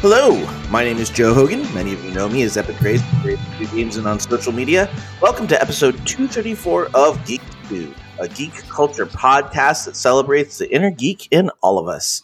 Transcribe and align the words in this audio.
Hello, 0.00 0.34
my 0.70 0.82
name 0.82 0.96
is 0.96 1.10
Joe 1.10 1.34
Hogan. 1.34 1.60
Many 1.74 1.92
of 1.92 2.02
you 2.02 2.10
know 2.12 2.26
me 2.26 2.42
as 2.42 2.56
Epic 2.56 2.78
Grays, 2.78 3.02
video 3.02 3.70
games 3.70 3.98
and 3.98 4.06
on 4.06 4.18
social 4.18 4.50
media. 4.50 4.88
Welcome 5.20 5.46
to 5.48 5.60
episode 5.60 5.92
234 6.06 6.88
of 6.94 7.22
Geek 7.26 7.42
a 8.18 8.26
geek 8.28 8.54
culture 8.68 9.04
podcast 9.04 9.84
that 9.84 9.96
celebrates 9.96 10.56
the 10.56 10.74
inner 10.74 10.90
geek 10.90 11.28
in 11.30 11.50
all 11.62 11.78
of 11.78 11.86
us. 11.86 12.22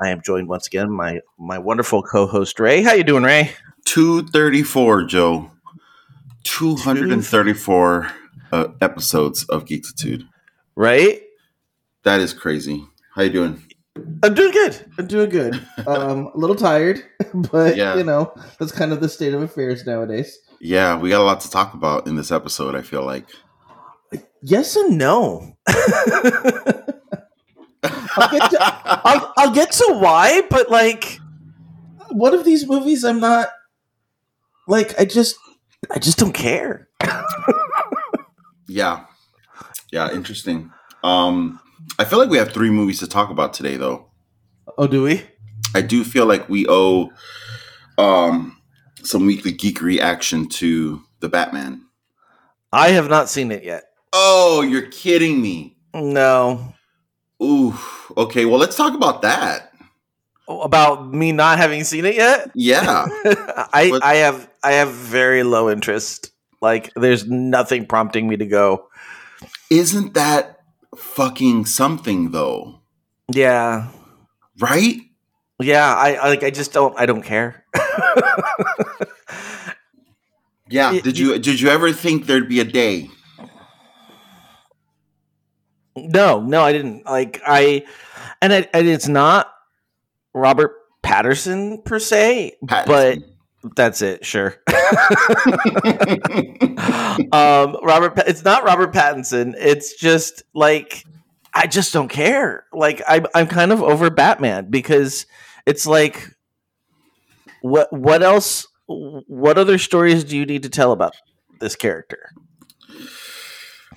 I 0.00 0.10
am 0.10 0.22
joined 0.22 0.46
once 0.46 0.68
again 0.68 0.88
my 0.88 1.20
my 1.36 1.58
wonderful 1.58 2.00
co-host 2.00 2.60
Ray. 2.60 2.82
How 2.82 2.92
you 2.92 3.02
doing, 3.02 3.24
Ray? 3.24 3.50
234, 3.86 5.04
Joe. 5.06 5.50
234 6.44 8.08
uh, 8.52 8.68
episodes 8.80 9.42
of 9.46 9.64
Geektitude. 9.64 10.22
Right? 10.76 11.22
That 12.04 12.20
is 12.20 12.32
crazy. 12.32 12.84
How 13.16 13.22
you 13.22 13.30
doing? 13.30 13.65
I'm 14.26 14.34
doing 14.34 14.52
good. 14.52 14.92
I'm 14.98 15.06
doing 15.06 15.30
good. 15.30 15.54
Um, 15.86 16.26
a 16.34 16.36
little 16.36 16.56
tired, 16.56 17.02
but 17.52 17.76
Yeah. 17.76 17.96
you 17.96 18.04
know 18.04 18.34
that's 18.58 18.72
kind 18.72 18.92
of 18.92 19.00
the 19.00 19.08
state 19.08 19.32
of 19.34 19.42
affairs 19.42 19.86
nowadays. 19.86 20.36
Yeah, 20.60 20.98
we 20.98 21.10
got 21.10 21.20
a 21.20 21.24
lot 21.24 21.40
to 21.42 21.50
talk 21.50 21.74
about 21.74 22.06
in 22.06 22.16
this 22.16 22.32
episode, 22.32 22.74
I 22.74 22.82
feel 22.82 23.04
like. 23.04 23.26
Yes 24.42 24.74
and 24.76 24.96
no. 24.98 25.56
I'll 28.18 28.30
get 28.30 28.50
to, 28.50 28.58
I'll, 28.60 29.32
I'll 29.36 29.50
get 29.54 29.72
to 29.72 29.98
why, 30.00 30.42
but 30.50 30.70
like, 30.70 31.18
one 32.10 32.34
of 32.34 32.44
these 32.44 32.66
movies, 32.66 33.04
I'm 33.04 33.20
not 33.20 33.48
like 34.66 34.98
I 34.98 35.04
just 35.04 35.36
I 35.94 35.98
just 35.98 36.18
don't 36.18 36.32
care. 36.32 36.88
yeah. 38.68 39.04
Yeah, 39.92 40.10
interesting. 40.12 40.72
Um 41.04 41.60
I 41.98 42.04
feel 42.04 42.18
like 42.18 42.30
we 42.30 42.38
have 42.38 42.52
three 42.52 42.70
movies 42.70 42.98
to 43.00 43.06
talk 43.06 43.30
about 43.30 43.52
today 43.54 43.76
though. 43.76 44.05
Oh, 44.78 44.86
do 44.86 45.02
we? 45.02 45.22
I 45.74 45.82
do 45.82 46.04
feel 46.04 46.26
like 46.26 46.48
we 46.48 46.66
owe 46.68 47.10
um 47.98 48.56
some 49.02 49.26
weekly 49.26 49.52
geek 49.52 49.80
reaction 49.80 50.48
to 50.48 51.00
the 51.20 51.28
Batman. 51.28 51.82
I 52.72 52.88
have 52.90 53.08
not 53.08 53.28
seen 53.28 53.50
it 53.52 53.64
yet. 53.64 53.84
Oh, 54.12 54.62
you're 54.62 54.88
kidding 54.90 55.40
me. 55.40 55.76
No, 55.94 56.74
Ooh. 57.42 57.74
Okay, 58.16 58.44
well 58.44 58.58
let's 58.58 58.76
talk 58.76 58.94
about 58.94 59.22
that. 59.22 59.72
about 60.48 61.12
me 61.12 61.32
not 61.32 61.58
having 61.58 61.84
seen 61.84 62.04
it 62.04 62.14
yet. 62.14 62.50
Yeah. 62.54 63.06
I 63.72 63.88
What- 63.90 64.04
I 64.04 64.14
have 64.16 64.48
I 64.62 64.72
have 64.72 64.90
very 64.92 65.42
low 65.42 65.70
interest. 65.70 66.30
Like, 66.62 66.92
there's 66.96 67.26
nothing 67.26 67.86
prompting 67.86 68.26
me 68.28 68.36
to 68.38 68.46
go. 68.46 68.88
Isn't 69.70 70.14
that 70.14 70.60
fucking 70.96 71.66
something 71.66 72.30
though? 72.30 72.80
Yeah, 73.32 73.88
Right? 74.58 74.96
yeah. 75.60 75.94
I, 75.94 76.14
I 76.14 76.28
like. 76.28 76.42
I 76.42 76.50
just 76.50 76.72
don't. 76.72 76.98
I 76.98 77.06
don't 77.06 77.22
care. 77.22 77.64
Yeah. 80.68 80.94
It- 80.94 81.04
did 81.04 81.18
you 81.18 81.38
did 81.38 81.60
you 81.60 81.68
ever 81.68 81.92
think 81.92 82.26
there'd 82.26 82.48
be 82.48 82.60
a 82.60 82.64
day? 82.64 83.08
No, 85.96 86.40
no, 86.40 86.62
I 86.62 86.72
didn't. 86.72 87.06
Like 87.06 87.40
I, 87.46 87.84
and, 88.42 88.52
it, 88.52 88.68
and 88.74 88.86
it's 88.86 89.08
not 89.08 89.50
Robert 90.34 90.74
Pattinson 91.02 91.82
per 91.86 91.98
se, 91.98 92.56
but 92.86 93.18
that's 93.74 94.02
it. 94.02 94.22
Sure. 94.22 94.56
um, 97.32 97.78
Robert, 97.82 98.12
it's 98.26 98.44
not 98.44 98.64
Robert 98.64 98.92
Pattinson. 98.92 99.54
It's 99.56 99.96
just 99.96 100.42
like 100.52 101.02
I 101.56 101.66
just 101.66 101.92
don't 101.92 102.08
care. 102.08 102.66
Like 102.72 103.02
I'm, 103.08 103.26
I'm 103.34 103.46
kind 103.46 103.72
of 103.72 103.82
over 103.82 104.10
Batman 104.10 104.68
because 104.68 105.24
it's 105.64 105.86
like, 105.86 106.36
what, 107.62 107.90
what 107.92 108.22
else? 108.22 108.66
What 108.86 109.58
other 109.58 109.78
stories 109.78 110.22
do 110.22 110.36
you 110.36 110.44
need 110.44 110.62
to 110.64 110.68
tell 110.68 110.92
about 110.92 111.16
this 111.60 111.74
character? 111.74 112.30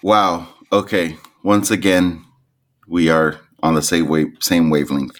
wow. 0.01 0.47
Okay. 0.71 1.17
Once 1.43 1.69
again, 1.69 2.23
we 2.87 3.09
are 3.09 3.39
on 3.61 3.75
the 3.75 3.81
same 3.81 4.07
wave 4.07 4.27
same 4.39 4.69
wavelength. 4.69 5.19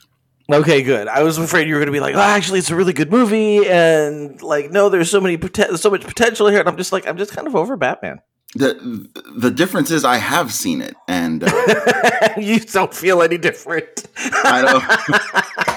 Okay, 0.51 0.81
good. 0.81 1.07
I 1.07 1.21
was 1.21 1.38
afraid 1.38 1.67
you 1.67 1.75
were 1.75 1.79
going 1.79 1.88
to 1.88 1.94
be 1.94 2.00
like, 2.00 2.16
"Oh, 2.16 2.19
actually, 2.19 2.59
it's 2.59 2.71
a 2.71 2.75
really 2.75 2.94
good 2.94 3.11
movie," 3.11 3.67
and 3.67 4.41
like, 4.41 4.71
no, 4.71 4.89
there's 4.89 5.11
so 5.11 5.21
many, 5.21 5.38
so 5.75 5.91
much 5.91 6.01
potential 6.01 6.47
here, 6.47 6.59
and 6.59 6.67
I'm 6.67 6.77
just 6.77 6.91
like, 6.91 7.07
I'm 7.07 7.17
just 7.17 7.31
kind 7.31 7.47
of 7.47 7.56
over 7.56 7.77
Batman. 7.77 8.19
The 8.56 9.08
the 9.36 9.52
difference 9.52 9.92
is 9.92 10.04
I 10.04 10.18
have 10.18 10.52
seen 10.52 10.82
it 10.82 10.96
and 11.08 11.44
uh, 11.44 12.30
you 12.38 12.60
don't 12.60 12.94
feel 12.94 13.22
any 13.22 13.38
different. 13.38 14.08
I 14.18 14.64
don't 14.64 14.84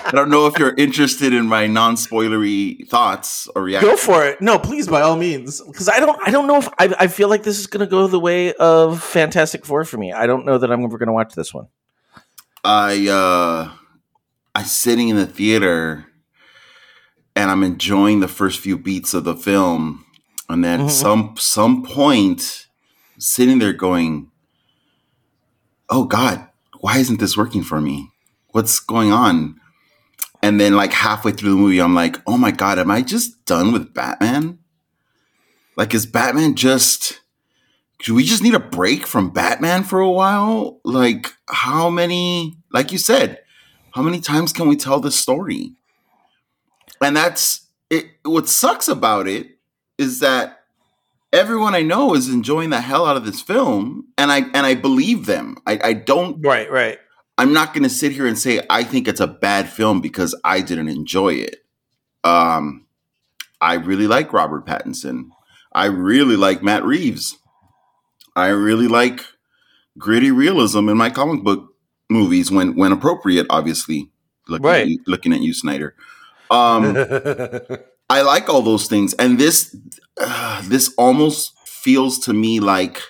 I 0.06 0.10
don't 0.10 0.30
know 0.30 0.46
if 0.46 0.58
you're 0.58 0.74
interested 0.74 1.34
in 1.34 1.46
my 1.46 1.66
non-spoilery 1.66 2.88
thoughts 2.88 3.48
or 3.54 3.62
reactions. 3.62 3.90
Go 3.92 3.96
for 3.96 4.26
it. 4.26 4.40
No, 4.40 4.58
please, 4.58 4.88
by 4.88 5.00
all 5.00 5.16
means, 5.16 5.60
because 5.62 5.88
I 5.88 6.00
don't, 6.00 6.18
I 6.26 6.30
don't 6.30 6.46
know 6.46 6.58
if 6.58 6.68
I, 6.78 6.94
I 6.98 7.06
feel 7.06 7.28
like 7.28 7.44
this 7.44 7.58
is 7.58 7.66
going 7.66 7.80
to 7.80 7.86
go 7.86 8.06
the 8.06 8.20
way 8.20 8.52
of 8.54 9.02
Fantastic 9.02 9.64
Four 9.64 9.84
for 9.84 9.96
me. 9.96 10.12
I 10.12 10.26
don't 10.26 10.44
know 10.44 10.58
that 10.58 10.70
I'm 10.70 10.84
ever 10.84 10.98
going 10.98 11.06
to 11.06 11.14
watch 11.14 11.34
this 11.34 11.54
one. 11.54 11.68
I 12.64 13.08
uh 13.08 13.72
I'm 14.54 14.64
sitting 14.64 15.08
in 15.08 15.16
the 15.16 15.26
theater 15.26 16.06
and 17.34 17.50
I'm 17.50 17.62
enjoying 17.62 18.20
the 18.20 18.28
first 18.28 18.60
few 18.60 18.78
beats 18.78 19.14
of 19.14 19.24
the 19.24 19.34
film 19.34 20.04
and 20.52 20.62
then 20.64 20.86
Mhm. 20.86 20.90
some 20.90 21.34
some 21.38 21.82
point 21.82 22.66
sitting 23.18 23.58
there 23.58 23.72
going 23.72 24.30
oh 25.88 26.04
god 26.04 26.48
why 26.80 26.98
isn't 26.98 27.20
this 27.20 27.36
working 27.36 27.62
for 27.62 27.80
me 27.80 28.10
what's 28.48 28.80
going 28.80 29.12
on 29.12 29.58
and 30.42 30.60
then 30.60 30.74
like 30.74 30.92
halfway 30.92 31.32
through 31.32 31.50
the 31.50 31.56
movie 31.56 31.80
I'm 31.80 31.94
like 31.94 32.20
oh 32.26 32.36
my 32.36 32.50
god 32.50 32.78
am 32.78 32.90
I 32.90 33.02
just 33.02 33.44
done 33.44 33.72
with 33.72 33.94
Batman 33.94 34.58
like 35.76 35.94
is 35.94 36.06
Batman 36.06 36.54
just 36.54 37.20
do 38.04 38.14
we 38.14 38.24
just 38.24 38.42
need 38.42 38.54
a 38.54 38.58
break 38.60 39.06
from 39.06 39.30
Batman 39.30 39.84
for 39.84 40.00
a 40.00 40.10
while? 40.10 40.80
Like, 40.84 41.32
how 41.48 41.88
many, 41.88 42.56
like 42.72 42.90
you 42.90 42.98
said, 42.98 43.38
how 43.92 44.02
many 44.02 44.20
times 44.20 44.52
can 44.52 44.66
we 44.66 44.74
tell 44.74 44.98
this 44.98 45.14
story? 45.14 45.74
And 47.00 47.16
that's 47.16 47.68
it. 47.90 48.06
What 48.24 48.48
sucks 48.48 48.88
about 48.88 49.28
it 49.28 49.56
is 49.98 50.20
that 50.20 50.60
everyone 51.32 51.74
I 51.74 51.82
know 51.82 52.14
is 52.14 52.28
enjoying 52.28 52.70
the 52.70 52.80
hell 52.80 53.06
out 53.06 53.16
of 53.16 53.24
this 53.24 53.40
film, 53.40 54.08
and 54.18 54.30
I 54.32 54.38
and 54.38 54.66
I 54.66 54.74
believe 54.74 55.26
them. 55.26 55.56
I, 55.66 55.80
I 55.82 55.92
don't. 55.94 56.40
Right, 56.44 56.70
right. 56.70 56.98
I'm 57.38 57.52
not 57.52 57.72
going 57.72 57.82
to 57.84 57.88
sit 57.90 58.12
here 58.12 58.26
and 58.26 58.38
say 58.38 58.60
I 58.68 58.84
think 58.84 59.08
it's 59.08 59.20
a 59.20 59.26
bad 59.26 59.68
film 59.68 60.00
because 60.00 60.38
I 60.44 60.60
didn't 60.60 60.88
enjoy 60.88 61.34
it. 61.34 61.56
Um, 62.24 62.86
I 63.60 63.74
really 63.74 64.06
like 64.06 64.32
Robert 64.32 64.66
Pattinson. 64.66 65.30
I 65.72 65.86
really 65.86 66.36
like 66.36 66.62
Matt 66.62 66.84
Reeves. 66.84 67.38
I 68.36 68.48
really 68.48 68.86
like 68.88 69.24
gritty 69.98 70.30
realism 70.30 70.88
in 70.88 70.96
my 70.96 71.10
comic 71.10 71.42
book 71.42 71.74
movies 72.10 72.50
when 72.50 72.76
when 72.76 72.92
appropriate. 72.92 73.46
Obviously, 73.50 74.10
looking 74.48 74.66
Right. 74.66 74.82
at 74.82 74.88
you, 74.88 74.98
looking 75.06 75.32
at 75.32 75.40
you, 75.40 75.54
Snyder. 75.54 75.94
Um, 76.50 76.94
I 78.12 78.20
like 78.20 78.50
all 78.50 78.60
those 78.60 78.88
things, 78.88 79.14
and 79.14 79.38
this 79.38 79.74
uh, 80.20 80.62
this 80.68 80.92
almost 80.98 81.56
feels 81.66 82.18
to 82.20 82.34
me 82.34 82.60
like 82.60 83.00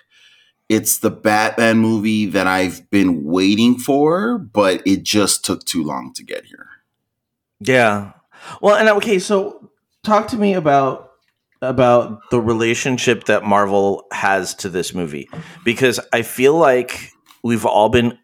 it's 0.68 0.98
the 0.98 1.10
Batman 1.10 1.78
movie 1.78 2.26
that 2.26 2.46
I've 2.46 2.88
been 2.88 3.24
waiting 3.24 3.78
for, 3.78 4.38
but 4.38 4.80
it 4.86 5.02
just 5.02 5.44
took 5.44 5.64
too 5.64 5.82
long 5.82 6.12
to 6.14 6.22
get 6.22 6.44
here. 6.44 6.68
Yeah. 7.58 8.12
Well, 8.60 8.76
and 8.76 8.88
okay, 8.90 9.18
so 9.18 9.72
talk 10.04 10.28
to 10.28 10.36
me 10.36 10.54
about 10.54 11.10
about 11.60 12.20
the 12.30 12.40
relationship 12.40 13.24
that 13.24 13.42
Marvel 13.42 14.06
has 14.12 14.54
to 14.54 14.68
this 14.68 14.94
movie 14.94 15.28
because 15.64 15.98
I 16.12 16.22
feel 16.22 16.56
like 16.56 17.10
we've 17.42 17.66
all 17.66 17.88
been 17.88 18.18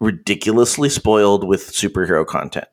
ridiculously 0.00 0.88
spoiled 0.88 1.46
with 1.46 1.70
superhero 1.70 2.26
content. 2.26 2.66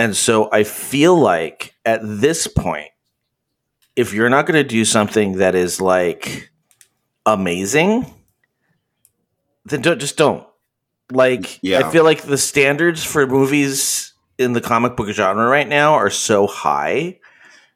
And 0.00 0.16
so 0.16 0.48
I 0.50 0.64
feel 0.64 1.14
like 1.14 1.74
at 1.84 2.00
this 2.02 2.46
point 2.46 2.88
if 3.96 4.14
you're 4.14 4.30
not 4.30 4.46
going 4.46 4.62
to 4.62 4.66
do 4.66 4.84
something 4.84 5.38
that 5.38 5.54
is 5.54 5.80
like 5.80 6.50
amazing 7.26 8.06
then 9.66 9.82
don't 9.82 10.00
just 10.00 10.16
don't. 10.16 10.46
Like 11.12 11.58
Yeah. 11.62 11.86
I 11.86 11.90
feel 11.90 12.04
like 12.04 12.22
the 12.22 12.38
standards 12.38 13.04
for 13.04 13.26
movies 13.26 14.14
in 14.38 14.54
the 14.54 14.60
comic 14.60 14.96
book 14.96 15.08
genre 15.10 15.46
right 15.46 15.68
now 15.68 15.92
are 15.94 16.08
so 16.10 16.46
high 16.46 17.20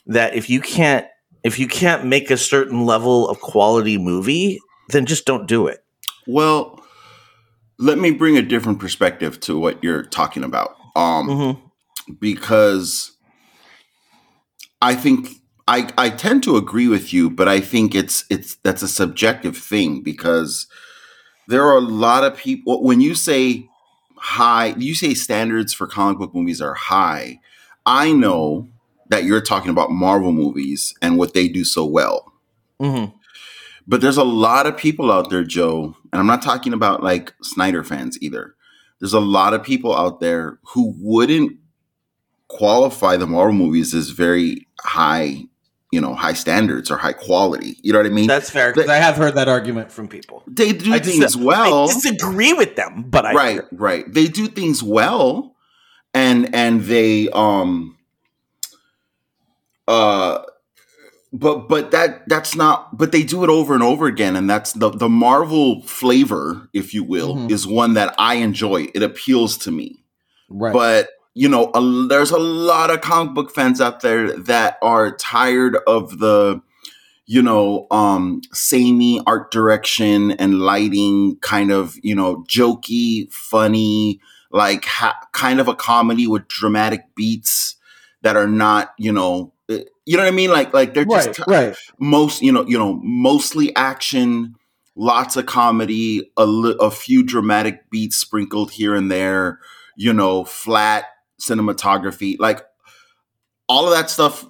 that 0.07 0.35
if 0.35 0.49
you 0.49 0.61
can't 0.61 1.07
if 1.43 1.59
you 1.59 1.69
can't 1.69 2.07
make 2.07 2.31
a 2.31 2.39
certain 2.39 2.87
level 2.87 3.29
of 3.29 3.39
quality 3.41 3.99
movie, 3.99 4.61
then 4.89 5.05
just 5.05 5.27
don't 5.27 5.47
do 5.47 5.67
it. 5.67 5.85
Well, 6.27 6.81
let 7.79 7.99
me 7.99 8.13
bring 8.13 8.39
a 8.39 8.43
different 8.43 8.79
perspective 8.79 9.41
to 9.41 9.59
what 9.59 9.85
you're 9.85 10.05
talking 10.05 10.43
about. 10.43 10.75
Um, 10.97 11.29
Mm-hmm. 11.29 11.67
Because 12.21 13.13
I 14.83 14.95
think 14.95 15.29
I 15.67 15.91
I 15.97 16.11
tend 16.11 16.43
to 16.45 16.57
agree 16.57 16.89
with 16.89 17.13
you, 17.13 17.31
but 17.31 17.49
I 17.49 17.61
think 17.61 17.95
it's 17.95 18.25
it's 18.31 18.57
that's 18.57 18.83
a 18.83 18.89
subjective 18.89 19.57
thing 19.57 20.03
because 20.03 20.67
there 21.49 21.65
are 21.65 21.77
a 21.77 21.81
lot 21.81 22.25
of 22.25 22.37
people 22.37 22.83
when 22.83 23.01
you 23.01 23.15
say 23.15 23.69
high, 24.17 24.75
you 24.79 24.95
say 24.95 25.15
standards 25.15 25.73
for 25.73 25.87
comic 25.87 26.19
book 26.19 26.35
movies 26.35 26.61
are 26.61 26.75
high. 26.75 27.41
I 27.87 28.13
know 28.13 28.69
that 29.11 29.25
you're 29.25 29.41
talking 29.41 29.71
about 29.71 29.91
Marvel 29.91 30.33
movies 30.33 30.95
and 31.03 31.19
what 31.19 31.35
they 31.35 31.49
do 31.49 31.65
so 31.65 31.85
well. 31.85 32.33
Mm-hmm. 32.81 33.15
But 33.87 34.01
there's 34.01 34.17
a 34.17 34.25
lot 34.25 34.67
of 34.67 34.77
people 34.77 35.13
out 35.13 35.29
there, 35.29 35.45
Joe, 35.45 35.95
and 36.11 36.21
I'm 36.21 36.27
not 36.27 36.43
talking 36.43 36.73
about 36.73 37.03
like 37.03 37.35
Snyder 37.43 37.85
fans 37.85 38.19
either. 38.23 38.55
There's 38.99 39.13
a 39.13 39.21
lot 39.21 39.53
of 39.53 39.63
people 39.63 39.95
out 39.95 40.21
there 40.21 40.59
who 40.69 40.95
wouldn't 40.99 41.59
qualify 42.49 43.17
the 43.17 43.27
Marvel 43.27 43.53
movies 43.55 43.95
as 43.95 44.11
very 44.11 44.67
high, 44.81 45.45
you 45.91 46.01
know, 46.01 46.15
high 46.15 46.33
standards 46.33 46.91
or 46.91 46.97
high 46.97 47.13
quality. 47.13 47.77
You 47.83 47.93
know 47.93 47.99
what 47.99 48.07
I 48.07 48.11
mean? 48.11 48.27
That's 48.27 48.51
fair 48.51 48.73
because 48.73 48.91
I 48.91 48.97
have 48.97 49.17
heard 49.17 49.35
that 49.35 49.49
argument 49.49 49.91
from 49.91 50.09
people. 50.09 50.43
They 50.47 50.73
do 50.73 50.93
I 50.95 50.99
things 50.99 51.21
dis- 51.21 51.37
well. 51.37 51.85
I 51.85 51.93
disagree 51.93 52.53
with 52.53 52.77
them, 52.77 53.05
but 53.09 53.27
I 53.27 53.33
right, 53.33 53.61
right. 53.73 54.05
They 54.13 54.27
do 54.29 54.49
things 54.49 54.83
well, 54.83 55.55
and 56.13 56.55
and 56.55 56.83
they 56.83 57.29
um 57.31 57.97
uh 59.89 60.43
but 61.33 61.69
but 61.69 61.91
that 61.91 62.27
that's 62.29 62.55
not 62.55 62.97
but 62.97 63.13
they 63.13 63.23
do 63.23 63.45
it 63.45 63.51
over 63.51 63.75
and 63.75 63.83
over 63.83 64.07
again 64.07 64.37
and 64.37 64.49
that's 64.49 64.73
the 64.73 64.89
the 64.89 65.09
marvel 65.09 65.83
flavor 65.83 66.69
if 66.73 66.95
you 66.95 67.03
will 67.05 67.35
Mhm. 67.35 67.51
is 67.51 67.67
one 67.67 67.95
that 67.95 68.15
i 68.19 68.37
enjoy 68.37 68.87
it 68.95 69.03
appeals 69.03 69.59
to 69.59 69.71
me 69.71 70.03
right. 70.49 70.73
but 70.73 71.09
you 71.35 71.49
know 71.49 71.71
a, 71.75 72.07
there's 72.09 72.31
a 72.31 72.39
lot 72.39 72.91
of 72.91 73.01
comic 73.01 73.35
book 73.35 73.51
fans 73.53 73.81
out 73.81 74.01
there 74.01 74.37
that 74.39 74.79
are 74.81 75.15
tired 75.17 75.77
of 75.87 76.19
the 76.19 76.61
you 77.27 77.43
know 77.43 77.87
um 77.91 78.41
samey 78.53 79.21
art 79.27 79.51
direction 79.51 80.31
and 80.33 80.61
lighting 80.61 81.37
kind 81.41 81.71
of 81.71 81.97
you 82.03 82.15
know 82.15 82.45
jokey 82.49 83.31
funny 83.33 84.21
like 84.51 84.85
ha- 84.85 85.19
kind 85.33 85.61
of 85.61 85.69
a 85.69 85.75
comedy 85.75 86.27
with 86.27 86.47
dramatic 86.49 87.03
beats 87.17 87.77
that 88.23 88.37
are 88.37 88.49
not 88.49 88.95
you 88.99 89.13
know 89.13 89.53
eh, 89.69 89.81
you 90.07 90.17
know 90.17 90.23
what 90.23 90.33
i 90.33 90.37
mean 90.37 90.51
like 90.51 90.73
like 90.73 90.95
they're 90.95 91.05
just 91.05 91.39
right, 91.41 91.69
right. 91.69 91.77
most 91.99 92.43
you 92.43 92.53
know 92.53 92.65
you 92.67 92.79
know 92.79 93.01
mostly 93.03 93.75
action 93.75 94.55
lots 94.97 95.35
of 95.37 95.47
comedy 95.47 96.31
a, 96.37 96.47
li- 96.47 96.77
a 96.79 96.91
few 96.91 97.25
dramatic 97.25 97.91
beats 97.91 98.17
sprinkled 98.17 98.71
here 98.71 98.95
and 98.95 99.11
there 99.11 99.59
you 99.97 100.13
know 100.13 100.45
flat 100.45 101.05
cinematography 101.47 102.37
like 102.39 102.65
all 103.69 103.87
of 103.87 103.93
that 103.93 104.11
stuff 104.11 104.45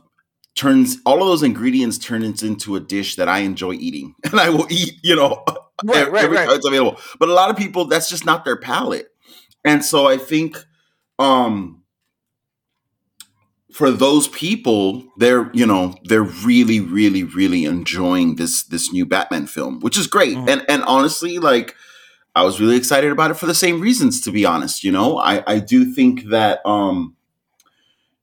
turns 0.54 0.98
all 1.04 1.20
of 1.22 1.26
those 1.28 1.42
ingredients 1.42 1.98
turn 1.98 2.22
into 2.22 2.76
a 2.76 2.80
dish 2.80 3.16
that 3.16 3.28
i 3.28 3.38
enjoy 3.40 3.72
eating 3.72 4.14
and 4.24 4.38
i 4.40 4.48
will 4.48 4.66
eat 4.70 4.94
you 5.02 5.16
know 5.16 5.42
Right, 5.84 6.10
right, 6.10 6.24
every 6.24 6.36
right. 6.36 6.46
time 6.46 6.56
it's 6.56 6.66
available 6.66 7.00
but 7.18 7.28
a 7.28 7.32
lot 7.34 7.50
of 7.50 7.56
people 7.56 7.86
that's 7.86 8.08
just 8.08 8.24
not 8.24 8.44
their 8.44 8.56
palate 8.56 9.08
and 9.64 9.84
so 9.84 10.06
i 10.06 10.16
think 10.16 10.56
um 11.18 11.82
for 13.72 13.90
those 13.90 14.28
people 14.28 15.02
they're 15.16 15.50
you 15.52 15.66
know 15.66 15.94
they're 16.04 16.22
really 16.22 16.78
really 16.80 17.24
really 17.24 17.64
enjoying 17.64 18.36
this 18.36 18.62
this 18.64 18.92
new 18.92 19.04
batman 19.04 19.46
film 19.46 19.80
which 19.80 19.98
is 19.98 20.06
great 20.06 20.36
Mhm. 20.36 20.48
and 20.48 20.64
and 20.68 20.82
honestly 20.84 21.38
like 21.40 21.74
i 22.34 22.42
was 22.42 22.60
really 22.60 22.76
excited 22.76 23.10
about 23.12 23.30
it 23.30 23.34
for 23.34 23.46
the 23.46 23.54
same 23.54 23.80
reasons 23.80 24.20
to 24.20 24.30
be 24.32 24.44
honest 24.44 24.84
you 24.84 24.90
know 24.92 25.18
i 25.18 25.42
i 25.46 25.58
do 25.58 25.84
think 25.92 26.24
that 26.24 26.60
um 26.66 27.16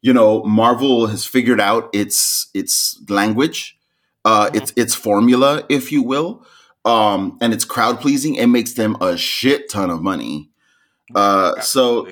you 0.01 0.13
know 0.13 0.43
marvel 0.43 1.07
has 1.07 1.25
figured 1.25 1.59
out 1.61 1.89
its 1.93 2.49
its 2.53 2.99
language 3.09 3.77
uh 4.25 4.47
Mhm. 4.49 4.55
its 4.55 4.73
its 4.75 4.95
formula 4.95 5.63
if 5.69 5.91
you 5.91 6.01
will 6.03 6.45
um 6.85 7.37
and 7.41 7.53
it's 7.53 7.65
crowd 7.65 7.99
pleasing 8.01 8.35
it 8.35 8.47
makes 8.47 8.73
them 8.73 8.97
a 9.01 9.17
shit 9.17 9.69
ton 9.69 9.89
of 9.89 10.01
money 10.01 10.49
uh 11.15 11.59
so 11.61 12.07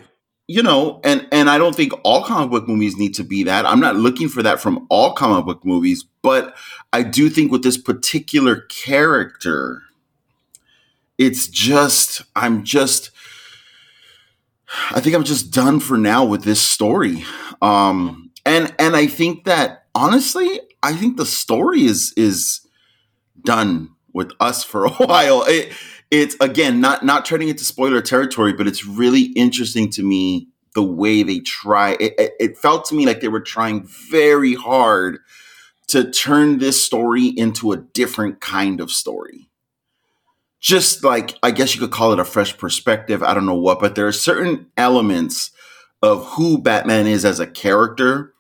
you 0.51 0.63
know, 0.63 0.99
and 1.03 1.27
and 1.31 1.47
I 1.47 1.59
don't 1.59 1.75
think 1.75 1.93
all 2.03 2.23
comic 2.23 2.49
book 2.49 2.67
movies 2.67 2.97
need 2.97 3.13
to 3.13 3.23
be 3.23 3.43
that. 3.43 3.67
I'm 3.67 3.79
not 3.79 3.97
looking 3.97 4.27
for 4.27 4.41
that 4.41 4.59
from 4.59 4.87
all 4.89 5.13
comic 5.13 5.45
book 5.45 5.63
movies, 5.63 6.03
but 6.23 6.57
I 6.91 7.03
do 7.03 7.29
think 7.29 7.51
with 7.51 7.61
this 7.61 7.77
particular 7.77 8.61
character, 8.61 9.83
it's 11.19 11.47
just 11.47 12.23
I'm 12.35 12.63
just 12.63 13.11
I 14.91 14.99
think 15.01 15.15
I'm 15.15 15.23
just 15.23 15.51
done 15.51 15.79
for 15.79 15.97
now 15.97 16.25
with 16.25 16.43
this 16.43 16.61
story. 16.61 17.23
Um 17.61 18.31
and 18.45 18.73
and 18.79 18.95
I 18.95 19.05
think 19.05 19.43
that 19.43 19.85
honestly, 19.93 20.61
I 20.81 20.93
think 20.93 21.17
the 21.17 21.25
story 21.25 21.83
is 21.83 22.13
is 22.17 22.61
done 23.43 23.89
with 24.13 24.31
us 24.39 24.63
for 24.63 24.85
a 24.85 24.89
while. 25.05 25.43
It, 25.43 25.71
it's 26.11 26.35
again 26.39 26.81
not 26.81 27.05
not 27.05 27.25
turning 27.25 27.49
into 27.49 27.63
spoiler 27.63 28.01
territory, 28.01 28.53
but 28.53 28.67
it's 28.67 28.85
really 28.85 29.23
interesting 29.35 29.89
to 29.91 30.03
me 30.03 30.47
the 30.73 30.83
way 30.83 31.23
they 31.23 31.39
try. 31.39 31.97
It, 31.99 32.13
it, 32.17 32.33
it 32.39 32.57
felt 32.57 32.85
to 32.85 32.95
me 32.95 33.05
like 33.05 33.21
they 33.21 33.27
were 33.27 33.41
trying 33.41 33.87
very 34.09 34.55
hard 34.55 35.19
to 35.87 36.09
turn 36.09 36.59
this 36.59 36.81
story 36.83 37.25
into 37.25 37.71
a 37.71 37.77
different 37.77 38.41
kind 38.41 38.79
of 38.79 38.91
story. 38.91 39.48
Just 40.59 41.03
like 41.03 41.37
I 41.41 41.51
guess 41.51 41.73
you 41.73 41.79
could 41.81 41.91
call 41.91 42.11
it 42.11 42.19
a 42.19 42.25
fresh 42.25 42.57
perspective. 42.57 43.23
I 43.23 43.33
don't 43.33 43.45
know 43.45 43.55
what, 43.55 43.79
but 43.79 43.95
there 43.95 44.07
are 44.07 44.11
certain 44.11 44.67
elements 44.75 45.51
of 46.01 46.25
who 46.31 46.57
Batman 46.57 47.07
is 47.07 47.23
as 47.25 47.39
a 47.39 47.47
character 47.47 48.33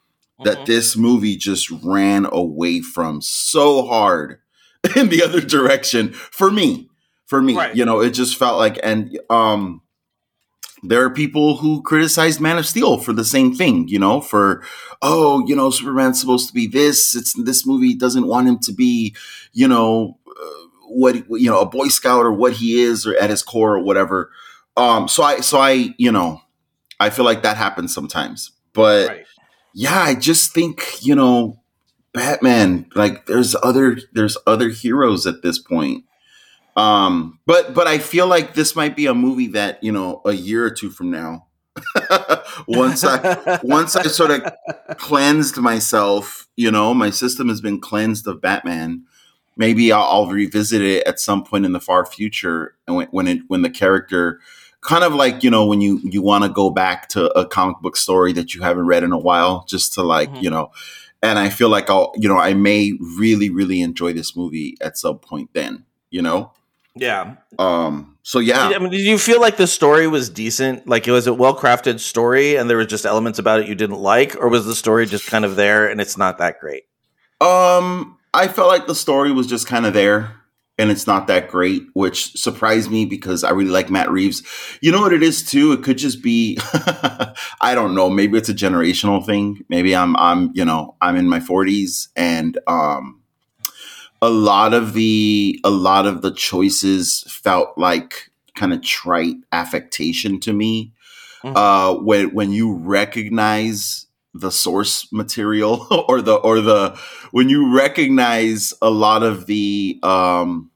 that 0.43 0.59
Mhm. 0.59 0.65
this 0.65 0.95
movie 0.97 1.35
just 1.35 1.69
ran 1.83 2.25
away 2.31 2.81
from 2.81 3.21
so 3.21 3.85
hard 3.85 4.39
in 4.95 5.09
the 5.09 5.21
other 5.23 5.41
direction 5.41 6.13
for 6.13 6.49
me 6.51 6.89
for 7.25 7.41
me 7.41 7.55
Right. 7.55 7.75
you 7.75 7.83
know 7.83 7.99
it 7.99 8.11
just 8.11 8.37
felt 8.37 8.57
like 8.57 8.79
and 8.81 9.19
um 9.29 9.81
there 10.81 11.03
are 11.03 11.09
people 11.09 11.57
who 11.57 11.81
criticized 11.81 12.39
man 12.39 12.57
of 12.57 12.65
steel 12.65 12.97
for 12.97 13.11
the 13.11 13.25
same 13.25 13.53
thing 13.53 13.89
you 13.89 13.99
know 13.99 14.21
for 14.21 14.63
oh 15.01 15.45
you 15.45 15.55
know 15.57 15.69
superman's 15.69 16.19
supposed 16.21 16.47
to 16.47 16.53
be 16.53 16.67
this 16.67 17.13
it's 17.15 17.33
this 17.43 17.65
movie 17.67 17.93
doesn't 17.93 18.27
want 18.27 18.47
him 18.47 18.57
to 18.59 18.71
be 18.71 19.13
you 19.51 19.67
know 19.67 20.17
what 20.89 21.15
you 21.29 21.49
know 21.49 21.59
a 21.59 21.65
boy 21.65 21.87
scout 21.87 22.25
or 22.25 22.31
what 22.31 22.53
he 22.53 22.81
is 22.81 23.05
or 23.05 23.15
at 23.17 23.29
his 23.29 23.43
core 23.43 23.75
or 23.75 23.79
whatever 23.79 24.31
um 24.77 25.07
so 25.07 25.23
i 25.23 25.39
so 25.39 25.59
i 25.59 25.93
you 25.97 26.11
know 26.11 26.41
i 26.99 27.09
feel 27.09 27.25
like 27.25 27.43
that 27.43 27.57
happens 27.57 27.93
sometimes 27.93 28.51
but 28.73 29.09
right. 29.09 29.25
yeah, 29.73 30.01
I 30.01 30.15
just 30.15 30.53
think, 30.53 31.03
you 31.03 31.15
know, 31.15 31.61
Batman, 32.13 32.87
like 32.95 33.25
there's 33.25 33.55
other 33.61 33.99
there's 34.13 34.37
other 34.47 34.69
heroes 34.69 35.27
at 35.27 35.41
this 35.41 35.59
point. 35.59 36.05
Um, 36.75 37.39
but 37.45 37.73
but 37.73 37.87
I 37.87 37.97
feel 37.97 38.27
like 38.27 38.53
this 38.53 38.75
might 38.75 38.95
be 38.95 39.05
a 39.05 39.13
movie 39.13 39.47
that, 39.47 39.83
you 39.83 39.91
know, 39.91 40.21
a 40.25 40.31
year 40.31 40.65
or 40.65 40.71
two 40.71 40.89
from 40.89 41.11
now, 41.11 41.47
once 42.67 43.03
I 43.03 43.59
once 43.63 43.95
I 43.95 44.03
sort 44.03 44.31
of 44.31 44.53
cleansed 44.97 45.57
myself, 45.57 46.47
you 46.55 46.71
know, 46.71 46.93
my 46.93 47.09
system 47.09 47.49
has 47.49 47.61
been 47.61 47.79
cleansed 47.79 48.27
of 48.27 48.41
Batman. 48.41 49.03
Maybe 49.59 49.91
I'll, 49.91 50.03
I'll 50.03 50.27
revisit 50.27 50.81
it 50.81 51.05
at 51.05 51.19
some 51.19 51.43
point 51.43 51.65
in 51.65 51.73
the 51.73 51.79
far 51.79 52.05
future, 52.05 52.75
and 52.87 52.95
when 52.95 53.07
when 53.11 53.27
it 53.27 53.39
when 53.47 53.61
the 53.61 53.69
character, 53.69 54.39
kind 54.81 55.03
of 55.03 55.13
like 55.13 55.43
you 55.43 55.51
know, 55.51 55.65
when 55.67 55.81
you 55.81 55.99
you 56.03 56.21
want 56.23 56.45
to 56.45 56.49
go 56.49 56.69
back 56.71 57.09
to 57.09 57.29
a 57.37 57.45
comic 57.45 57.77
book 57.81 57.97
story 57.97 58.33
that 58.33 58.55
you 58.55 58.61
haven't 58.61 58.87
read 58.87 59.03
in 59.03 59.11
a 59.11 59.19
while, 59.19 59.65
just 59.67 59.93
to 59.95 60.01
like 60.01 60.31
Mhm. 60.31 60.41
you 60.43 60.49
know, 60.49 60.71
and 61.21 61.37
I 61.37 61.49
feel 61.49 61.69
like 61.69 61.89
I'll 61.89 62.13
you 62.15 62.29
know 62.29 62.37
I 62.37 62.53
may 62.55 62.93
really 63.17 63.49
really 63.49 63.81
enjoy 63.81 64.13
this 64.13 64.35
movie 64.35 64.77
at 64.81 64.97
some 64.97 65.19
point 65.19 65.49
then, 65.53 65.83
you 66.09 66.21
know. 66.21 66.53
yeah. 66.95 67.35
Um. 67.59 68.15
So 68.23 68.39
yeah, 68.39 68.67
Did, 68.69 68.75
I 68.77 68.79
mean, 68.79 68.91
did 68.91 69.01
you 69.01 69.17
feel 69.17 69.41
like 69.41 69.57
the 69.57 69.65
story 69.67 70.07
was 70.07 70.29
decent? 70.29 70.87
Like, 70.87 71.07
it 71.07 71.11
was 71.11 71.25
a 71.27 71.33
well 71.33 71.55
crafted 71.57 71.99
story, 71.99 72.55
and 72.55 72.69
there 72.69 72.77
were 72.77 72.85
just 72.85 73.05
elements 73.05 73.39
about 73.39 73.59
it 73.61 73.67
you 73.67 73.75
didn't 73.75 73.99
like, 73.99 74.35
or 74.35 74.47
was 74.49 74.65
the 74.67 74.75
story 74.75 75.05
just 75.07 75.25
kind 75.27 75.43
of 75.45 75.55
there 75.55 75.87
and 75.89 75.99
it's 75.99 76.15
not 76.15 76.37
that 76.37 76.59
great? 76.59 76.83
Um, 77.41 78.18
I 78.33 78.47
felt 78.47 78.67
like 78.67 78.87
the 78.87 78.95
story 78.95 79.31
was 79.31 79.47
just 79.47 79.67
kind 79.67 79.85
of 79.85 79.93
there 79.93 80.35
and 80.79 80.89
it's 80.89 81.05
not 81.05 81.27
that 81.27 81.49
great, 81.49 81.83
which 81.93 82.31
surprised 82.39 82.89
me 82.89 83.03
because 83.05 83.43
I 83.43 83.49
really 83.49 83.69
like 83.69 83.89
Matt 83.89 84.09
Reeves. 84.09 84.41
You 84.79 84.93
know 84.93 85.01
what 85.01 85.11
it 85.11 85.21
is 85.21 85.43
too? 85.43 85.73
It 85.73 85.83
could 85.83 85.97
just 85.97 86.23
be 86.23 86.57
I 87.61 87.73
don't 87.75 87.93
know, 87.93 88.09
maybe 88.09 88.37
it's 88.37 88.47
a 88.49 88.53
generational 88.53 89.23
thing. 89.25 89.65
Maybe 89.67 89.95
I'm 89.95 90.15
I'm, 90.15 90.51
you 90.53 90.63
know, 90.63 90.95
I'm 91.01 91.17
in 91.17 91.27
my 91.27 91.39
40s 91.39 92.07
and 92.15 92.57
um 92.65 93.21
a 94.21 94.29
lot 94.29 94.73
of 94.73 94.93
the 94.93 95.59
a 95.63 95.69
lot 95.69 96.05
of 96.05 96.21
the 96.21 96.31
choices 96.31 97.23
felt 97.27 97.77
like 97.77 98.31
kind 98.55 98.73
of 98.73 98.81
trite 98.81 99.35
affectation 99.51 100.39
to 100.41 100.53
me. 100.53 100.93
Mhm. 101.43 101.53
Uh 101.55 101.99
when 102.01 102.33
when 102.33 102.51
you 102.53 102.73
recognize 102.73 104.05
the 104.39 104.51
source 104.51 105.11
material 105.11 105.87
or 106.07 106.21
the 106.21 106.35
or 106.35 106.61
the 106.61 106.97
when 107.31 107.49
you 107.49 107.75
recognize 107.75 108.73
a 108.81 108.89
lot 108.89 109.23
of 109.23 109.45
the 109.47 109.99
um 110.03 110.69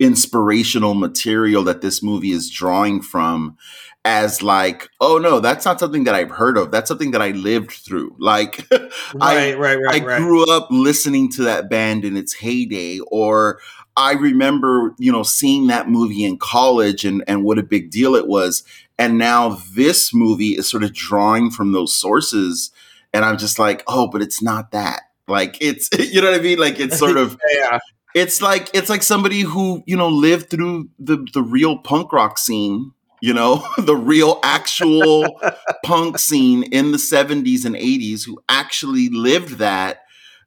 inspirational 0.00 0.94
material 0.94 1.64
that 1.64 1.80
this 1.80 2.02
movie 2.02 2.30
is 2.30 2.48
drawing 2.50 3.02
from 3.02 3.56
as 4.04 4.42
like 4.42 4.88
oh 5.00 5.18
no 5.18 5.40
that's 5.40 5.64
not 5.64 5.80
something 5.80 6.04
that 6.04 6.14
i've 6.14 6.30
heard 6.30 6.56
of 6.56 6.70
that's 6.70 6.86
something 6.86 7.10
that 7.10 7.20
i 7.20 7.30
lived 7.32 7.72
through 7.72 8.14
like 8.20 8.64
I- 9.20 9.52
Right, 9.52 9.58
right, 9.58 9.76
right, 9.76 10.02
I 10.02 10.04
right. 10.04 10.18
grew 10.18 10.48
up 10.50 10.68
listening 10.70 11.30
to 11.32 11.42
that 11.44 11.70
band 11.70 12.04
in 12.04 12.16
its 12.16 12.34
heyday, 12.34 13.00
or 13.10 13.60
I 13.96 14.12
remember, 14.12 14.94
you 14.98 15.10
know, 15.10 15.22
seeing 15.22 15.66
that 15.68 15.88
movie 15.88 16.24
in 16.24 16.38
college 16.38 17.04
and, 17.04 17.24
and 17.26 17.42
what 17.42 17.58
a 17.58 17.62
big 17.62 17.90
deal 17.90 18.14
it 18.14 18.26
was. 18.28 18.62
And 18.98 19.18
now 19.18 19.58
this 19.74 20.12
movie 20.14 20.56
is 20.56 20.68
sort 20.68 20.84
of 20.84 20.92
drawing 20.92 21.50
from 21.50 21.72
those 21.72 21.94
sources 21.94 22.70
and 23.12 23.24
I'm 23.24 23.38
just 23.38 23.58
like, 23.58 23.82
oh, 23.86 24.08
but 24.08 24.22
it's 24.22 24.42
not 24.42 24.72
that. 24.72 25.02
Like 25.28 25.58
it's 25.60 25.88
you 25.98 26.20
know 26.20 26.30
what 26.30 26.40
I 26.40 26.42
mean? 26.42 26.58
Like 26.58 26.80
it's 26.80 26.98
sort 26.98 27.16
of 27.16 27.38
yeah. 27.50 27.78
it's 28.14 28.42
like 28.42 28.70
it's 28.74 28.88
like 28.88 29.02
somebody 29.02 29.42
who 29.42 29.82
you 29.86 29.96
know 29.96 30.08
lived 30.08 30.50
through 30.50 30.88
the 30.98 31.26
the 31.32 31.42
real 31.42 31.78
punk 31.78 32.12
rock 32.12 32.38
scene 32.38 32.92
you 33.20 33.34
know 33.34 33.66
the 33.78 33.96
real 33.96 34.40
actual 34.42 35.40
punk 35.84 36.18
scene 36.18 36.62
in 36.64 36.92
the 36.92 36.98
70s 36.98 37.64
and 37.64 37.74
80s 37.74 38.24
who 38.24 38.40
actually 38.48 39.08
lived 39.08 39.58
that 39.58 40.02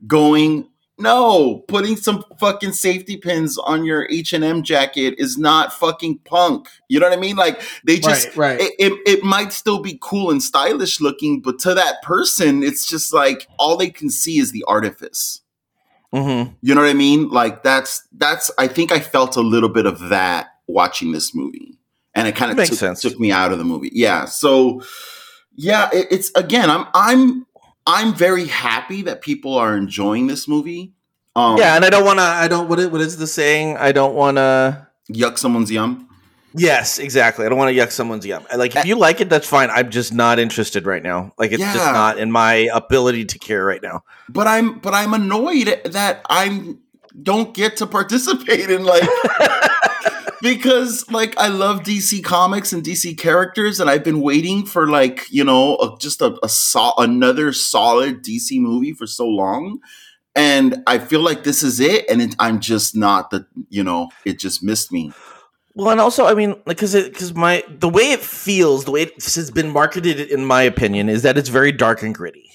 going 0.08 0.68
no 1.02 1.64
putting 1.68 1.96
some 1.96 2.24
fucking 2.40 2.74
safety 2.74 3.18
pins 3.18 3.58
on 3.58 3.84
your 3.84 4.08
h&m 4.10 4.64
jacket 4.64 5.16
is 5.18 5.38
not 5.38 5.74
fucking 5.74 6.18
punk 6.20 6.68
you 6.88 7.00
know 7.00 7.10
what 7.10 7.18
i 7.18 7.20
mean 7.22 7.36
like 7.36 7.62
they 7.86 8.00
just 8.00 8.28
right, 8.38 8.60
right. 8.60 8.62
It, 8.62 8.74
it, 8.80 9.00
it 9.06 9.24
might 9.24 9.52
still 9.52 9.80
be 9.80 9.98
cool 10.02 10.32
and 10.32 10.42
stylish 10.42 11.02
looking 11.02 11.42
but 11.42 11.60
to 11.60 11.74
that 11.74 12.02
person 12.04 12.64
it's 12.64 12.86
just 12.86 13.14
like 13.14 13.48
all 13.58 13.78
they 13.78 13.90
can 13.90 14.10
see 14.10 14.40
is 14.40 14.52
the 14.52 14.64
artifice 14.68 15.42
Mm-hmm. 16.14 16.54
you 16.62 16.76
know 16.76 16.82
what 16.82 16.90
I 16.90 16.94
mean? 16.94 17.30
Like 17.30 17.64
that's 17.64 18.06
that's 18.12 18.52
I 18.58 18.68
think 18.68 18.92
I 18.92 19.00
felt 19.00 19.38
a 19.38 19.42
little 19.42 19.70
bit 19.70 19.86
of 19.86 20.10
that 20.10 20.50
watching 20.68 21.14
this 21.14 21.34
movie. 21.34 21.78
And 22.14 22.28
it 22.28 22.36
kind 22.36 22.52
of 22.52 22.68
took, 22.68 23.00
took 23.00 23.20
me 23.20 23.32
out 23.32 23.54
of 23.54 23.58
the 23.58 23.64
movie. 23.64 23.92
Yeah. 23.94 24.26
So 24.26 24.82
yeah, 25.56 25.90
it, 25.94 26.08
it's 26.12 26.30
again, 26.36 26.70
I'm 26.70 26.86
I'm 26.94 27.46
I'm 27.86 28.14
very 28.14 28.48
happy 28.48 29.02
that 29.04 29.22
people 29.22 29.56
are 29.56 29.76
enjoying 29.76 30.28
this 30.28 30.48
movie. 30.48 30.94
Um 31.36 31.58
Yeah, 31.58 31.76
and 31.76 31.86
I 31.86 31.90
don't 31.90 32.06
want 32.06 32.20
to. 32.20 32.24
I 32.24 32.48
don't. 32.48 32.68
What 32.68 32.80
is, 32.80 32.88
what 32.90 33.02
is 33.02 33.18
the 33.18 33.28
saying? 33.28 33.78
I 33.78 33.92
don't 33.92 34.16
want 34.16 34.38
to. 34.38 34.88
yuck 35.12 35.38
someone's 35.38 35.72
yum. 35.72 36.08
Yes, 36.54 37.00
exactly. 37.00 37.46
I 37.46 37.50
don't 37.50 37.58
want 37.58 37.74
to 37.74 37.82
yuck 37.82 37.92
someone's 37.92 38.26
yum. 38.26 38.46
Like, 38.54 38.76
if 38.76 38.86
you 38.86 38.96
like 38.96 39.22
it, 39.22 39.30
that's 39.30 39.48
fine. 39.48 39.70
I'm 39.70 39.90
just 39.90 40.14
not 40.14 40.38
interested 40.38 40.86
right 40.86 41.02
now. 41.02 41.32
Like, 41.38 41.54
it's 41.54 41.62
just 41.62 41.78
not 41.78 42.20
in 42.20 42.30
my 42.30 42.70
ability 42.74 43.24
to 43.26 43.40
care 43.40 43.64
right 43.64 43.82
now. 43.82 44.04
But 44.28 44.48
I'm 44.48 44.80
but 44.80 44.94
I'm 44.94 45.14
annoyed 45.14 45.82
that 45.86 46.26
I'm 46.30 46.80
don't 47.22 47.54
get 47.54 47.78
to 47.78 47.88
participate 47.88 48.70
in 48.70 48.84
like 48.84 49.04
because 50.42 51.10
like 51.12 51.38
I 51.38 51.48
love 51.48 51.82
DC 51.82 52.24
comics 52.24 52.74
and 52.74 52.84
DC 52.84 53.18
characters, 53.18 53.80
and 53.80 53.90
I've 53.90 54.04
been 54.04 54.22
waiting 54.22 54.66
for 54.66 54.88
like 54.88 55.32
you 55.32 55.44
know 55.44 55.78
a, 55.78 55.98
just 56.00 56.22
a, 56.22 56.38
a 56.44 56.50
sol- 56.50 56.96
another 56.98 57.54
solid 57.54 58.24
DC 58.24 58.60
movie 58.60 58.94
for 58.94 59.08
so 59.08 59.26
long, 59.26 59.80
and 60.36 60.84
I 60.88 61.00
feel 61.00 61.22
like 61.22 61.44
this 61.44 61.64
is 61.64 61.80
it, 61.80 62.10
and 62.10 62.22
it, 62.22 62.36
I'm 62.40 62.60
just 62.60 62.96
not 62.96 63.30
the 63.30 63.46
you 63.70 63.84
know 63.84 64.10
it 64.26 64.40
just 64.40 64.64
missed 64.64 64.92
me. 64.92 65.14
Well, 65.74 65.90
and 65.90 66.02
also, 66.02 66.26
I 66.26 66.34
mean, 66.34 66.52
like 66.66 66.78
because 66.78 66.94
because 66.94 67.34
my 67.34 67.64
the 67.70 67.90
way 67.90 68.12
it 68.12 68.20
feels, 68.20 68.86
the 68.86 68.92
way 68.92 69.04
it 69.04 69.14
has 69.24 69.52
been 69.52 69.70
marketed, 69.70 70.20
in 70.20 70.46
my 70.46 70.64
opinion, 70.64 71.08
is 71.08 71.24
that 71.24 71.38
it's 71.38 71.50
very 71.50 71.72
dark 71.72 72.04
and 72.04 72.14
gritty, 72.14 72.52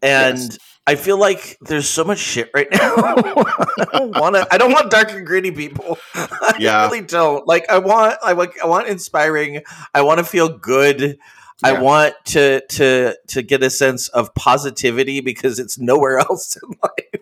and 0.00 0.38
Yes. 0.38 0.58
I 0.86 0.94
feel 0.94 1.18
like 1.18 1.58
there's 1.60 1.88
so 1.88 2.04
much 2.04 2.18
shit 2.18 2.50
right 2.54 2.68
now. 2.70 2.94
I 2.96 3.86
don't 3.92 4.16
want 4.18 4.36
to. 4.36 4.46
I 4.52 4.56
don't 4.58 4.72
want 4.72 4.90
dark 4.90 5.10
and 5.12 5.26
gritty 5.26 5.50
people. 5.50 5.98
I 6.14 6.56
Yeah. 6.60 6.84
really 6.86 7.00
don't. 7.00 7.46
Like, 7.46 7.68
I 7.68 7.78
want. 7.78 8.16
I 8.24 8.32
want. 8.34 8.52
I 8.62 8.66
want 8.66 8.86
inspiring. 8.88 9.62
I 9.94 10.02
want 10.02 10.18
to 10.18 10.24
feel 10.24 10.48
good. 10.48 11.18
I 11.64 11.80
want 11.80 12.14
to 12.26 12.60
to 12.66 13.16
to 13.28 13.42
get 13.42 13.62
a 13.62 13.70
sense 13.70 14.08
of 14.08 14.34
positivity 14.34 15.20
because 15.20 15.58
it's 15.58 15.78
nowhere 15.78 16.18
else 16.28 16.56
in 16.56 16.68
life. 16.82 17.15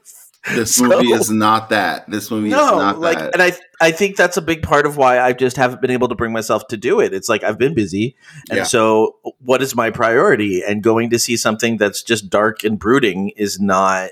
This 0.53 0.75
So- 0.77 0.87
movie 0.89 1.13
is 1.13 1.31
not 1.31 1.71
that. 1.71 2.09
This 2.11 2.31
movie 2.31 2.49
is 2.49 2.55
not 2.55 2.99
like, 3.01 3.19
that. 3.19 3.33
and 3.33 3.43
I 3.43 3.53
I 3.81 3.91
think 3.91 4.17
that's 4.17 4.37
a 4.37 4.43
big 4.43 4.63
part 4.63 4.87
of 4.87 4.97
why 4.97 5.19
I 5.21 5.33
just 5.33 5.57
haven't 5.57 5.81
been 5.81 5.91
able 5.91 6.09
to 6.09 6.15
bring 6.15 6.33
myself 6.33 6.67
to 6.69 6.77
do 6.77 7.01
it. 7.01 7.13
It's 7.15 7.29
like 7.29 7.43
I've 7.43 7.59
been 7.59 7.75
busy, 7.75 8.17
and 8.51 8.59
Yeah. 8.59 8.65
so 8.65 9.17
what 9.41 9.63
is 9.63 9.75
my 9.75 9.91
priority? 9.91 10.63
And 10.63 10.83
going 10.83 11.11
to 11.11 11.19
see 11.19 11.37
something 11.37 11.77
that's 11.79 12.03
just 12.03 12.29
dark 12.31 12.63
and 12.65 12.79
brooding 12.79 13.31
is 13.37 13.59
not 13.61 14.11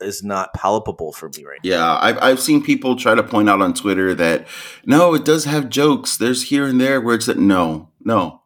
is 0.00 0.22
not 0.24 0.52
palpable 0.54 1.12
for 1.12 1.30
me 1.36 1.44
right 1.44 1.60
now. 1.64 1.70
Yeah, 1.70 1.98
I've 2.00 2.18
I've 2.22 2.40
seen 2.40 2.62
people 2.62 2.96
try 2.96 3.14
to 3.14 3.22
point 3.22 3.48
out 3.48 3.62
on 3.62 3.74
Twitter 3.74 4.12
that 4.14 4.46
no, 4.84 5.14
it 5.14 5.24
does 5.24 5.44
have 5.44 5.68
jokes. 5.70 6.16
There's 6.16 6.42
here 6.44 6.66
and 6.66 6.80
there 6.80 7.00
where 7.00 7.14
it's 7.14 7.26
that 7.26 7.38
no, 7.38 7.90
no, 8.04 8.42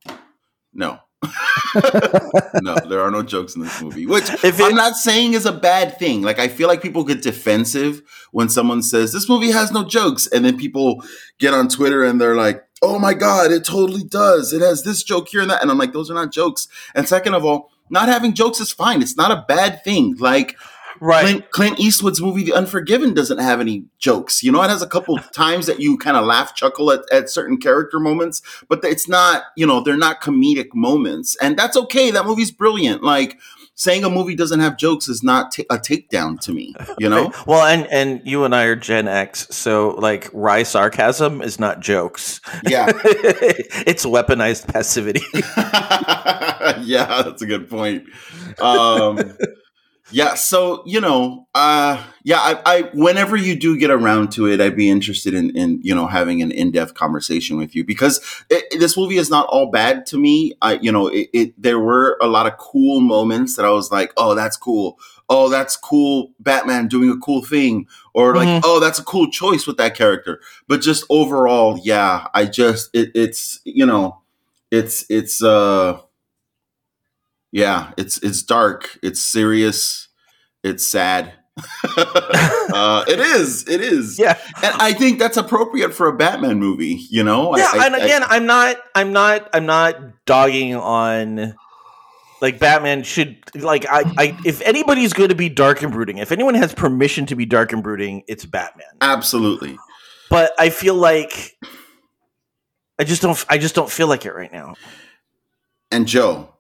no, 0.72 0.98
no. 2.62 2.76
There 2.88 3.00
are 3.00 3.10
no 3.10 3.22
jokes 3.22 3.54
in 3.56 3.62
this 3.62 3.82
movie, 3.82 4.06
which 4.06 4.30
If 4.30 4.44
it- 4.44 4.62
I'm 4.62 4.74
not 4.74 4.94
saying 4.96 5.34
is 5.34 5.46
a 5.46 5.52
bad 5.52 5.98
thing. 5.98 6.22
Like 6.22 6.38
I 6.38 6.48
feel 6.48 6.68
like 6.68 6.82
people 6.82 7.04
get 7.04 7.22
defensive 7.22 8.02
when 8.32 8.48
someone 8.48 8.82
says 8.82 9.12
this 9.12 9.28
movie 9.28 9.50
has 9.50 9.72
no 9.72 9.84
jokes, 9.84 10.26
and 10.28 10.44
then 10.44 10.56
people 10.56 11.02
get 11.38 11.54
on 11.54 11.68
Twitter 11.68 12.04
and 12.04 12.20
they're 12.20 12.36
like, 12.36 12.64
"Oh 12.82 12.98
my 12.98 13.14
god, 13.14 13.50
it 13.50 13.64
totally 13.64 14.04
does. 14.04 14.52
It 14.52 14.60
has 14.62 14.84
this 14.84 15.02
joke 15.02 15.28
here 15.28 15.40
and 15.40 15.50
that," 15.50 15.62
and 15.62 15.70
I'm 15.70 15.78
like, 15.78 15.92
"Those 15.92 16.10
are 16.10 16.14
not 16.14 16.32
jokes." 16.32 16.68
And 16.94 17.08
second 17.08 17.34
of 17.34 17.44
all. 17.44 17.70
Not 17.90 18.10
having 18.10 18.34
jokes 18.34 18.60
is 18.60 18.70
fine. 18.70 19.00
It's 19.00 19.16
not 19.16 19.30
a 19.30 19.46
bad 19.48 19.82
thing. 19.82 20.14
Like 20.18 20.58
Right. 21.00 21.22
Clint, 21.22 21.50
Clint 21.50 21.80
Eastwood's 21.80 22.20
movie 22.20 22.44
The 22.44 22.54
Unforgiven 22.54 23.14
doesn't 23.14 23.38
have 23.38 23.60
any 23.60 23.84
jokes. 23.98 24.42
You 24.42 24.52
know, 24.52 24.62
it 24.62 24.70
has 24.70 24.82
a 24.82 24.86
couple 24.86 25.18
times 25.34 25.66
that 25.66 25.80
you 25.80 25.98
kind 25.98 26.16
of 26.16 26.24
laugh, 26.24 26.54
chuckle 26.54 26.90
at, 26.92 27.00
at 27.12 27.30
certain 27.30 27.58
character 27.58 28.00
moments, 28.00 28.42
but 28.68 28.84
it's 28.84 29.08
not, 29.08 29.44
you 29.56 29.66
know, 29.66 29.80
they're 29.80 29.96
not 29.96 30.20
comedic 30.20 30.68
moments. 30.74 31.36
And 31.40 31.58
that's 31.58 31.76
okay. 31.76 32.10
That 32.10 32.26
movie's 32.26 32.50
brilliant. 32.50 33.02
Like 33.02 33.38
saying 33.78 34.02
a 34.04 34.10
movie 34.10 34.34
doesn't 34.34 34.58
have 34.58 34.76
jokes 34.76 35.08
is 35.08 35.22
not 35.22 35.52
ta- 35.52 35.62
a 35.70 35.78
takedown 35.78 36.38
to 36.40 36.52
me, 36.52 36.74
you 36.98 37.08
know? 37.08 37.32
Well, 37.46 37.64
and 37.64 37.86
and 37.86 38.20
you 38.24 38.44
and 38.44 38.54
I 38.54 38.64
are 38.64 38.76
Gen 38.76 39.08
X, 39.08 39.46
so 39.50 39.90
like 39.90 40.28
wry 40.32 40.64
sarcasm 40.64 41.40
is 41.40 41.58
not 41.58 41.80
jokes. 41.80 42.40
Yeah. 42.66 42.86
it's 43.04 44.04
weaponized 44.04 44.66
passivity. 44.72 45.22
yeah, 46.84 47.22
that's 47.22 47.42
a 47.42 47.46
good 47.46 47.70
point. 47.70 48.04
Um, 48.60 49.36
yeah, 50.10 50.34
so 50.34 50.82
you 50.86 51.00
know, 51.00 51.46
uh, 51.54 52.02
yeah, 52.24 52.38
I, 52.40 52.60
I 52.64 52.82
whenever 52.94 53.36
you 53.36 53.54
do 53.58 53.76
get 53.78 53.90
around 53.90 54.32
to 54.32 54.46
it, 54.46 54.60
I'd 54.60 54.76
be 54.76 54.88
interested 54.88 55.34
in, 55.34 55.54
in 55.56 55.80
you 55.82 55.94
know 55.94 56.06
having 56.06 56.40
an 56.42 56.50
in 56.50 56.70
depth 56.70 56.94
conversation 56.94 57.56
with 57.58 57.74
you 57.76 57.84
because 57.84 58.18
it, 58.48 58.64
it- 58.70 58.78
this 58.80 58.96
movie 58.96 59.18
is 59.18 59.28
not 59.30 59.46
all 59.48 59.70
bad 59.70 60.06
to 60.06 60.18
me. 60.18 60.54
I, 60.62 60.74
you 60.74 60.90
know, 60.92 61.08
it, 61.08 61.28
it 61.32 61.62
there 61.62 61.78
were 61.78 62.16
a 62.22 62.26
lot 62.26 62.46
of 62.46 62.56
cool 62.58 63.00
moments 63.00 63.56
that 63.56 63.64
I 63.66 63.70
was 63.70 63.90
like, 63.92 64.12
oh, 64.16 64.34
that's 64.34 64.56
cool. 64.56 64.98
Oh, 65.28 65.50
that's 65.50 65.76
cool. 65.76 66.32
Batman 66.40 66.88
doing 66.88 67.10
a 67.10 67.18
cool 67.18 67.44
thing, 67.44 67.86
or 68.14 68.34
like, 68.34 68.48
Mhm. 68.48 68.62
oh, 68.64 68.80
that's 68.80 68.98
a 68.98 69.04
cool 69.04 69.30
choice 69.30 69.66
with 69.66 69.76
that 69.76 69.94
character. 69.94 70.40
But 70.68 70.80
just 70.80 71.04
overall, 71.10 71.78
yeah, 71.82 72.28
I 72.32 72.46
just 72.46 72.88
it, 72.94 73.10
it's 73.14 73.60
you 73.64 73.84
know, 73.84 74.20
it's 74.70 75.04
it's 75.10 75.42
uh 75.42 76.00
yeah 77.52 77.92
it's 77.96 78.18
it's 78.22 78.42
dark 78.42 78.98
it's 79.02 79.20
serious 79.22 80.08
it's 80.62 80.86
sad. 80.86 81.32
Uh 82.70 83.02
it 83.08 83.18
is 83.18 83.66
it 83.66 83.80
is. 83.80 84.18
Yeah. 84.18 84.38
and 84.62 84.74
i 84.78 84.92
think 84.92 85.18
that's 85.18 85.38
appropriate 85.38 85.94
for 85.94 86.06
a 86.06 86.12
batman 86.14 86.58
movie 86.58 87.00
you 87.10 87.24
know? 87.24 87.56
Yeah 87.56 87.70
I, 87.72 87.86
and 87.86 87.96
I- 87.96 87.98
again 88.04 88.22
I, 88.22 88.36
am 88.36 88.46
not 88.46 88.76
i'm 88.94 89.12
not 89.12 89.48
i'm 89.54 89.64
not 89.66 90.24
dogging 90.26 90.74
on 90.76 91.54
like 92.42 92.58
batman 92.58 93.02
should 93.04 93.38
like 93.56 93.86
I, 93.88 94.02
I 94.18 94.38
if 94.44 94.60
anybody's 94.60 95.14
going 95.14 95.30
to 95.30 95.34
be 95.34 95.48
dark 95.48 95.82
and 95.82 95.90
brooding 95.90 96.18
if 96.18 96.30
anyone 96.30 96.54
has 96.54 96.74
permission 96.74 97.24
to 97.26 97.34
be 97.36 97.46
dark 97.46 97.72
and 97.72 97.82
brooding 97.82 98.22
it's 98.28 98.44
batman. 98.44 98.86
Absolutely. 99.00 99.78
But 100.28 100.52
i 100.58 100.68
feel 100.68 100.94
like 100.94 101.56
i 102.98 103.04
just 103.04 103.22
don't 103.22 103.42
i 103.48 103.56
just 103.58 103.74
don't 103.74 103.90
feel 103.90 104.06
like 104.08 104.26
it 104.26 104.34
right 104.34 104.52
now. 104.52 104.74
And 105.90 106.06
joe 106.06 106.54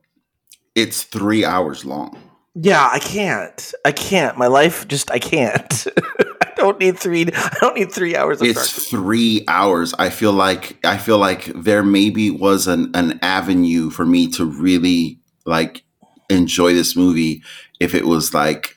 it's 0.82 1.02
three 1.04 1.44
hours 1.44 1.84
long. 1.84 2.16
Yeah 2.54 2.88
i 2.92 2.98
can't. 2.98 3.72
I 3.84 3.92
can't. 3.92 4.36
My 4.38 4.46
life 4.48 4.86
just 4.88 5.10
i 5.10 5.18
can't. 5.18 5.86
I 6.42 6.60
don't 6.62 6.80
need 6.80 6.98
three 6.98 7.24
i 7.32 7.56
don't 7.60 7.76
need 7.76 7.92
three 7.92 8.16
hours 8.16 8.40
of 8.40 8.48
it's 8.48 8.56
dark 8.90 8.90
three 8.90 9.44
hours. 9.46 9.94
I 9.98 10.10
feel 10.10 10.32
like 10.32 10.76
i 10.84 10.98
feel 10.98 11.18
like 11.18 11.44
there 11.54 11.84
maybe 11.84 12.30
was 12.30 12.66
an, 12.66 12.90
an 12.94 13.18
avenue 13.22 13.90
for 13.90 14.04
me 14.04 14.26
to 14.32 14.44
really 14.44 15.20
like 15.46 15.84
enjoy 16.30 16.74
this 16.74 16.96
movie 16.96 17.42
if 17.80 17.94
it 17.94 18.06
was 18.06 18.34
like 18.34 18.74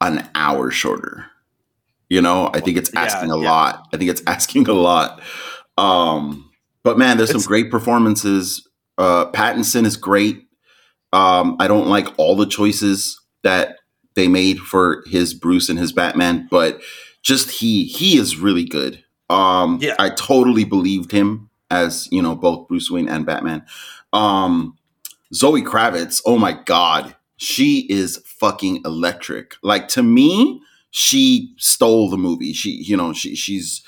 an 0.00 0.26
hour 0.34 0.70
shorter. 0.70 1.26
You 2.08 2.22
know? 2.22 2.48
I 2.54 2.60
think 2.60 2.78
it's 2.78 2.90
Yeah, 2.94 3.02
asking 3.02 3.30
a 3.30 3.38
yeah. 3.38 3.50
lot. 3.50 3.86
I 3.92 3.98
think 3.98 4.10
it's 4.10 4.22
asking 4.26 4.66
a 4.68 4.72
lot. 4.72 5.20
Um 5.76 6.48
but 6.82 6.96
man 6.98 7.18
there's 7.18 7.28
It's- 7.30 7.42
some 7.44 7.48
great 7.48 7.70
performances. 7.70 8.66
Uh 8.96 9.30
pattinson 9.32 9.84
is 9.84 9.96
great 9.98 10.47
um 11.12 11.56
i 11.60 11.66
don't 11.68 11.88
like 11.88 12.08
all 12.18 12.36
the 12.36 12.46
choices 12.46 13.20
that 13.42 13.76
they 14.14 14.28
made 14.28 14.58
for 14.58 15.02
his 15.06 15.34
bruce 15.34 15.68
and 15.68 15.78
his 15.78 15.92
batman 15.92 16.46
but 16.50 16.80
just 17.22 17.50
he 17.50 17.84
he 17.84 18.16
is 18.18 18.36
really 18.36 18.64
good. 18.64 19.02
Um 19.30 19.78
Yeah. 19.80 19.94
i 19.98 20.08
totally 20.10 20.64
believed 20.64 21.12
him 21.12 21.50
as 21.70 22.08
you 22.10 22.22
know 22.22 22.34
both 22.34 22.68
bruce 22.68 22.90
wayne 22.90 23.08
and 23.08 23.26
batman. 23.26 23.64
Um 24.12 24.76
zoe 25.34 25.62
kravitz 25.62 26.22
oh 26.26 26.38
my 26.38 26.52
god 26.64 27.14
she 27.36 27.86
is 27.88 28.20
fucking 28.24 28.82
electric. 28.84 29.54
Like 29.62 29.88
to 29.88 30.02
me 30.02 30.60
she 30.90 31.54
stole 31.58 32.08
the 32.10 32.16
movie. 32.16 32.52
She 32.52 32.70
you 32.70 32.96
know 32.96 33.12
she 33.12 33.36
she's 33.36 33.82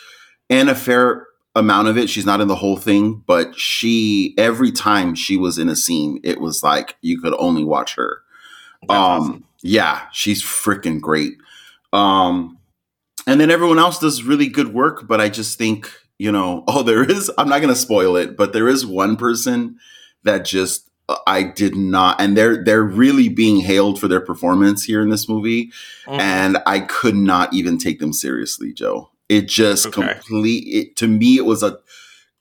in 0.49 0.69
a 0.69 0.75
fair 0.75 1.27
amount 1.57 1.89
of 1.89 1.99
it 1.99 2.09
she's 2.09 2.27
not 2.27 2.41
in 2.41 2.49
the 2.49 2.55
whole 2.55 2.77
thing 2.77 3.23
but 3.27 3.59
she 3.59 4.35
every 4.39 4.71
time 4.71 5.15
she 5.15 5.37
was 5.37 5.59
in 5.59 5.69
a 5.69 5.77
scene 5.77 6.21
it 6.23 6.41
was 6.41 6.63
like 6.63 6.97
you 7.01 7.21
could 7.21 7.35
only 7.39 7.65
watch 7.65 7.97
her 7.97 8.23
um, 8.89 8.97
awesome. 8.99 9.45
yeah, 9.63 10.03
she's 10.13 10.43
freaking 10.43 11.01
great. 11.01 11.35
Um, 11.93 12.59
and 13.27 13.41
then 13.41 13.51
everyone 13.51 13.79
else 13.79 13.99
does 13.99 14.23
really 14.23 14.49
good 14.49 14.73
work, 14.73 15.07
but 15.07 15.21
I 15.21 15.29
just 15.29 15.59
think, 15.59 15.93
you 16.19 16.33
know, 16.33 16.65
oh, 16.69 16.83
there 16.83 17.05
is, 17.05 17.31
I'm 17.39 17.49
not 17.49 17.61
going 17.61 17.75
to 17.75 17.81
spoil 17.81 18.17
it, 18.17 18.37
but 18.37 18.53
there 18.53 18.69
is 18.69 18.87
one 18.87 19.17
person 19.17 19.79
that 20.23 20.45
just, 20.45 20.89
uh, 21.09 21.17
I 21.27 21.43
did 21.43 21.75
not, 21.77 22.21
and 22.21 22.37
they're, 22.37 22.63
they're 22.65 22.83
really 22.83 23.29
being 23.29 23.61
hailed 23.61 24.01
for 24.01 24.09
their 24.09 24.21
performance 24.21 24.85
here 24.85 25.03
in 25.03 25.11
this 25.11 25.29
movie. 25.29 25.73
Mhm. 26.07 26.21
And 26.21 26.59
I 26.67 26.81
could 26.81 27.17
not 27.17 27.53
even 27.53 27.79
take 27.79 27.99
them 28.01 28.13
seriously, 28.13 28.73
Joe. 28.73 29.10
It 29.31 29.49
just 29.49 29.87
Okay. 29.87 30.03
complete, 30.03 30.65
it, 30.67 30.97
to 30.97 31.07
me, 31.09 31.37
it 31.37 31.45
was 31.47 31.63
a 31.63 31.79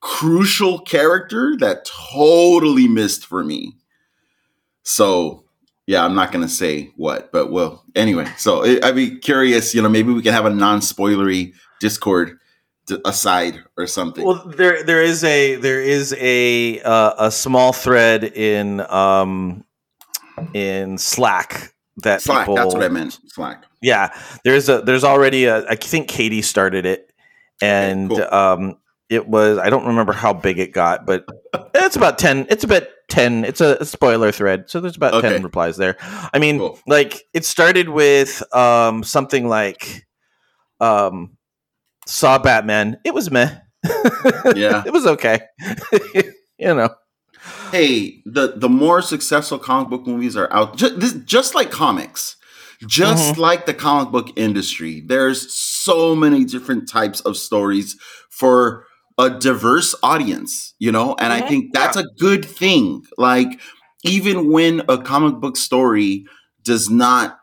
crucial 0.02 0.80
character 0.80 1.56
that 1.60 1.86
totally 1.86 2.88
missed 2.88 3.26
for 3.26 3.44
me. 3.44 3.76
So 4.84 5.44
yeah, 5.86 6.04
I'm 6.06 6.16
not 6.16 6.32
going 6.32 6.46
to 6.46 6.52
say 6.54 6.92
what, 6.98 7.32
but 7.32 7.52
well, 7.52 7.84
anyway. 7.96 8.26
So 8.38 8.64
I'd 8.84 8.96
be 8.96 9.18
curious. 9.18 9.74
You 9.74 9.82
know, 9.82 9.90
maybe 9.90 10.12
we 10.14 10.22
can 10.22 10.34
have 10.34 10.46
a 10.46 10.50
non-spoilery 10.50 11.54
Discord 11.80 12.38
d- 12.86 12.98
aside 13.06 13.60
or 13.78 13.88
something. 13.88 14.26
Well, 14.26 14.44
there 14.56 14.84
there 14.84 15.02
is 15.02 15.24
a 15.24 15.56
there 15.56 15.82
is 15.82 16.16
a 16.20 16.80
uh, 16.82 17.28
a 17.28 17.32
small 17.32 17.74
thread 17.74 18.24
in 18.24 18.82
um 18.82 19.64
in 20.54 20.98
Slack 20.98 21.74
that 22.04 22.22
Slack. 22.22 22.42
people, 22.42 22.56
That's 22.56 22.74
what 22.74 22.84
I 22.84 22.90
meant. 22.90 23.20
Slack. 23.28 23.66
Yeah, 23.82 24.10
there's 24.44 24.68
a 24.70 24.82
there's 24.82 25.04
already 25.04 25.46
a 25.46 25.68
I 25.70 25.76
think 25.76 26.08
Katie 26.08 26.42
started 26.42 26.86
it, 26.86 27.12
and 27.62 28.10
cool. 28.10 28.24
um 28.34 28.78
it 29.10 29.28
was 29.28 29.58
I 29.58 29.70
don't 29.70 29.88
remember 29.88 30.14
how 30.14 30.34
big 30.34 30.60
it 30.60 30.72
got, 30.74 31.06
but 31.06 31.26
it's 31.74 31.96
about 31.96 32.18
ten. 32.20 32.46
It's 32.50 32.64
about 32.64 32.84
ten. 33.10 33.44
It's 33.46 33.62
a 33.62 33.84
spoiler 33.86 34.32
thread, 34.32 34.70
so 34.70 34.80
there's 34.82 34.98
about 34.98 35.14
Okay. 35.16 35.30
ten 35.30 35.44
replies 35.44 35.78
there. 35.78 35.96
I 36.02 36.38
mean, 36.40 36.60
Cool. 36.60 36.80
like 36.88 37.24
it 37.34 37.46
started 37.46 37.90
with 37.90 38.44
um 38.54 39.04
something 39.04 39.48
like 39.48 40.06
um 40.80 41.38
saw 42.06 42.38
Batman. 42.38 42.98
It 43.06 43.14
was 43.14 43.32
meh. 43.32 43.56
Yeah. 44.56 44.84
it 44.86 44.92
was 44.94 45.06
okay. 45.08 45.40
you 46.14 46.74
know. 46.76 46.90
hey, 47.72 48.22
the 48.26 48.54
the 48.58 48.70
more 48.70 49.02
successful 49.02 49.58
comic 49.58 49.90
book 49.90 50.06
movies 50.06 50.36
are 50.36 50.52
out, 50.52 50.76
just, 50.78 51.00
this, 51.00 51.14
just 51.14 51.56
like 51.56 51.72
comics, 51.72 52.36
just 52.88 53.38
Mm-hmm. 53.38 53.38
like 53.38 53.66
the 53.66 53.74
comic 53.74 54.12
book 54.12 54.30
industry. 54.38 55.02
There's 55.06 55.54
so 55.54 56.16
many 56.16 56.46
different 56.46 56.88
types 56.90 57.22
of 57.22 57.38
stories 57.38 57.98
for 58.30 58.86
a 59.18 59.30
diverse 59.30 59.96
audience, 60.04 60.74
you 60.80 60.92
know, 60.92 61.16
and 61.20 61.34
I 61.34 61.42
Mhm. 61.42 61.48
think 61.48 61.74
that's 61.74 61.98
a 61.98 62.06
good 62.20 62.46
thing. 62.46 63.04
Like, 63.18 63.60
even 64.04 64.52
when 64.52 64.82
a 64.88 64.98
comic 64.98 65.36
book 65.42 65.58
story 65.58 66.26
does 66.64 66.90
not, 66.90 67.40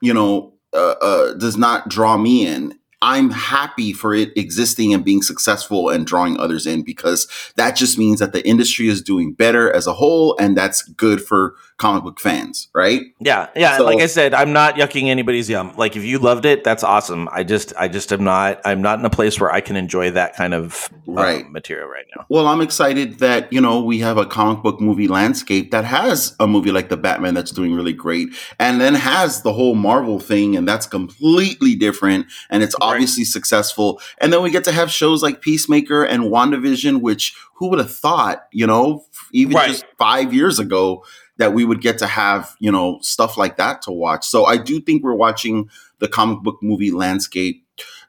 you 0.00 0.12
know, 0.14 0.54
uh, 0.74 0.94
uh, 1.00 1.34
does 1.34 1.56
not 1.56 1.88
draw 1.88 2.16
me 2.16 2.46
in. 2.46 2.74
I'm 3.02 3.30
happy 3.30 3.92
for 3.92 4.14
it 4.14 4.32
existing 4.36 4.94
and 4.94 5.04
being 5.04 5.22
successful 5.22 5.90
and 5.90 6.06
drawing 6.06 6.38
others 6.40 6.66
in 6.66 6.82
because 6.82 7.28
that 7.56 7.76
just 7.76 7.98
means 7.98 8.18
that 8.20 8.32
the 8.32 8.46
industry 8.48 8.88
is 8.88 9.02
doing 9.02 9.34
better 9.34 9.70
as 9.72 9.86
a 9.86 9.92
whole 9.92 10.36
and 10.40 10.56
that's 10.56 10.82
good 10.82 11.22
for 11.22 11.54
comic 11.76 12.04
book 12.04 12.20
fans 12.20 12.68
right 12.74 13.02
Yeah, 13.20 13.48
yeah. 13.56 13.76
So- 13.76 13.84
like 13.84 14.00
I 14.00 14.06
said, 14.06 14.32
I'm 14.34 14.52
not 14.52 14.76
yucking 14.76 15.08
anybody's 15.08 15.48
yum. 15.50 15.72
Like 15.76 15.96
if 15.96 16.04
you 16.04 16.18
loved 16.18 16.44
it, 16.46 16.62
that's 16.64 16.84
awesome. 16.84 17.28
I 17.32 17.42
just, 17.42 17.72
I 17.78 17.88
just 17.88 18.12
am 18.12 18.22
not. 18.24 18.60
I'm 18.64 18.80
not 18.82 18.98
in 18.98 19.04
a 19.04 19.10
place 19.10 19.40
where 19.40 19.50
I 19.52 19.60
can 19.60 19.74
enjoy 19.76 20.10
that 20.12 20.36
kind 20.36 20.54
of 20.54 20.88
uh, 21.08 21.12
Right. 21.12 21.50
material 21.50 21.88
right 21.88 22.04
now. 22.16 22.24
well 22.28 22.46
i'm 22.46 22.60
excited 22.60 23.18
that 23.18 23.52
you 23.52 23.60
know 23.60 23.82
we 23.82 23.98
have 23.98 24.16
a 24.18 24.26
comic 24.26 24.62
book 24.62 24.80
movie 24.80 25.06
landscape 25.08 25.70
that 25.70 25.84
has 25.84 26.34
a 26.40 26.46
movie 26.46 26.70
like 26.70 26.88
the 26.88 26.96
batman 26.96 27.34
that's 27.34 27.50
doing 27.50 27.74
really 27.74 27.92
great 27.92 28.28
and 28.58 28.80
then 28.80 28.94
has 28.94 29.42
the 29.42 29.52
whole 29.52 29.74
marvel 29.74 30.18
thing 30.20 30.56
and 30.56 30.66
that's 30.66 30.86
completely 30.86 31.74
different 31.74 32.26
and 32.50 32.62
it's 32.62 32.74
Right. 32.80 32.88
obviously 32.94 33.24
successful 33.24 34.00
and 34.18 34.32
then 34.32 34.42
we 34.42 34.50
get 34.50 34.64
to 34.64 34.72
have 34.72 34.90
shows 34.90 35.22
like 35.22 35.40
peacemaker 35.40 36.04
and 36.04 36.24
wandavision 36.24 37.00
which 37.00 37.34
who 37.54 37.68
would 37.68 37.78
have 37.78 37.94
thought 37.94 38.46
you 38.52 38.66
know 38.66 39.04
even 39.32 39.54
Right. 39.54 39.68
just 39.68 39.84
five 39.98 40.32
years 40.34 40.58
ago 40.58 41.04
that 41.36 41.52
we 41.52 41.64
would 41.64 41.80
get 41.80 41.98
to 41.98 42.06
have 42.06 42.54
you 42.60 42.70
know 42.72 42.98
stuff 43.02 43.36
like 43.36 43.56
that 43.56 43.82
to 43.82 43.90
watch 43.92 44.26
so 44.26 44.44
i 44.44 44.56
do 44.56 44.80
think 44.80 45.02
we're 45.02 45.14
watching 45.14 45.68
the 45.98 46.08
comic 46.08 46.42
book 46.42 46.58
movie 46.62 46.90
landscape 46.90 47.66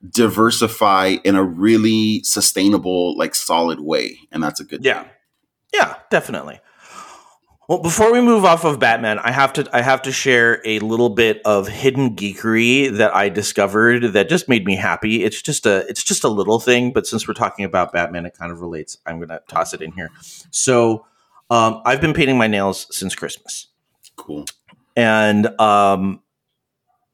diversify 0.08 1.18
in 1.24 1.36
a 1.36 1.44
really 1.44 2.22
sustainable 2.24 3.18
like 3.18 3.36
solid 3.36 3.80
way 3.80 4.18
and 4.32 4.44
that's 4.44 4.60
a 4.60 4.64
good 4.64 4.84
Yeah, 4.86 5.04
thing. 5.04 5.12
yeah, 5.74 5.96
definitely. 6.10 6.60
Well, 7.68 7.80
before 7.80 8.14
we 8.14 8.22
move 8.22 8.46
off 8.46 8.64
of 8.64 8.78
Batman, 8.80 9.18
I 9.18 9.32
have 9.32 9.52
to, 9.54 9.68
I 9.74 9.82
have 9.82 10.04
to 10.04 10.12
share 10.12 10.62
a 10.66 10.78
little 10.80 11.10
bit 11.10 11.42
of 11.46 11.68
hidden 11.68 12.16
geekery 12.16 12.96
that 12.98 13.16
I 13.16 13.30
discovered 13.30 14.14
that 14.14 14.30
just 14.30 14.48
made 14.48 14.66
me 14.66 14.76
happy. 14.76 15.24
It's 15.24 15.42
just 15.42 15.66
a, 15.66 15.78
it's 15.90 16.04
just 16.04 16.24
a 16.24 16.28
little 16.28 16.60
thing, 16.60 16.94
but 16.94 17.08
since 17.08 17.28
we're 17.28 17.34
talking 17.34 17.66
about 17.66 17.92
Batman, 17.92 18.28
it 18.28 18.38
kind 18.38 18.52
of 18.52 18.62
relates. 18.62 19.00
I'm 19.08 19.20
gonna 19.20 19.40
toss 19.48 19.74
it 19.74 19.82
in 19.82 19.94
here. 19.94 20.12
So, 20.52 21.08
um, 21.50 21.82
I've 21.86 22.02
been 22.02 22.14
painting 22.14 22.38
my 22.38 22.48
nails 22.48 22.88
since 22.92 23.16
Christmas. 23.16 23.68
cool 24.16 24.46
and 24.96 25.48
um 25.60 26.22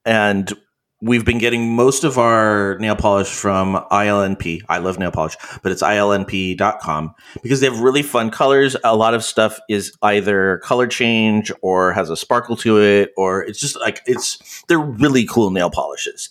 and 0.05 0.53
we've 1.01 1.25
been 1.25 1.39
getting 1.39 1.75
most 1.75 2.03
of 2.03 2.17
our 2.19 2.77
nail 2.79 2.95
polish 2.95 3.27
from 3.27 3.73
ILNP. 3.91 4.61
I 4.69 4.77
love 4.77 4.99
nail 4.99 5.11
polish, 5.11 5.35
but 5.63 5.71
it's 5.71 5.81
ilnp.com 5.81 7.15
because 7.41 7.59
they 7.59 7.67
have 7.67 7.79
really 7.79 8.03
fun 8.03 8.29
colors. 8.29 8.75
A 8.83 8.95
lot 8.95 9.15
of 9.15 9.23
stuff 9.23 9.59
is 9.67 9.95
either 10.03 10.59
color 10.59 10.85
change 10.85 11.51
or 11.61 11.91
has 11.93 12.09
a 12.11 12.17
sparkle 12.17 12.55
to 12.57 12.79
it 12.79 13.13
or 13.17 13.43
it's 13.43 13.59
just 13.59 13.79
like 13.79 14.01
it's 14.05 14.63
they're 14.67 14.79
really 14.79 15.25
cool 15.25 15.49
nail 15.49 15.71
polishes. 15.71 16.29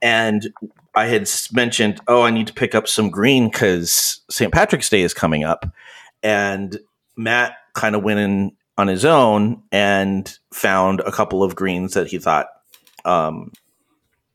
And 0.00 0.52
I 0.94 1.06
had 1.06 1.28
mentioned, 1.52 2.00
"Oh, 2.06 2.22
I 2.22 2.30
need 2.30 2.46
to 2.46 2.52
pick 2.52 2.74
up 2.74 2.86
some 2.86 3.10
green 3.10 3.50
cuz 3.50 4.20
St. 4.30 4.52
Patrick's 4.52 4.88
Day 4.88 5.02
is 5.02 5.14
coming 5.14 5.42
up." 5.42 5.66
And 6.22 6.78
Matt 7.16 7.56
kind 7.74 7.94
of 7.94 8.02
went 8.02 8.20
in 8.20 8.52
on 8.76 8.88
his 8.88 9.04
own 9.04 9.62
and 9.70 10.38
found 10.52 11.00
a 11.00 11.12
couple 11.12 11.42
of 11.42 11.54
greens 11.54 11.94
that 11.94 12.08
he 12.08 12.18
thought 12.18 12.46
um, 13.04 13.52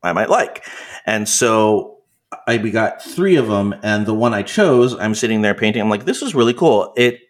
I 0.02 0.12
might 0.12 0.30
like. 0.30 0.64
And 1.06 1.28
so 1.28 1.98
I 2.46 2.58
we 2.58 2.70
got 2.70 3.02
three 3.02 3.36
of 3.36 3.48
them, 3.48 3.74
and 3.82 4.06
the 4.06 4.14
one 4.14 4.34
I 4.34 4.42
chose, 4.42 4.94
I'm 4.94 5.14
sitting 5.14 5.42
there 5.42 5.54
painting. 5.54 5.82
I'm 5.82 5.90
like, 5.90 6.04
this 6.04 6.22
is 6.22 6.34
really 6.34 6.54
cool. 6.54 6.92
It 6.96 7.20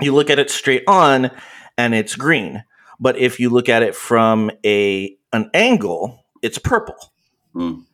you 0.00 0.12
look 0.12 0.30
at 0.30 0.38
it 0.38 0.50
straight 0.50 0.84
on, 0.86 1.30
and 1.78 1.94
it's 1.94 2.16
green, 2.16 2.64
but 2.98 3.16
if 3.16 3.38
you 3.38 3.50
look 3.50 3.68
at 3.68 3.82
it 3.82 3.94
from 3.94 4.50
a 4.64 5.16
an 5.32 5.50
angle, 5.54 6.24
it's 6.42 6.58
purple. 6.58 7.12
Mm. 7.54 7.84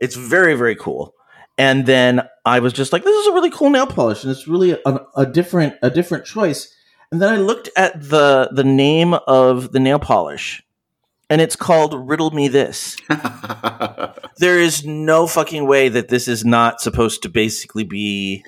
It's 0.00 0.16
very 0.16 0.54
very 0.54 0.76
cool. 0.76 1.14
And 1.56 1.86
then 1.86 2.22
I 2.44 2.58
was 2.60 2.72
just 2.72 2.92
like, 2.92 3.04
this 3.04 3.16
is 3.16 3.26
a 3.28 3.32
really 3.32 3.50
cool 3.50 3.70
nail 3.70 3.86
polish, 3.86 4.22
and 4.24 4.30
it's 4.30 4.48
really 4.48 4.72
a, 4.72 5.00
a 5.16 5.26
different 5.26 5.74
a 5.82 5.90
different 5.90 6.24
choice. 6.24 6.74
And 7.12 7.22
then 7.22 7.32
I 7.32 7.36
looked 7.36 7.68
at 7.76 8.00
the 8.10 8.48
the 8.52 8.64
name 8.64 9.14
of 9.14 9.72
the 9.72 9.78
nail 9.78 9.98
polish, 10.00 10.64
and 11.30 11.40
it's 11.40 11.54
called 11.56 11.94
Riddle 12.08 12.32
Me 12.32 12.48
This. 12.48 12.96
There 14.38 14.58
is 14.58 14.84
no 14.84 15.26
fucking 15.26 15.66
way 15.66 15.88
that 15.88 16.08
this 16.08 16.26
is 16.26 16.44
not 16.44 16.80
supposed 16.80 17.22
to 17.22 17.28
basically 17.28 17.84
be 17.84 18.44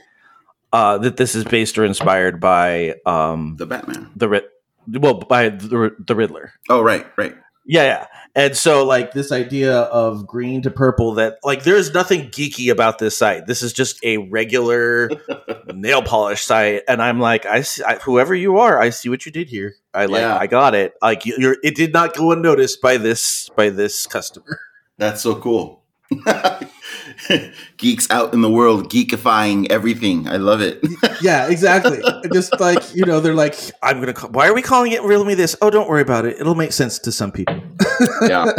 uh, 0.72 0.98
that 0.98 1.16
this 1.16 1.34
is 1.34 1.44
based 1.44 1.78
or 1.78 1.84
inspired 1.84 2.40
by 2.40 2.96
um, 3.06 3.54
the 3.56 3.66
batman 3.66 4.10
the 4.16 4.42
well 4.88 5.14
by 5.14 5.50
the, 5.50 5.94
the 6.04 6.14
Riddler. 6.14 6.52
oh 6.68 6.82
right 6.82 7.06
right 7.16 7.34
Yeah, 7.64 7.84
yeah. 7.84 8.06
And 8.36 8.54
so 8.54 8.84
like 8.84 9.12
this 9.12 9.32
idea 9.32 9.74
of 9.80 10.26
green 10.26 10.60
to 10.62 10.70
purple 10.70 11.14
that 11.14 11.38
like 11.42 11.64
there's 11.64 11.94
nothing 11.94 12.28
geeky 12.28 12.70
about 12.70 12.98
this 12.98 13.16
site. 13.16 13.46
This 13.46 13.62
is 13.62 13.72
just 13.72 13.98
a 14.04 14.18
regular 14.18 15.10
nail 15.74 16.02
polish 16.02 16.42
site 16.44 16.82
and 16.86 17.00
I'm 17.02 17.18
like 17.18 17.46
I, 17.46 17.62
see, 17.62 17.82
I 17.82 17.96
whoever 17.96 18.34
you 18.34 18.58
are, 18.58 18.78
I 18.78 18.90
see 18.90 19.08
what 19.08 19.24
you 19.24 19.32
did 19.32 19.48
here. 19.48 19.74
I 19.94 20.04
like 20.04 20.20
Yeah. 20.20 20.36
I 20.36 20.46
got 20.46 20.74
it. 20.74 20.92
Like 21.00 21.24
you- 21.24 21.36
you're 21.38 21.56
it 21.64 21.74
did 21.74 21.94
not 21.94 22.14
go 22.14 22.30
unnoticed 22.30 22.82
by 22.82 22.98
this 22.98 23.48
by 23.56 23.70
this 23.70 24.06
customer. 24.06 24.60
that's 24.98 25.22
so 25.22 25.34
cool 25.36 25.82
geeks 27.78 28.08
out 28.10 28.32
in 28.32 28.40
the 28.42 28.50
world 28.50 28.90
geekifying 28.90 29.66
everything 29.70 30.28
i 30.28 30.36
love 30.36 30.60
it 30.60 30.80
Yeah, 31.20 31.48
exactly. 31.48 32.00
just 32.32 32.58
like, 32.60 32.94
you 32.94 33.04
know, 33.04 33.20
they're 33.20 33.34
like 33.34 33.56
I'm 33.82 33.96
going 33.96 34.06
to 34.08 34.12
call, 34.12 34.30
Why 34.30 34.48
are 34.48 34.54
we 34.54 34.62
calling 34.62 34.92
it 34.92 35.02
Riddle 35.02 35.24
Me 35.24 35.34
This? 35.34 35.56
Oh, 35.62 35.70
don't 35.70 35.88
worry 35.88 36.02
about 36.02 36.24
it. 36.26 36.38
It'll 36.38 36.54
make 36.54 36.72
sense 36.72 36.98
to 37.00 37.12
some 37.12 37.32
people. 37.32 37.60
yeah 38.28 38.52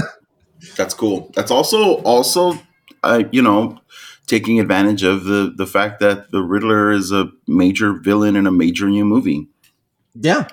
that's 0.75 0.93
cool 0.93 1.31
that's 1.35 1.51
also 1.51 1.95
also 2.01 2.57
uh, 3.03 3.23
you 3.31 3.41
know 3.41 3.79
taking 4.25 4.59
advantage 4.59 5.03
of 5.03 5.23
the 5.25 5.53
the 5.55 5.67
fact 5.67 5.99
that 5.99 6.31
the 6.31 6.41
riddler 6.41 6.91
is 6.91 7.11
a 7.11 7.29
major 7.47 7.93
villain 7.93 8.35
in 8.35 8.47
a 8.47 8.51
major 8.51 8.87
new 8.89 9.05
movie 9.05 9.47
Yeah. 10.15 10.47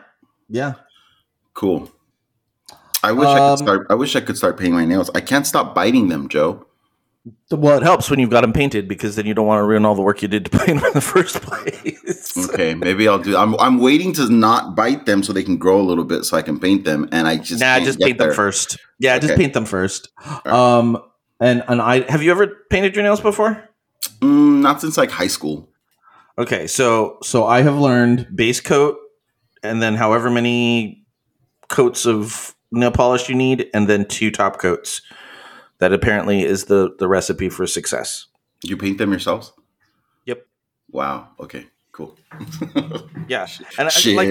Yeah. 0.49 0.75
cool 1.55 1.91
i 3.03 3.13
wish 3.13 3.29
i 3.29 3.39
Um, 3.39 3.57
could 3.57 3.65
start 3.65 3.87
i 3.91 3.95
wish 3.95 4.15
i 4.17 4.21
could 4.21 4.37
start 4.37 4.57
painting 4.59 4.75
my 4.75 4.85
nails 4.85 5.11
i 5.15 5.21
can't 5.21 5.47
stop 5.47 5.75
biting 5.75 6.09
them 6.09 6.29
joe 6.29 6.64
Well, 7.51 7.79
it 7.79 7.83
helps 7.83 8.11
when 8.11 8.19
you've 8.19 8.31
got 8.31 8.43
them 8.43 8.53
painted 8.53 8.87
because 8.87 9.17
then 9.17 9.25
you 9.25 9.33
don't 9.33 9.47
want 9.47 9.61
to 9.61 9.65
ruin 9.65 9.87
all 9.87 9.95
the 9.95 10.03
work 10.03 10.21
you 10.21 10.29
did 10.29 10.45
to 10.45 10.51
paint 10.59 10.81
them 10.81 10.87
in 10.89 10.93
the 10.93 11.01
first 11.01 11.41
place. 11.41 12.33
Okay, 12.55 12.75
maybe 12.75 13.09
I'll 13.09 13.19
do. 13.19 13.37
I'm 13.37 13.59
I'm 13.59 13.79
waiting 13.79 14.13
to 14.15 14.29
not 14.29 14.77
bite 14.77 15.07
them 15.07 15.23
so 15.23 15.33
they 15.33 15.43
can 15.43 15.57
grow 15.57 15.81
a 15.81 15.83
little 15.83 16.05
bit 16.05 16.25
so 16.25 16.37
I 16.37 16.43
can 16.43 16.59
paint 16.61 16.85
them, 16.85 17.09
and 17.11 17.27
I 17.27 17.37
just 17.37 17.61
nah, 17.61 17.81
just 17.81 17.99
paint 17.99 18.19
there. 18.19 18.29
them 18.29 18.37
first. 18.37 18.77
Yeah, 18.99 19.19
just 19.19 19.37
paint 19.37 19.55
them 19.55 19.65
first. 19.65 20.09
right. 20.25 20.47
Um, 20.47 21.01
and 21.41 21.63
and 21.69 21.81
I 21.81 22.09
have 22.11 22.23
you 22.23 22.31
ever 22.31 22.47
painted 22.71 22.95
your 22.95 23.03
nails 23.03 23.21
before? 23.21 23.69
Mm, 24.21 24.61
not 24.61 24.81
since 24.81 24.97
like 24.97 25.11
high 25.11 25.29
school. 25.29 25.69
Okay, 26.39 26.67
so 26.67 27.19
so 27.23 27.47
I 27.47 27.63
have 27.63 27.79
learned 27.79 28.29
base 28.35 28.61
coat, 28.61 28.97
and 29.63 29.81
then 29.81 29.95
however 29.95 30.31
many 30.31 31.05
coats 31.69 32.07
of 32.07 32.55
nail 32.73 32.91
polish 32.91 33.29
you 33.29 33.35
need, 33.35 33.69
and 33.75 33.89
then 33.89 34.07
two 34.07 34.31
top 34.31 34.61
coats. 34.61 35.03
That 35.79 35.93
apparently 35.93 36.43
is 36.43 36.65
the 36.65 36.95
the 36.99 37.09
recipe 37.09 37.49
for 37.49 37.67
success. 37.67 38.27
You 38.63 38.77
paint 38.77 38.99
them 38.99 39.11
yourselves? 39.11 39.53
Yep. 40.25 40.47
Wow. 40.91 41.29
Okay. 41.41 41.67
Cool. 41.93 42.17
Yeah, 43.27 43.47
and 43.79 43.87
I, 43.87 43.91
Shit. 43.91 44.17
like 44.17 44.29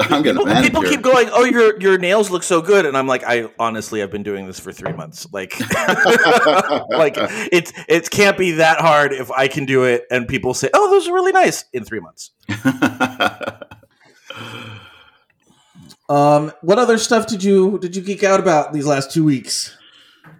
I'm 0.00 0.22
gonna 0.22 0.40
people, 0.40 0.62
people 0.62 0.82
keep 0.82 1.02
going, 1.02 1.28
"Oh, 1.30 1.44
your 1.44 1.78
your 1.78 1.98
nails 1.98 2.30
look 2.30 2.42
so 2.42 2.62
good," 2.62 2.86
and 2.86 2.96
I'm 2.96 3.06
like, 3.06 3.22
I 3.22 3.50
honestly, 3.58 4.02
I've 4.02 4.10
been 4.10 4.22
doing 4.22 4.46
this 4.46 4.58
for 4.58 4.72
three 4.72 4.94
months. 4.94 5.26
Like, 5.30 5.60
like 6.88 7.16
it's 7.52 7.70
it 7.86 8.08
can't 8.08 8.38
be 8.38 8.52
that 8.52 8.80
hard 8.80 9.12
if 9.12 9.30
I 9.30 9.46
can 9.48 9.66
do 9.66 9.84
it, 9.84 10.04
and 10.10 10.26
people 10.26 10.54
say, 10.54 10.70
"Oh, 10.72 10.90
those 10.90 11.06
are 11.06 11.12
really 11.12 11.32
nice" 11.32 11.66
in 11.74 11.84
three 11.84 12.00
months. 12.00 12.30
Um, 16.06 16.52
what 16.60 16.78
other 16.78 16.98
stuff 16.98 17.26
did 17.26 17.42
you 17.42 17.78
did 17.78 17.96
you 17.96 18.02
geek 18.02 18.22
out 18.22 18.38
about 18.38 18.74
these 18.74 18.86
last 18.86 19.10
two 19.10 19.24
weeks? 19.24 19.74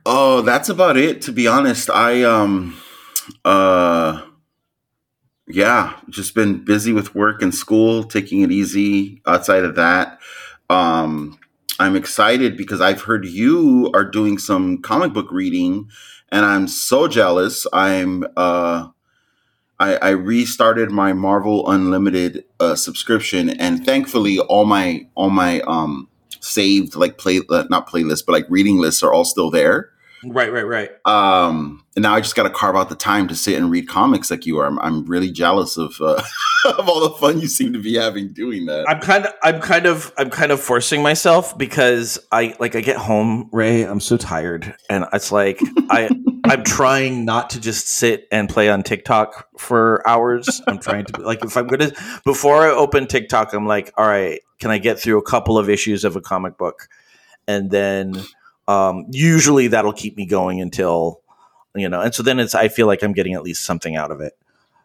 Oh, 0.07 0.43
that's 0.43 0.69
about 0.69 0.97
it. 0.97 1.23
To 1.23 1.33
be 1.33 1.47
honest, 1.47 1.91
I 1.91 2.23
um, 2.25 2.77
uh, 3.45 4.23
yeah, 5.49 5.99
just 6.11 6.35
been 6.35 6.65
busy 6.65 6.93
with 6.93 7.15
work 7.15 7.43
and 7.43 7.55
school, 7.55 8.05
taking 8.05 8.43
it 8.43 8.51
easy. 8.53 9.23
Outside 9.27 9.65
of 9.65 9.77
that, 9.77 10.21
um, 10.71 11.39
I'm 11.79 11.97
excited 11.97 12.57
because 12.57 12.81
I've 12.81 13.03
heard 13.03 13.27
you 13.27 13.91
are 13.95 14.05
doing 14.05 14.39
some 14.39 14.83
comic 14.83 15.13
book 15.13 15.31
reading, 15.31 15.89
and 16.31 16.45
I'm 16.45 16.69
so 16.69 17.09
jealous. 17.09 17.67
I'm 17.73 18.25
uh. 18.37 18.89
I, 19.81 19.97
I 19.97 20.11
restarted 20.11 20.91
my 20.93 21.13
Marvel 21.13 21.69
Unlimited 21.69 22.45
uh, 22.61 22.77
subscription, 22.77 23.51
and 23.51 23.85
thankfully, 23.85 24.39
all 24.39 24.65
my 24.65 25.07
all 25.17 25.31
my 25.31 25.61
um 25.63 26.09
saved 26.41 26.95
like 26.95 27.19
play 27.19 27.41
uh, 27.51 27.65
not 27.71 27.89
playlists, 27.89 28.25
but 28.25 28.33
like 28.33 28.47
reading 28.49 28.79
lists 28.79 29.03
are 29.03 29.13
all 29.13 29.25
still 29.25 29.51
there. 29.51 29.91
Right, 30.25 30.53
right, 30.53 30.67
right. 30.67 30.91
Um, 31.05 31.85
and 31.97 32.03
now 32.03 32.15
I 32.15 32.21
just 32.21 32.35
got 32.35 32.45
to 32.45 32.51
carve 32.51 32.77
out 32.77 32.89
the 32.89 32.97
time 32.97 33.29
to 33.29 33.37
sit 33.37 33.57
and 33.57 33.71
read 33.71 33.89
comics 33.89 34.31
like 34.31 34.47
you 34.47 34.59
are. 34.59 34.67
I'm, 34.67 34.79
I'm 34.79 35.05
really 35.07 35.31
jealous 35.31 35.77
of 35.77 36.01
uh, 36.01 36.23
of 36.65 36.89
all 36.89 37.01
the 37.01 37.15
fun 37.17 37.41
you 37.41 37.47
seem 37.47 37.73
to 37.73 37.79
be 37.79 37.95
having 37.95 38.33
doing 38.33 38.67
that. 38.67 38.89
I'm 38.89 39.01
kind 39.01 39.27
of 39.27 39.33
I'm 39.43 39.61
kind 39.61 39.87
of 39.87 40.13
I'm 40.17 40.31
kind 40.31 40.53
of 40.53 40.61
forcing 40.61 41.03
myself 41.03 41.57
because 41.57 42.19
I 42.33 42.57
like 42.59 42.75
I 42.75 42.81
get 42.81 42.97
home, 42.97 43.49
Ray, 43.53 43.83
I'm 43.83 44.01
so 44.01 44.17
tired 44.17 44.75
and 44.89 45.05
it's 45.13 45.31
like 45.31 45.61
I 45.91 46.11
I'm 46.45 46.63
trying 46.63 47.25
not 47.25 47.51
to 47.51 47.61
just 47.61 47.89
sit 47.89 48.29
and 48.31 48.49
play 48.49 48.69
on 48.69 48.83
TikTok 48.83 49.49
for 49.59 50.07
hours. 50.07 50.61
I'm 50.67 50.79
trying 50.79 51.07
to 51.07 51.21
like 51.23 51.45
if 51.45 51.57
I'm 51.57 51.67
going 51.67 51.91
to 51.91 52.21
before 52.25 52.63
I 52.67 52.71
open 52.71 53.07
TikTok, 53.07 53.55
I'm 53.55 53.67
like, 53.67 53.93
all 53.97 54.07
right, 54.07 54.41
can 54.59 54.71
I 54.71 54.79
get 54.79 54.99
through 54.99 55.19
a 55.19 55.23
couple 55.23 55.59
of 55.59 55.71
issues 55.71 56.05
of 56.05 56.17
a 56.17 56.21
comic 56.21 56.59
book? 56.59 56.89
And 57.47 57.71
then 57.71 58.23
um 58.69 59.07
usually 59.11 59.69
that'll 59.69 59.93
keep 59.93 60.17
me 60.17 60.27
going 60.27 60.61
until 60.61 61.21
you 61.75 61.89
know, 61.89 62.01
and 62.01 62.15
so 62.15 62.23
then 62.23 62.39
it's 62.39 62.55
I 62.55 62.69
feel 62.69 62.87
like 62.87 63.03
I'm 63.03 63.13
getting 63.13 63.35
at 63.35 63.43
least 63.43 63.65
something 63.65 63.97
out 63.97 64.11
of 64.11 64.21
it. 64.21 64.35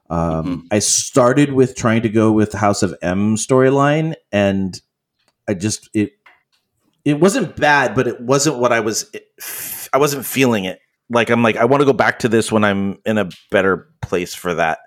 Um, 0.10 0.68
I 0.72 0.80
started 0.80 1.54
with 1.54 1.76
trying 1.76 2.02
to 2.02 2.10
go 2.10 2.32
with 2.32 2.54
House 2.54 2.82
of 2.82 2.96
M 3.02 3.36
storyline, 3.36 4.16
and 4.32 4.80
I 5.48 5.54
just 5.54 5.90
it 5.94 6.14
it 7.06 7.20
wasn't 7.20 7.56
bad, 7.56 7.96
but 7.96 8.08
it 8.08 8.20
wasn't 8.20 8.58
what 8.58 8.72
I 8.72 8.80
was. 8.80 9.10
I 9.94 9.98
wasn't 9.98 10.26
feeling 10.26 10.66
it. 10.66 10.80
Like 11.10 11.30
I'm 11.30 11.44
like 11.44 11.58
I 11.58 11.66
want 11.66 11.82
to 11.82 11.86
go 11.86 11.94
back 11.94 12.20
to 12.20 12.30
this 12.30 12.52
when 12.52 12.64
I'm 12.64 13.00
in 13.06 13.18
a 13.18 13.30
better 13.52 13.90
place 14.02 14.34
for 14.34 14.56
that. 14.56 14.80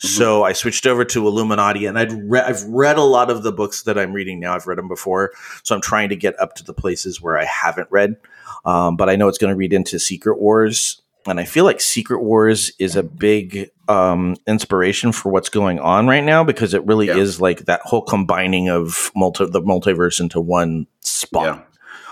So 0.00 0.42
I 0.44 0.52
switched 0.52 0.86
over 0.86 1.04
to 1.06 1.26
Illuminati, 1.26 1.86
and 1.86 1.98
I'd 1.98 2.12
re- 2.30 2.40
I've 2.40 2.62
read 2.64 2.96
a 2.98 3.02
lot 3.02 3.30
of 3.30 3.42
the 3.42 3.52
books 3.52 3.82
that 3.84 3.98
I'm 3.98 4.12
reading 4.12 4.38
now. 4.40 4.54
I've 4.54 4.66
read 4.66 4.78
them 4.78 4.88
before, 4.88 5.32
so 5.62 5.74
I'm 5.74 5.80
trying 5.80 6.08
to 6.10 6.16
get 6.16 6.38
up 6.40 6.54
to 6.56 6.64
the 6.64 6.74
places 6.74 7.20
where 7.20 7.38
I 7.38 7.44
haven't 7.44 7.88
read. 7.90 8.16
Um, 8.64 8.96
but 8.96 9.08
I 9.08 9.16
know 9.16 9.28
it's 9.28 9.38
going 9.38 9.52
to 9.52 9.56
read 9.56 9.72
into 9.72 9.98
Secret 9.98 10.38
Wars, 10.40 11.00
and 11.26 11.40
I 11.40 11.44
feel 11.44 11.64
like 11.64 11.80
Secret 11.80 12.22
Wars 12.22 12.72
is 12.78 12.94
a 12.96 13.02
big 13.02 13.70
um, 13.88 14.36
inspiration 14.46 15.12
for 15.12 15.30
what's 15.30 15.48
going 15.48 15.78
on 15.78 16.06
right 16.06 16.24
now 16.24 16.42
because 16.44 16.74
it 16.74 16.84
really 16.86 17.06
Yeah. 17.06 17.16
is 17.16 17.40
like 17.40 17.66
that 17.66 17.80
whole 17.84 18.02
combining 18.02 18.68
of 18.68 19.10
multi- 19.16 19.46
the 19.46 19.62
multiverse 19.62 20.20
into 20.20 20.40
one 20.40 20.86
spot. 21.00 21.66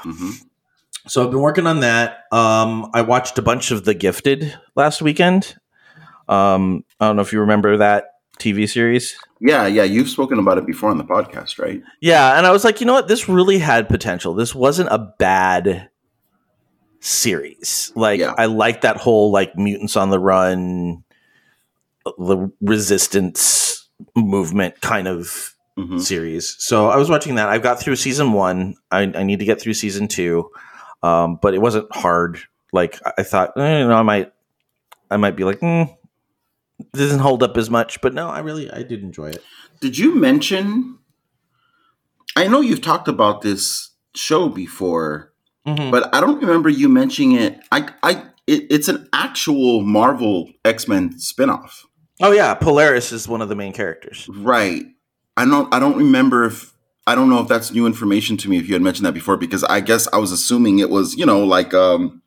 Yeah. 0.04 0.12
hmm 0.12 0.30
So 1.06 1.22
I've 1.24 1.30
been 1.30 1.40
working 1.40 1.66
on 1.66 1.80
that. 1.80 2.24
Um, 2.32 2.90
I 2.94 3.02
watched 3.02 3.36
a 3.38 3.42
bunch 3.42 3.70
of 3.72 3.84
The 3.84 3.94
Gifted 3.94 4.56
last 4.74 5.02
weekend. 5.02 5.56
Um, 6.28 6.84
I 7.00 7.06
don't 7.06 7.16
know 7.16 7.22
if 7.22 7.32
you 7.32 7.40
remember 7.40 7.76
that 7.78 8.04
TV 8.38 8.68
series. 8.68 9.16
Yeah, 9.40 9.66
yeah. 9.66 9.84
You've 9.84 10.08
spoken 10.08 10.38
about 10.38 10.58
it 10.58 10.66
before 10.66 10.90
on 10.90 10.98
the 10.98 11.04
podcast, 11.04 11.58
right? 11.58 11.82
Yeah, 12.00 12.36
and 12.36 12.46
I 12.46 12.50
was 12.50 12.64
like, 12.64 12.80
you 12.80 12.86
know 12.86 12.94
what? 12.94 13.08
This 13.08 13.28
really 13.28 13.58
had 13.58 13.88
potential. 13.88 14.34
This 14.34 14.54
wasn't 14.54 14.88
a 14.90 14.98
bad 15.18 15.90
series. 17.00 17.92
Like 17.94 18.20
Yeah. 18.20 18.34
I 18.38 18.46
like 18.46 18.80
that 18.82 18.96
whole 18.96 19.30
like 19.30 19.56
mutants 19.56 19.96
on 19.96 20.10
the 20.10 20.18
run, 20.18 21.04
the 22.04 22.50
resistance 22.60 23.88
movement 24.16 24.80
kind 24.80 25.08
of 25.08 25.50
hmm 25.76 25.98
series. 25.98 26.54
So 26.60 26.88
I 26.88 26.96
was 26.96 27.10
watching 27.10 27.34
that. 27.34 27.48
I've 27.48 27.62
got 27.62 27.80
through 27.80 27.96
season 27.96 28.32
one. 28.32 28.76
I, 28.92 29.02
I 29.02 29.22
need 29.24 29.40
to 29.40 29.44
get 29.44 29.60
through 29.60 29.74
season 29.74 30.06
two, 30.06 30.48
um, 31.02 31.36
but 31.42 31.52
it 31.52 31.60
wasn't 31.60 31.92
hard. 31.94 32.38
Like 32.72 33.00
I- 33.18 33.24
thought, 33.24 33.52
eh, 33.56 33.80
you 33.80 33.88
know, 33.88 33.96
I 33.96 34.02
might, 34.02 34.32
I 35.10 35.16
might 35.16 35.34
be 35.36 35.42
like, 35.42 35.58
mm, 35.60 35.92
doesn't 36.92 37.20
hold 37.20 37.42
up 37.42 37.56
as 37.56 37.70
much. 37.70 38.00
But 38.00 38.14
no, 38.14 38.28
I 38.28 38.40
really, 38.40 38.70
I 38.70 38.82
did 38.82 39.02
enjoy 39.02 39.30
it. 39.30 39.42
Did 39.80 39.98
you 39.98 40.14
mention? 40.14 40.98
I 42.36 42.48
know 42.48 42.60
you've 42.60 42.82
talked 42.82 43.08
about 43.08 43.42
this 43.42 43.90
show 44.14 44.48
before, 44.48 45.32
Mhm. 45.66 45.90
but 45.90 46.14
I 46.14 46.20
don't 46.20 46.40
remember 46.40 46.68
you 46.68 46.88
mentioning 46.88 47.32
it. 47.32 47.60
I, 47.70 47.88
I, 48.02 48.12
it, 48.46 48.66
it's 48.70 48.88
an 48.88 49.08
actual 49.12 49.82
Marvel 49.82 50.50
X 50.64 50.88
Men 50.88 51.14
spinoff, 51.14 51.84
Oh 52.20 52.32
yeah, 52.32 52.54
Polaris 52.54 53.10
is 53.12 53.26
one 53.28 53.40
of 53.42 53.48
the 53.48 53.56
main 53.56 53.72
characters. 53.72 54.28
right? 54.30 54.84
I 55.36 55.44
don't, 55.44 55.72
I 55.74 55.78
don't 55.80 55.96
remember 55.96 56.44
if 56.44 56.72
I 57.06 57.14
don't 57.14 57.28
know 57.28 57.40
if 57.40 57.48
that's 57.48 57.72
new 57.72 57.86
information 57.86 58.36
to 58.38 58.48
me. 58.48 58.56
If 58.58 58.66
you 58.68 58.74
had 58.74 58.82
mentioned 58.82 59.04
that 59.06 59.12
before, 59.14 59.36
because 59.36 59.62
I 59.64 59.80
guess 59.80 60.08
I 60.12 60.18
was 60.18 60.30
assuming 60.32 60.78
it 60.78 60.90
was, 60.90 61.16
you 61.16 61.26
know, 61.26 61.44
like 61.44 61.74
um, 61.74 62.22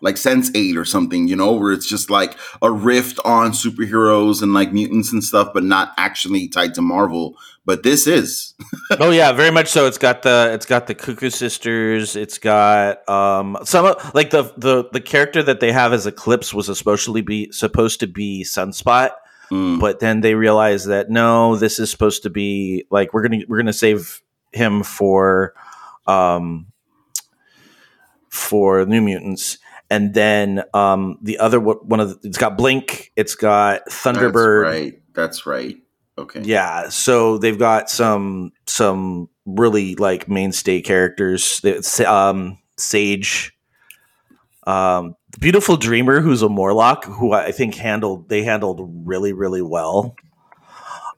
like 0.00 0.16
Sense8 0.16 0.76
or 0.76 0.84
something, 0.84 1.28
you 1.28 1.36
know, 1.36 1.52
where 1.52 1.72
it's 1.72 1.88
just 1.88 2.10
like 2.10 2.36
a 2.62 2.70
rift 2.70 3.18
on 3.24 3.52
superheroes 3.52 4.42
and 4.42 4.54
like 4.54 4.72
mutants 4.72 5.12
and 5.12 5.22
stuff, 5.22 5.50
but 5.52 5.64
not 5.64 5.92
actually 5.96 6.48
tied 6.48 6.74
to 6.74 6.82
Marvel. 6.82 7.36
But 7.66 7.82
this 7.82 8.06
is. 8.06 8.54
oh 8.98 9.10
yeah, 9.10 9.32
very 9.32 9.50
much 9.50 9.68
so. 9.68 9.86
It's 9.86 9.98
got 9.98 10.22
the 10.22 10.50
it's 10.52 10.66
got 10.66 10.86
the 10.86 10.94
Cuckoo 10.94 11.30
Sisters. 11.30 12.16
It's 12.16 12.38
got 12.38 13.06
um 13.08 13.58
some 13.64 13.94
like 14.14 14.30
the 14.30 14.52
the 14.56 14.88
the 14.92 15.00
character 15.00 15.42
that 15.42 15.60
they 15.60 15.70
have 15.70 15.92
as 15.92 16.06
Eclipse 16.06 16.54
was 16.54 16.66
supposed 16.76 17.04
to 17.04 17.22
be 17.22 17.52
supposed 17.52 18.00
to 18.00 18.06
be 18.06 18.44
Sunspot. 18.44 19.10
Mm, 19.52 19.80
but 19.80 20.00
then 20.00 20.20
they 20.20 20.34
realize 20.34 20.86
that 20.86 21.10
no 21.10 21.56
this 21.56 21.78
is 21.78 21.90
supposed 21.90 22.22
to 22.22 22.30
be 22.30 22.86
like 22.90 23.12
we're 23.12 23.22
gonna 23.22 23.42
we're 23.48 23.58
gonna 23.58 23.72
save 23.72 24.22
him 24.52 24.82
for 24.82 25.54
um 26.06 26.66
for 28.28 28.86
new 28.86 29.00
mutants 29.00 29.58
and 29.90 30.14
then 30.14 30.62
um 30.72 31.18
the 31.22 31.38
other 31.38 31.60
one 31.60 32.00
of 32.00 32.08
the, 32.08 32.28
it's 32.28 32.38
got 32.38 32.56
blink 32.56 33.12
it's 33.16 33.34
got 33.34 33.84
thunderbird 33.90 34.64
That's 34.64 34.82
right. 34.82 35.02
That's 35.12 35.46
right. 35.46 35.76
Okay. 36.18 36.42
yeah 36.42 36.88
so 36.88 37.38
they've 37.38 37.58
got 37.58 37.88
some 37.90 38.52
some 38.66 39.28
really 39.46 39.94
like 39.96 40.28
mainstay 40.28 40.82
characters 40.82 41.60
It's, 41.64 41.98
um 42.00 42.58
sage 42.76 43.52
um 44.66 45.14
beautiful 45.38 45.76
dreamer 45.76 46.20
who's 46.20 46.42
a 46.42 46.48
morlock 46.48 47.04
who 47.04 47.32
i 47.32 47.52
think 47.52 47.74
handled 47.74 48.28
they 48.28 48.42
handled 48.42 48.80
really 49.06 49.32
really 49.32 49.62
well 49.62 50.14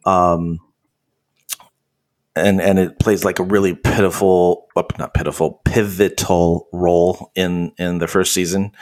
um 0.04 0.60
and 2.34 2.60
and 2.60 2.78
it 2.78 2.98
plays 2.98 3.24
like 3.24 3.38
a 3.38 3.42
really 3.44 3.74
pitiful 3.74 4.68
not 4.98 5.14
pitiful 5.14 5.60
pivotal 5.64 6.68
role 6.72 7.30
in 7.34 7.72
in 7.78 7.98
the 7.98 8.08
first 8.08 8.32
season. 8.32 8.72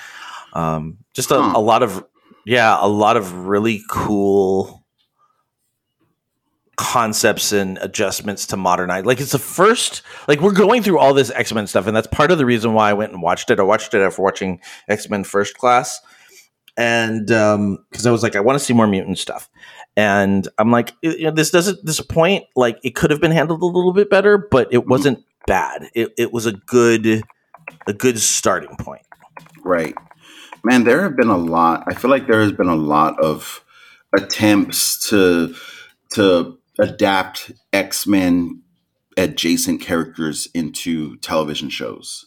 Um 0.53 0.99
just 1.15 1.31
a, 1.31 1.41
Huh. 1.41 1.53
a 1.57 1.61
lot 1.61 1.83
of 1.83 2.05
yeah 2.47 2.77
a 2.81 2.89
lot 2.89 3.17
of 3.17 3.47
really 3.47 3.83
cool 3.91 4.85
concepts 6.77 7.53
and 7.53 7.77
adjustments 7.79 8.47
to 8.47 8.57
modernize. 8.57 9.05
Like 9.05 9.21
it's 9.21 9.33
the 9.33 9.39
first 9.39 10.03
like 10.29 10.41
we're 10.41 10.53
going 10.53 10.83
through 10.83 10.99
all 10.99 11.13
this 11.13 11.31
x-men 11.31 11.67
stuff 11.67 11.87
and 11.87 11.95
that's 11.95 12.07
part 12.07 12.31
of 12.31 12.39
the 12.39 12.47
reason 12.47 12.73
why 12.73 12.89
i 12.91 12.95
went 12.95 13.13
and 13.13 13.21
watched 13.21 13.51
it. 13.51 13.61
I 13.61 13.65
watched 13.65 13.93
it 13.93 14.01
after 14.01 14.23
watching 14.23 14.61
x-men 14.89 15.25
first 15.25 15.57
class 15.59 16.01
and 16.77 17.27
because 17.27 18.07
I 18.07 18.11
was 18.11 18.23
like, 18.23 18.37
I 18.37 18.41
want 18.41 18.59
to 18.59 18.65
see 18.65 18.73
more 18.73 18.87
mutant 18.87 19.19
stuff, 19.19 19.51
and 19.96 20.46
I'm 20.59 20.70
like, 20.70 20.92
you 21.03 21.24
know, 21.24 21.31
this 21.31 21.50
doesn't 21.50 21.85
disappoint. 21.85 22.44
Like, 22.57 22.79
it 22.83 22.94
could 22.94 23.11
have 23.11 23.20
been 23.20 23.33
handled 23.33 23.62
a 23.62 23.66
little 23.66 23.92
bit 23.92 24.09
better, 24.11 24.38
but 24.38 24.72
it 24.72 24.87
wasn't 24.87 25.24
bad. 25.46 25.88
It 25.94 26.12
it 26.18 26.33
was 26.33 26.46
a 26.46 26.53
good 26.53 27.22
a 27.87 27.92
good 27.92 28.18
starting 28.18 28.76
point. 28.79 29.03
Right. 29.64 29.94
Man, 30.64 30.85
there 30.85 31.03
have 31.03 31.16
been 31.16 31.29
a 31.29 31.37
lot. 31.38 31.85
I 31.88 31.94
feel 31.94 32.11
like 32.11 32.26
there 32.26 32.40
has 32.42 32.53
been 32.53 32.68
a 32.68 32.74
lot 32.76 33.18
of 33.22 33.64
attempts 34.16 35.09
to 35.11 35.55
to 36.14 36.59
adapt 36.79 37.53
X-Men 37.72 38.62
adjacent 39.16 39.81
characters 39.81 40.48
into 40.55 41.16
television 41.18 41.68
shows. 41.68 42.24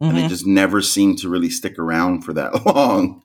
And 0.00 0.16
they 0.16 0.22
Mhm. 0.22 0.28
just 0.28 0.46
never 0.46 0.80
seem 0.80 1.16
to 1.16 1.28
really 1.28 1.50
stick 1.50 1.78
around 1.78 2.22
for 2.22 2.32
that 2.34 2.64
long. 2.66 3.22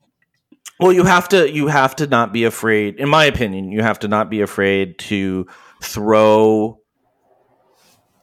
Well, 0.79 0.91
you 0.91 1.03
have 1.03 1.29
to 1.29 1.49
you 1.51 1.67
have 1.67 1.95
to 1.97 2.07
not 2.07 2.33
be 2.33 2.43
afraid. 2.45 2.95
In 2.95 3.07
my 3.09 3.25
opinion, 3.25 3.71
you 3.71 3.81
have 3.83 3.99
to 3.99 4.07
not 4.07 4.29
be 4.29 4.41
afraid 4.41 4.97
to 4.99 5.45
throw 5.81 6.79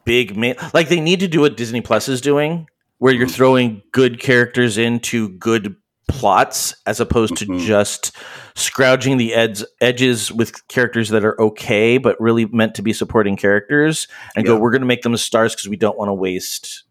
big 0.05 0.37
ma- 0.37 0.55
like 0.75 0.89
they 0.89 1.01
need 1.01 1.21
to 1.21 1.29
do 1.29 1.41
what 1.41 1.57
Disney 1.57 1.81
Plus 1.81 2.09
is 2.09 2.21
doing, 2.21 2.67
where 2.99 3.15
you're 3.15 3.29
throwing 3.29 3.83
good 3.93 4.19
characters 4.21 4.79
into 4.79 5.29
good 5.39 5.77
plots 6.09 6.75
as 6.87 6.99
opposed 6.99 7.37
to 7.37 7.47
Mhm. 7.47 7.65
just 7.65 8.11
scrounging 8.57 9.17
the 9.17 9.33
eds- 9.33 9.65
edges 9.81 10.33
with 10.33 10.67
characters 10.67 11.11
that 11.11 11.25
are 11.25 11.41
okay 11.41 11.99
but 11.99 12.21
really 12.21 12.47
meant 12.47 12.75
to 12.75 12.83
be 12.83 12.93
supporting 12.93 13.37
characters 13.37 14.09
and 14.35 14.45
go 14.45 14.59
we're 14.59 14.73
going 14.73 14.81
to 14.81 14.89
make 14.89 15.03
them 15.03 15.17
stars 15.17 15.55
because 15.55 15.69
we 15.69 15.77
don't 15.77 15.97
want 15.97 16.09
to 16.09 16.13
waste 16.15 16.83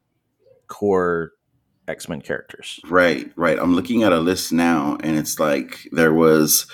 core 0.70 1.34
X-Men 1.90 2.22
characters. 2.22 2.80
Right, 2.88 3.32
right. 3.36 3.58
I'm 3.60 3.76
looking 3.76 4.04
at 4.04 4.14
a 4.14 4.20
list 4.20 4.52
now, 4.54 4.98
and 5.04 5.18
it's 5.18 5.40
like 5.40 5.88
there 5.92 6.14
was 6.14 6.66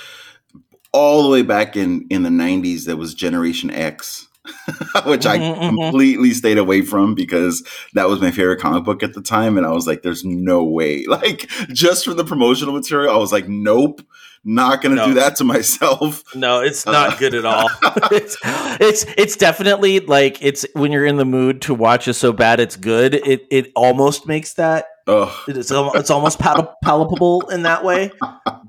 all 0.92 1.24
the 1.24 1.30
way 1.30 1.42
back 1.42 1.76
in 1.76 2.06
in 2.10 2.24
the 2.24 2.30
'90s. 2.30 2.86
There 2.86 2.98
was 2.98 3.14
Generation 3.14 3.70
X, 3.72 4.28
which 5.06 5.26
I 5.26 5.38
Mhm, 5.40 5.58
mhm. 5.58 5.70
completely 5.70 6.32
stayed 6.32 6.58
away 6.58 6.82
from 6.82 7.16
because 7.16 7.64
that 7.94 8.08
was 8.08 8.22
my 8.22 8.32
favorite 8.32 8.60
comic 8.60 8.84
book 8.84 9.04
at 9.04 9.14
the 9.14 9.22
time, 9.22 9.58
and 9.58 9.66
I 9.66 9.72
was 9.72 9.88
like, 9.88 10.02
"There's 10.04 10.24
no 10.26 10.64
way!" 10.64 11.06
Like 11.10 11.50
just 11.70 12.06
from 12.06 12.18
the 12.18 12.26
promotional 12.26 12.74
material, 12.74 13.14
I 13.14 13.18
was 13.18 13.32
like, 13.32 13.48
"Nope, 13.50 14.02
not 14.46 14.82
gonna 14.82 14.96
No. 14.96 15.08
do 15.08 15.14
that 15.16 15.36
to 15.38 15.44
myself." 15.44 16.24
No, 16.36 16.62
it's 16.62 16.86
not 16.86 17.14
Uh, 17.14 17.18
good 17.18 17.34
at 17.36 17.44
all. 17.46 17.70
it's, 18.12 18.38
it's 18.80 19.06
it's 19.18 19.36
definitely 19.36 20.00
like 20.00 20.38
it's 20.42 20.66
when 20.74 20.92
you're 20.92 21.06
in 21.06 21.18
the 21.18 21.26
mood 21.26 21.62
to 21.64 21.74
watch 21.74 22.08
a 22.08 22.14
so 22.14 22.32
bad 22.32 22.60
it's 22.60 22.76
good. 22.78 23.16
It 23.16 23.46
it 23.52 23.72
almost 23.76 24.28
makes 24.28 24.54
that 24.54 24.86
Ugh. 25.08 25.32
it's 25.48 25.72
it's 25.72 26.10
almost 26.12 26.40
pal- 26.40 26.76
palpable 26.84 27.42
in 27.50 27.64
that 27.64 27.84
way. 27.84 28.12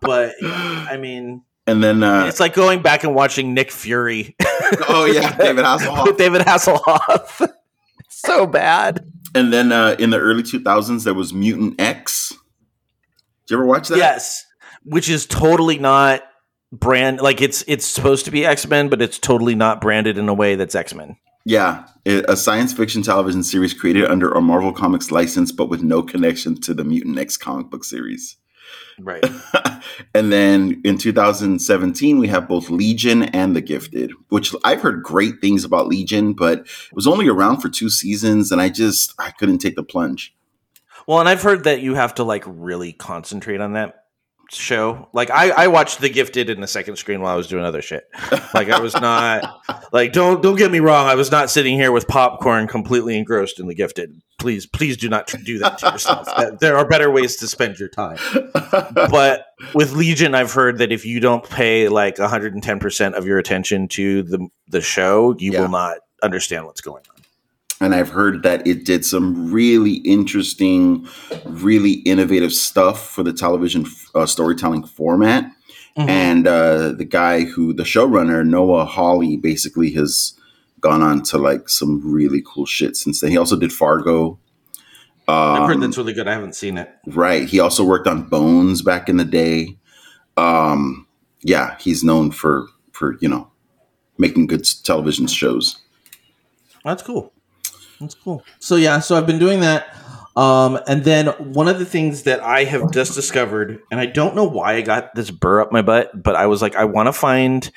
But 0.01 0.35
I 0.43 0.97
mean, 0.99 1.43
And 1.67 1.83
then, 1.83 2.03
uh, 2.03 2.27
it's 2.27 2.39
like 2.41 2.55
going 2.55 2.81
back 2.83 3.03
and 3.05 3.15
watching 3.15 3.53
Nick 3.55 3.71
Fury 3.73 4.37
oh 4.89 5.05
yeah, 5.05 5.37
David 5.39 5.65
Hasselhoff. 5.65 6.07
with 6.07 6.17
David 6.17 6.43
Hasselhoff. 6.43 7.49
So 8.09 8.47
bad. 8.47 9.05
And 9.35 9.53
then 9.53 9.71
uh, 9.73 9.97
in 9.99 10.11
the 10.11 10.19
early 10.19 10.43
2000s, 10.43 11.05
there 11.05 11.13
was 11.13 11.35
Mutant 11.35 11.79
X. 11.81 12.31
Did 13.47 13.51
you 13.55 13.57
ever 13.59 13.67
watch 13.67 13.89
that? 13.89 13.99
Yes, 13.99 14.46
which 14.87 15.11
is 15.11 15.27
totally 15.27 15.79
not 15.79 16.23
brand 16.73 17.21
like 17.21 17.41
it's 17.41 17.65
it's 17.67 17.87
supposed 17.87 18.25
to 18.25 18.31
be 18.31 18.47
X 18.47 18.67
Men, 18.67 18.89
but 18.89 19.03
it's 19.03 19.19
totally 19.19 19.55
not 19.55 19.81
branded 19.81 20.17
in 20.17 20.29
a 20.29 20.35
way 20.35 20.55
that's 20.55 20.75
X 20.75 20.95
Men. 20.95 21.17
Yeah, 21.45 21.87
a 22.05 22.37
science 22.37 22.73
fiction 22.73 23.03
television 23.03 23.45
series 23.45 23.73
created 23.73 24.07
under 24.07 24.33
a 24.33 24.41
Marvel 24.41 24.73
Comics 24.73 25.13
license, 25.13 25.53
but 25.53 25.69
with 25.69 25.83
no 25.83 26.03
connection 26.03 26.61
to 26.63 26.75
the 26.75 26.83
Mutant 26.83 27.19
X 27.19 27.37
comic 27.37 27.71
book 27.71 27.85
series. 27.85 28.37
Right. 28.99 29.25
and 30.15 30.33
then 30.33 30.81
in 30.85 30.99
2017, 30.99 32.19
we 32.19 32.29
have 32.29 32.49
both 32.49 32.71
Legion 32.71 33.25
and 33.25 33.55
The 33.55 33.61
Gifted, 33.61 34.13
which 34.29 34.55
I've 34.65 34.81
heard 34.81 35.05
great 35.05 35.41
things 35.41 35.65
about 35.65 35.87
Legion, 35.87 36.33
but 36.33 36.61
it 36.61 36.95
was 36.95 37.07
only 37.07 37.29
around 37.29 37.61
for 37.61 37.69
two 37.69 37.91
seasons, 37.91 38.51
and 38.51 38.61
I 38.61 38.69
just 38.69 39.15
I 39.19 39.31
couldn't 39.31 39.59
take 39.59 39.77
the 39.77 39.85
plunge. 39.85 40.35
Well, 41.07 41.21
and 41.21 41.29
I've 41.29 41.43
heard 41.43 41.65
that 41.65 41.81
you 41.81 41.95
have 41.95 42.15
to 42.17 42.25
like 42.25 42.43
really 42.47 42.93
concentrate 42.93 43.61
on 43.61 43.75
that 43.75 44.06
show. 44.51 45.09
Like 45.13 45.31
I, 45.31 45.51
I 45.51 45.67
watched 45.69 46.01
The 46.01 46.09
Gifted 46.09 46.51
in 46.51 46.61
the 46.61 46.67
second 46.67 46.97
screen 46.97 47.21
while 47.21 47.33
I 47.33 47.37
was 47.37 47.47
doing 47.49 47.65
other 47.65 47.83
shit. 47.83 48.05
Like 48.55 48.69
I 48.69 48.81
was 48.81 48.95
not 48.95 49.61
like 49.93 50.13
don't 50.13 50.43
don't 50.43 50.57
get 50.57 50.71
me 50.71 50.79
wrong. 50.81 51.07
I 51.07 51.15
was 51.15 51.31
not 51.31 51.51
sitting 51.51 51.75
here 51.77 51.93
with 51.93 52.07
popcorn 52.09 52.67
completely 52.69 53.17
engrossed 53.19 53.59
in 53.61 53.67
The 53.67 53.75
Gifted. 53.75 54.11
Please, 54.39 54.67
please 54.67 54.97
do 54.97 55.09
not 55.09 55.33
do 55.45 55.59
that 55.61 55.79
to 55.79 55.87
yourself. 55.93 56.29
There 56.61 56.77
are 56.77 56.87
better 56.87 57.11
ways 57.11 57.37
to 57.37 57.47
spend 57.49 57.79
your 57.79 57.89
time. 57.89 58.19
But 58.53 59.47
with 59.75 59.93
Legion, 59.93 60.35
I've 60.35 60.53
heard 60.53 60.79
that 60.79 60.93
if 60.93 61.05
you 61.07 61.21
don't 61.21 61.43
pay 61.49 61.89
like 61.89 62.19
110 62.19 62.79
percent 62.79 63.15
of 63.15 63.27
your 63.27 63.39
attention 63.39 63.89
to 63.89 64.23
the 64.23 64.49
the 64.69 64.81
show, 64.81 65.35
you 65.39 65.53
Yeah. 65.53 65.63
will 65.63 65.69
not 65.71 65.99
understand 66.23 66.67
what's 66.67 66.81
going 66.81 67.03
on. 67.11 67.16
And 67.81 67.95
I've 67.95 68.09
heard 68.09 68.43
that 68.43 68.67
it 68.67 68.85
did 68.85 69.05
some 69.05 69.53
really 69.53 69.95
interesting, 69.97 71.07
really 71.45 71.93
innovative 71.93 72.53
stuff 72.53 73.11
for 73.11 73.23
the 73.23 73.33
television 73.33 73.87
uh, 74.15 74.27
storytelling 74.27 74.85
format. 74.85 75.45
Mm-hmm. 75.97 76.09
And 76.09 76.47
uh, 76.47 76.93
the 76.93 77.05
guy 77.05 77.45
who, 77.45 77.73
the 77.73 77.83
showrunner, 77.83 78.47
Noah 78.47 78.85
Hawley, 78.85 79.37
basically 79.37 79.91
has 79.93 80.39
gone 80.81 81.03
on 81.03 81.23
to 81.25 81.39
like 81.39 81.69
some 81.69 82.01
really 82.05 82.43
cool 82.47 82.67
shit 82.67 82.97
since 82.97 83.21
then. 83.21 83.31
He 83.31 83.37
also 83.37 83.59
did 83.59 83.73
Fargo. 83.73 84.39
Um, 85.29 85.63
I've 85.63 85.69
heard 85.69 85.81
that's 85.81 85.99
really 85.99 86.13
good. 86.13 86.29
I 86.29 86.33
haven't 86.35 86.55
seen 86.55 86.79
it. 86.79 86.91
right. 87.09 87.49
He 87.49 87.61
also 87.61 87.85
worked 87.85 88.07
on 88.07 88.29
Bones 88.29 88.83
back 88.83 89.09
in 89.09 89.17
the 89.17 89.25
day. 89.25 89.77
Um, 90.37 91.07
yeah, 91.43 91.77
he's 91.79 92.05
known 92.05 92.31
for 92.31 92.69
for 92.93 93.17
you 93.21 93.29
know 93.29 93.51
making 94.19 94.47
good 94.47 94.65
television 94.85 95.27
shows. 95.27 95.79
That's 96.85 97.03
cool. 97.03 97.33
That's 98.01 98.15
cool. 98.15 98.45
So 98.59 98.77
yeah, 98.77 99.01
so 99.01 99.17
I've 99.17 99.27
been 99.27 99.39
doing 99.39 99.61
that. 99.61 99.95
Um, 100.37 100.79
and 100.87 101.03
then 101.03 101.29
one 101.29 101.67
of 101.67 101.79
the 101.79 101.87
things 101.87 102.25
that 102.25 102.41
I 102.41 102.65
have 102.65 102.93
just 102.93 103.15
discovered, 103.15 103.81
and 103.91 103.99
I 103.99 104.05
don't 104.07 104.37
know 104.37 104.45
why 104.45 104.75
I 104.75 104.83
got 104.83 105.15
this 105.15 105.31
burr 105.31 105.63
up 105.63 105.73
my 105.73 105.81
butt, 105.81 106.23
but 106.23 106.37
I 106.37 106.47
was 106.47 106.61
like, 106.61 106.77
I 106.77 106.85
want 106.85 107.07
to 107.07 107.13
find 107.13 107.71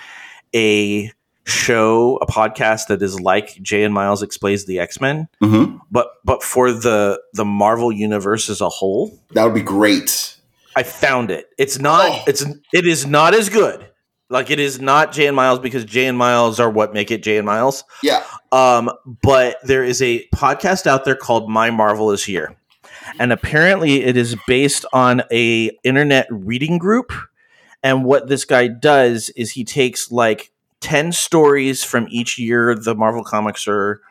a 0.54 1.10
show, 1.46 2.18
a 2.18 2.26
podcast 2.26 2.88
that 2.88 3.02
is 3.02 3.20
like 3.20 3.62
Jay 3.62 3.84
and 3.84 3.94
Miles 3.94 4.22
explains 4.22 4.66
the 4.66 4.80
X 4.80 5.00
Men, 5.00 5.28
hmm 5.42 5.78
but 5.90 6.10
but 6.26 6.44
for 6.44 6.72
the 6.72 7.20
the 7.34 7.46
Marvel 7.46 7.92
universe 7.92 8.50
as 8.50 8.62
a 8.62 8.70
whole. 8.70 9.18
That 9.32 9.46
would 9.46 9.54
be 9.56 9.62
great. 9.62 10.36
I 10.76 10.84
found 10.84 11.32
it. 11.32 11.50
It's 11.58 11.80
not. 11.80 12.10
Oh. 12.10 12.24
It's 12.28 12.46
it 12.74 12.86
is 12.86 13.06
not 13.06 13.34
as 13.34 13.50
good. 13.50 13.88
Like 14.30 14.52
it 14.52 14.60
is 14.60 14.80
not 14.80 15.12
Jay 15.12 15.28
and 15.28 15.36
Miles 15.36 15.60
because 15.60 15.86
Jay 15.86 16.06
and 16.06 16.18
Miles 16.18 16.60
are 16.60 16.70
what 16.70 16.94
make 16.94 17.10
it 17.10 17.24
Jay 17.24 17.38
and 17.38 17.46
Miles. 17.46 17.84
Yeah. 18.04 18.24
Um, 18.52 18.92
but 19.24 19.58
there 19.64 19.84
is 19.84 20.02
a 20.02 20.28
podcast 20.36 20.86
out 20.86 21.04
there 21.04 21.16
called 21.16 21.50
My 21.50 21.72
Marvel 21.72 22.12
is 22.12 22.24
Here. 22.24 22.56
And 23.20 23.34
apparently 23.34 24.04
it 24.04 24.16
is 24.16 24.36
based 24.48 24.86
on 24.94 25.24
a 25.32 25.72
internet 25.84 26.28
reading 26.30 26.78
group. 26.78 27.12
And 27.82 28.06
what 28.06 28.28
this 28.28 28.46
guy 28.46 28.68
does 28.68 29.30
is 29.32 29.52
he 29.52 29.64
takes 29.64 30.12
like 30.12 30.52
10 30.82 31.12
stories 31.12 31.84
from 31.84 32.08
each 32.10 32.38
year 32.38 32.76
the 32.76 32.96
Marvel 32.96 33.24
comics 33.24 33.68
are 33.68 34.02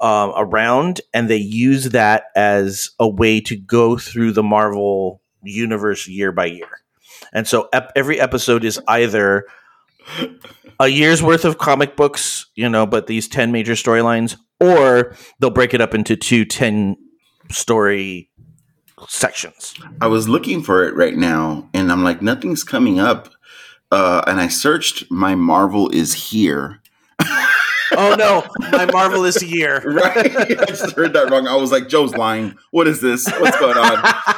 um, 0.00 0.32
around, 0.36 1.00
and 1.12 1.30
they 1.30 1.36
use 1.36 1.90
that 1.90 2.24
as 2.34 2.90
a 2.98 3.08
way 3.08 3.40
to 3.40 3.56
go 3.56 3.96
through 3.96 4.32
the 4.32 4.42
Marvel 4.42 5.20
universe 5.42 6.08
year 6.08 6.32
by 6.32 6.46
year. 6.46 6.83
And 7.32 7.46
so 7.46 7.68
ep- 7.72 7.92
every 7.96 8.20
episode 8.20 8.64
is 8.64 8.80
either 8.88 9.46
a 10.80 10.88
year's 10.88 11.22
worth 11.22 11.44
of 11.44 11.58
comic 11.58 11.96
books, 11.96 12.46
you 12.54 12.68
know, 12.68 12.86
but 12.86 13.06
these 13.06 13.28
10 13.28 13.52
major 13.52 13.72
storylines, 13.72 14.36
or 14.60 15.14
they'll 15.38 15.50
break 15.50 15.74
it 15.74 15.80
up 15.80 15.94
into 15.94 16.16
two 16.16 16.44
10 16.44 16.96
story 17.50 18.30
sections. 19.08 19.74
I 20.00 20.06
was 20.06 20.28
looking 20.28 20.62
for 20.62 20.86
it 20.86 20.94
right 20.94 21.16
now, 21.16 21.68
and 21.74 21.90
I'm 21.90 22.04
like, 22.04 22.22
nothing's 22.22 22.64
coming 22.64 22.98
up. 22.98 23.30
Uh, 23.90 24.22
and 24.26 24.40
I 24.40 24.48
searched 24.48 25.10
my 25.10 25.34
Marvel 25.34 25.88
is 25.90 26.14
here. 26.14 26.80
Oh 27.92 28.14
no, 28.16 28.44
my 28.72 28.86
marvelous 28.86 29.42
year. 29.42 29.82
Right, 29.94 30.36
I 30.36 30.64
just 30.66 30.92
heard 30.96 31.12
that 31.12 31.30
wrong. 31.30 31.46
I 31.46 31.56
was 31.56 31.70
like, 31.72 31.88
Joe's 31.88 32.14
lying. 32.14 32.56
What 32.70 32.86
is 32.88 33.00
this? 33.00 33.26
What's 33.38 33.58
going 33.58 33.76
on? 33.76 34.14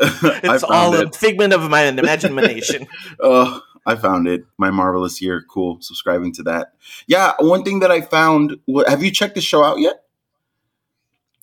It's 0.00 0.62
all 0.64 0.94
a 0.94 1.10
figment 1.12 1.52
of 1.52 1.68
my 1.70 1.82
imagination. 1.82 2.86
Oh, 3.20 3.60
I 3.86 3.94
found 3.96 4.28
it. 4.28 4.44
My 4.58 4.70
marvelous 4.70 5.20
year. 5.22 5.44
Cool. 5.50 5.78
Subscribing 5.80 6.32
to 6.34 6.42
that. 6.44 6.74
Yeah. 7.06 7.32
One 7.40 7.64
thing 7.64 7.80
that 7.80 7.90
I 7.90 8.02
found. 8.02 8.56
wha- 8.66 8.84
Have 8.88 9.02
you 9.02 9.10
checked 9.10 9.34
the 9.34 9.40
show 9.40 9.64
out 9.64 9.78
yet? 9.80 10.04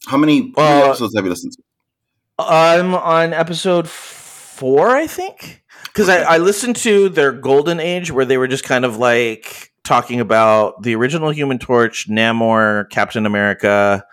How 0.08 0.18
many, 0.18 0.54
how 0.56 0.64
many 0.64 0.82
Uh, 0.84 0.86
episodes 0.90 1.16
have 1.16 1.24
you 1.26 1.32
listened 1.32 1.54
to? 1.54 1.64
I'm 2.38 2.94
on 2.94 3.34
episode 3.34 3.90
four, 3.90 4.90
I 4.90 5.08
think, 5.08 5.64
because 5.86 6.08
I, 6.10 6.22
I 6.22 6.38
listened 6.38 6.76
to 6.78 7.10
their 7.10 7.32
Golden 7.32 7.80
Age 7.80 8.12
where 8.12 8.26
they 8.26 8.38
were 8.38 8.48
just 8.48 8.64
kind 8.64 8.86
of 8.86 8.98
like 8.98 9.72
talking 9.86 10.20
about 10.20 10.84
the 10.84 10.96
original 10.96 11.30
Human 11.30 11.60
Torch, 11.60 12.10
Namor, 12.10 12.90
Captain 12.90 13.26
America. 13.26 14.04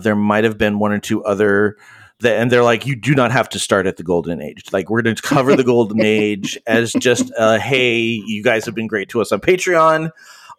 There 0.00 0.16
might 0.16 0.44
have 0.44 0.56
been 0.56 0.78
one 0.78 0.92
or 0.92 0.98
two 0.98 1.22
other. 1.24 1.76
the, 2.20 2.32
and 2.32 2.50
they're 2.50 2.62
like, 2.62 2.86
you 2.86 2.96
do 2.96 3.14
not 3.14 3.32
have 3.32 3.50
to 3.50 3.58
start 3.58 3.86
at 3.86 3.98
the 3.98 4.02
golden 4.02 4.40
age. 4.40 4.72
Like 4.72 4.88
we're 4.88 5.02
going 5.02 5.16
to 5.16 5.22
cover 5.22 5.54
the 5.54 5.64
golden 5.64 6.00
age 6.04 6.58
as 6.66 6.94
just, 6.94 7.30
uh, 7.36 7.58
hey, 7.58 7.98
you 7.98 8.42
guys 8.42 8.64
have 8.64 8.74
been 8.74 8.86
great 8.86 9.10
to 9.10 9.20
us 9.20 9.32
on 9.32 9.40
Patreon, 9.40 10.10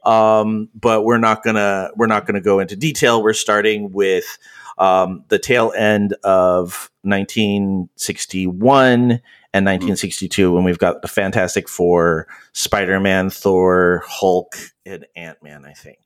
um, 0.06 0.70
but 0.76 1.04
we're 1.04 1.18
not 1.18 1.44
gonna 1.44 1.90
we're 1.96 2.06
not 2.06 2.28
gonna 2.28 2.42
go 2.42 2.60
into 2.60 2.76
detail. 2.76 3.24
We're 3.24 3.34
starting 3.34 3.92
with 3.92 4.38
um, 4.78 5.24
the 5.30 5.40
tail 5.40 5.74
end 5.76 6.14
of 6.24 6.92
1961 7.02 9.20
and 9.56 9.66
1962 9.66 10.52
when 10.52 10.66
we've 10.66 10.78
got 10.78 11.02
the 11.02 11.08
Fantastic 11.08 11.70
Four, 11.70 12.28
Spider 12.52 13.00
Man, 13.00 13.30
Thor, 13.30 14.04
Hulk, 14.06 14.54
and 14.86 15.06
Ant 15.16 15.42
Man. 15.42 15.64
I 15.64 15.72
think. 15.72 16.00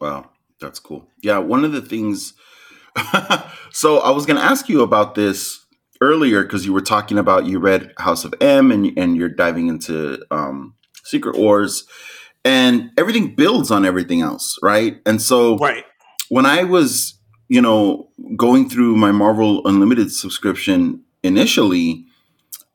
Wow, 0.00 0.30
that's 0.60 0.80
cool. 0.80 1.08
Yeah, 1.22 1.38
one 1.38 1.64
of 1.64 1.70
the 1.70 1.80
things. 1.80 2.34
so 3.70 3.98
I 4.00 4.10
was 4.10 4.26
going 4.26 4.38
to 4.38 4.44
ask 4.44 4.68
you 4.68 4.82
about 4.82 5.14
this 5.14 5.64
earlier 6.00 6.42
because 6.42 6.66
you 6.66 6.72
were 6.72 6.80
talking 6.80 7.16
about 7.16 7.46
you 7.46 7.60
read 7.60 7.92
House 7.98 8.24
of 8.24 8.34
M 8.40 8.72
and 8.72 8.92
and 8.98 9.16
you're 9.16 9.28
diving 9.28 9.68
into 9.68 10.24
um, 10.32 10.74
Secret 11.04 11.36
Wars, 11.36 11.84
and 12.44 12.90
everything 12.98 13.36
builds 13.36 13.70
on 13.70 13.84
everything 13.84 14.20
else, 14.20 14.58
right? 14.62 15.00
And 15.06 15.22
so, 15.22 15.58
right 15.58 15.84
when 16.28 16.44
I 16.44 16.64
was 16.64 17.14
you 17.46 17.62
know 17.62 18.08
going 18.36 18.68
through 18.68 18.96
my 18.96 19.12
Marvel 19.12 19.64
Unlimited 19.64 20.10
subscription 20.10 21.04
initially, 21.22 22.04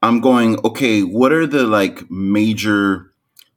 I'm 0.01 0.21
going 0.21 0.59
okay. 0.65 1.01
What 1.01 1.31
are 1.31 1.47
the 1.47 1.63
like 1.63 2.09
major 2.09 3.09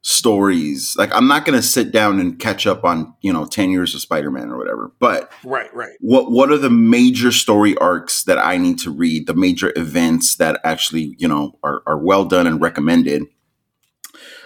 stories. 0.03 0.95
Like 0.97 1.13
I'm 1.15 1.27
not 1.27 1.45
going 1.45 1.57
to 1.57 1.65
sit 1.65 1.91
down 1.91 2.19
and 2.19 2.37
catch 2.37 2.67
up 2.67 2.83
on, 2.83 3.13
you 3.21 3.31
know, 3.33 3.45
10 3.45 3.71
years 3.71 3.95
of 3.95 4.01
Spider-Man 4.01 4.49
or 4.49 4.57
whatever. 4.57 4.91
But 4.99 5.31
Right, 5.43 5.73
right. 5.73 5.95
What 5.99 6.29
what 6.29 6.51
are 6.51 6.57
the 6.57 6.69
major 6.69 7.31
story 7.31 7.75
arcs 7.77 8.23
that 8.25 8.37
I 8.37 8.57
need 8.57 8.77
to 8.79 8.91
read, 8.91 9.27
the 9.27 9.33
major 9.33 9.73
events 9.75 10.35
that 10.35 10.59
actually, 10.63 11.15
you 11.17 11.27
know, 11.27 11.57
are 11.63 11.81
are 11.87 11.97
well 11.97 12.25
done 12.25 12.45
and 12.45 12.61
recommended? 12.61 13.23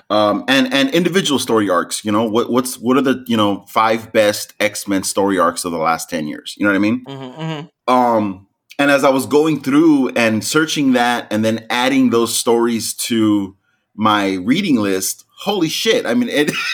Um, 0.10 0.46
and 0.48 0.72
and 0.74 0.90
individual 0.92 1.40
story 1.40 1.70
arcs, 1.70 2.06
you 2.06 2.12
know, 2.12 2.24
what 2.24 2.50
what's 2.50 2.78
what 2.78 2.96
are 2.96 3.02
the, 3.02 3.26
you 3.28 3.36
know, 3.36 3.66
five 3.68 4.14
best 4.14 4.54
X-Men 4.60 5.04
story 5.04 5.38
arcs 5.38 5.66
of 5.66 5.72
the 5.72 5.80
last 5.80 6.10
10 6.10 6.28
years? 6.28 6.56
You 6.58 6.66
know 6.66 6.72
what 6.72 6.78
I 6.78 6.80
mean? 6.80 7.04
Mm-hmm, 7.06 7.42
mm-hmm. 7.42 7.94
Um 7.94 8.47
and 8.80 8.92
as 8.92 9.04
I 9.04 9.10
was 9.10 9.26
going 9.26 9.62
through 9.62 10.10
and 10.10 10.44
searching 10.44 10.94
that 10.94 11.28
and 11.32 11.44
then 11.44 11.66
adding 11.70 12.10
those 12.10 12.36
stories 12.38 12.94
to 12.96 13.56
my 13.96 14.34
reading 14.36 14.76
list, 14.76 15.26
holy 15.40 15.70
shit! 15.70 16.06
I 16.06 16.14
mean, 16.14 16.30
it 16.30 16.52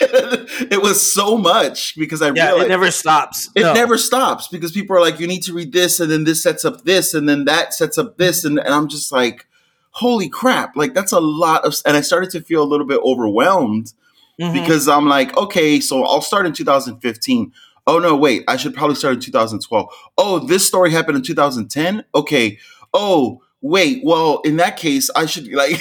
it 0.70 0.82
was 0.82 1.00
so 1.14 1.38
much 1.38 1.96
because 1.96 2.20
I 2.22 2.30
yeah, 2.32 2.46
realized 2.48 2.66
it 2.66 2.68
never 2.68 2.90
stops. 2.90 3.50
it 3.54 3.62
No. 3.62 3.72
never 3.74 3.96
stops 3.96 4.48
because 4.48 4.72
people 4.72 4.96
are 4.96 5.00
like, 5.00 5.18
you 5.20 5.26
need 5.26 5.42
to 5.44 5.54
read 5.54 5.72
this, 5.72 6.00
and 6.00 6.10
then 6.10 6.24
this 6.24 6.42
sets 6.42 6.64
up 6.64 6.84
this, 6.84 7.14
and 7.14 7.28
then 7.28 7.44
that 7.46 7.72
sets 7.74 7.96
up 7.98 8.18
this, 8.18 8.44
and, 8.44 8.58
and 8.58 8.68
I'm 8.74 8.88
just 8.88 9.10
like, 9.12 9.46
holy 9.90 10.28
crap! 10.28 10.76
Like 10.76 10.92
that's 10.94 11.12
a 11.12 11.20
lot 11.20 11.64
of, 11.64 11.74
and 11.86 11.96
I 11.96 12.02
started 12.02 12.30
to 12.30 12.40
feel 12.42 12.62
a 12.62 12.68
little 12.68 12.86
bit 12.86 13.00
overwhelmed 13.02 13.92
Mhm. 14.40 14.52
because 14.52 14.88
I'm 14.88 15.06
like, 15.08 15.36
okay, 15.36 15.78
so 15.80 16.02
I'll 16.04 16.20
start 16.20 16.44
in 16.44 16.52
2015. 16.52 17.52
Oh 17.86 17.98
no, 17.98 18.16
wait, 18.16 18.44
I 18.48 18.56
should 18.56 18.74
probably 18.74 18.96
start 18.96 19.14
in 19.14 19.20
2012. 19.20 19.88
Oh, 20.16 20.38
this 20.38 20.66
story 20.66 20.90
happened 20.90 21.16
in 21.16 21.22
2010. 21.22 22.04
Okay. 22.14 22.58
Oh, 22.92 23.42
wait, 23.60 24.02
well, 24.04 24.40
in 24.44 24.56
that 24.56 24.76
case, 24.76 25.10
I 25.14 25.26
should 25.26 25.48
like 25.52 25.80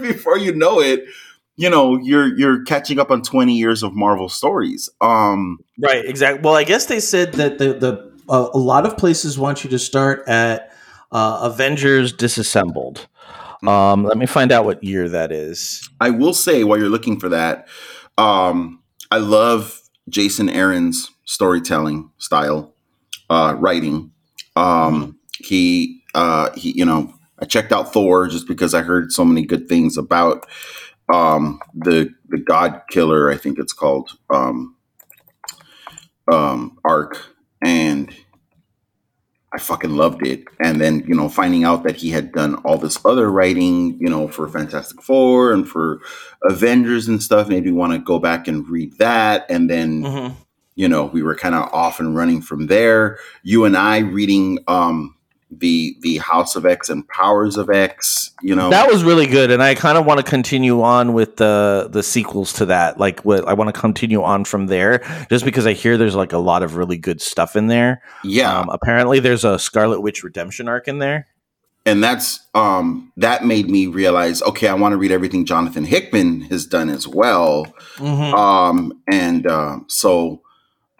before 0.00 0.38
you 0.38 0.54
know 0.54 0.80
it, 0.80 1.04
you 1.56 1.70
know, 1.70 1.96
you're 1.96 2.36
you're 2.36 2.64
catching 2.64 2.98
up 2.98 3.10
on 3.10 3.22
20 3.22 3.54
years 3.54 3.82
of 3.82 3.94
Marvel 3.94 4.28
stories. 4.28 4.88
Um, 5.00 5.58
Right, 5.78 6.04
exactly. 6.04 6.42
Well, 6.42 6.54
I 6.54 6.64
guess 6.64 6.86
they 6.86 7.00
said 7.00 7.34
that 7.34 7.58
the 7.58 7.74
the 7.74 8.12
uh, 8.28 8.48
a 8.52 8.58
lot 8.58 8.86
of 8.86 8.96
places 8.96 9.38
want 9.38 9.62
you 9.64 9.70
to 9.70 9.78
start 9.78 10.26
at 10.26 10.72
uh, 11.12 11.40
Avengers 11.42 12.12
Disassembled. 12.12 13.06
Um, 13.66 14.04
let 14.04 14.18
me 14.18 14.26
find 14.26 14.52
out 14.52 14.64
what 14.64 14.82
year 14.82 15.08
that 15.08 15.32
is. 15.32 15.88
I 16.00 16.10
will 16.10 16.34
say 16.34 16.64
while 16.64 16.78
you're 16.78 16.88
looking 16.88 17.18
for 17.18 17.28
that, 17.30 17.68
um, 18.18 18.82
I 19.10 19.18
love 19.18 19.80
Jason 20.08 20.48
Aaron's 20.48 21.10
storytelling 21.24 22.10
style, 22.18 22.74
uh, 23.30 23.56
writing. 23.58 24.12
Um, 24.54 25.18
he, 25.38 26.02
uh, 26.14 26.50
he, 26.54 26.72
you 26.72 26.84
know, 26.84 27.12
I 27.38 27.44
checked 27.44 27.72
out 27.72 27.92
Thor 27.92 28.28
just 28.28 28.48
because 28.48 28.74
I 28.74 28.82
heard 28.82 29.12
so 29.12 29.24
many 29.24 29.44
good 29.44 29.68
things 29.68 29.96
about 29.98 30.46
um, 31.12 31.60
the 31.74 32.10
the 32.28 32.38
God 32.38 32.82
Killer. 32.90 33.30
I 33.30 33.36
think 33.36 33.58
it's 33.58 33.72
called 33.72 34.10
um, 34.30 34.74
um, 36.30 36.78
arc, 36.84 37.18
and 37.62 38.14
I 39.56 39.58
fucking 39.58 39.96
loved 39.96 40.26
it. 40.26 40.44
And 40.60 40.82
then, 40.82 41.02
you 41.08 41.14
know, 41.14 41.30
finding 41.30 41.64
out 41.64 41.82
that 41.84 41.96
he 41.96 42.10
had 42.10 42.30
done 42.32 42.56
all 42.56 42.76
this 42.76 42.98
other 43.06 43.30
writing, 43.30 43.98
you 43.98 44.10
know, 44.10 44.28
for 44.28 44.46
Fantastic 44.48 45.00
Four 45.02 45.50
and 45.50 45.66
for 45.66 46.00
Avengers 46.44 47.08
and 47.08 47.22
stuff, 47.22 47.48
made 47.48 47.64
me 47.64 47.72
want 47.72 47.94
to 47.94 47.98
go 47.98 48.18
back 48.18 48.48
and 48.48 48.68
read 48.68 48.98
that. 48.98 49.46
And 49.48 49.70
then, 49.70 50.02
Mhm. 50.02 50.32
you 50.74 50.88
know, 50.88 51.06
we 51.06 51.22
were 51.22 51.34
kind 51.34 51.54
of 51.54 51.72
off 51.72 52.00
and 52.00 52.14
running 52.14 52.42
from 52.42 52.66
there. 52.66 53.18
You 53.42 53.64
and 53.64 53.78
I 53.78 54.00
reading 54.00 54.58
um 54.68 55.15
the 55.58 55.96
the 56.00 56.18
House 56.18 56.56
of 56.56 56.66
X 56.66 56.88
and 56.88 57.06
Powers 57.08 57.56
of 57.56 57.70
X, 57.70 58.30
you 58.42 58.54
know. 58.54 58.70
That 58.70 58.90
was 58.90 59.04
really 59.04 59.26
good, 59.26 59.50
and 59.50 59.62
I 59.62 59.74
kind 59.74 59.98
of 59.98 60.06
want 60.06 60.18
to 60.18 60.24
continue 60.24 60.82
on 60.82 61.12
with 61.12 61.36
the 61.36 61.88
the 61.90 62.02
sequels 62.02 62.52
to 62.54 62.66
that. 62.66 62.98
Like, 62.98 63.24
what 63.24 63.46
I 63.46 63.54
want 63.54 63.74
to 63.74 63.80
continue 63.80 64.22
on 64.22 64.44
from 64.44 64.66
there, 64.66 64.98
just 65.30 65.44
because 65.44 65.66
I 65.66 65.72
hear 65.72 65.96
there's 65.96 66.14
like 66.14 66.32
a 66.32 66.38
lot 66.38 66.62
of 66.62 66.76
really 66.76 66.98
good 66.98 67.20
stuff 67.20 67.56
in 67.56 67.66
there. 67.68 68.02
yeah. 68.24 68.58
Um, 68.58 68.68
apparently, 68.70 69.20
there's 69.20 69.44
a 69.44 69.58
Scarlet 69.58 70.00
Witch 70.00 70.22
redemption 70.22 70.68
arc 70.68 70.88
in 70.88 70.98
there. 70.98 71.26
and 71.86 72.02
that's 72.02 72.40
um 72.54 73.12
that 73.16 73.44
made 73.44 73.70
me 73.70 73.86
realize, 73.86 74.42
okay, 74.42 74.68
I 74.68 74.74
want 74.74 74.92
to 74.92 74.96
read 74.96 75.12
everything 75.12 75.44
Jonathan 75.46 75.84
Hickman 75.84 76.42
has 76.42 76.66
done 76.66 76.90
as 76.90 77.06
well. 77.06 77.66
Mm-hmm. 77.96 78.34
Um, 78.34 79.00
and 79.08 79.46
uh, 79.46 79.78
so 79.86 80.42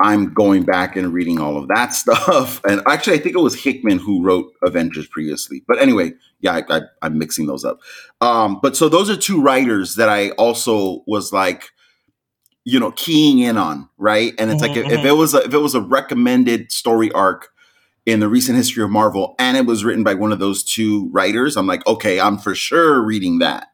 I'm 0.01 0.35
going 0.35 0.65
back 0.65 0.95
and 0.97 1.13
reading 1.13 1.41
all 1.41 1.57
of 1.57 1.69
that 1.69 1.87
stuff. 1.95 2.61
And 2.65 2.83
actually, 2.87 3.15
I 3.15 3.19
think 3.19 3.35
it 3.35 3.41
was 3.41 3.55
Hickman 3.63 3.99
who 3.99 4.23
wrote 4.23 4.53
Avengers 4.63 5.07
previously. 5.09 5.63
But 5.67 5.79
anyway, 5.81 6.13
yeah, 6.41 6.61
I, 6.69 6.77
I, 6.77 6.81
I'm 7.03 7.19
mixing 7.19 7.47
those 7.47 7.65
up. 7.65 7.81
Um, 8.21 8.59
but 8.63 8.77
so 8.77 8.89
those 8.89 9.09
are 9.09 9.17
two 9.17 9.41
writers 9.41 9.95
that 9.95 10.09
I 10.09 10.31
also 10.33 11.03
was 11.07 11.33
like, 11.33 11.71
you 12.65 12.81
know, 12.81 12.91
keying 12.93 13.39
in 13.39 13.57
on, 13.57 13.89
right? 13.97 14.33
And 14.39 14.51
it's 14.51 14.61
like 14.61 14.73
Mhm, 14.73 14.87
if, 14.87 14.93
if 14.93 15.01
mhm. 15.01 15.05
it 15.07 15.13
was 15.13 15.35
a, 15.35 15.39
if 15.45 15.55
it 15.55 15.59
was 15.59 15.75
a 15.75 15.81
recommended 15.81 16.73
story 16.73 17.11
arc 17.13 17.49
in 18.05 18.21
the 18.21 18.29
recent 18.29 18.57
history 18.57 18.83
of 18.85 18.91
Marvel, 18.91 19.35
and 19.39 19.57
it 19.57 19.67
was 19.67 19.85
written 19.85 20.05
by 20.05 20.15
one 20.15 20.33
of 20.33 20.39
those 20.41 20.63
two 20.63 21.09
writers, 21.11 21.57
I'm 21.57 21.67
like, 21.67 21.87
okay, 21.87 22.21
I'm 22.21 22.39
for 22.39 22.55
sure 22.55 23.01
reading 23.03 23.39
that. 23.39 23.69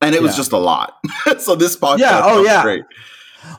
And 0.00 0.14
it 0.14 0.22
was 0.22 0.36
just 0.36 0.52
a 0.52 0.58
lot. 0.58 0.96
so 1.38 1.56
this 1.56 1.76
podcast, 1.76 1.98
Yeah, 1.98 2.20
oh, 2.24 2.42
yeah. 2.44 2.62
great. 2.62 2.84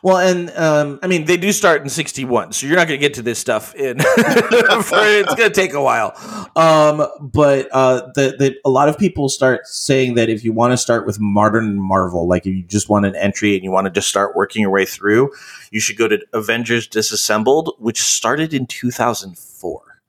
Well, 0.01 0.17
and 0.17 0.49
um, 0.51 0.99
I 1.01 1.07
mean, 1.07 1.25
they 1.25 1.37
do 1.37 1.51
start 1.51 1.81
in 1.81 1.89
'61, 1.89 2.53
so 2.53 2.67
you're 2.67 2.75
not 2.75 2.87
going 2.87 2.99
to 2.99 3.05
get 3.05 3.15
to 3.15 3.21
this 3.21 3.39
stuff 3.39 3.75
in. 3.75 3.99
for, 3.99 4.05
it's 4.09 5.35
going 5.35 5.49
to 5.49 5.53
take 5.53 5.73
a 5.73 5.81
while. 5.81 6.13
Um, 6.55 7.07
but 7.21 7.69
uh, 7.71 8.11
the, 8.15 8.35
the 8.37 8.55
a 8.65 8.69
lot 8.69 8.89
of 8.89 8.97
people 8.97 9.29
start 9.29 9.67
saying 9.67 10.15
that 10.15 10.29
if 10.29 10.43
you 10.43 10.53
want 10.53 10.73
to 10.73 10.77
start 10.77 11.05
with 11.05 11.19
modern 11.19 11.79
Marvel, 11.79 12.27
like 12.27 12.45
if 12.45 12.53
you 12.53 12.63
just 12.63 12.89
want 12.89 13.05
an 13.05 13.15
entry 13.15 13.55
and 13.55 13.63
you 13.63 13.71
want 13.71 13.85
to 13.85 13.91
just 13.91 14.07
start 14.07 14.35
working 14.35 14.61
your 14.61 14.71
way 14.71 14.85
through, 14.85 15.31
you 15.71 15.79
should 15.79 15.97
go 15.97 16.07
to 16.07 16.19
Avengers 16.33 16.87
Disassembled, 16.87 17.75
which 17.79 18.01
started 18.01 18.53
in 18.53 18.65
2004. 18.65 20.01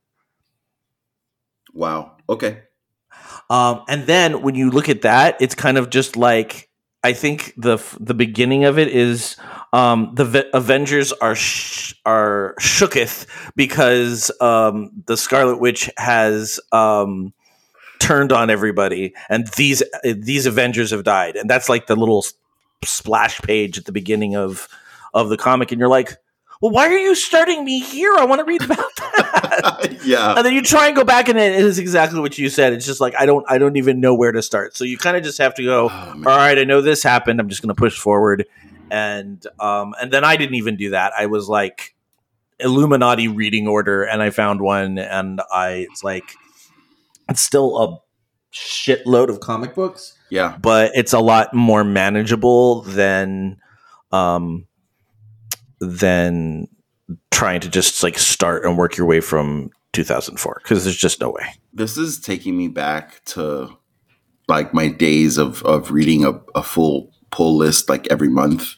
Wow. 1.73 2.13
Okay. 2.29 2.63
Um, 3.49 3.83
and 3.89 4.07
then 4.07 4.43
when 4.43 4.55
you 4.55 4.71
look 4.71 4.89
at 4.89 5.03
that, 5.03 5.37
it's 5.41 5.55
kind 5.55 5.77
of 5.77 5.91
just 5.91 6.17
like 6.17 6.69
I 7.03 7.13
think 7.13 7.55
the 7.57 7.79
the 7.99 8.15
beginning 8.15 8.65
of 8.65 8.79
it 8.79 8.89
is 8.89 9.37
um, 9.73 10.13
the 10.15 10.25
v- 10.25 10.51
Avengers 10.53 11.13
are 11.13 11.35
sh- 11.35 11.95
are 12.05 12.55
shooketh 12.61 13.27
because 13.57 14.31
um, 14.41 14.91
the 15.07 15.17
Scarlet 15.17 15.61
Witch 15.61 15.91
has 15.97 16.59
um, 16.73 17.33
turned 17.99 18.33
on 18.33 18.51
everybody, 18.51 19.15
and 19.29 19.47
these 19.57 19.83
these 20.05 20.47
Avengers 20.47 20.91
have 20.91 21.05
died, 21.05 21.37
and 21.37 21.49
that's 21.49 21.69
like 21.69 21.87
the 21.87 21.97
little 21.97 22.25
splash 22.85 23.41
page 23.43 23.79
at 23.79 23.85
the 23.85 23.93
beginning 23.93 24.35
of 24.37 24.69
of 25.15 25.29
the 25.29 25.37
comic, 25.37 25.73
and 25.73 25.79
you're 25.79 25.89
like. 25.89 26.17
Well, 26.63 26.73
why 26.73 26.89
are 26.89 26.99
you 26.99 27.15
starting 27.15 27.65
me 27.65 27.81
here? 27.81 28.15
I 28.19 28.27
want 28.27 28.41
to 28.41 28.45
read 28.45 28.63
about 28.63 28.77
that. 28.99 29.97
yeah. 30.05 30.35
and 30.37 30.45
then 30.45 30.53
you 30.53 30.61
try 30.61 30.89
and 30.89 30.95
go 30.95 31.05
back 31.05 31.31
and 31.31 31.39
it 31.39 31.55
is 31.55 31.79
exactly 31.79 32.21
what 32.21 32.37
you 32.37 32.51
said 32.51 32.75
it's 32.75 32.85
just 32.85 33.01
like 33.01 33.15
i 33.19 33.25
don't 33.25 33.47
i 33.49 33.57
don't 33.57 33.77
even 33.77 33.99
know 33.99 34.15
where 34.15 34.31
to 34.31 34.43
start 34.43 34.77
so 34.77 34.85
you 34.85 34.99
kind 34.99 35.17
of 35.17 35.23
just 35.23 35.39
have 35.39 35.55
to 35.55 35.65
go 35.65 35.89
Oh, 35.91 36.13
all 36.19 36.37
right 36.37 36.59
i 36.59 36.65
know 36.65 36.83
this 36.83 37.03
happened 37.03 37.41
i'm 37.41 37.49
just 37.49 37.63
going 37.63 37.75
to 37.75 37.75
push 37.75 37.99
forward 37.99 38.45
and 38.91 39.47
um 39.59 39.95
and 40.01 40.13
then 40.13 40.25
i 40.25 40.37
didn't 40.37 40.55
even 40.57 40.77
do 40.77 40.91
that 40.91 41.13
i 41.19 41.27
was 41.27 41.49
like 41.49 41.95
illuminati 42.59 43.29
reading 43.29 43.67
order 43.67 44.03
and 44.05 44.23
i 44.23 44.31
found 44.31 44.61
one 44.61 44.99
and 44.99 45.41
i 45.53 45.87
it's 45.91 46.05
like 46.05 46.35
it's 47.29 47.41
still 47.41 47.79
a 47.79 47.99
shitload 48.53 49.29
of 49.29 49.41
comic 49.41 49.75
books 49.75 50.19
Yeah. 50.31 50.57
but 50.61 50.91
it's 50.95 51.13
a 51.13 51.21
lot 51.21 51.55
more 51.55 51.85
manageable 51.85 52.83
than 52.83 53.59
um 54.13 54.67
than 55.81 56.69
trying 57.31 57.61
to 57.61 57.69
just 57.69 58.03
like 58.03 58.19
start 58.19 58.65
and 58.65 58.77
work 58.77 58.97
your 58.97 59.07
way 59.07 59.21
from 59.21 59.71
2004 59.93 60.61
because 60.63 60.85
there's 60.85 60.97
just 60.97 61.21
no 61.21 61.31
way. 61.31 61.47
This 61.73 61.97
is 61.97 62.21
taking 62.21 62.57
me 62.57 62.69
back 62.69 63.25
to 63.27 63.71
like 64.49 64.75
my 64.75 64.89
days 64.89 65.39
of 65.39 65.63
of 65.63 65.91
reading 65.91 66.25
a, 66.25 66.33
a 66.55 66.63
full 66.63 67.13
pull 67.31 67.57
list 67.57 67.89
like 67.89 68.07
every 68.11 68.29
month 68.29 68.75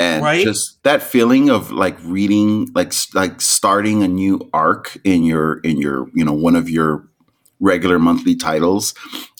and 0.00 0.24
Right. 0.24 0.44
just 0.44 0.82
that 0.82 1.02
feeling 1.02 1.50
of 1.50 1.70
like 1.70 1.96
reading 2.04 2.68
like 2.74 2.92
like 3.14 3.40
starting 3.40 4.02
a 4.02 4.08
new 4.08 4.48
arc 4.52 4.96
in 5.04 5.22
your 5.24 5.60
in 5.60 5.76
your 5.76 6.08
you 6.14 6.24
know 6.24 6.32
one 6.32 6.56
of 6.56 6.68
your 6.70 7.06
regular 7.60 7.98
monthly 7.98 8.34
titles 8.34 8.94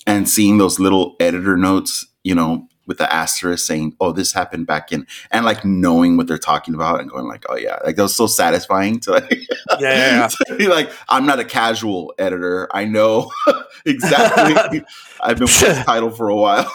and 0.07 0.29
seeing 0.29 0.59
those 0.59 0.79
little 0.79 1.17
editor 1.21 1.57
notes 1.57 2.07
you 2.25 2.35
know 2.35 2.67
with 2.87 2.99
the 2.99 3.13
asterisk 3.13 3.67
saying 3.67 3.95
oh 4.01 4.13
this 4.13 4.33
happened 4.33 4.67
back 4.67 4.91
in 4.93 5.07
and 5.31 5.45
like 5.45 5.65
knowing 5.65 6.17
what 6.17 6.27
they're 6.27 6.37
talking 6.39 6.75
about 6.75 7.01
and 7.01 7.09
going 7.11 7.27
like 7.27 7.45
oh 7.49 7.57
yeah. 7.57 7.79
Like 7.85 7.97
that 7.97 8.03
was 8.03 8.17
so 8.17 8.27
satisfying 8.27 9.01
to 9.01 9.13
like 9.13 9.39
Yeah, 9.79 10.29
to 10.49 10.57
be 10.57 10.67
like 10.69 10.91
i'm 11.09 11.25
not 11.25 11.39
a 11.41 11.45
casual 11.45 12.13
editor. 12.19 12.69
I 12.73 12.85
know 12.85 13.31
exactly 13.87 14.83
i've 15.23 15.37
been 15.39 15.47
with 15.47 15.61
this 15.61 15.85
title 15.85 16.11
for 16.11 16.29
a 16.29 16.37
while 16.37 16.71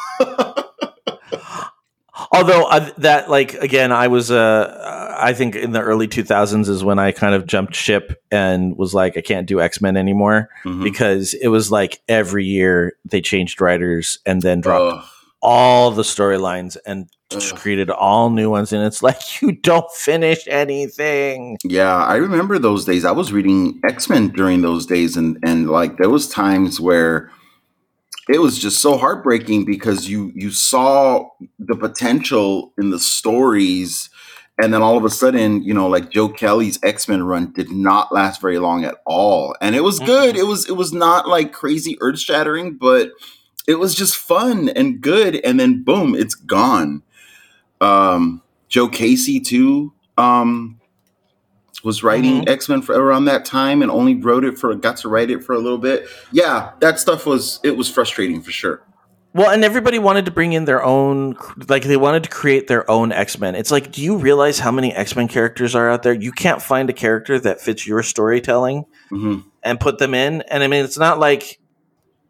Although 2.31 2.63
uh, 2.65 2.89
that, 2.99 3.29
like, 3.29 3.55
again, 3.55 3.91
I 3.91 4.07
was, 4.07 4.31
uh, 4.31 5.15
I 5.19 5.33
think 5.33 5.55
in 5.55 5.71
the 5.71 5.81
early 5.81 6.07
2000s 6.07 6.69
is 6.69 6.83
when 6.83 6.97
I 6.99 7.11
kind 7.11 7.35
of 7.35 7.45
jumped 7.45 7.75
ship 7.75 8.21
and 8.31 8.77
was 8.77 8.93
like, 8.93 9.17
I 9.17 9.21
can't 9.21 9.47
do 9.47 9.59
X 9.61 9.81
Men 9.81 9.97
anymore 9.97 10.49
Mhm. 10.63 10.83
because 10.83 11.33
it 11.33 11.49
was 11.49 11.71
like 11.71 12.01
every 12.07 12.45
year 12.45 12.93
they 13.03 13.21
changed 13.21 13.59
writers 13.59 14.19
and 14.25 14.41
then 14.41 14.61
dropped 14.61 14.97
Ugh. 14.99 15.05
all 15.41 15.91
the 15.91 16.03
storylines 16.03 16.77
and 16.85 17.07
just 17.29 17.55
created 17.55 17.89
all 17.89 18.29
new 18.29 18.49
ones. 18.49 18.71
And 18.71 18.83
it's 18.85 19.03
like, 19.09 19.41
you 19.41 19.51
don't 19.51 19.89
finish 19.91 20.47
anything. 20.47 21.57
Yeah, 21.65 21.95
I 22.03 22.15
remember 22.15 22.59
those 22.59 22.85
days. 22.85 23.03
I 23.03 23.11
was 23.11 23.33
reading 23.33 23.81
X 23.89 24.09
Men 24.09 24.29
during 24.29 24.61
those 24.61 24.85
days, 24.85 25.17
and 25.17 25.37
and 25.43 25.69
like 25.69 25.97
there 25.97 26.09
was 26.09 26.29
times 26.29 26.79
where 26.79 27.29
it 28.27 28.39
was 28.39 28.57
just 28.57 28.81
so 28.81 28.97
heartbreaking 28.97 29.65
because 29.65 30.09
you 30.09 30.31
you 30.35 30.51
saw 30.51 31.29
the 31.59 31.75
potential 31.75 32.73
in 32.77 32.89
the 32.89 32.99
stories, 32.99 34.09
and 34.61 34.73
then 34.73 34.81
all 34.81 34.97
of 34.97 35.05
a 35.05 35.09
sudden, 35.09 35.63
you 35.63 35.73
know, 35.73 35.87
like 35.87 36.09
Joe 36.09 36.29
Kelly's 36.29 36.79
X 36.83 37.07
Men 37.07 37.23
run 37.23 37.51
did 37.51 37.71
not 37.71 38.11
last 38.11 38.41
very 38.41 38.57
long 38.59 38.83
at 38.83 38.95
all, 39.05 39.55
and 39.61 39.75
it 39.75 39.83
was 39.83 39.99
good. 39.99 40.35
It 40.35 40.47
was 40.47 40.67
it 40.67 40.75
was 40.75 40.91
not 40.91 41.27
like 41.27 41.53
crazy 41.53 41.97
earth 42.01 42.19
shattering, 42.19 42.77
but 42.77 43.11
it 43.67 43.75
was 43.75 43.95
just 43.95 44.15
fun 44.15 44.69
and 44.69 45.01
good. 45.01 45.35
And 45.43 45.59
then 45.59 45.83
boom, 45.83 46.15
it's 46.15 46.35
gone. 46.35 47.03
Um, 47.81 48.41
Joe 48.69 48.87
Casey 48.87 49.39
too. 49.39 49.93
Um, 50.17 50.79
was 51.85 52.03
writing 52.03 52.49
X 52.49 52.67
Men 52.67 52.81
for 52.81 52.99
around 52.99 53.25
that 53.25 53.45
time 53.45 53.83
and 53.83 53.91
only 53.91 54.15
wrote 54.15 54.43
it 54.43 54.57
for 54.57 54.73
got 54.73 54.97
to 54.97 55.07
write 55.07 55.29
it 55.29 55.43
for 55.43 55.53
a 55.53 55.59
little 55.59 55.77
bit. 55.77 56.07
Yeah, 56.31 56.71
that 56.79 56.99
stuff 56.99 57.27
was 57.27 57.59
it 57.63 57.77
was 57.77 57.89
frustrating 57.89 58.41
for 58.41 58.51
sure. 58.51 58.81
Well, 59.33 59.51
and 59.51 59.63
everybody 59.63 59.99
wanted 59.99 60.25
to 60.25 60.31
bring 60.31 60.53
in 60.53 60.65
their 60.65 60.81
own, 60.81 61.35
like 61.67 61.83
they 61.83 61.97
wanted 61.97 62.23
to 62.23 62.29
create 62.29 62.67
their 62.67 62.89
own 62.89 63.11
X 63.11 63.37
Men. 63.37 63.53
It's 63.53 63.69
like, 63.69 63.91
do 63.91 64.01
you 64.01 64.17
realize 64.17 64.57
how 64.57 64.71
many 64.71 64.93
X 64.93 65.15
Men 65.15 65.27
characters 65.27 65.75
are 65.75 65.89
out 65.89 66.01
there? 66.01 66.13
You 66.13 66.31
can't 66.31 66.61
find 66.61 66.89
a 66.89 66.93
character 66.93 67.39
that 67.39 67.61
fits 67.61 67.85
your 67.85 68.01
storytelling 68.01 68.85
hmm 69.09 69.39
and 69.61 69.79
put 69.79 69.97
them 69.97 70.13
in. 70.13 70.41
And 70.43 70.63
I 70.63 70.67
mean, 70.67 70.85
it's 70.85 70.97
not 70.97 71.17
like, 71.17 71.59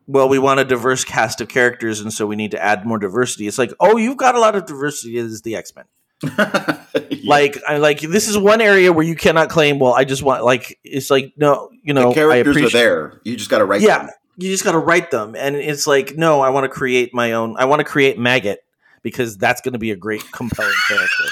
well, 0.07 0.29
we 0.29 0.39
want 0.39 0.61
a 0.61 0.65
diverse 0.65 1.03
cast 1.03 1.41
of 1.41 1.49
characters, 1.49 1.99
and 1.99 2.13
so 2.13 2.25
we 2.25 2.37
need 2.37 2.51
to 2.51 2.63
add 2.63 2.85
more 2.85 2.97
diversity. 2.97 3.45
It's 3.45 3.57
like, 3.57 3.73
oh, 3.79 3.97
you've 3.97 4.15
got 4.15 4.35
a 4.35 4.39
lot 4.39 4.55
of 4.55 4.65
diversity 4.65 5.17
as 5.17 5.41
the 5.41 5.55
X 5.55 5.75
Men. 5.75 5.85
Like, 7.25 7.57
I 7.67 7.77
like 7.77 8.01
this 8.01 8.27
is 8.27 8.37
one 8.37 8.61
area 8.61 8.93
where 8.93 9.03
you 9.05 9.15
cannot 9.15 9.49
claim. 9.49 9.79
Well, 9.79 9.93
I 9.93 10.03
just 10.03 10.21
want 10.21 10.43
like 10.43 10.79
it's 10.83 11.09
like 11.09 11.33
no, 11.37 11.71
you 11.81 11.93
know, 11.93 12.09
the 12.09 12.13
characters 12.15 12.57
are 12.57 12.69
there. 12.69 13.19
You 13.23 13.35
just 13.35 13.49
got 13.49 13.57
to 13.59 13.65
write. 13.65 13.81
Yeah, 13.81 14.05
them. 14.05 14.09
you 14.37 14.51
just 14.51 14.63
got 14.63 14.73
to 14.73 14.79
write 14.79 15.09
them, 15.11 15.35
and 15.35 15.55
it's 15.55 15.87
like 15.87 16.15
no, 16.15 16.41
I 16.41 16.49
want 16.49 16.65
to 16.65 16.69
create 16.69 17.13
my 17.13 17.33
own. 17.33 17.55
I 17.57 17.65
want 17.65 17.79
to 17.79 17.83
create 17.83 18.19
Maggot 18.19 18.63
because 19.01 19.37
that's 19.37 19.61
going 19.61 19.73
to 19.73 19.79
be 19.79 19.91
a 19.91 19.95
great, 19.95 20.23
compelling 20.31 20.71
character. 20.87 21.23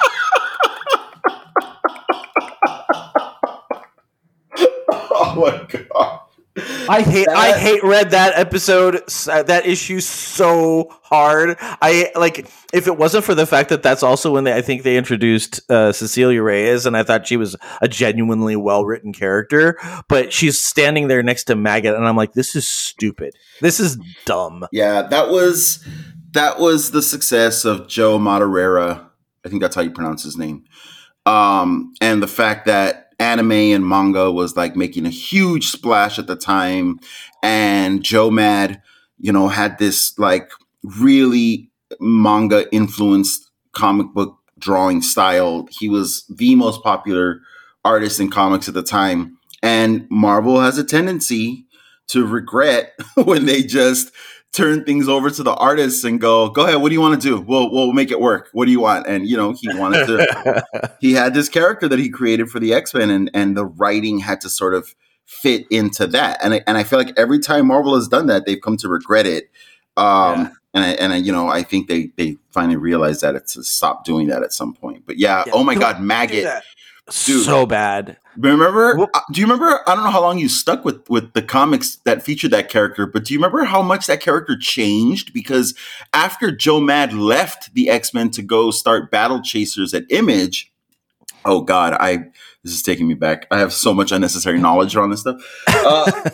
oh 4.90 5.36
my 5.38 5.66
god. 5.70 6.20
I 6.56 7.01
hate 7.01 7.28
I 7.28 7.58
hate 7.58 7.84
read 7.84 8.12
that 8.12 8.38
episode 8.38 9.01
uh, 9.28 9.43
that 9.43 9.66
issue 9.66 9.99
so 9.99 10.95
hard. 11.01 11.58
I 11.60 12.12
like 12.16 12.47
if 12.72 12.86
it 12.86 12.97
wasn't 12.97 13.24
for 13.24 13.34
the 13.34 13.47
fact 13.47 13.70
that 13.70 13.82
that's 13.82 14.04
also 14.04 14.32
when 14.32 14.43
they 14.43 14.54
I 14.54 14.62
think 14.62 14.84
they 14.84 14.95
introduced 14.95 15.62
uh, 15.72 15.91
Cecilia 15.91 16.43
Reyes 16.43 16.86
and 16.86 16.95
I 16.95 17.04
thought 17.04 17.26
she 17.26 17.38
was 17.38 17.56
a 17.82 17.88
genuinely 17.88 18.56
well 18.56 18.86
written 18.86 19.14
character, 19.14 19.80
but 20.08 20.32
she's 20.32 20.62
standing 20.62 21.08
there 21.08 21.24
next 21.24 21.45
to 21.45 21.56
Maggot 21.56 21.95
and 21.95 22.08
I'm 22.08 22.16
like 22.16 22.34
this 22.34 22.56
is 22.56 22.68
stupid. 22.68 23.34
This 23.62 23.80
is 23.80 23.97
dumb. 24.26 24.68
Yeah, 24.72 25.01
that 25.04 25.30
was 25.30 25.84
that 26.34 26.60
was 26.60 26.91
the 26.91 27.01
success 27.01 27.66
of 27.66 27.88
Joe 27.88 28.20
Madureira. 28.20 29.08
I 29.43 29.49
think 29.49 29.62
that's 29.62 29.76
how 29.76 29.82
you 29.82 29.91
pronounce 29.91 30.24
his 30.24 30.38
name. 30.38 30.66
Um, 31.26 31.93
and 32.01 32.22
the 32.22 32.28
fact 32.28 32.66
that 32.66 33.03
anime 33.24 33.52
and 33.52 33.88
manga 33.88 34.32
was 34.32 34.58
like 34.58 34.76
making 34.76 35.06
a 35.06 35.10
huge 35.10 35.68
splash 35.68 36.20
at 36.20 36.28
the 36.28 36.36
time, 36.36 37.00
and 37.42 38.04
Joe 38.04 38.30
Mad, 38.30 38.82
you 39.18 39.32
know, 39.32 39.48
had 39.48 39.80
this 39.80 40.18
like 40.20 40.52
really 40.84 41.72
manga 42.00 42.72
influenced 42.74 43.50
comic 43.72 44.08
book 44.14 44.38
drawing 44.60 45.02
style. 45.02 45.68
He 45.72 45.88
was 45.88 46.26
the 46.30 46.56
most 46.56 46.84
popular 46.84 47.40
artist 47.86 48.20
in 48.20 48.30
comics 48.30 48.68
at 48.68 48.74
the 48.74 48.84
time, 48.84 49.38
and 49.62 50.06
Marvel 50.10 50.60
has 50.60 50.78
a 50.78 50.84
tendency 50.84 51.66
to 52.08 52.26
regret 52.28 52.94
when 53.16 53.46
they 53.46 53.64
just 53.64 54.12
turn 54.54 54.86
things 54.86 55.10
over 55.10 55.30
to 55.32 55.43
the 55.43 55.54
artists 55.54 56.04
and 56.04 56.22
go, 56.22 56.49
"Go 56.49 56.66
ahead, 56.66 56.82
what 56.82 56.89
do 56.89 56.93
you 56.93 57.01
want 57.01 57.22
to 57.22 57.28
do? 57.28 57.41
We'll 57.41 57.72
we'll 57.72 57.91
make 57.91 58.12
it 58.12 58.22
work. 58.22 58.49
What 58.54 58.66
do 58.66 58.72
you 58.72 58.80
want?" 58.80 59.08
And 59.08 59.28
you 59.28 59.36
know, 59.36 59.51
he 59.51 59.68
wanted 59.78 60.06
to. 60.08 60.66
he 61.01 61.14
had 61.14 61.34
this 61.34 61.49
character 61.49 61.88
that 61.88 61.99
he 61.99 62.10
created 62.10 62.49
for 62.49 62.60
the 62.60 62.74
X 62.74 62.93
Men, 62.93 63.10
and 63.10 63.30
and 63.34 63.58
the 63.58 63.66
writing 63.66 64.20
had 64.20 64.39
to 64.41 64.49
sort 64.49 64.74
of 64.74 64.95
fit 65.26 65.66
into 65.70 66.08
that. 66.08 66.39
And 66.43 66.56
I, 66.56 66.62
and 66.68 66.78
I 66.78 66.84
feel 66.84 66.99
like 66.99 67.14
every 67.18 67.39
time 67.39 67.68
Marvel 67.68 67.95
has 67.95 68.08
done 68.08 68.28
that, 68.28 68.45
they've 68.45 68.62
come 68.62 68.78
to 68.78 68.88
regret 68.88 69.26
it. 69.26 69.49
Um, 69.97 70.06
Yeah. 70.06 70.49
And 70.76 70.84
I, 70.84 70.89
and 70.93 71.14
I, 71.14 71.18
you 71.18 71.32
know, 71.32 71.49
I 71.49 71.62
think 71.62 71.88
they 71.88 72.12
they 72.18 72.38
finally 72.49 72.78
realized 72.78 73.22
that 73.22 73.36
it's 73.36 73.54
to 73.54 73.64
stop 73.64 74.06
doing 74.06 74.28
that 74.28 74.41
at 74.41 74.54
some 74.54 74.74
point. 74.74 75.04
But 75.06 75.18
yeah, 75.18 75.43
Yeah, 75.45 75.54
oh 75.54 75.64
my 75.64 75.76
God, 75.76 76.01
Maggot. 76.01 76.64
Dude. 77.26 77.45
So 77.45 77.66
bad. 77.68 78.18
Remember? 78.38 79.00
Uh, 79.00 79.20
Do 79.32 79.42
you 79.42 79.46
remember? 79.46 79.80
I 79.88 79.96
don't 79.96 80.04
know 80.04 80.12
how 80.12 80.22
long 80.22 80.40
you 80.40 80.50
stuck 80.50 80.84
with 80.86 81.10
with 81.10 81.34
the 81.34 81.42
comics 81.42 81.98
that 82.06 82.24
featured 82.24 82.52
that 82.52 82.70
character, 82.70 83.06
but 83.06 83.26
do 83.26 83.34
you 83.34 83.40
remember 83.40 83.64
how 83.64 83.82
much 83.82 84.08
that 84.08 84.22
character 84.22 84.58
changed? 84.58 85.34
Because 85.34 85.74
after 86.14 86.52
Joe 86.52 86.80
Mad 86.80 87.14
left 87.14 87.74
the 87.74 87.90
X 87.90 88.14
Men 88.14 88.30
to 88.32 88.42
go 88.42 88.72
start 88.72 89.12
Battle 89.12 89.42
Chasers 89.42 89.94
at 89.94 90.04
Image, 90.10 90.72
oh 91.46 91.62
God, 91.62 91.94
I 92.00 92.26
this 92.64 92.74
is 92.74 92.82
taking 92.82 93.08
me 93.08 93.14
back. 93.14 93.46
I 93.52 93.60
have 93.60 93.74
so 93.74 93.94
much 93.94 94.12
unnecessary 94.12 94.58
knowledge 94.58 94.96
on 94.96 95.10
this 95.10 95.22
stuff. 95.22 95.42
Uh, 95.68 96.30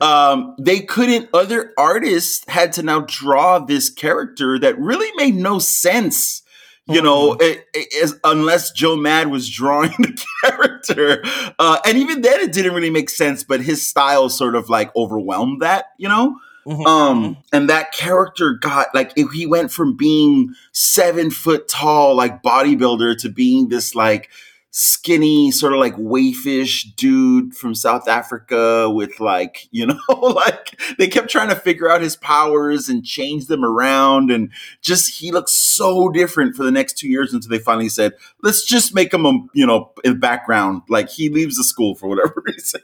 um, 0.00 0.56
they 0.58 0.80
couldn't. 0.80 1.28
Other 1.34 1.72
artists 1.76 2.44
had 2.48 2.72
to 2.74 2.82
now 2.82 3.00
draw 3.06 3.58
this 3.58 3.90
character 3.90 4.58
that 4.58 4.78
really 4.78 5.10
made 5.16 5.34
no 5.34 5.58
sense. 5.58 6.42
You 6.86 7.00
know, 7.00 7.32
it, 7.40 7.66
it, 7.72 7.92
is- 7.94 8.20
unless 8.24 8.70
Joe 8.72 8.94
Mad 8.96 9.30
was 9.30 9.48
drawing 9.48 9.90
the 9.98 10.22
character, 10.44 11.22
uh, 11.58 11.78
and 11.86 11.96
even 11.96 12.20
then 12.20 12.40
it 12.40 12.52
didn't 12.52 12.74
really 12.74 12.90
make 12.90 13.08
sense. 13.08 13.42
But 13.42 13.62
his 13.62 13.86
style 13.86 14.28
sort 14.28 14.54
of 14.54 14.68
like 14.68 14.94
overwhelmed 14.94 15.62
that. 15.62 15.86
You 15.96 16.08
know, 16.08 16.36
Mhm. 16.66 16.86
um, 16.86 17.36
and 17.52 17.70
that 17.70 17.92
character 17.92 18.52
got 18.52 18.88
like 18.94 19.12
if 19.16 19.30
he 19.32 19.46
went 19.46 19.72
from 19.72 19.96
being 19.96 20.54
seven 20.72 21.30
foot 21.30 21.68
tall, 21.68 22.14
like 22.14 22.42
bodybuilder, 22.42 23.16
to 23.18 23.28
being 23.30 23.68
this 23.68 23.94
like 23.94 24.28
skinny, 24.76 25.52
sort 25.52 25.72
of 25.72 25.78
like 25.78 25.94
waifish 25.94 26.96
dude 26.96 27.54
from 27.54 27.76
South 27.76 28.08
Africa 28.08 28.90
with 28.90 29.20
like, 29.20 29.68
you 29.70 29.86
know, 29.86 30.00
like 30.08 30.80
they 30.98 31.06
kept 31.06 31.30
trying 31.30 31.48
to 31.48 31.54
figure 31.54 31.88
out 31.88 32.00
his 32.00 32.16
powers 32.16 32.88
and 32.88 33.04
change 33.04 33.46
them 33.46 33.64
around. 33.64 34.32
And 34.32 34.50
just 34.82 35.20
he 35.20 35.30
looked 35.30 35.50
so 35.50 36.08
different 36.08 36.56
for 36.56 36.64
the 36.64 36.72
next 36.72 36.98
two 36.98 37.08
years 37.08 37.32
until 37.32 37.50
they 37.50 37.60
finally 37.60 37.88
said, 37.88 38.14
let's 38.42 38.64
just 38.64 38.94
make 38.94 39.14
him 39.14 39.24
a, 39.24 39.32
you 39.54 39.64
know, 39.64 39.92
in 40.02 40.14
the 40.14 40.18
background. 40.18 40.82
Like 40.88 41.08
he 41.08 41.28
leaves 41.28 41.56
the 41.56 41.64
school 41.64 41.94
for 41.94 42.08
whatever 42.08 42.42
reason. 42.44 42.80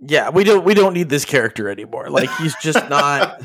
Yeah, 0.00 0.30
we 0.30 0.44
don't 0.44 0.64
we 0.64 0.74
don't 0.74 0.94
need 0.94 1.10
this 1.10 1.26
character 1.26 1.68
anymore. 1.68 2.08
Like 2.08 2.30
he's 2.38 2.56
just 2.56 2.88
not 2.88 3.40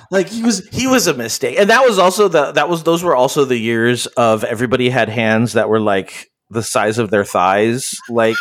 like 0.10 0.28
he 0.28 0.42
was 0.42 0.66
he 0.70 0.88
was 0.88 1.06
a 1.06 1.14
mistake. 1.14 1.56
And 1.58 1.70
that 1.70 1.84
was 1.86 1.98
also 1.98 2.26
the 2.26 2.50
that 2.52 2.68
was 2.68 2.82
those 2.82 3.04
were 3.04 3.14
also 3.14 3.44
the 3.44 3.58
years 3.58 4.06
of 4.06 4.42
everybody 4.42 4.88
had 4.88 5.08
hands 5.10 5.52
that 5.52 5.68
were 5.68 5.80
like 5.80 6.30
the 6.50 6.62
size 6.62 6.98
of 6.98 7.10
their 7.10 7.24
thighs. 7.24 7.96
Like 8.08 8.36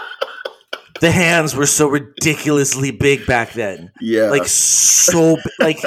the 1.00 1.10
hands 1.10 1.54
were 1.54 1.66
so 1.66 1.88
ridiculously 1.88 2.90
big 2.90 3.26
back 3.26 3.52
then. 3.52 3.90
yeah. 4.00 4.30
Like 4.30 4.46
so 4.46 5.36
like 5.60 5.78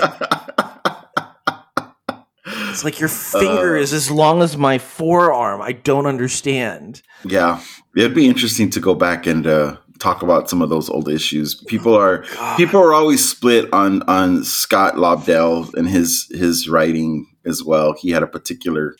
it's 2.69 2.83
like 2.83 2.99
your 2.99 3.09
finger 3.09 3.75
Uh. 3.77 3.81
is 3.81 3.93
as 3.93 4.09
long 4.09 4.41
as 4.41 4.57
my 4.57 4.77
forearm. 4.77 5.61
I 5.61 5.73
don't 5.73 6.05
understand. 6.05 7.01
Yeah, 7.25 7.61
it'd 7.95 8.15
be 8.15 8.27
interesting 8.27 8.69
to 8.71 8.79
go 8.79 8.95
back 8.95 9.27
and 9.27 9.45
uh, 9.45 9.77
talk 9.99 10.23
about 10.23 10.49
some 10.49 10.61
of 10.61 10.69
those 10.69 10.89
old 10.89 11.07
issues. 11.09 11.55
People 11.67 11.93
are 11.95 12.23
people 12.57 12.81
are 12.81 12.93
always 12.93 13.27
split 13.27 13.71
on 13.73 14.01
on 14.03 14.43
Scott 14.43 14.95
Lobdell 14.95 15.73
and 15.75 15.87
his 15.87 16.27
his 16.31 16.67
writing 16.69 17.27
as 17.45 17.63
well. 17.63 17.93
He 17.93 18.11
had 18.11 18.23
a 18.23 18.27
particular 18.27 18.95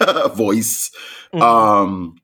voice. 0.34 0.90
Mm-hmm. 1.32 1.42
Um, 1.42 2.16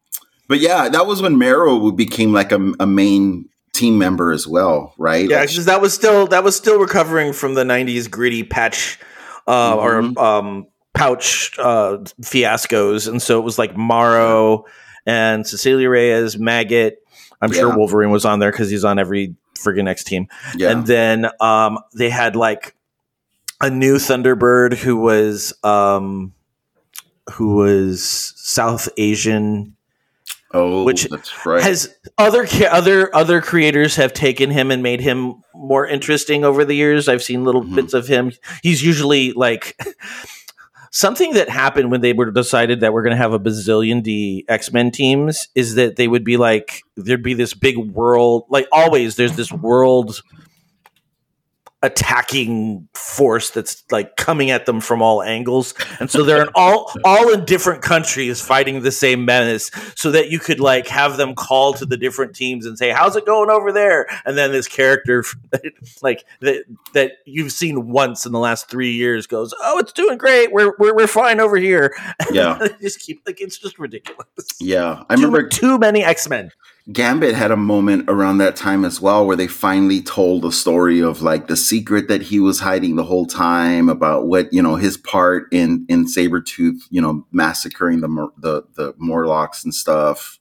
but 0.49 0.61
yeah, 0.61 0.89
that 0.89 1.07
was 1.07 1.23
when 1.23 1.39
Marrow 1.39 1.91
became 1.91 2.33
like 2.33 2.53
a, 2.53 2.73
a 2.81 2.87
main 2.87 3.49
team 3.73 3.99
member 3.99 4.33
as 4.33 4.47
well, 4.47 4.95
right? 4.99 5.29
Yeah, 5.29 5.43
because 5.43 5.67
that 5.67 5.81
was 5.81 5.95
still 5.95 6.27
that 6.29 6.43
was 6.43 6.57
still 6.57 6.79
recovering 6.79 7.33
from 7.33 7.55
the 7.55 7.65
'90s 7.65 8.11
gritty 8.11 8.43
patch 8.43 8.99
uh, 9.47 9.77
mm-hmm. 9.77 10.19
or 10.19 10.25
um, 10.25 10.67
pouch 10.95 11.53
uh, 11.59 11.99
fiascos, 12.23 13.09
and 13.09 13.21
so 13.21 13.39
it 13.39 13.43
was 13.43 13.59
like 13.59 13.77
Marrow 13.77 14.65
and 15.07 15.47
Cecilia 15.47 15.89
Reyes, 15.89 16.39
Maggot. 16.39 16.99
I'm 17.41 17.53
yeah. 17.53 17.61
sure 17.61 17.77
Wolverine 17.77 18.11
was 18.11 18.25
on 18.25 18.41
there 18.41 18.51
because 18.51 18.69
he's 18.69 18.85
on 18.85 18.99
every 18.99 19.37
friggin' 19.59 19.89
X 19.89 20.05
team. 20.05 20.29
Yeah. 20.57 20.71
And 20.71 20.87
then 20.87 21.29
um, 21.41 21.79
they 21.95 22.11
had 22.11 22.37
like 22.37 22.75
a 23.61 23.71
new 23.71 23.97
Thunderbird 23.97 24.75
who 24.75 24.97
was 24.97 25.53
um, 25.63 26.35
who 27.33 27.57
was 27.57 28.33
South 28.37 28.89
Asian. 28.97 29.75
Oh, 30.55 30.85
which 30.85 31.05
that's 31.05 31.45
right. 31.45 31.63
Has 31.63 31.95
other 32.17 32.47
other 32.71 33.15
other 33.15 33.43
creators 33.43 33.97
have 33.97 34.15
taken 34.15 34.51
him 34.51 34.71
and 34.71 34.83
made 34.83 35.01
him 35.01 35.43
more 35.55 35.87
interesting 35.87 36.43
over 36.43 36.65
the 36.65 36.75
years. 36.75 37.07
I've 37.07 37.23
seen 37.23 37.45
little 37.45 37.63
mm-hmm. 37.63 37.75
bits 37.75 37.93
of 37.93 38.09
him. 38.09 38.33
He's 38.63 38.83
usually 38.83 39.33
like 39.33 39.79
something 40.91 41.35
that 41.35 41.51
happened 41.51 41.91
when 41.91 42.01
they 42.01 42.15
were 42.15 42.31
decided 42.31 42.81
that 42.81 42.93
we're 42.95 43.03
going 43.03 43.17
to 43.17 43.23
have 43.23 43.35
a 43.35 43.39
bazillion 43.39 44.03
D 44.03 44.47
X 44.49 44.73
Men 44.73 44.91
teams 44.91 45.49
is 45.55 45.75
that 45.75 45.97
they 45.97 46.09
would 46.09 46.25
be 46.25 46.39
like 46.39 46.83
there'd 46.97 47.23
be 47.23 47.35
this 47.35 47.53
big 47.53 47.77
world 47.77 48.45
like 48.49 48.67
always 48.73 49.17
there's 49.17 49.37
this 49.37 49.53
world 49.53 50.23
attacking 51.83 52.89
force 52.93 53.51
that's 53.51 53.85
like 53.93 54.17
coming 54.17 54.51
at 54.51 54.67
them 54.67 54.81
from 54.81 55.01
all 55.01 55.23
angles. 55.23 55.75
And 56.01 56.11
so 56.11 56.25
they're 56.25 56.43
in 56.43 56.49
all 56.57 56.93
all 57.05 57.33
in 57.33 57.45
different 57.45 57.83
countries 57.83 58.41
fighting 58.41 58.83
the 58.83 58.91
same 58.91 59.25
menace 59.25 59.71
so 59.95 60.11
that 60.11 60.29
you 60.29 60.41
could 60.41 60.59
like 60.59 60.89
have 60.89 61.17
them 61.17 61.37
call 61.37 61.75
to 61.75 61.87
the 61.87 61.97
different 61.97 62.35
teams 62.35 62.67
and 62.67 62.77
say 62.77 62.91
how's 62.91 63.15
it 63.15 63.27
going 63.27 63.49
over 63.49 63.71
there? 63.71 64.07
And 64.25 64.37
then 64.37 64.51
this 64.51 64.67
character 64.67 65.25
like 66.03 66.25
that 66.41 66.65
that 66.95 67.13
you've 67.27 67.53
seen 67.53 67.89
once 67.89 68.27
in 68.27 68.33
the 68.33 68.41
last 68.41 68.69
3 68.69 68.91
years 68.91 69.29
goes 69.29 69.55
oh 69.63 69.79
it's 69.79 69.93
doing 69.93 70.19
great. 70.19 70.53
We're 70.53 70.75
we're, 70.81 70.95
we're 70.95 71.07
fine 71.07 71.41
over 71.41 71.57
here. 71.57 71.95
Yeah. 72.31 72.69
Just 72.81 73.01
keep 73.01 73.23
like 73.27 73.41
it's 73.41 73.57
just 73.57 73.79
ridiculous. 73.79 74.27
Yeah. 74.61 75.05
I 75.09 75.15
too, 75.15 75.23
remember 75.23 75.49
too 75.49 75.79
many 75.79 76.05
x-men 76.05 76.51
Gambit 76.91 77.35
had 77.35 77.51
a 77.51 77.57
moment 77.57 78.07
around 78.09 78.39
that 78.39 78.57
time 78.57 78.85
as 78.85 78.99
well 78.99 79.27
where 79.27 79.37
they 79.37 79.47
finally 79.47 80.01
told 80.01 80.43
the 80.43 80.51
story 80.51 81.01
of 81.01 81.21
like 81.21 81.47
the 81.47 81.57
secret 81.57 82.09
that 82.09 82.23
he 82.23 82.41
was 82.41 82.61
hiding 82.61 82.97
the 82.97 83.05
whole 83.05 83.27
time 83.27 83.91
about 83.91 84.27
what, 84.27 84.51
you 84.53 84.63
know, 84.63 84.77
his 84.77 84.97
part 84.97 85.53
in 85.53 85.85
in 85.91 86.07
Sabretooth, 86.07 86.81
you 86.89 87.03
know, 87.03 87.27
massacring 87.31 88.01
the 88.01 88.09
the 88.39 88.63
the 88.75 88.95
Morlocks 88.97 89.65
and 89.65 89.75
stuff. 89.75 90.39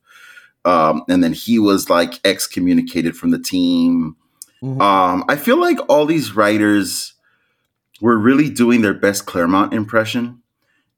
Um, 0.63 1.03
and 1.09 1.21
then 1.21 1.33
he 1.33 1.59
was 1.59 1.89
like 1.89 2.25
excommunicated 2.25 3.17
from 3.17 3.31
the 3.31 3.39
team. 3.39 4.15
Mm-hmm. 4.63 4.81
Um, 4.81 5.25
I 5.27 5.35
feel 5.35 5.59
like 5.59 5.79
all 5.89 6.05
these 6.05 6.33
writers 6.33 7.13
were 7.99 8.17
really 8.17 8.49
doing 8.49 8.81
their 8.81 8.93
best 8.93 9.25
Claremont 9.25 9.73
impression 9.73 10.41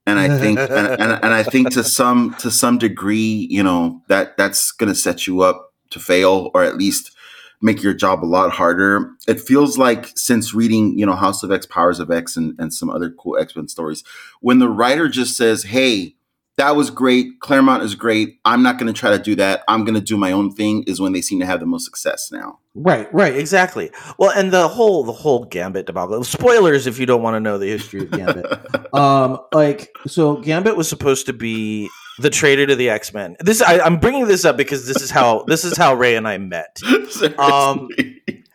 and 0.06 0.20
I 0.20 0.38
think 0.38 0.60
and, 0.60 0.72
and, 0.72 1.02
and, 1.02 1.34
I 1.34 1.44
think 1.44 1.72
to 1.72 1.84
some 1.84 2.36
to 2.40 2.52
some 2.52 2.78
degree, 2.78 3.48
you 3.50 3.64
know 3.64 4.02
that 4.08 4.38
that's 4.38 4.72
going 4.72 4.90
to 4.90 4.96
set 4.96 5.28
you 5.28 5.42
up 5.42 5.74
to 5.92 6.00
fail 6.00 6.52
or 6.54 6.64
at 6.64 6.78
least 6.78 7.16
make 7.62 7.84
your 7.84 7.94
job 7.94 8.24
a 8.24 8.26
lot 8.26 8.52
harder. 8.52 9.12
It 9.28 9.42
feels 9.42 9.78
like 9.78 10.12
since 10.16 10.54
reading, 10.54 10.98
you 10.98 11.06
know, 11.06 11.16
House 11.16 11.44
of 11.44 11.52
X, 11.52 11.66
Powers 11.66 12.00
of 12.00 12.10
X, 12.10 12.38
and, 12.38 12.56
and 12.58 12.74
some 12.74 12.90
other 12.90 13.10
cool 13.12 13.38
X 13.38 13.56
Men 13.56 13.68
stories, 13.68 14.04
when 14.42 14.60
the 14.60 14.70
writer 14.70 15.08
just 15.08 15.36
says, 15.36 15.64
"Hey, 15.64 16.16
that 16.60 16.76
was 16.76 16.92
great. 16.92 17.40
Claremont 17.40 17.84
is 17.84 17.96
great. 17.96 18.38
I'm 18.44 18.62
not 18.62 18.78
going 18.78 18.94
to 18.94 18.98
try 18.98 19.16
to 19.16 19.24
do 19.24 19.34
that. 19.36 19.64
I'm 19.70 19.86
going 19.86 19.96
to 19.96 20.02
do 20.02 20.18
my 20.18 20.34
own 20.34 20.52
thing. 20.52 20.84
Is 20.84 21.00
when 21.00 21.14
they 21.14 21.22
seem 21.22 21.40
to 21.40 21.46
have 21.46 21.62
the 21.62 21.66
most 21.66 21.86
success 21.86 22.32
now. 22.32 22.60
Right, 22.76 23.12
right, 23.14 23.36
exactly. 23.36 23.92
Well, 24.18 24.32
and 24.32 24.52
the 24.52 24.68
whole 24.68 25.04
the 25.04 25.14
whole 25.14 25.46
Gambit 25.46 25.86
debacle. 25.86 26.24
Spoilers 26.24 26.86
if 26.86 27.00
you 27.00 27.06
don't 27.06 27.24
want 27.24 27.36
to 27.36 27.40
know 27.40 27.58
the 27.58 27.68
history 27.68 28.02
of 28.02 28.12
Gambit. 28.12 28.46
um, 28.94 29.40
like 29.54 29.90
so, 30.06 30.36
Gambit 30.38 30.76
was 30.76 30.90
supposed 30.90 31.26
to 31.28 31.34
be 31.34 31.90
the 32.20 32.30
traitor 32.30 32.68
to 32.68 32.76
the 32.76 32.90
X 32.90 33.14
Men. 33.14 33.38
This 33.40 33.62
I, 33.62 33.86
am 33.86 33.98
bringing 33.98 34.28
this 34.28 34.44
up 34.44 34.58
because 34.58 34.86
this 34.86 35.02
is 35.02 35.10
how 35.10 35.46
this 35.48 35.64
is 35.64 35.78
how 35.78 35.96
Ray 35.96 36.16
and 36.16 36.28
I 36.28 36.38
met. 36.38 36.80
Um, 37.38 37.90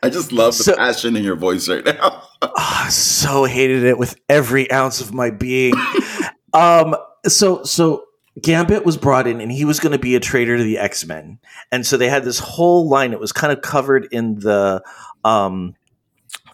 I 0.05 0.11
just 0.11 0.33
love 0.33 0.57
the 0.59 0.65
so, 0.65 0.77
passion 0.77 1.17
in 1.17 1.25
your 1.25 1.35
voice 1.35 1.67
right 1.67 1.85
now. 1.85 2.23
oh, 2.43 2.87
so 2.91 3.45
hated 3.45 3.85
it 3.85 3.97
with 3.97 4.21
every 4.29 4.71
ounce 4.71 5.01
of 5.01 5.15
my 5.15 5.31
being. 5.31 5.75
um, 6.55 6.97
so 7.27 7.63
so 7.65 8.05
Gambit 8.41 8.85
was 8.85 8.97
brought 8.97 9.27
in 9.27 9.41
and 9.41 9.53
he 9.53 9.65
was 9.65 9.81
going 9.81 9.93
to 9.93 9.99
be 9.99 10.15
a 10.15 10.21
traitor 10.21 10.57
to 10.57 10.63
the 10.63 10.79
X 10.79 11.05
Men, 11.05 11.39
and 11.71 11.87
so 11.87 11.97
they 11.97 12.09
had 12.09 12.25
this 12.25 12.39
whole 12.39 12.89
line. 12.89 13.13
It 13.13 13.21
was 13.21 13.33
kind 13.33 13.53
of 13.53 13.61
covered 13.61 14.09
in 14.11 14.37
the 14.37 14.83
um, 15.25 15.75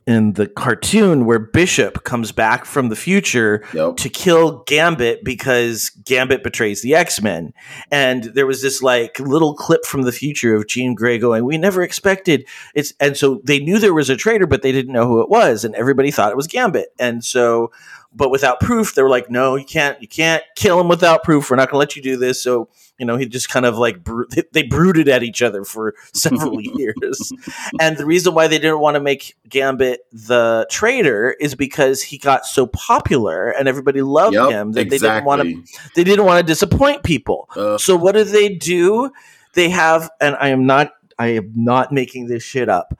in 0.06 0.32
the 0.32 0.46
cartoon 0.48 1.24
where 1.24 1.38
Bishop 1.38 2.04
comes 2.04 2.32
back 2.32 2.64
from 2.64 2.88
the 2.88 2.96
future 2.96 3.62
yep. 3.72 3.96
to 3.96 4.08
kill 4.08 4.64
Gambit 4.64 5.22
because 5.22 5.90
Gambit 6.04 6.42
betrays 6.42 6.82
the 6.82 6.94
X 6.94 7.22
Men. 7.22 7.52
And 7.90 8.24
there 8.24 8.46
was 8.46 8.60
this 8.62 8.82
like 8.82 9.20
little 9.20 9.54
clip 9.54 9.84
from 9.84 10.02
the 10.02 10.12
future 10.12 10.54
of 10.54 10.66
Jean 10.66 10.94
Grey 10.94 11.18
going, 11.18 11.44
"We 11.44 11.58
never 11.58 11.82
expected 11.82 12.46
it's," 12.74 12.92
and 12.98 13.16
so 13.16 13.40
they 13.44 13.60
knew 13.60 13.78
there 13.78 13.94
was 13.94 14.10
a 14.10 14.16
traitor, 14.16 14.46
but 14.46 14.62
they 14.62 14.72
didn't 14.72 14.92
know 14.92 15.06
who 15.06 15.20
it 15.20 15.28
was, 15.28 15.64
and 15.64 15.74
everybody 15.74 16.10
thought 16.10 16.32
it 16.32 16.36
was 16.36 16.46
Gambit. 16.46 16.88
And 16.98 17.24
so 17.24 17.70
but 18.12 18.30
without 18.30 18.58
proof, 18.58 18.94
they 18.94 19.02
were 19.02 19.08
like, 19.08 19.30
no, 19.30 19.54
you 19.54 19.64
can't, 19.64 20.00
you 20.02 20.08
can't 20.08 20.42
kill 20.56 20.80
him 20.80 20.88
without 20.88 21.22
proof. 21.22 21.48
We're 21.48 21.56
not 21.56 21.70
going 21.70 21.74
to 21.74 21.78
let 21.78 21.94
you 21.94 22.02
do 22.02 22.16
this. 22.16 22.42
So, 22.42 22.68
you 22.98 23.06
know, 23.06 23.16
he 23.16 23.26
just 23.26 23.48
kind 23.48 23.64
of 23.64 23.78
like, 23.78 24.02
bro- 24.02 24.26
they 24.52 24.64
brooded 24.64 25.08
at 25.08 25.22
each 25.22 25.42
other 25.42 25.64
for 25.64 25.94
several 26.12 26.60
years. 26.60 27.32
And 27.80 27.96
the 27.96 28.04
reason 28.04 28.34
why 28.34 28.48
they 28.48 28.58
didn't 28.58 28.80
want 28.80 28.96
to 28.96 29.00
make 29.00 29.36
Gambit 29.48 30.00
the 30.12 30.66
traitor 30.70 31.36
is 31.40 31.54
because 31.54 32.02
he 32.02 32.18
got 32.18 32.46
so 32.46 32.66
popular 32.66 33.50
and 33.50 33.68
everybody 33.68 34.02
loved 34.02 34.34
yep, 34.34 34.50
him 34.50 34.72
that 34.72 34.82
exactly. 34.82 34.98
they 34.98 35.14
didn't 35.14 35.24
want 35.24 35.42
to, 35.42 35.90
they 35.94 36.04
didn't 36.04 36.24
want 36.24 36.44
to 36.44 36.46
disappoint 36.46 37.04
people. 37.04 37.48
Uh, 37.54 37.78
so 37.78 37.94
what 37.94 38.12
do 38.12 38.24
they 38.24 38.48
do? 38.48 39.12
They 39.54 39.68
have, 39.68 40.10
and 40.20 40.36
I 40.40 40.48
am 40.48 40.66
not, 40.66 40.92
I 41.18 41.28
am 41.28 41.52
not 41.54 41.92
making 41.92 42.26
this 42.26 42.42
shit 42.42 42.68
up. 42.68 42.96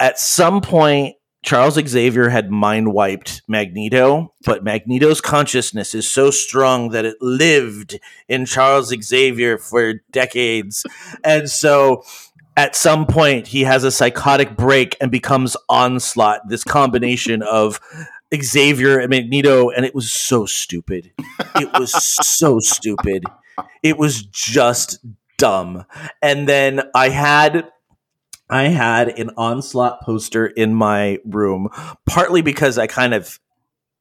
At 0.00 0.18
some 0.18 0.62
point, 0.62 1.16
Charles 1.42 1.74
Xavier 1.74 2.28
had 2.28 2.50
mind 2.50 2.92
wiped 2.92 3.42
Magneto, 3.48 4.32
but 4.44 4.62
Magneto's 4.62 5.20
consciousness 5.20 5.94
is 5.94 6.08
so 6.08 6.30
strong 6.30 6.90
that 6.90 7.04
it 7.04 7.16
lived 7.20 7.98
in 8.28 8.46
Charles 8.46 8.94
Xavier 9.02 9.58
for 9.58 9.94
decades. 10.12 10.84
and 11.24 11.50
so 11.50 12.02
at 12.56 12.76
some 12.76 13.06
point, 13.06 13.46
he 13.46 13.62
has 13.62 13.82
a 13.82 13.90
psychotic 13.90 14.56
break 14.56 14.96
and 15.00 15.10
becomes 15.10 15.56
Onslaught, 15.68 16.48
this 16.48 16.64
combination 16.64 17.42
of 17.42 17.80
Xavier 18.34 18.98
and 18.98 19.10
Magneto. 19.10 19.70
And 19.70 19.86
it 19.86 19.94
was 19.94 20.12
so 20.12 20.44
stupid. 20.44 21.12
It 21.56 21.72
was 21.78 21.92
so 21.92 22.58
stupid. 22.58 23.24
It 23.82 23.96
was 23.96 24.22
just 24.22 24.98
dumb. 25.38 25.86
And 26.20 26.46
then 26.46 26.82
I 26.94 27.08
had 27.08 27.70
I 28.52 28.64
had 28.64 29.18
an 29.18 29.30
onslaught 29.36 30.02
poster 30.02 30.46
in 30.46 30.74
my 30.74 31.18
room, 31.24 31.68
partly 32.06 32.42
because 32.42 32.76
I 32.76 32.86
kind 32.86 33.14
of 33.14 33.40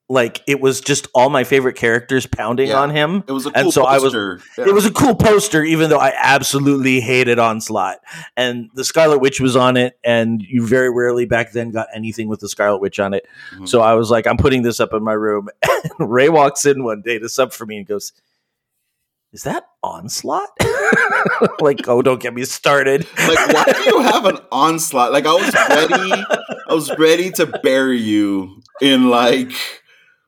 like 0.09 0.43
it 0.45 0.59
was 0.59 0.81
just 0.81 1.07
all 1.15 1.29
my 1.29 1.45
favorite 1.45 1.77
characters 1.77 2.25
pounding 2.25 2.67
yeah, 2.67 2.81
on 2.81 2.89
him. 2.89 3.23
It 3.27 3.31
was 3.31 3.45
a 3.45 3.51
cool 3.51 3.61
and 3.61 3.73
so 3.73 3.85
poster. 3.85 4.31
I 4.31 4.33
was 4.33 4.43
yeah. 4.57 4.67
it 4.67 4.73
was 4.73 4.85
a 4.85 4.91
cool 4.91 5.15
poster, 5.15 5.63
even 5.63 5.89
though 5.89 5.99
I 5.99 6.13
absolutely 6.15 6.99
hated 6.99 7.39
Onslaught. 7.39 7.99
And 8.35 8.69
the 8.73 8.83
Scarlet 8.83 9.19
Witch 9.19 9.39
was 9.39 9.55
on 9.55 9.77
it, 9.77 9.97
and 10.03 10.41
you 10.41 10.67
very 10.67 10.89
rarely 10.89 11.25
back 11.25 11.53
then 11.53 11.71
got 11.71 11.87
anything 11.95 12.27
with 12.27 12.41
the 12.41 12.49
Scarlet 12.49 12.81
Witch 12.81 12.99
on 12.99 13.13
it. 13.13 13.25
Mm-hmm. 13.53 13.67
So 13.67 13.79
I 13.79 13.93
was 13.93 14.11
like, 14.11 14.27
I'm 14.27 14.37
putting 14.37 14.63
this 14.63 14.81
up 14.81 14.93
in 14.93 15.01
my 15.03 15.13
room. 15.13 15.47
And 15.97 16.11
Ray 16.11 16.29
walks 16.29 16.67
in 16.67 16.83
one 16.83 17.01
day 17.01 17.17
to 17.17 17.27
sub 17.27 17.53
for 17.53 17.65
me 17.65 17.77
and 17.77 17.87
goes, 17.87 18.13
is 19.33 19.43
that 19.43 19.63
onslaught? 19.81 20.49
like, 21.61 21.87
oh, 21.87 22.01
don't 22.01 22.21
get 22.21 22.33
me 22.33 22.43
started. 22.43 23.07
like, 23.17 23.53
why 23.53 23.63
do 23.71 23.89
you 23.89 24.01
have 24.01 24.25
an 24.25 24.39
onslaught? 24.51 25.13
Like, 25.13 25.25
I 25.25 25.33
was 25.33 25.53
ready, 25.53 26.11
I 26.67 26.73
was 26.73 26.91
ready 26.97 27.31
to 27.31 27.45
bury 27.45 27.99
you 27.99 28.61
in 28.81 29.09
like 29.09 29.51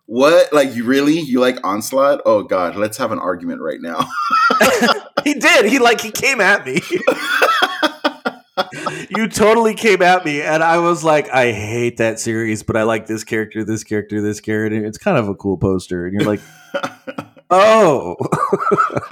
what? 0.05 0.53
Like, 0.53 0.75
you 0.75 0.85
really 0.85 1.19
you 1.19 1.39
like 1.39 1.65
onslaught? 1.65 2.21
Oh 2.25 2.43
God, 2.43 2.75
let's 2.75 2.97
have 2.97 3.11
an 3.11 3.19
argument 3.19 3.61
right 3.61 3.81
now. 3.81 4.07
he 5.23 5.33
did. 5.33 5.65
He 5.65 5.79
like 5.79 6.01
he 6.01 6.11
came 6.11 6.39
at 6.39 6.65
me. 6.65 6.81
you 9.09 9.27
totally 9.27 9.73
came 9.73 10.01
at 10.01 10.23
me, 10.23 10.41
and 10.41 10.63
I 10.63 10.77
was 10.77 11.03
like, 11.03 11.29
I 11.29 11.51
hate 11.51 11.97
that 11.97 12.19
series, 12.19 12.63
but 12.63 12.77
I 12.77 12.83
like 12.83 13.07
this 13.07 13.23
character, 13.23 13.65
this 13.65 13.83
character, 13.83 14.21
this 14.21 14.39
character. 14.39 14.85
It's 14.85 14.97
kind 14.97 15.17
of 15.17 15.27
a 15.27 15.35
cool 15.35 15.57
poster, 15.57 16.05
and 16.05 16.13
you're 16.13 16.29
like 16.29 16.41
Oh, 17.55 18.15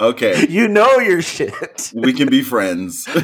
Okay, 0.00 0.46
you 0.48 0.66
know 0.68 0.98
your 0.98 1.22
shit. 1.22 1.92
we 1.94 2.12
can 2.12 2.28
be 2.28 2.42
friends. 2.42 3.04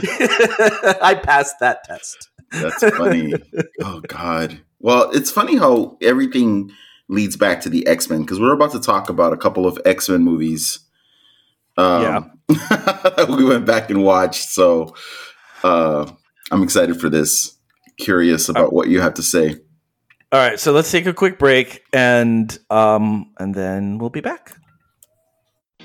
I 1.03 1.21
passed 1.23 1.57
that 1.61 1.83
test. 1.85 2.29
That's 2.53 2.83
funny. 2.97 3.35
Oh 3.83 4.01
God. 4.07 4.61
Well, 4.81 5.11
it's 5.11 5.31
funny 5.31 5.57
how 5.57 5.99
everything 6.01 6.71
leads 7.09 7.37
back 7.37 7.61
to 7.62 7.69
the 7.69 7.87
X 7.87 8.09
Men 8.09 8.21
because 8.23 8.39
we're 8.39 8.55
about 8.55 8.73
to 8.73 8.81
talk 8.81 9.09
about 9.09 9.33
a 9.33 9.37
couple 9.37 9.66
of 9.66 9.79
X 9.85 10.09
Men 10.09 10.23
movies. 10.23 10.79
Um, 11.77 12.33
that 12.49 13.27
we 13.29 13.45
went 13.45 13.66
back 13.66 13.91
and 13.91 14.03
watched. 14.05 14.49
So 14.51 14.95
uh, 15.62 16.11
I'm 16.51 16.62
excited 16.62 17.01
for 17.01 17.09
this. 17.09 17.57
Curious 17.99 18.49
about 18.49 18.73
what 18.73 18.89
you 18.89 19.01
have 19.01 19.14
to 19.14 19.23
say. 19.23 19.57
All 20.31 20.39
right, 20.39 20.61
so 20.61 20.73
let's 20.73 20.91
take 20.91 21.07
a 21.07 21.14
quick 21.14 21.39
break 21.39 21.83
and 21.93 22.57
um 22.71 23.33
and 23.39 23.55
then 23.55 23.99
we'll 23.99 24.11
be 24.11 24.21
back. 24.21 24.57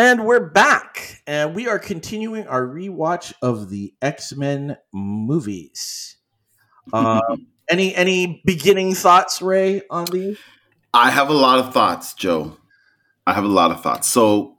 And 0.00 0.24
we're 0.24 0.48
back, 0.48 1.22
and 1.26 1.54
we 1.54 1.68
are 1.68 1.78
continuing 1.78 2.46
our 2.46 2.66
rewatch 2.66 3.34
of 3.42 3.68
the 3.68 3.92
X 4.00 4.34
Men 4.34 4.78
movies. 4.94 6.16
Um, 6.94 7.46
any 7.68 7.94
any 7.94 8.42
beginning 8.44 8.94
thoughts, 8.94 9.40
Ray, 9.42 9.82
on 9.90 10.06
these? 10.06 10.38
I 10.94 11.10
have 11.10 11.28
a 11.28 11.34
lot 11.34 11.58
of 11.60 11.72
thoughts, 11.72 12.14
Joe. 12.14 12.56
I 13.26 13.34
have 13.34 13.44
a 13.44 13.48
lot 13.48 13.70
of 13.70 13.80
thoughts. 13.82 14.08
So, 14.08 14.56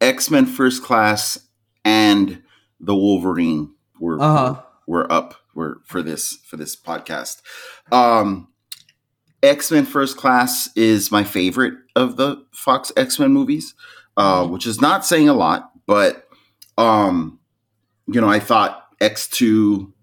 X 0.00 0.28
Men 0.30 0.46
First 0.46 0.82
Class 0.82 1.38
and 1.84 2.42
the 2.80 2.96
Wolverine 2.96 3.74
were 4.00 4.20
Uh-huh. 4.20 4.62
were 4.88 5.12
up 5.12 5.34
were 5.54 5.82
for 5.84 6.02
this 6.02 6.38
for 6.46 6.56
this 6.56 6.74
podcast. 6.74 7.42
Um, 7.92 8.48
X 9.42 9.70
Men 9.70 9.84
First 9.84 10.16
Class 10.16 10.70
is 10.74 11.12
my 11.12 11.22
favorite 11.22 11.74
of 11.94 12.16
the 12.16 12.44
Fox 12.52 12.90
X 12.96 13.20
Men 13.20 13.32
movies, 13.32 13.74
uh, 14.18 14.46
which 14.46 14.66
is 14.66 14.80
not 14.80 15.06
saying 15.06 15.30
a 15.30 15.34
lot, 15.34 15.70
but 15.86 16.28
um, 16.76 17.38
you 18.06 18.20
know, 18.20 18.28
I 18.28 18.40
thought 18.40 18.86
X 19.00 19.28
Two, 19.28 19.94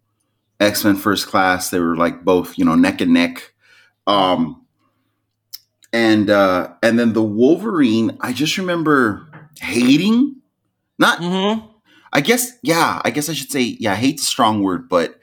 X 0.59 0.83
Men 0.83 0.95
First 0.95 1.27
Class, 1.27 1.69
they 1.69 1.79
were 1.79 1.95
like 1.95 2.23
both 2.25 2.57
you 2.57 2.65
know 2.65 2.75
neck 2.75 3.01
and 3.01 3.13
neck. 3.13 3.53
Um, 4.07 4.65
and 5.93 6.29
uh, 6.31 6.73
and 6.81 6.97
then 6.97 7.13
the 7.13 7.23
Wolverine, 7.23 8.17
I 8.21 8.33
just 8.33 8.57
remember 8.57 9.27
hating, 9.61 10.37
not 10.97 11.19
Mm-hmm. 11.19 11.67
I 12.15 12.21
guess, 12.21 12.53
yeah, 12.63 13.01
I 13.03 13.09
guess 13.09 13.27
I 13.27 13.33
should 13.33 13.51
say, 13.51 13.75
yeah, 13.77 13.93
hate's 13.93 14.23
a 14.23 14.25
strong 14.25 14.63
word, 14.63 14.87
but 14.87 15.19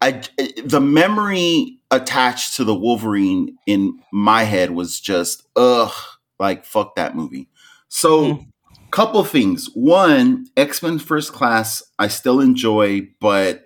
I, 0.00 0.22
the 0.64 0.80
memory 0.80 1.80
attached 1.90 2.56
to 2.56 2.64
the 2.64 2.74
Wolverine 2.74 3.58
in 3.66 4.00
my 4.10 4.44
head 4.44 4.70
was 4.70 5.00
just, 5.00 5.42
ugh, 5.54 5.92
like, 6.38 6.64
fuck 6.64 6.94
that 6.94 7.14
movie. 7.14 7.50
So, 7.90 8.22
Mhm. 8.24 8.46
couple 8.90 9.22
things. 9.24 9.68
One, 9.74 10.46
X 10.56 10.82
Men 10.82 10.98
First 10.98 11.32
Class, 11.32 11.82
I 11.98 12.08
still 12.08 12.40
enjoy, 12.40 13.08
but 13.20 13.64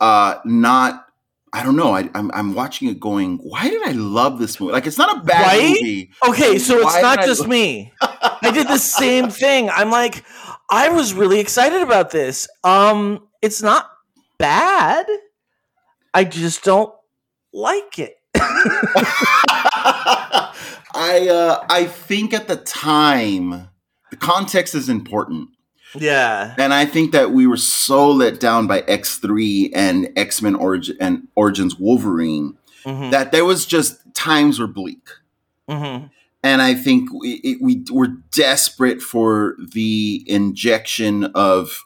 uh, 0.00 0.36
not. 0.44 1.04
I 1.52 1.62
don't 1.64 1.76
know. 1.76 1.92
I, 1.92 2.08
I'm 2.14 2.30
I'm 2.32 2.54
watching 2.54 2.88
it, 2.88 3.00
going, 3.00 3.38
why 3.42 3.68
did 3.70 3.82
I 3.86 3.92
love 3.92 4.38
this 4.38 4.60
movie? 4.60 4.72
Like, 4.72 4.86
it's 4.86 4.98
not 4.98 5.16
a 5.16 5.20
bad 5.22 5.46
Right? 5.46 5.62
movie. 5.80 6.10
Okay, 6.28 6.58
so 6.58 6.82
Why 6.82 6.94
it's 6.94 7.02
not 7.02 7.24
just 7.24 7.40
lo- 7.42 7.46
me. 7.48 7.92
I 8.00 8.50
did 8.52 8.68
the 8.68 8.76
same 9.00 9.30
thing. 9.30 9.70
I'm 9.70 9.90
like, 9.90 10.24
I 10.70 10.90
was 10.90 11.14
really 11.14 11.40
excited 11.40 11.80
about 11.82 12.10
this. 12.10 12.48
Um, 12.64 13.26
it's 13.42 13.62
not 13.62 13.90
bad. 14.38 15.06
I 16.12 16.24
just 16.24 16.62
don't 16.64 16.92
like 17.52 17.98
it. 17.98 18.14
I 21.08 21.28
uh, 21.28 21.64
I 21.70 21.86
think 21.86 22.34
at 22.34 22.48
the 22.48 22.56
time 22.56 23.68
the 24.10 24.16
context 24.16 24.74
is 24.74 24.88
important, 24.88 25.48
yeah. 25.94 26.54
and 26.58 26.74
I 26.74 26.84
think 26.84 27.12
that 27.12 27.30
we 27.30 27.46
were 27.46 27.56
so 27.56 28.10
let 28.10 28.40
down 28.40 28.66
by 28.66 28.80
X 28.80 29.18
three 29.18 29.72
and 29.74 30.12
X 30.16 30.42
Men 30.42 30.54
Origin 30.54 30.96
and 31.00 31.28
Origins 31.34 31.76
Wolverine 31.76 32.56
hmm 32.84 33.10
that 33.10 33.32
there 33.32 33.44
was 33.44 33.66
just 33.66 33.96
times 34.14 34.60
were 34.60 34.66
bleak, 34.66 35.08
hmm 35.68 36.06
and 36.42 36.62
I 36.62 36.74
think 36.74 37.12
we, 37.12 37.32
it, 37.42 37.58
we 37.60 37.84
were 37.90 38.08
desperate 38.30 39.00
for 39.02 39.56
the 39.72 40.24
injection 40.26 41.24
of 41.34 41.84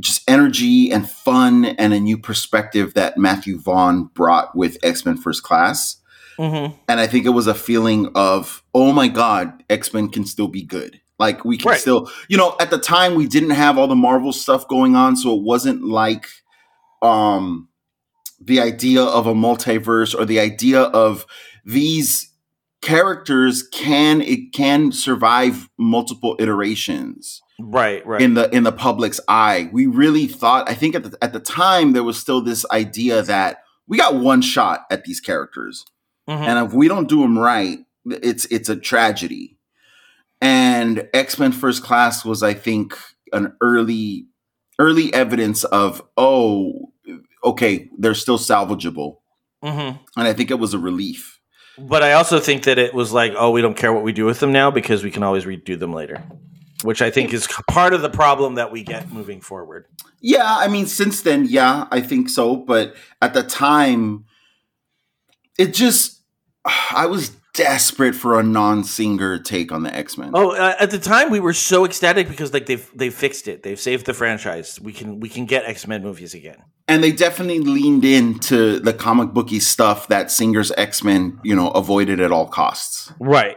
just 0.00 0.28
energy 0.28 0.90
and 0.90 1.08
fun 1.08 1.64
and 1.64 1.92
a 1.92 2.00
new 2.00 2.18
perspective 2.18 2.94
that 2.94 3.16
Matthew 3.16 3.58
Vaughn 3.58 4.10
brought 4.14 4.56
with 4.56 4.78
X 4.82 5.04
Men 5.04 5.16
First 5.16 5.42
Class. 5.42 5.98
Hmm 6.36 6.66
and 6.88 7.00
I 7.00 7.06
think 7.06 7.26
it 7.26 7.30
was 7.30 7.46
a 7.46 7.54
feeling 7.54 8.10
of, 8.14 8.62
oh 8.74 8.92
my 8.92 9.08
god, 9.08 9.62
X 9.70 9.92
Men 9.94 10.08
can 10.08 10.24
still 10.26 10.48
be 10.48 10.62
good. 10.62 11.00
Like 11.18 11.44
we 11.44 11.56
can 11.58 11.70
Right. 11.70 11.80
still, 11.80 12.10
you 12.28 12.36
know, 12.36 12.56
at 12.60 12.70
the 12.70 12.78
time 12.78 13.14
we 13.14 13.26
didn't 13.26 13.50
have 13.50 13.78
all 13.78 13.86
the 13.86 13.94
Marvel 13.94 14.32
stuff 14.32 14.66
going 14.68 14.96
on, 14.96 15.16
so 15.16 15.34
it 15.36 15.42
wasn't 15.42 15.84
like 15.84 16.26
um 17.02 17.68
the 18.40 18.60
idea 18.60 19.02
of 19.02 19.26
a 19.26 19.34
multiverse 19.34 20.14
or 20.18 20.24
the 20.24 20.40
idea 20.40 20.82
of 20.82 21.24
these 21.64 22.30
characters 22.82 23.62
can 23.72 24.20
it 24.20 24.52
can 24.52 24.92
survive 24.92 25.70
multiple 25.78 26.36
iterations 26.38 27.40
Right. 27.58 28.04
Right. 28.04 28.20
in 28.20 28.34
the 28.34 28.50
in 28.54 28.64
the 28.64 28.72
public's 28.72 29.20
eye. 29.28 29.70
We 29.72 29.86
really 29.86 30.26
thought. 30.26 30.68
I 30.68 30.74
think 30.74 30.96
at 30.96 31.04
the 31.04 31.16
at 31.22 31.32
the 31.32 31.38
time 31.40 31.92
there 31.92 32.02
was 32.02 32.18
still 32.18 32.42
this 32.42 32.66
idea 32.72 33.22
that 33.22 33.58
we 33.86 33.96
got 33.96 34.16
one 34.16 34.42
shot 34.42 34.80
at 34.90 35.04
these 35.04 35.20
characters, 35.20 35.84
Mhm. 36.28 36.40
and 36.46 36.66
if 36.66 36.72
we 36.72 36.88
don't 36.88 37.08
do 37.08 37.20
them 37.22 37.38
right, 37.38 37.78
it's 38.06 38.44
it's 38.46 38.68
a 38.68 38.76
tragedy. 38.76 39.58
And 40.40 41.08
X 41.14 41.38
Men 41.38 41.52
First 41.52 41.82
Class 41.82 42.24
was, 42.24 42.42
I 42.42 42.54
think, 42.54 42.96
an 43.32 43.54
early 43.60 44.26
early 44.78 45.12
evidence 45.14 45.64
of 45.64 46.02
oh, 46.16 46.92
okay, 47.44 47.88
they're 47.98 48.14
still 48.14 48.38
salvageable, 48.38 49.18
Mhm. 49.62 49.98
and 50.16 50.28
I 50.28 50.32
think 50.32 50.50
it 50.50 50.58
was 50.58 50.74
a 50.74 50.78
relief. 50.78 51.40
But 51.78 52.02
I 52.02 52.12
also 52.12 52.38
think 52.40 52.64
that 52.64 52.78
it 52.78 52.94
was 52.94 53.12
like, 53.12 53.32
oh, 53.36 53.50
we 53.50 53.60
don't 53.60 53.76
care 53.76 53.92
what 53.92 54.04
we 54.04 54.12
do 54.12 54.24
with 54.24 54.40
them 54.40 54.52
now 54.52 54.70
because 54.70 55.02
we 55.02 55.10
can 55.10 55.22
always 55.24 55.44
redo 55.44 55.78
them 55.78 55.92
later, 55.92 56.22
which 56.84 57.02
I 57.02 57.10
think 57.10 57.32
is 57.34 57.48
part 57.68 57.92
of 57.94 58.00
the 58.02 58.08
problem 58.10 58.54
that 58.54 58.70
we 58.70 58.82
get 58.84 59.10
moving 59.12 59.40
forward. 59.40 59.86
Yeah, 60.20 60.56
I 60.56 60.68
mean, 60.68 60.86
since 60.86 61.20
then, 61.22 61.46
yeah, 61.46 61.86
I 61.90 62.00
think 62.00 62.28
so. 62.30 62.54
But 62.56 62.94
at 63.20 63.34
the 63.34 63.42
time, 63.42 64.24
it 65.58 65.74
just, 65.74 66.13
I 66.90 67.06
was 67.06 67.30
desperate 67.54 68.16
for 68.16 68.38
a 68.38 68.42
non-singer 68.42 69.38
take 69.38 69.70
on 69.70 69.84
the 69.84 69.94
X 69.94 70.18
Men. 70.18 70.32
Oh, 70.34 70.50
uh, 70.50 70.74
at 70.78 70.90
the 70.90 70.98
time 70.98 71.30
we 71.30 71.38
were 71.40 71.52
so 71.52 71.84
ecstatic 71.84 72.28
because 72.28 72.52
like 72.52 72.66
they've 72.66 72.90
they 72.94 73.10
fixed 73.10 73.48
it. 73.48 73.62
They've 73.62 73.78
saved 73.78 74.06
the 74.06 74.14
franchise. 74.14 74.80
We 74.80 74.92
can 74.92 75.20
we 75.20 75.28
can 75.28 75.46
get 75.46 75.64
X 75.64 75.86
Men 75.86 76.02
movies 76.02 76.34
again. 76.34 76.62
And 76.88 77.02
they 77.02 77.12
definitely 77.12 77.60
leaned 77.60 78.04
into 78.04 78.78
the 78.80 78.92
comic 78.92 79.30
booky 79.30 79.60
stuff 79.60 80.08
that 80.08 80.30
Singer's 80.30 80.72
X 80.72 81.02
Men, 81.04 81.40
you 81.44 81.54
know, 81.54 81.70
avoided 81.70 82.20
at 82.20 82.32
all 82.32 82.46
costs, 82.46 83.12
Right. 83.20 83.56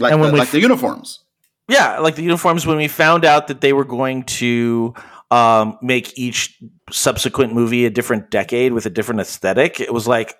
like 0.00 0.12
And 0.12 0.20
when 0.20 0.32
the, 0.32 0.38
like 0.38 0.50
the 0.50 0.60
uniforms. 0.60 1.20
Yeah, 1.68 1.98
like 2.00 2.16
the 2.16 2.22
uniforms 2.22 2.66
when 2.66 2.76
we 2.76 2.88
found 2.88 3.24
out 3.24 3.48
that 3.48 3.60
they 3.60 3.72
were 3.72 3.84
going 3.86 4.24
to 4.24 4.92
um, 5.30 5.78
make 5.80 6.18
each 6.18 6.58
subsequent 6.90 7.54
movie 7.54 7.86
a 7.86 7.90
different 7.90 8.30
decade 8.30 8.72
with 8.72 8.84
a 8.84 8.90
different 8.90 9.20
aesthetic, 9.22 9.80
it 9.80 9.92
was 9.92 10.06
like, 10.06 10.34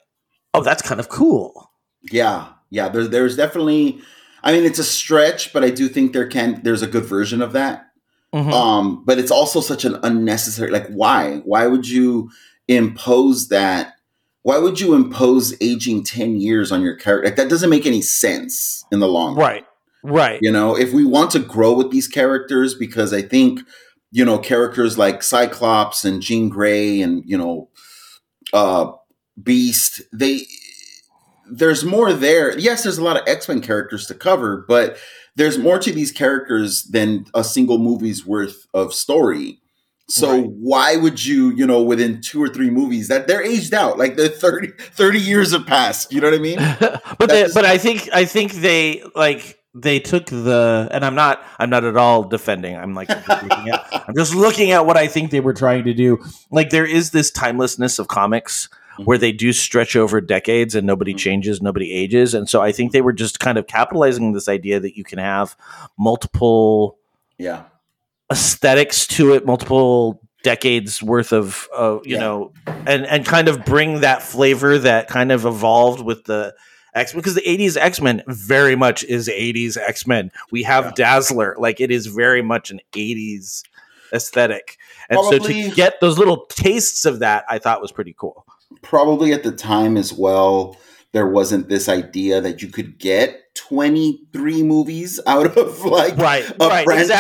oh, 0.55 0.63
that's 0.63 0.83
kind 0.83 1.01
of 1.01 1.09
cool. 1.09 1.71
Yeah, 2.11 2.49
yeah. 2.71 2.89
There's 2.89 3.11
there's 3.11 3.37
definitely. 3.37 4.01
I 4.43 4.53
mean, 4.53 4.65
it's 4.65 4.79
a 4.79 4.85
stretch, 4.85 5.53
but 5.55 5.65
I 5.65 5.71
do 5.71 5.89
think 5.89 6.13
there 6.13 6.27
can 6.27 6.61
there's 6.63 6.83
a 6.83 6.87
good 6.87 7.05
version 7.07 7.41
of 7.43 7.53
that. 7.53 7.87
Mhm. 8.35 8.53
Um, 8.53 9.05
but 9.07 9.19
it's 9.19 9.31
also 9.31 9.61
such 9.61 9.85
an 9.85 9.97
unnecessary. 10.03 10.71
Like, 10.71 10.89
why? 10.89 11.41
Why 11.45 11.67
would 11.67 11.89
you 11.89 12.31
impose 12.69 13.49
that? 13.49 13.95
Why 14.43 14.59
would 14.59 14.81
you 14.81 14.95
impose 14.95 15.55
aging 15.63 16.05
ten 16.05 16.41
years 16.41 16.71
on 16.73 16.83
your 16.83 16.95
character? 16.97 17.27
Like, 17.29 17.37
that 17.37 17.49
doesn't 17.49 17.71
make 17.71 17.87
any 17.87 18.03
sense 18.03 18.85
in 18.93 19.01
the 19.01 19.09
long 19.09 19.35
run. 19.35 19.47
right, 19.47 19.67
right. 20.03 20.39
You 20.43 20.53
know, 20.53 20.77
if 20.77 20.93
we 20.93 21.05
want 21.07 21.31
to 21.33 21.39
grow 21.39 21.73
with 21.73 21.91
these 21.91 22.09
characters, 22.09 22.75
because 22.75 23.15
I 23.15 23.23
think, 23.23 23.61
you 24.11 24.25
know, 24.25 24.37
characters 24.39 24.99
like 24.99 25.23
Cyclops 25.23 26.05
and 26.05 26.21
Jean 26.21 26.49
Grey 26.51 27.01
and, 27.01 27.23
you 27.25 27.39
know, 27.39 27.69
uh 28.53 28.93
Beast, 29.43 30.03
they 30.13 30.43
there's 31.51 31.85
more 31.85 32.13
there. 32.13 32.57
Yes, 32.59 32.83
there's 32.83 32.99
a 32.99 33.05
lot 33.05 33.17
of 33.17 33.27
X-Men 33.27 33.61
characters 33.61 34.07
to 34.07 34.15
cover, 34.15 34.65
but 34.67 34.97
there's 35.37 35.59
more 35.59 35.79
to 35.79 35.93
these 35.93 36.13
characters 36.13 36.85
than 36.85 37.27
a 37.35 37.45
single 37.45 37.79
movie's 37.79 38.25
worth 38.25 38.67
of 38.73 38.95
story. 38.95 39.61
So 40.09 40.31
Right. 40.33 40.47
why 40.51 40.97
would 40.97 41.25
you, 41.25 41.51
you 41.51 41.67
know, 41.67 41.83
within 41.83 42.21
two 42.21 42.43
or 42.43 42.49
three 42.49 42.71
movies 42.71 43.09
that 43.09 43.27
they're 43.27 43.43
aged 43.43 43.73
out, 43.73 43.99
like 43.99 44.17
the 44.17 44.29
30, 44.29 44.69
30 44.79 45.19
years 45.19 45.53
have 45.53 45.67
passed. 45.67 46.13
You 46.13 46.21
know 46.21 46.31
what 46.31 46.39
I 46.39 46.43
mean? 46.43 46.59
but 47.19 47.29
they, 47.29 47.49
but 47.53 47.65
I 47.65 47.79
think 47.79 48.09
I 48.13 48.25
think 48.27 48.53
they 48.53 49.03
like 49.15 49.59
they 49.75 49.99
took 49.99 50.27
the 50.27 50.89
and 50.93 51.05
I'm 51.05 51.15
not 51.15 51.43
I'm 51.59 51.71
not 51.71 51.85
at 51.85 51.97
all 51.97 52.23
defending. 52.23 52.77
I'm 52.77 52.95
like 52.95 53.09
just 53.09 53.29
at, 53.29 54.05
I'm 54.09 54.15
just 54.15 54.35
looking 54.35 54.71
at 54.73 54.85
what 54.87 54.97
I 54.97 55.07
think 55.07 55.31
they 55.31 55.41
were 55.41 55.55
trying 55.55 55.85
to 55.85 55.95
do. 55.95 56.23
Like 56.51 56.71
there 56.71 56.87
is 56.87 57.11
this 57.11 57.31
timelessness 57.31 57.99
of 57.99 58.09
comics 58.09 58.69
where 59.05 59.19
they 59.19 59.33
do 59.33 59.53
stretch 59.53 59.97
over 59.97 60.21
decades 60.21 60.75
and 60.75 60.87
nobody 60.87 61.15
Mhm. 61.15 61.19
changes, 61.19 61.61
nobody 61.63 61.93
ages, 61.93 62.35
and 62.35 62.49
so 62.49 62.61
I 62.63 62.73
think 62.73 62.93
they 62.93 63.01
were 63.03 63.13
just 63.13 63.41
kind 63.41 63.59
of 63.59 63.67
capitalizing 63.67 64.33
this 64.33 64.49
idea 64.49 64.79
that 64.81 64.97
you 64.97 65.05
can 65.05 65.19
have 65.19 65.57
multiple 65.99 66.99
Yeah. 67.39 67.63
aesthetics 68.31 69.07
to 69.09 69.33
it, 69.35 69.45
multiple 69.47 70.21
decades 70.43 71.03
worth 71.03 71.33
of, 71.33 71.69
uh, 71.77 71.99
you 72.05 72.15
Yeah. 72.17 72.21
know, 72.21 72.53
and 72.87 73.07
and 73.07 73.25
kind 73.25 73.49
of 73.49 73.65
bring 73.65 74.01
that 74.01 74.23
flavor 74.23 74.79
that 74.79 75.09
kind 75.09 75.33
of 75.33 75.45
evolved 75.47 76.01
with 76.05 76.25
the 76.25 76.55
X 76.95 77.13
because 77.13 77.35
the 77.35 77.49
'80s 77.49 77.77
X 77.77 78.01
Men 78.01 78.23
very 78.29 78.77
much 78.77 79.03
is 79.05 79.29
'80s 79.29 79.77
X 79.77 80.07
Men. 80.07 80.31
We 80.53 80.63
have 80.65 80.85
Yeah. 80.87 80.93
Dazzler, 80.95 81.57
like 81.59 81.81
it 81.81 81.91
is 81.91 82.07
very 82.07 82.43
much 82.43 82.71
an 82.71 82.81
'80s 82.95 83.65
aesthetic, 84.13 84.77
and 85.11 85.19
so 85.19 85.39
to 85.39 85.71
get 85.71 86.01
those 86.01 86.19
little 86.19 86.47
tastes 86.49 87.05
of 87.05 87.19
that, 87.19 87.45
I 87.49 87.59
thought 87.59 87.83
was 87.83 87.91
pretty 87.91 88.15
cool. 88.17 88.45
Probably 88.83 89.33
at 89.33 89.43
the 89.43 89.53
time 89.53 89.97
as 89.97 90.13
well 90.13 90.77
there 91.13 91.29
wasn't 91.29 91.69
this 91.69 91.89
idea 91.89 92.41
that 92.41 92.61
you 92.61 92.69
could 92.69 92.99
get 92.99 93.41
23 93.55 94.63
movies 94.65 95.21
out 95.27 95.57
of 95.57 95.85
like 95.85 96.17
Right, 96.17 96.45
a 96.61 96.69
right, 96.69 96.85
franchise 96.85 97.11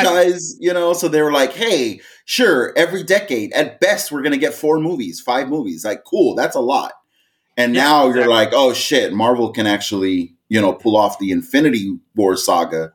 exactly. 0.54 0.66
you 0.66 0.72
know 0.72 0.92
so 0.92 1.08
they 1.08 1.22
were 1.22 1.32
like 1.32 1.52
hey 1.52 2.00
sure 2.24 2.72
every 2.76 3.02
decade 3.02 3.52
at 3.52 3.80
best 3.80 4.10
we're 4.10 4.22
gonna 4.22 4.36
get 4.36 4.54
four 4.54 4.80
movies 4.80 5.20
five 5.20 5.48
movies 5.48 5.84
like 5.84 6.02
cool 6.04 6.34
that's 6.34 6.56
a 6.56 6.60
lot 6.60 6.92
and 7.56 7.74
Yeah, 7.74 7.82
now 7.84 8.06
you're 8.08 8.28
like 8.28 8.50
oh 8.52 8.72
shit 8.72 9.12
marvel 9.12 9.52
can 9.52 9.66
actually 9.66 10.34
you 10.48 10.60
know 10.60 10.72
pull 10.72 10.96
off 10.96 11.18
the 11.18 11.30
infinity 11.30 11.98
war 12.16 12.36
saga 12.36 12.92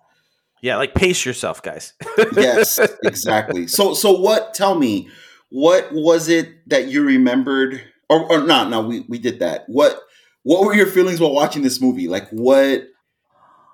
Yeah, 0.62 0.76
like 0.76 0.94
pace 0.94 1.26
yourself, 1.26 1.62
guys. 1.64 1.94
yes 2.36 2.78
exactly 3.04 3.68
so 3.68 3.94
so 3.94 4.12
what 4.20 4.54
tell 4.54 4.76
me 4.76 5.10
what 5.50 5.88
was 5.94 6.28
it 6.28 6.50
that 6.70 6.88
you 6.90 7.02
remembered 7.04 7.82
or, 8.10 8.32
or 8.32 8.44
no 8.44 8.68
no 8.68 8.82
we, 8.82 9.02
we 9.08 9.20
did 9.20 9.40
that 9.40 9.64
what 9.68 10.00
what 10.44 10.64
were 10.64 10.74
your 10.74 10.88
feelings 10.88 11.20
while 11.20 11.34
watching 11.34 11.62
this 11.62 11.82
movie 11.82 12.08
like 12.08 12.28
what 12.30 12.84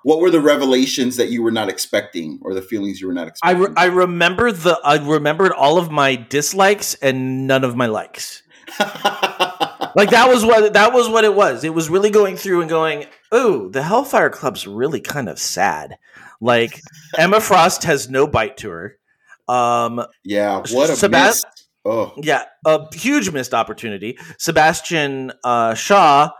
what 0.06 0.20
were 0.20 0.30
the 0.30 0.40
revelations 0.40 1.16
that 1.16 1.30
you 1.30 1.42
were 1.42 1.50
not 1.50 1.68
expecting 1.68 2.38
or 2.42 2.54
the 2.54 2.62
feelings 2.62 3.00
you 3.00 3.08
were 3.08 3.12
not 3.12 3.24
I, 3.24 3.28
expecting 3.28 3.60
re- 3.62 3.72
I 3.76 3.86
remember 3.86 4.52
the 4.52 4.78
I 4.84 5.04
remembered 5.04 5.50
all 5.50 5.78
of 5.78 5.90
my 5.90 6.14
dislikes 6.14 6.94
and 6.94 7.48
none 7.48 7.64
of 7.64 7.74
my 7.74 7.86
likes. 7.86 8.44
like 8.78 10.10
that 10.10 10.26
was 10.28 10.44
what 10.44 10.74
that 10.74 10.92
was 10.92 11.08
what 11.08 11.24
it 11.24 11.34
was. 11.34 11.64
It 11.64 11.74
was 11.74 11.90
really 11.90 12.10
going 12.10 12.36
through 12.36 12.60
and 12.60 12.70
going, 12.70 13.06
"Ooh, 13.34 13.68
the 13.68 13.82
Hellfire 13.82 14.30
Club's 14.30 14.64
really 14.64 15.00
kind 15.00 15.28
of 15.28 15.40
sad." 15.40 15.98
Like 16.40 16.80
Emma 17.18 17.40
Frost 17.40 17.82
has 17.82 18.08
no 18.08 18.28
bite 18.28 18.58
to 18.58 18.70
her. 18.70 18.98
Um, 19.48 20.04
yeah 20.24 20.58
what 20.70 20.90
a 20.90 20.92
Sebast-. 20.92 21.46
Oh 21.86 22.12
yeah, 22.22 22.44
a 22.64 22.94
huge 22.94 23.30
missed 23.30 23.54
opportunity. 23.54 24.18
Sebastian 24.38 25.32
uh, 25.44 25.74
Shaw 25.74 26.30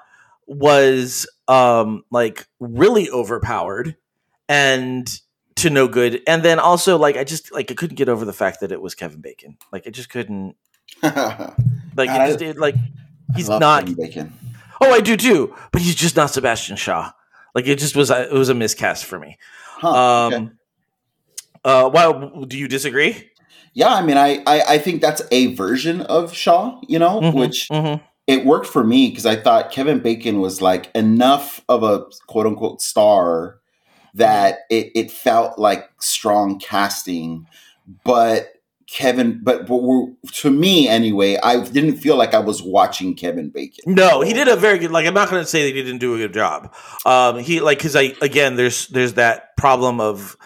was 0.47 1.29
um, 1.49 2.05
like 2.11 2.47
really 2.61 3.11
overpowered 3.11 3.97
and 4.49 5.09
to 5.57 5.71
no 5.71 5.89
good. 5.89 6.23
And 6.27 6.43
then 6.43 6.59
also 6.59 6.99
like 6.99 7.17
I 7.17 7.25
just 7.25 7.53
like 7.53 7.71
I 7.71 7.75
couldn't 7.75 7.97
get 7.97 8.09
over 8.09 8.25
the 8.25 8.33
fact 8.33 8.61
that 8.61 8.73
it 8.73 8.81
was 8.81 8.95
Kevin 8.95 9.21
Bacon. 9.21 9.57
Like 9.73 9.87
I 9.87 9.91
just 9.91 10.11
couldn't 10.11 10.57
like 11.03 11.17
God, 11.17 12.21
it 12.23 12.27
just 12.27 12.43
it, 12.43 12.59
like 12.59 12.75
he's 13.35 13.49
I 13.49 13.55
love 13.55 13.61
not. 13.61 13.81
Kevin 13.87 13.95
Bacon. 14.05 14.33
Oh, 14.81 14.93
I 14.93 15.01
do 15.01 15.17
too. 15.17 15.55
But 15.73 15.83
he's 15.83 15.95
just 15.95 16.17
not 16.17 16.31
Sebastian 16.31 16.77
Shaw. 16.77 17.13
Like 17.55 17.67
it 17.67 17.79
just 17.79 17.97
was 17.97 18.11
a, 18.11 18.25
it 18.25 18.33
was 18.35 18.51
a 18.51 18.55
miscast 18.55 19.05
for 19.07 19.19
me. 19.19 19.39
Huh, 19.65 20.27
Um. 20.27 20.35
okay. 20.35 20.49
Uh. 21.65 21.91
Wow. 21.93 22.45
Do 22.47 22.59
you 22.59 22.69
disagree? 22.69 23.31
Yeah 23.77 23.95
i 23.95 24.03
mean 24.03 24.17
I, 24.17 24.43
I 24.45 24.61
i 24.75 24.79
think 24.79 25.01
that's 25.01 25.23
a 25.31 25.55
version 25.55 26.01
of 26.03 26.35
shaw 26.35 26.81
you 26.89 26.99
know 26.99 27.21
Mhm, 27.21 27.35
which 27.35 27.69
mhm. 27.71 28.01
it 28.27 28.45
worked 28.45 28.67
for 28.67 28.83
me 28.83 29.09
because 29.09 29.25
I 29.25 29.37
thought 29.37 29.71
Kevin 29.71 30.01
Bacon 30.01 30.41
was 30.41 30.61
like 30.61 30.91
enough 30.97 31.61
of 31.69 31.85
a 31.85 32.07
quote 32.27 32.47
unquote 32.47 32.83
star 32.83 33.61
that 34.15 34.61
it, 34.69 34.91
it 34.97 35.11
felt 35.13 35.59
like 35.59 35.89
strong 36.01 36.59
casting, 36.59 37.47
but 38.05 38.49
Kevin, 38.89 39.41
but, 39.43 39.67
but 39.67 39.81
to 40.33 40.51
me 40.51 40.89
anyway, 40.89 41.37
I 41.43 41.61
didn't 41.61 41.99
feel 41.99 42.17
like 42.17 42.35
I 42.35 42.39
was 42.41 42.63
watching 42.63 43.15
Kevin 43.15 43.51
Bacon. 43.51 43.95
No, 43.95 44.23
he 44.23 44.33
did 44.33 44.49
a 44.49 44.57
very 44.57 44.79
good. 44.79 44.91
Like, 44.91 45.07
I'm 45.07 45.15
not 45.15 45.29
going 45.31 45.43
to 45.43 45.49
say 45.49 45.63
that 45.63 45.77
he 45.77 45.83
didn't 45.83 45.99
do 45.99 46.15
a 46.15 46.19
good 46.19 46.33
job. 46.35 46.75
Um, 47.05 47.39
he 47.39 47.61
like 47.61 47.79
because 47.79 47.95
I 47.95 48.15
again, 48.23 48.57
there's 48.57 48.89
there's 48.89 49.15
that 49.15 49.57
problem 49.57 50.01
of 50.01 50.37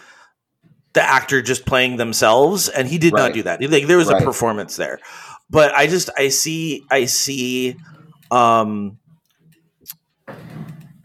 the 0.93 1.03
actor 1.03 1.41
just 1.43 1.67
playing 1.67 1.97
themselves, 1.97 2.69
and 2.69 2.89
he 2.89 2.99
did 2.99 3.13
not 3.15 3.33
do 3.33 3.43
that. 3.45 3.63
Like, 3.63 3.87
there 3.87 3.97
was 3.97 4.11
Right. 4.11 4.23
a 4.23 4.25
performance 4.25 4.77
there, 4.77 4.99
but 5.49 5.73
I 5.75 5.87
just 5.87 6.11
I 6.17 6.29
see 6.29 6.85
I 6.91 7.05
see 7.07 7.77
um 8.31 8.99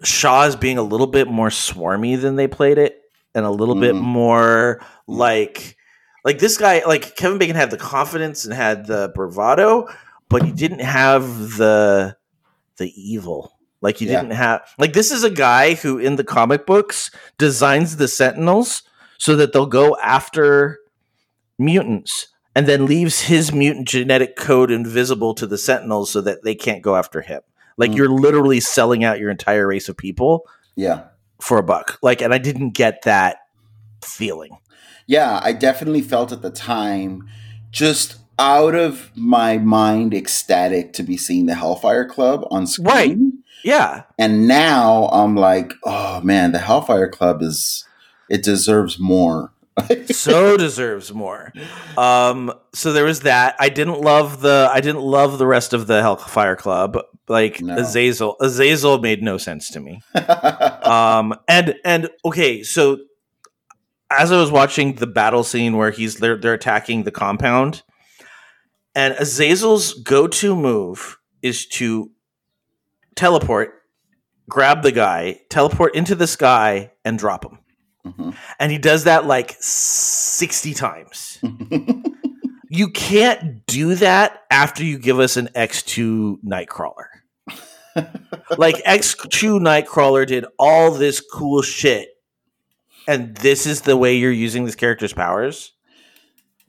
Shaw 0.04 0.44
as 0.44 0.56
being 0.56 0.78
a 0.78 0.84
little 0.84 1.08
bit 1.08 1.28
more 1.28 1.50
swarmy 1.50 2.20
than 2.20 2.36
they 2.36 2.48
played 2.48 2.78
it, 2.78 3.02
and 3.34 3.46
a 3.46 3.50
little 3.50 3.76
bit 3.76 3.96
Mhm. 3.96 4.02
more 4.02 4.82
like 5.08 5.78
like 6.24 6.40
this 6.40 6.58
guy 6.58 6.82
like 6.86 7.16
Kevin 7.16 7.38
Bacon 7.38 7.56
had 7.56 7.70
the 7.72 7.78
confidence 7.78 8.46
and 8.46 8.54
had 8.54 8.88
the 8.88 9.12
bravado, 9.16 9.88
but 10.30 10.44
he 10.44 10.52
didn't 10.52 10.80
have 10.82 11.58
the 11.58 12.16
the 12.78 12.92
evil. 12.96 13.52
Like 13.82 13.98
he 13.98 14.06
Yeah. 14.06 14.22
didn't 14.22 14.34
have 14.36 14.62
like 14.78 14.94
this 14.94 15.12
is 15.12 15.24
a 15.24 15.30
guy 15.30 15.74
who 15.76 15.98
in 15.98 16.16
the 16.18 16.24
comic 16.24 16.66
books 16.66 17.10
designs 17.38 17.98
the 17.98 18.08
Sentinels 18.08 18.84
so 19.18 19.36
that 19.36 19.54
they'll 19.54 19.66
go 19.66 19.98
after 20.04 20.80
mutants 21.58 22.28
and 22.56 22.68
then 22.68 22.86
leaves 22.86 23.22
his 23.22 23.52
mutant 23.54 23.88
genetic 23.88 24.36
code 24.36 24.72
invisible 24.72 25.34
to 25.36 25.46
the 25.48 25.58
Sentinels 25.58 26.12
so 26.12 26.22
that 26.22 26.44
they 26.44 26.56
can't 26.56 26.82
go 26.82 26.96
after 26.96 27.22
him. 27.22 27.42
Like 27.78 27.92
Mm. 27.92 27.98
you're 27.98 28.10
literally 28.10 28.60
selling 28.60 29.04
out 29.04 29.20
your 29.20 29.30
entire 29.30 29.68
race 29.68 29.90
of 29.90 29.98
people 29.98 30.46
Yeah. 30.76 31.04
for 31.42 31.58
a 31.58 31.64
buck. 31.64 31.98
Like 32.02 32.22
and 32.22 32.34
I 32.34 32.38
didn't 32.38 32.72
get 32.72 33.02
that 33.04 33.38
feeling. 34.04 34.58
Yeah, 35.08 35.40
I 35.44 35.52
definitely 35.54 36.02
felt 36.02 36.32
at 36.32 36.42
the 36.42 36.50
time 36.50 37.28
just 37.72 38.18
out 38.40 38.76
of 38.76 39.12
my 39.16 39.58
mind 39.58 40.14
ecstatic 40.14 40.94
to 40.94 41.04
be 41.04 41.16
seeing 41.18 41.46
the 41.46 41.56
Hellfire 41.56 42.06
Club 42.06 42.46
on 42.52 42.68
screen. 42.68 42.86
Right. 42.88 43.18
Yeah. 43.64 44.04
And 44.20 44.48
now 44.48 45.08
I'm 45.12 45.36
like, 45.36 45.74
oh 45.86 46.22
man, 46.22 46.52
the 46.52 46.60
Hellfire 46.60 47.10
Club 47.10 47.42
is 47.42 47.86
it 48.30 48.44
deserves 48.44 49.00
more. 49.00 49.52
so 50.12 50.56
deserves 50.56 51.14
more. 51.14 51.52
Um, 51.98 52.54
so 52.74 52.94
there 52.94 53.04
was 53.04 53.22
that. 53.22 53.56
I 53.60 53.70
didn't 53.70 54.00
love 54.02 54.42
the 54.42 54.70
I 54.72 54.80
didn't 54.80 55.02
love 55.02 55.38
the 55.38 55.48
rest 55.48 55.74
of 55.74 55.88
the 55.88 56.02
Hellfire 56.02 56.56
Club. 56.56 56.98
Like 57.28 57.62
No. 57.62 57.78
Azazel, 57.78 58.38
Azazel 58.40 59.00
made 59.00 59.22
no 59.22 59.38
sense 59.38 59.70
to 59.72 59.80
me. 59.80 60.02
Um, 60.86 61.34
and 61.48 61.74
and 61.84 62.10
okay, 62.24 62.62
so 62.62 63.00
as 64.12 64.32
I 64.32 64.40
was 64.40 64.52
watching 64.52 64.94
the 64.94 65.08
battle 65.08 65.44
scene 65.44 65.78
where 65.78 65.90
he's 65.90 66.18
they're 66.18 66.38
they're 66.38 66.54
attacking 66.54 67.04
the 67.04 67.12
compound, 67.12 67.82
and 68.94 69.16
Azazel's 69.16 69.96
go-to 69.96 70.56
move 70.56 71.18
is 71.42 71.66
to 71.68 72.12
teleport, 73.16 73.82
grab 74.48 74.84
the 74.84 74.92
guy, 74.92 75.42
teleport 75.50 75.96
into 75.96 76.14
the 76.14 76.28
sky, 76.28 76.92
and 77.04 77.18
drop 77.18 77.44
him 77.44 77.58
Mhm. 78.06 78.36
and 78.60 78.72
he 78.72 78.78
does 78.78 79.06
that 79.06 79.26
like 79.26 79.56
60 79.60 80.74
times. 80.74 81.40
you 82.70 82.90
can't 82.90 83.66
do 83.66 83.96
that 83.96 84.44
after 84.52 84.84
you 84.84 85.00
give 85.00 85.20
us 85.20 85.38
an 85.38 85.50
X2 85.56 86.38
Nightcrawler. 86.46 87.08
like 88.58 88.76
X2 88.84 89.60
Nightcrawler 89.60 90.28
did 90.28 90.46
all 90.60 90.92
this 90.92 91.20
cool 91.20 91.62
shit 91.62 92.10
and 93.08 93.36
this 93.38 93.66
is 93.66 93.82
the 93.82 93.98
way 93.98 94.16
you're 94.16 94.32
using 94.32 94.66
this 94.66 94.76
character's 94.76 95.14
powers. 95.14 95.74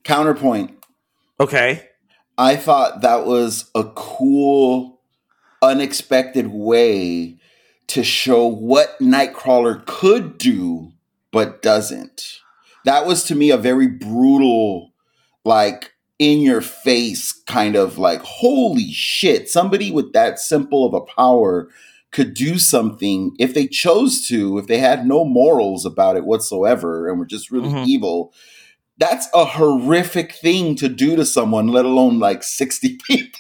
Counterpoint. 0.05 0.73
Okay. 1.41 1.89
I 2.39 2.57
thought 2.57 3.01
that 3.01 3.27
was 3.27 3.71
a 3.75 3.85
cool, 3.85 5.01
unexpected 5.63 6.49
way 6.49 7.39
to 7.89 8.05
show 8.05 8.47
what 8.47 8.99
Nightcrawler 9.01 9.85
could 9.87 10.39
do 10.39 10.93
but 11.37 11.61
doesn't. 11.61 12.41
That 12.87 13.05
was 13.07 13.25
to 13.25 13.35
me 13.35 13.51
a 13.51 13.57
very 13.59 13.89
brutal, 13.89 14.93
like 15.45 15.93
in 16.19 16.41
your 16.41 16.63
face 16.63 17.33
kind 17.47 17.77
of 17.77 17.99
like, 17.99 18.23
holy 18.23 18.91
shit, 18.93 19.49
somebody 19.51 19.91
with 19.91 20.13
that 20.15 20.39
simple 20.39 20.87
of 20.87 20.95
a 20.95 21.01
power 21.03 21.69
could 22.11 22.33
do 22.33 22.59
something 22.59 23.35
if 23.39 23.53
they 23.53 23.67
chose 23.67 24.27
to, 24.29 24.57
if 24.57 24.67
they 24.67 24.79
had 24.79 25.07
no 25.07 25.25
morals 25.27 25.85
about 25.85 26.17
it 26.17 26.25
whatsoever 26.25 27.09
and 27.09 27.19
were 27.19 27.27
just 27.27 27.51
really 27.51 27.69
Mhm. 27.69 27.87
evil. 27.87 28.33
That's 28.99 29.29
a 29.35 29.45
horrific 29.45 30.33
thing 30.33 30.75
to 30.77 30.89
do 30.89 31.17
to 31.17 31.27
someone, 31.27 31.67
let 31.69 31.85
alone 31.85 32.19
like 32.19 32.43
60 32.61 32.97
people. 33.07 33.31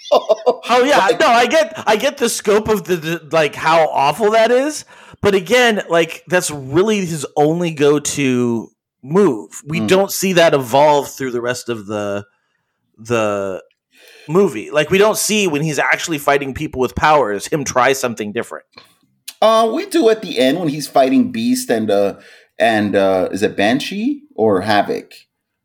Oh 0.68 0.84
yeah, 0.84 0.98
Like- 0.98 1.20
no, 1.20 1.28
I 1.28 1.46
get 1.46 1.72
I 1.86 1.96
get 1.96 2.18
the 2.18 2.28
scope 2.28 2.68
of 2.68 2.84
the, 2.84 2.96
the 2.96 3.28
like 3.32 3.54
how 3.54 3.88
awful 3.88 4.32
that 4.32 4.50
is, 4.50 4.84
but 5.26 5.34
again, 5.34 5.82
like 5.90 6.22
that's 6.28 6.52
really 6.52 7.04
his 7.04 7.26
only 7.36 7.72
go-to 7.72 8.68
move. 9.02 9.50
We 9.66 9.80
Mm. 9.80 9.88
don't 9.88 10.12
see 10.12 10.34
that 10.34 10.54
evolve 10.54 11.10
through 11.10 11.32
the 11.32 11.40
rest 11.40 11.68
of 11.68 11.86
the 11.86 12.24
the 12.96 13.62
movie. 14.28 14.70
Like 14.70 14.88
we 14.90 14.98
don't 14.98 15.16
see 15.18 15.48
when 15.48 15.62
he's 15.62 15.78
actually 15.80 16.18
fighting 16.18 16.54
people 16.54 16.80
with 16.80 16.94
powers 16.94 17.46
him 17.48 17.64
try 17.64 17.92
something 17.92 18.32
different. 18.32 18.66
Uh, 19.42 19.70
we 19.74 19.86
do 19.86 20.08
at 20.10 20.22
the 20.22 20.38
end 20.38 20.58
when 20.60 20.68
he's 20.68 20.86
fighting 20.88 21.32
Beast 21.32 21.70
and 21.70 21.90
uh 21.90 22.14
and 22.58 22.94
uh 22.94 23.28
is 23.32 23.42
it 23.42 23.56
Banshee 23.56 24.22
or 24.36 24.60
Havoc? 24.60 25.12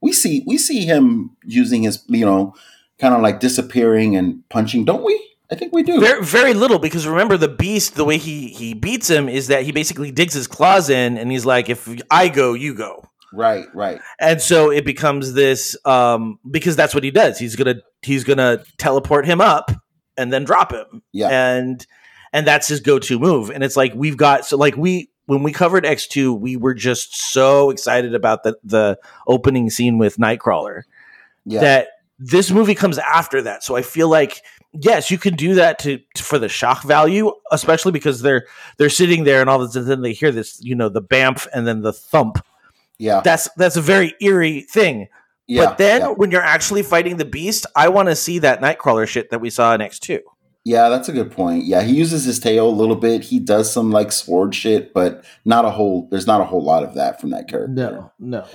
We 0.01 0.11
see 0.11 0.43
we 0.47 0.57
see 0.57 0.85
him 0.85 1.37
using 1.45 1.83
his 1.83 2.03
you 2.07 2.25
know 2.25 2.53
kind 2.99 3.13
of 3.13 3.21
like 3.21 3.39
disappearing 3.39 4.15
and 4.15 4.43
punching, 4.49 4.85
don't 4.85 5.03
we? 5.03 5.19
I 5.51 5.55
think 5.55 5.73
we 5.73 5.83
do. 5.83 5.99
Very 5.99 6.23
very 6.23 6.53
little 6.53 6.79
because 6.79 7.05
remember 7.05 7.35
the 7.37 7.47
beast 7.49 7.95
the 7.95 8.05
way 8.05 8.17
he 8.17 8.47
he 8.49 8.73
beats 8.73 9.09
him 9.09 9.27
is 9.27 9.47
that 9.47 9.63
he 9.63 9.71
basically 9.71 10.11
digs 10.11 10.33
his 10.33 10.47
claws 10.47 10.89
in 10.89 11.17
and 11.17 11.29
he's 11.31 11.45
like 11.45 11.69
if 11.69 11.89
I 12.09 12.29
go 12.29 12.53
you 12.53 12.73
go. 12.73 13.03
right, 13.33 13.65
right. 13.73 13.99
and 14.19 14.41
so 14.41 14.71
it 14.71 14.85
becomes 14.85 15.33
this 15.33 15.75
um 15.85 16.37
because 16.49 16.75
that's 16.75 16.93
what 16.93 17.03
he 17.03 17.11
does 17.11 17.37
he's 17.37 17.55
gonna 17.55 17.75
he's 18.01 18.23
gonna 18.23 18.63
teleport 18.77 19.25
him 19.25 19.39
up 19.41 19.71
and 20.17 20.31
then 20.33 20.43
drop 20.43 20.71
him 20.73 21.01
Yeah. 21.13 21.29
and 21.29 21.85
and 22.33 22.45
that's 22.47 22.67
his 22.67 22.79
go-to 22.81 23.19
move 23.19 23.49
and 23.49 23.63
it's 23.63 23.77
like 23.77 23.93
we've 23.95 24.17
got 24.17 24.45
so 24.45 24.57
like 24.57 24.75
we 24.77 25.09
when 25.27 25.43
we 25.43 25.51
covered 25.53 25.83
x2 25.85 26.37
we 26.39 26.57
were 26.57 26.73
just 26.73 27.15
so 27.31 27.69
excited 27.69 28.13
about 28.15 28.43
the 28.43 28.57
the 28.65 28.97
opening 29.27 29.69
scene 29.69 29.97
with 29.97 30.17
nightcrawler 30.17 30.83
Yeah. 31.45 31.61
that 31.61 31.87
this 32.19 32.51
movie 32.51 32.75
comes 32.75 32.97
after 32.97 33.41
that 33.43 33.63
so 33.63 33.75
i 33.77 33.81
feel 33.81 34.09
like 34.09 34.41
yes 34.73 35.11
you 35.11 35.17
can 35.17 35.35
do 35.35 35.55
that 35.55 35.79
to, 35.79 35.99
to- 36.15 36.23
for 36.23 36.39
the 36.39 36.49
shock 36.49 36.83
value 36.83 37.31
especially 37.51 37.91
because 37.91 38.21
they're 38.21 38.45
they're 38.77 38.89
sitting 38.89 39.23
there 39.23 39.41
and 39.41 39.49
all 39.49 39.61
of 39.61 39.69
a 39.69 39.71
sudden 39.71 40.01
they 40.01 40.13
hear 40.13 40.31
this 40.31 40.61
you 40.63 40.75
know 40.75 40.89
the 40.89 41.01
bamf 41.01 41.47
and 41.53 41.67
then 41.67 41.81
the 41.81 41.93
thump 41.93 42.43
yeah. 42.97 43.21
that's 43.23 43.49
that's 43.57 43.75
a 43.75 43.81
very 43.81 44.13
eerie 44.21 44.61
thing 44.61 45.07
yeah. 45.51 45.65
but 45.65 45.77
then 45.77 46.01
yeah. 46.01 46.07
when 46.09 46.31
you're 46.31 46.41
actually 46.41 46.81
fighting 46.81 47.17
the 47.17 47.25
beast, 47.25 47.65
I 47.75 47.89
want 47.89 48.07
to 48.07 48.15
see 48.15 48.39
that 48.39 48.61
Nightcrawler 48.61 49.05
shit 49.05 49.31
that 49.31 49.41
we 49.41 49.49
saw 49.49 49.73
in 49.75 49.81
X2. 49.81 50.19
Yeah, 50.63 50.89
that's 50.89 51.09
a 51.09 51.11
good 51.11 51.31
point. 51.31 51.65
Yeah, 51.65 51.81
he 51.81 51.93
uses 51.93 52.23
his 52.23 52.39
tail 52.39 52.69
a 52.69 52.71
little 52.71 52.95
bit. 52.95 53.23
He 53.23 53.39
does 53.39 53.71
some 53.71 53.91
like 53.91 54.11
sword 54.11 54.53
shit, 54.55 54.93
but 54.93 55.25
not 55.43 55.65
a 55.65 55.71
whole 55.71 56.07
there's 56.09 56.27
not 56.27 56.39
a 56.39 56.45
whole 56.45 56.63
lot 56.63 56.83
of 56.83 56.93
that 56.95 57.19
from 57.19 57.31
that 57.31 57.47
character. 57.47 57.73
No, 57.73 58.11
no. 58.19 58.45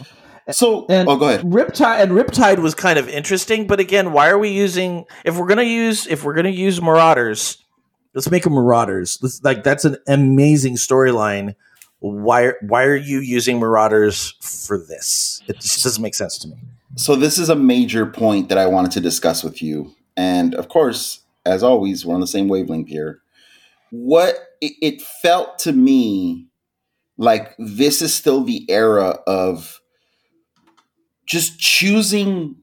So 0.50 0.86
And 0.88 1.08
oh 1.08 1.16
go 1.16 1.28
ahead. 1.28 1.40
Riptide 1.42 2.02
and 2.02 2.12
Riptide 2.12 2.58
was 2.60 2.74
kind 2.74 2.98
of 2.98 3.08
interesting, 3.08 3.66
but 3.66 3.80
again, 3.80 4.12
why 4.12 4.28
are 4.28 4.38
we 4.38 4.50
using 4.50 5.04
if 5.24 5.36
we're 5.36 5.46
gonna 5.48 5.62
use 5.62 6.06
if 6.06 6.24
we're 6.24 6.34
gonna 6.34 6.50
use 6.50 6.80
Marauders, 6.80 7.58
let's 8.14 8.30
make 8.30 8.44
them 8.44 8.54
Marauders. 8.54 9.18
Let's, 9.22 9.42
like 9.42 9.64
that's 9.64 9.84
an 9.84 9.96
amazing 10.06 10.76
storyline. 10.76 11.56
Why 11.98 12.52
why 12.60 12.84
are 12.84 12.96
you 12.96 13.18
using 13.20 13.58
Marauders 13.58 14.34
for 14.40 14.78
this? 14.78 15.42
It 15.48 15.60
just 15.60 15.82
doesn't 15.82 16.02
make 16.02 16.14
sense 16.14 16.38
to 16.38 16.48
me. 16.48 16.56
So 16.94 17.16
this 17.16 17.38
is 17.38 17.48
a 17.48 17.56
major 17.56 18.06
point 18.06 18.48
that 18.48 18.58
I 18.58 18.66
wanted 18.66 18.92
to 18.92 19.00
discuss 19.00 19.42
with 19.42 19.62
you. 19.62 19.94
And 20.16 20.54
of 20.54 20.68
course, 20.68 21.20
as 21.44 21.62
always, 21.62 22.06
we're 22.06 22.14
on 22.14 22.20
the 22.20 22.26
same 22.26 22.48
wavelength 22.48 22.88
here. 22.88 23.20
What 23.90 24.38
it, 24.60 24.72
it 24.80 25.02
felt 25.02 25.58
to 25.60 25.72
me 25.72 26.46
like 27.18 27.54
this 27.58 28.00
is 28.00 28.14
still 28.14 28.44
the 28.44 28.68
era 28.70 29.18
of 29.26 29.80
just 31.26 31.58
choosing 31.58 32.56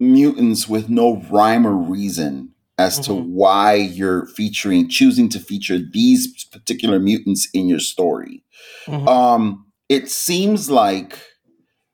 mutants 0.00 0.68
with 0.68 0.88
no 0.88 1.16
rhyme 1.30 1.66
or 1.66 1.74
reason 1.76 2.50
as 2.78 2.98
to 2.98 3.12
Mhm. 3.12 3.26
why 3.28 3.74
you're 3.74 4.26
featuring 4.26 4.88
choosing 4.88 5.28
to 5.28 5.38
feature 5.38 5.78
these 5.78 6.44
particular 6.50 6.98
mutants 6.98 7.48
in 7.54 7.68
your 7.68 7.78
story 7.78 8.42
Mhm. 8.88 9.08
um 9.08 9.64
it 9.88 10.10
seems 10.10 10.68
like 10.70 11.18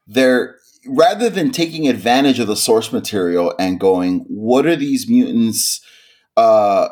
they're 0.06 0.56
rather 0.86 1.28
than 1.28 1.50
taking 1.50 1.86
advantage 1.86 2.38
of 2.40 2.46
the 2.46 2.56
source 2.56 2.90
material 2.92 3.52
and 3.58 3.78
going 3.78 4.20
what 4.28 4.64
are 4.64 4.76
these 4.76 5.08
mutants 5.08 5.80
uh 6.38 6.88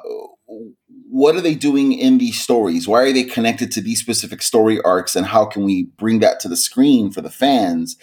what 1.11 1.35
are 1.35 1.41
they 1.41 1.55
doing 1.55 1.93
in 1.93 2.18
these 2.18 2.39
stories 2.39 2.87
why 2.87 3.01
are 3.03 3.12
they 3.12 3.24
connected 3.24 3.72
to 3.72 3.81
these 3.81 4.01
specific 4.01 4.43
story 4.43 4.79
arcs 4.83 5.16
and 5.16 5.24
how 5.26 5.47
can 5.47 5.64
we 5.64 5.85
bring 5.97 6.18
that 6.20 6.39
to 6.41 6.49
the 6.49 6.57
screen 6.57 7.11
for 7.11 7.22
the 7.22 7.31
fans 7.31 7.97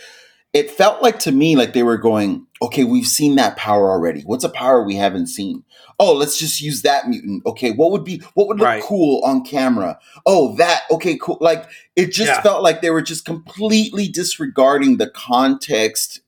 it 0.55 0.71
felt 0.71 1.03
like 1.03 1.19
to 1.19 1.31
me 1.31 1.55
like 1.55 1.73
they 1.73 1.83
were 1.83 1.97
going 1.97 2.47
okay 2.61 2.83
we've 2.85 3.05
seen 3.07 3.35
that 3.35 3.57
power 3.57 3.91
already. 3.91 4.21
What's 4.21 4.43
a 4.45 4.49
power 4.49 4.81
we 4.83 4.95
haven't 4.95 5.27
seen? 5.27 5.63
Oh 5.99 6.13
let's 6.13 6.37
just 6.37 6.61
use 6.61 6.81
that 6.83 7.07
mutant. 7.07 7.45
Okay 7.45 7.71
what 7.71 7.91
would 7.91 8.03
be 8.03 8.21
what 8.33 8.47
would 8.47 8.57
look 8.59 8.65
Right. 8.67 8.83
cool 8.83 9.21
on 9.23 9.43
camera? 9.43 9.99
Oh 10.25 10.55
that 10.55 10.81
okay 10.89 11.17
cool. 11.21 11.37
Like 11.41 11.65
it 11.95 12.07
just 12.13 12.31
Yeah. 12.31 12.41
felt 12.41 12.63
like 12.63 12.81
they 12.81 12.89
were 12.89 13.01
just 13.03 13.25
completely 13.25 14.07
disregarding 14.07 14.97
the 14.97 15.09
context 15.09 16.21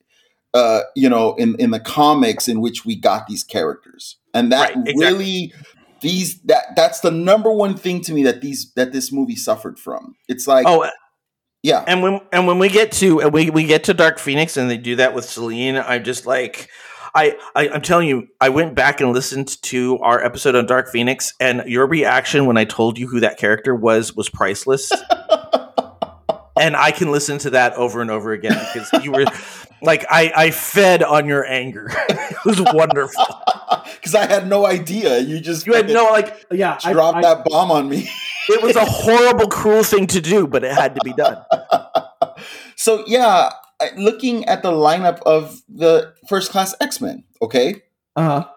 uh 0.54 0.82
you 0.96 1.10
know 1.10 1.36
in 1.36 1.56
in 1.60 1.72
the 1.72 1.80
comics 1.80 2.48
in 2.48 2.62
which 2.62 2.86
we 2.86 2.96
got 2.96 3.28
these 3.28 3.44
characters. 3.44 4.18
And 4.34 4.52
that 4.52 4.76
Right, 4.76 4.88
exactly. 4.88 5.06
really 5.06 5.54
these 6.02 6.40
that 6.44 6.76
that's 6.76 7.00
the 7.00 7.12
number 7.12 7.52
one 7.52 7.76
thing 7.76 8.02
to 8.02 8.14
me 8.14 8.24
that 8.24 8.42
these 8.42 8.72
that 8.76 8.92
this 8.92 9.12
movie 9.12 9.36
suffered 9.36 9.80
from. 9.80 10.16
It's 10.28 10.48
like 10.48 10.66
Oh, 10.68 10.86
yeah 11.64 11.84
and 11.88 12.02
when 12.02 12.22
and 12.32 12.48
when 12.48 12.60
we 12.60 12.70
get 12.70 12.92
to 12.94 13.22
and 13.22 13.34
we 13.34 13.50
we 13.50 13.66
get 13.66 13.86
to 13.86 13.94
Dark 13.94 14.20
Phoenix 14.20 14.58
and 14.58 14.70
they 14.70 14.78
do 14.78 14.96
that 14.98 15.14
with 15.14 15.26
Selene, 15.26 15.78
I'm 15.78 16.04
just 16.04 16.26
like. 16.26 16.70
I, 17.16 17.36
I 17.56 17.70
I'm 17.70 17.82
telling 17.82 18.08
you, 18.08 18.28
I 18.40 18.50
went 18.50 18.76
back 18.76 19.02
and 19.02 19.12
listened 19.12 19.60
to 19.64 19.98
our 20.00 20.24
episode 20.24 20.56
on 20.56 20.68
Dark 20.68 20.90
Phoenix, 20.90 21.34
and 21.40 21.64
your 21.66 21.88
reaction 21.88 22.46
when 22.46 22.58
I 22.58 22.66
told 22.66 23.00
you 23.00 23.08
who 23.08 23.22
that 23.22 23.40
character 23.40 23.74
was 23.74 24.16
was 24.16 24.30
priceless. 24.30 24.92
and 26.60 26.76
I 26.76 26.92
can 26.92 27.12
listen 27.12 27.38
to 27.40 27.52
that 27.52 27.74
over 27.74 28.02
and 28.02 28.12
over 28.12 28.34
again 28.34 28.60
because 28.74 29.04
you 29.04 29.12
were 29.12 29.26
like 29.82 30.06
I 30.12 30.32
I 30.36 30.52
fed 30.52 31.02
on 31.02 31.28
your 31.28 31.46
anger. 31.46 31.88
it 32.10 32.38
was 32.46 32.62
wonderful. 32.62 33.26
because 33.96 34.14
I 34.14 34.28
had 34.28 34.48
no 34.48 34.68
idea. 34.68 35.20
You 35.20 35.40
just 35.40 35.66
You 35.66 35.74
had 35.74 35.88
no 35.88 36.06
like 36.06 36.46
yeah. 36.52 36.78
I, 36.84 36.94
dropped 36.94 37.18
I- 37.18 37.22
that 37.22 37.46
bomb 37.46 37.72
on 37.72 37.90
me. 37.90 38.10
It 38.50 38.62
was 38.62 38.76
a 38.76 38.86
horrible, 38.86 39.48
cruel 39.48 39.84
thing 39.84 40.08
to 40.08 40.22
do, 40.22 40.48
but 40.48 40.64
it 40.64 40.72
had 40.72 40.96
to 40.96 41.02
be 41.04 41.14
done. 41.14 41.38
so 42.76 43.04
yeah, 43.08 43.50
looking 43.98 44.46
at 44.46 44.64
the 44.64 44.72
lineup 44.72 45.22
of 45.24 45.62
the 45.70 46.14
first 46.28 46.52
class 46.52 46.76
X 46.82 47.02
Men, 47.02 47.24
okay, 47.42 47.84
Uh 48.16 48.24
huh. 48.42 48.48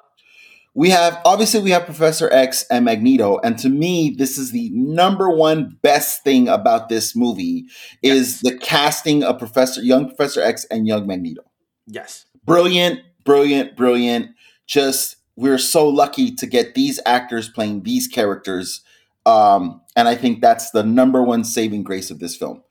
we 0.75 0.91
have 0.91 1.21
obviously 1.25 1.61
we 1.61 1.71
have 1.71 1.85
Professor 1.85 2.33
X 2.33 2.65
and 2.71 2.85
Magneto, 2.85 3.39
and 3.43 3.59
to 3.59 3.69
me, 3.69 4.15
this 4.17 4.39
is 4.39 4.53
the 4.53 4.71
number 4.73 5.29
one 5.31 5.77
best 5.83 6.23
thing 6.25 6.49
about 6.49 6.89
this 6.89 7.15
movie 7.17 7.65
is 8.03 8.41
the 8.41 8.57
casting 8.59 9.23
of 9.25 9.39
Professor 9.39 9.83
Young 9.83 10.07
Professor 10.07 10.41
X 10.43 10.65
and 10.71 10.87
Young 10.87 11.07
Magneto. 11.07 11.43
Yes. 11.87 12.27
brilliant, 12.45 13.01
brilliant, 13.25 13.77
brilliant. 13.77 14.31
Just 14.67 15.17
we're 15.37 15.59
so 15.59 15.89
lucky 15.89 16.31
to 16.37 16.47
get 16.47 16.75
these 16.75 17.01
actors 17.07 17.49
playing 17.49 17.83
these 17.83 18.07
characters, 18.07 18.83
um, 19.31 19.81
and 19.97 20.09
I 20.09 20.15
think 20.15 20.41
that's 20.41 20.71
the 20.71 20.83
number 20.83 21.23
one 21.23 21.45
saving 21.45 21.83
grace 21.83 22.11
of 22.11 22.19
this 22.19 22.37
film. 22.37 22.63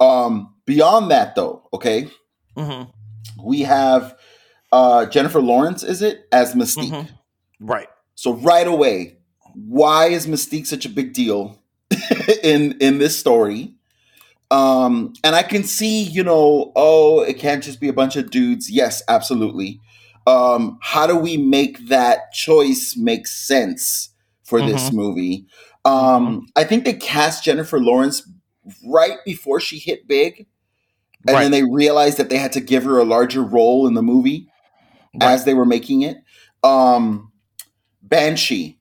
Um, 0.00 0.54
beyond 0.66 1.10
that, 1.10 1.34
though, 1.34 1.68
okay, 1.72 2.08
hmm 2.56 2.82
we 3.42 3.60
have 3.62 4.16
uh, 4.72 5.06
Jennifer 5.06 5.40
Lawrence. 5.40 5.82
Is 5.82 6.02
it 6.02 6.26
as 6.32 6.54
Mystique? 6.54 6.90
Mhm. 6.90 7.08
Right. 7.60 7.88
So 8.14 8.34
right 8.34 8.66
away, 8.66 9.18
why 9.54 10.06
is 10.06 10.26
Mystique 10.26 10.66
such 10.66 10.84
a 10.86 10.88
big 10.88 11.12
deal 11.14 11.58
in 12.42 12.72
in 12.80 12.98
this 12.98 13.18
story? 13.18 13.74
Um, 14.50 15.14
and 15.24 15.34
I 15.34 15.42
can 15.42 15.64
see, 15.64 16.02
you 16.02 16.22
know, 16.22 16.72
oh, 16.76 17.22
it 17.22 17.38
can't 17.38 17.62
just 17.64 17.80
be 17.80 17.88
a 17.88 17.92
bunch 17.92 18.16
of 18.16 18.30
dudes. 18.30 18.70
Yes, 18.70 19.02
absolutely. 19.08 19.80
Um, 20.26 20.78
how 20.80 21.06
do 21.06 21.16
we 21.16 21.36
make 21.36 21.88
that 21.88 22.32
choice 22.32 22.94
make 22.96 23.26
sense 23.26 24.10
for 24.44 24.60
this 24.62 24.92
movie? 24.92 25.46
Um, 25.84 26.46
I 26.56 26.64
think 26.64 26.84
they 26.84 26.94
cast 26.94 27.44
Jennifer 27.44 27.78
Lawrence 27.80 28.28
right 28.86 29.18
before 29.24 29.60
she 29.60 29.78
hit 29.78 30.08
big. 30.08 30.46
and 31.26 31.34
Right. 31.34 31.42
then 31.42 31.50
they 31.52 31.62
realized 31.62 32.18
that 32.18 32.28
they 32.30 32.36
had 32.38 32.52
to 32.52 32.60
give 32.60 32.84
her 32.84 32.98
a 32.98 33.04
larger 33.04 33.42
role 33.42 33.86
in 33.86 33.94
the 33.94 34.02
movie 34.02 34.46
as 35.20 35.44
they 35.44 35.54
were 35.54 35.64
making 35.64 36.02
it. 36.02 36.18
Um, 36.62 37.32
Banshee. 38.02 38.78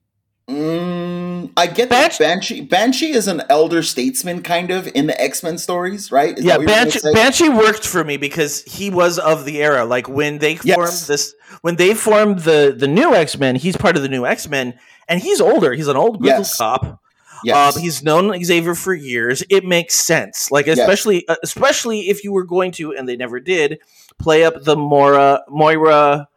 Mm, 0.49 1.32
I 1.57 1.67
get 1.67 1.89
that 1.89 2.17
Banshee. 2.19 2.61
Banshee 2.61 3.11
is 3.11 3.27
an 3.27 3.41
elder 3.49 3.81
statesman, 3.83 4.41
kind 4.43 4.71
of 4.71 4.87
in 4.95 5.07
the 5.07 5.19
X 5.21 5.43
Men 5.43 5.57
stories, 5.57 6.11
right? 6.11 6.37
Is 6.37 6.43
yeah, 6.45 6.57
what 6.57 6.61
you're 6.61 6.69
gonna 6.69 6.83
Banshee. 6.85 7.13
Banshee 7.13 7.49
worked 7.49 7.85
for 7.87 8.03
me 8.03 8.17
because 8.17 8.63
he 8.63 8.89
was 8.89 9.19
of 9.19 9.45
the 9.45 9.61
era. 9.61 9.85
Like 9.85 10.07
when 10.07 10.37
they 10.39 10.59
Yes. 10.63 10.75
formed 10.75 11.07
this, 11.07 11.33
when 11.61 11.75
they 11.75 11.93
formed 11.93 12.39
the 12.39 12.75
the 12.77 12.87
new 12.87 13.13
X 13.13 13.37
Men, 13.37 13.55
he's 13.55 13.77
part 13.77 13.95
of 13.95 14.01
the 14.03 14.09
new 14.09 14.25
X 14.25 14.47
Men, 14.47 14.73
and 15.07 15.21
he's 15.21 15.41
older. 15.41 15.73
He's 15.73 15.87
an 15.87 15.97
old 15.97 16.19
grizzled 16.19 16.39
Yes. 16.47 16.57
cop. 16.57 16.99
Yes. 17.45 17.75
Um, 17.75 17.81
he's 17.81 18.01
known 18.03 18.41
Xavier 18.43 18.73
for 18.73 18.93
years. 18.93 19.43
It 19.49 19.65
makes 19.65 19.95
sense. 19.95 20.49
Like 20.49 20.65
Yes. 20.65 20.77
especially 20.79 21.27
uh, 21.27 21.35
especially 21.43 22.09
if 22.09 22.23
you 22.23 22.31
were 22.31 22.45
going 22.45 22.71
to, 22.73 22.95
and 22.95 23.07
they 23.07 23.17
never 23.17 23.39
did, 23.41 23.79
play 24.17 24.45
up 24.45 24.63
the 24.63 24.77
Moira 24.77 25.41
Moira 25.49 26.27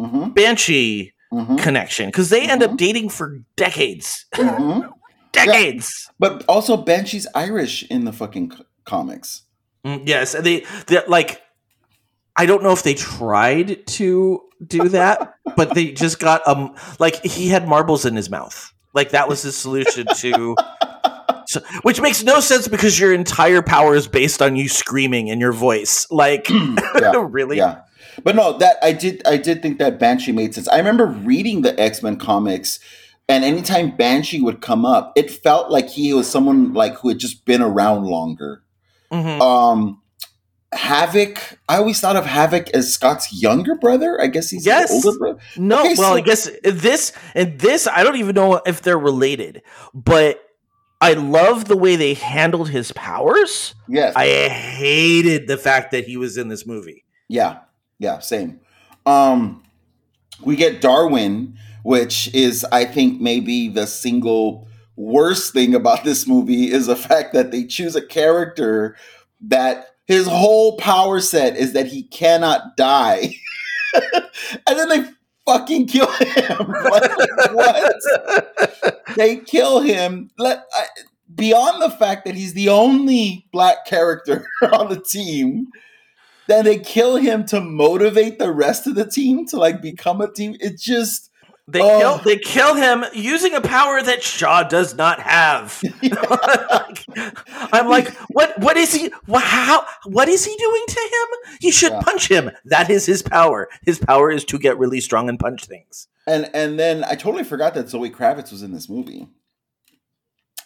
Mhm. 0.00 0.34
Banshee 0.34 1.12
Mhm. 1.32 1.58
connection 1.58 2.06
because 2.06 2.30
they 2.30 2.42
end 2.48 2.62
up 2.62 2.76
dating 2.76 3.08
for 3.10 3.38
decades, 3.56 4.26
Mhm. 4.34 4.88
decades. 5.32 6.08
But 6.18 6.44
also, 6.48 6.76
Banshee's 6.76 7.26
Irish 7.34 7.82
in 7.90 8.04
the 8.04 8.12
fucking 8.12 8.52
c- 8.52 8.62
comics. 8.84 9.42
Mm, 9.84 10.02
Yes, 10.06 10.34
and 10.34 10.44
they 10.44 10.64
they 10.86 11.00
like. 11.06 11.42
I 12.38 12.44
don't 12.44 12.62
know 12.62 12.72
if 12.72 12.82
they 12.82 12.92
tried 12.94 13.86
to 13.86 14.40
do 14.66 14.88
that, 14.90 15.34
but 15.56 15.74
they 15.74 15.92
just 16.04 16.18
got 16.18 16.46
um 16.46 16.74
like 16.98 17.22
he 17.24 17.48
had 17.48 17.66
marbles 17.66 18.04
in 18.04 18.14
his 18.14 18.28
mouth. 18.30 18.72
Like 18.94 19.10
that 19.10 19.28
was 19.28 19.42
his 19.42 19.56
solution 19.56 20.06
to. 20.16 20.56
So, 21.48 21.60
which 21.82 22.00
makes 22.00 22.24
no 22.24 22.40
sense 22.40 22.66
because 22.66 22.98
your 22.98 23.12
entire 23.14 23.62
power 23.62 23.94
is 23.94 24.08
based 24.08 24.42
on 24.42 24.56
you 24.56 24.68
screaming 24.68 25.28
in 25.28 25.38
your 25.38 25.52
voice. 25.52 26.04
Like, 26.10 26.48
really? 27.14 27.58
Yeah. 27.58 27.82
But 28.24 28.36
no, 28.36 28.56
that 28.58 28.76
I 28.82 28.92
did 28.92 29.22
I 29.26 29.36
did 29.36 29.62
think 29.62 29.78
that 29.78 29.98
Banshee 29.98 30.32
made 30.32 30.54
sense. 30.54 30.68
I 30.68 30.78
remember 30.78 31.06
reading 31.06 31.62
the 31.62 31.78
X-Men 31.80 32.16
comics 32.16 32.78
and 33.28 33.44
anytime 33.44 33.96
Banshee 33.96 34.40
would 34.40 34.60
come 34.60 34.84
up, 34.84 35.12
it 35.16 35.30
felt 35.30 35.70
like 35.70 35.88
he 35.88 36.12
was 36.14 36.28
someone 36.30 36.72
like 36.74 36.94
who 36.98 37.08
had 37.08 37.18
just 37.18 37.44
been 37.44 37.62
around 37.62 38.04
longer. 38.04 38.62
Mhm. 39.12 39.40
Um 39.40 40.02
Havoc, 40.72 41.58
I 41.68 41.76
always 41.76 42.00
thought 42.00 42.16
of 42.16 42.26
Havoc 42.26 42.68
as 42.70 42.92
Scott's 42.92 43.32
younger 43.32 43.76
brother. 43.76 44.20
I 44.20 44.26
guess 44.26 44.50
he's 44.50 44.66
Yes. 44.66 44.90
older 44.90 45.16
brother. 45.18 45.38
No, 45.56 45.80
Okay, 45.80 45.94
well, 45.96 46.10
so- 46.10 46.16
I 46.16 46.20
guess 46.20 46.50
this 46.64 47.12
and 47.34 47.58
this, 47.58 47.86
I 47.86 48.02
don't 48.02 48.16
even 48.16 48.34
know 48.34 48.60
if 48.66 48.82
they're 48.82 48.98
related, 48.98 49.62
but 49.94 50.40
I 51.00 51.12
love 51.12 51.66
the 51.66 51.76
way 51.76 51.96
they 51.96 52.14
handled 52.14 52.70
his 52.70 52.90
powers. 52.92 53.74
Yes. 53.88 54.14
I 54.16 54.26
hated 54.48 55.46
the 55.46 55.56
fact 55.56 55.92
that 55.92 56.04
he 56.06 56.16
was 56.16 56.36
in 56.36 56.48
this 56.48 56.66
movie. 56.66 57.04
Yeah, 57.28 57.58
yeah, 57.98 58.18
same. 58.18 58.60
Um, 59.04 59.62
we 60.42 60.56
get 60.56 60.80
Darwin, 60.80 61.56
which 61.82 62.32
is, 62.34 62.64
I 62.72 62.84
think, 62.84 63.20
maybe 63.20 63.68
the 63.68 63.86
single 63.86 64.68
worst 64.96 65.52
thing 65.52 65.74
about 65.74 66.04
this 66.04 66.26
movie 66.26 66.70
is 66.70 66.86
the 66.86 66.96
fact 67.08 67.32
that 67.34 67.50
they 67.50 67.64
choose 67.64 67.96
a 67.96 68.06
character 68.06 68.96
that 69.40 69.88
his 70.06 70.26
whole 70.26 70.76
power 70.76 71.20
set 71.20 71.56
is 71.56 71.72
that 71.72 71.86
he 71.86 72.04
cannot 72.04 72.76
die, 72.76 73.30
and 73.94 74.78
then 74.78 74.88
they 74.88 75.04
fucking 75.46 75.86
kill 75.86 76.10
him. 76.12 76.58
like, 76.90 77.52
what? 77.52 77.94
they 79.16 79.36
kill 79.36 79.80
him. 79.80 80.30
Let 80.38 80.64
I, 80.74 80.84
beyond 81.34 81.82
the 81.82 81.90
fact 81.90 82.24
that 82.24 82.34
he's 82.34 82.54
the 82.54 82.68
only 82.68 83.46
black 83.52 83.84
character 83.86 84.46
on 84.72 84.88
the 84.88 85.00
team 85.00 85.68
then 86.48 86.64
they 86.64 86.78
kill 86.78 87.16
him 87.16 87.44
to 87.46 87.60
motivate 87.60 88.38
the 88.38 88.52
rest 88.52 88.86
of 88.86 88.94
the 88.94 89.04
team 89.08 89.46
to 89.48 89.56
like 89.56 89.80
become 89.82 90.20
a 90.20 90.30
team. 90.32 90.56
It 90.60 90.78
just 90.78 91.30
They 91.68 91.80
Oh. 91.82 91.98
kill 91.98 92.18
they 92.18 92.36
kill 92.38 92.74
him 92.74 93.04
using 93.12 93.54
a 93.54 93.60
power 93.60 94.00
that 94.00 94.22
Shaw 94.22 94.62
does 94.62 94.94
not 94.94 95.18
have. 95.20 95.80
I'm 97.72 97.88
like, 97.88 98.14
what 98.28 98.58
what 98.60 98.76
is 98.76 98.92
he 98.94 99.10
how 99.34 99.84
what 100.04 100.28
is 100.28 100.44
he 100.44 100.56
doing 100.56 100.84
to 100.88 101.00
him? 101.00 101.56
He 101.60 101.70
should 101.70 101.92
Yeah. 101.92 102.00
punch 102.02 102.28
him. 102.30 102.50
That 102.66 102.90
is 102.90 103.06
his 103.06 103.22
power. 103.22 103.68
His 103.84 103.98
power 103.98 104.30
is 104.30 104.44
to 104.46 104.58
get 104.58 104.78
really 104.78 105.00
strong 105.00 105.28
and 105.28 105.38
punch 105.38 105.64
things. 105.66 106.08
and 106.26 106.48
and 106.54 106.78
then 106.78 107.04
I 107.04 107.14
totally 107.14 107.44
forgot 107.44 107.74
that 107.74 107.88
Zoe 107.88 108.10
Kravitz 108.10 108.50
was 108.52 108.62
in 108.62 108.72
this 108.72 108.88
movie. 108.88 109.28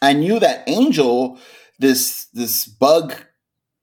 I 0.03 0.13
knew 0.15 0.39
that 0.39 0.65
Angel, 0.67 1.39
this 1.79 2.27
this 2.33 2.67
bug 2.67 3.15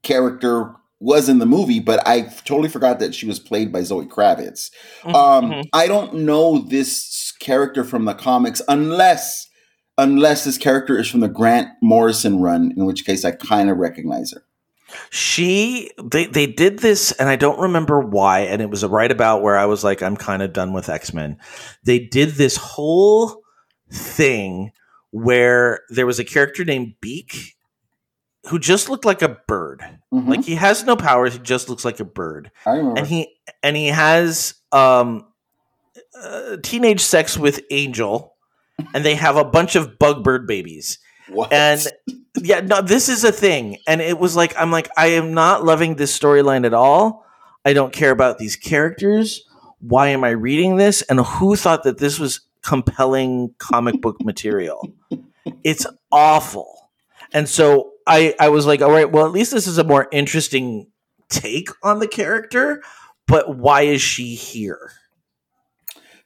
character, 0.04 0.76
was 1.00 1.30
in 1.30 1.40
the 1.40 1.46
movie, 1.46 1.80
but 1.80 2.06
I 2.08 2.22
totally 2.46 2.70
forgot 2.70 3.00
that 3.00 3.14
she 3.14 3.28
was 3.28 3.40
played 3.40 3.72
by 3.72 3.84
Zoe 3.84 4.06
Kravitz. 4.06 4.72
Um, 5.06 5.14
Mhm. 5.14 5.64
I 5.74 5.88
don't 5.88 6.14
know 6.16 6.60
this 6.60 7.34
character 7.40 7.84
from 7.84 8.06
the 8.06 8.14
comics 8.14 8.62
unless 8.68 9.48
unless 10.00 10.44
this 10.44 10.60
character 10.60 10.98
is 10.98 11.08
from 11.08 11.22
the 11.22 11.28
Grant 11.28 11.70
Morrison 11.82 12.40
run, 12.40 12.72
in 12.78 12.86
which 12.86 13.04
case 13.06 13.26
I 13.26 13.32
kind 13.32 13.70
of 13.70 13.78
recognize 13.78 14.32
her. 14.32 14.44
She 15.10 15.92
they 16.04 16.26
they 16.28 16.48
did 16.48 16.80
this 16.80 17.12
and 17.14 17.30
I 17.30 17.36
don't 17.36 17.60
remember 17.60 18.00
why 18.00 18.42
and 18.42 18.62
it 18.62 18.70
was 18.70 18.86
right 18.86 19.12
about 19.12 19.42
where 19.42 19.58
I 19.58 19.66
was 19.66 19.84
like 19.84 20.02
I'm 20.02 20.16
kind 20.16 20.42
of 20.42 20.54
done 20.54 20.72
with 20.72 20.88
X-Men. 20.90 21.38
They 21.84 22.00
did 22.00 22.32
this 22.36 22.56
whole 22.58 23.42
thing 23.92 24.72
where 25.12 25.82
there 25.90 26.06
was 26.06 26.20
a 26.20 26.24
character 26.26 26.64
named 26.64 26.94
Beak 27.02 27.56
who 28.48 28.60
just 28.60 28.90
looked 28.90 29.06
like 29.06 29.22
a 29.22 29.38
bird. 29.48 29.84
Mhm. 30.14 30.28
Like 30.30 30.44
he 30.44 30.56
has 30.56 30.84
no 30.84 30.96
powers, 30.96 31.34
he 31.34 31.40
just 31.40 31.70
looks 31.70 31.86
like 31.86 32.00
a 32.00 32.06
bird. 32.06 32.52
And 32.66 33.06
he 33.08 33.36
and 33.64 33.76
he 33.76 33.88
has 33.88 34.56
um 34.72 35.26
uh, 36.22 36.58
teenage 36.64 37.02
sex 37.02 37.38
with 37.38 37.62
Angel 37.70 38.34
and 38.94 39.04
they 39.06 39.16
have 39.16 39.38
a 39.38 39.46
bunch 39.46 39.76
of 39.76 40.00
bug 40.00 40.24
bird 40.24 40.48
babies. 40.48 41.00
What? 41.30 41.52
And 41.52 41.86
yeah, 42.42 42.62
no, 42.62 42.82
this 42.82 43.10
is 43.10 43.24
a 43.24 43.32
thing. 43.32 43.78
And 43.88 44.02
it 44.02 44.18
was 44.18 44.36
like, 44.36 44.54
I'm 44.58 44.72
like, 44.72 44.90
I 44.98 45.08
am 45.08 45.34
not 45.34 45.64
loving 45.66 45.96
this 45.96 46.18
storyline 46.18 46.66
at 46.66 46.74
all. 46.74 47.26
I 47.66 47.74
don't 47.74 47.92
care 47.92 48.12
about 48.12 48.38
these 48.38 48.56
characters. 48.56 49.44
Why 49.80 50.08
am 50.10 50.24
I 50.24 50.30
reading 50.30 50.78
this? 50.78 51.02
And 51.04 51.20
who 51.20 51.56
thought 51.56 51.84
that 51.84 51.98
this 51.98 52.18
was 52.20 52.42
compelling 52.62 53.54
comic 53.58 54.02
book 54.02 54.24
material? 54.24 54.92
It's 55.64 55.86
awful. 56.12 56.77
And 57.34 57.48
so 57.48 57.92
I, 58.06 58.36
I 58.40 58.50
was 58.50 58.66
like, 58.66 58.82
all 58.82 58.92
right, 58.92 59.12
well, 59.12 59.26
at 59.26 59.32
least 59.32 59.52
this 59.52 59.68
is 59.68 59.78
a 59.78 59.84
more 59.84 60.08
interesting 60.12 60.88
take 61.30 61.70
on 61.84 62.00
the 62.00 62.08
character. 62.08 62.82
But 63.28 63.58
why 63.58 63.82
is 63.82 64.02
she 64.02 64.36
here? 64.36 64.92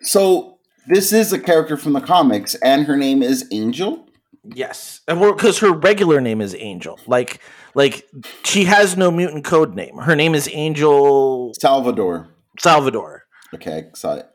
So 0.01 0.59
this 0.87 1.13
is 1.13 1.33
a 1.33 1.39
character 1.39 1.77
from 1.77 1.93
the 1.93 2.01
comics, 2.01 2.55
and 2.55 2.85
her 2.85 2.97
name 2.97 3.23
is 3.23 3.47
Angel. 3.51 4.07
Yes, 4.43 5.01
and 5.07 5.19
because 5.19 5.59
her 5.59 5.71
regular 5.71 6.19
name 6.19 6.41
is 6.41 6.55
Angel, 6.55 6.99
like 7.05 7.39
like 7.75 8.07
she 8.43 8.65
has 8.65 8.97
no 8.97 9.11
mutant 9.11 9.45
code 9.45 9.75
name. 9.75 9.97
Her 9.97 10.15
name 10.15 10.33
is 10.33 10.49
Angel 10.51 11.53
Salvador. 11.59 12.29
Salvador. 12.59 13.23
Okay, 13.53 13.89
saw 13.93 14.15
it. 14.15 14.29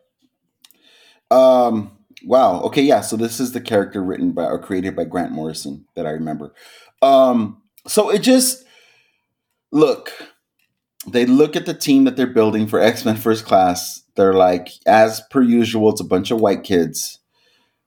Um. 1.30 1.95
Wow. 2.26 2.60
Okay. 2.62 2.82
Yeah. 2.82 3.02
So 3.02 3.16
this 3.16 3.38
is 3.38 3.52
the 3.52 3.60
character 3.60 4.02
written 4.02 4.32
by 4.32 4.46
or 4.46 4.58
created 4.58 4.96
by 4.96 5.04
Grant 5.04 5.30
Morrison 5.30 5.86
that 5.94 6.06
I 6.06 6.10
remember. 6.10 6.52
Um. 7.00 7.62
So 7.86 8.10
it 8.10 8.18
just 8.18 8.64
look. 9.70 10.12
They 11.06 11.24
look 11.24 11.54
at 11.54 11.66
the 11.66 11.74
team 11.74 12.02
that 12.04 12.16
they're 12.16 12.26
building 12.26 12.66
for 12.66 12.80
X 12.80 13.04
Men 13.04 13.16
First 13.16 13.44
Class. 13.44 14.02
They're 14.16 14.34
like, 14.34 14.70
as 14.86 15.22
per 15.30 15.40
usual, 15.40 15.90
it's 15.90 16.00
a 16.00 16.04
bunch 16.04 16.32
of 16.32 16.40
white 16.40 16.64
kids. 16.64 17.20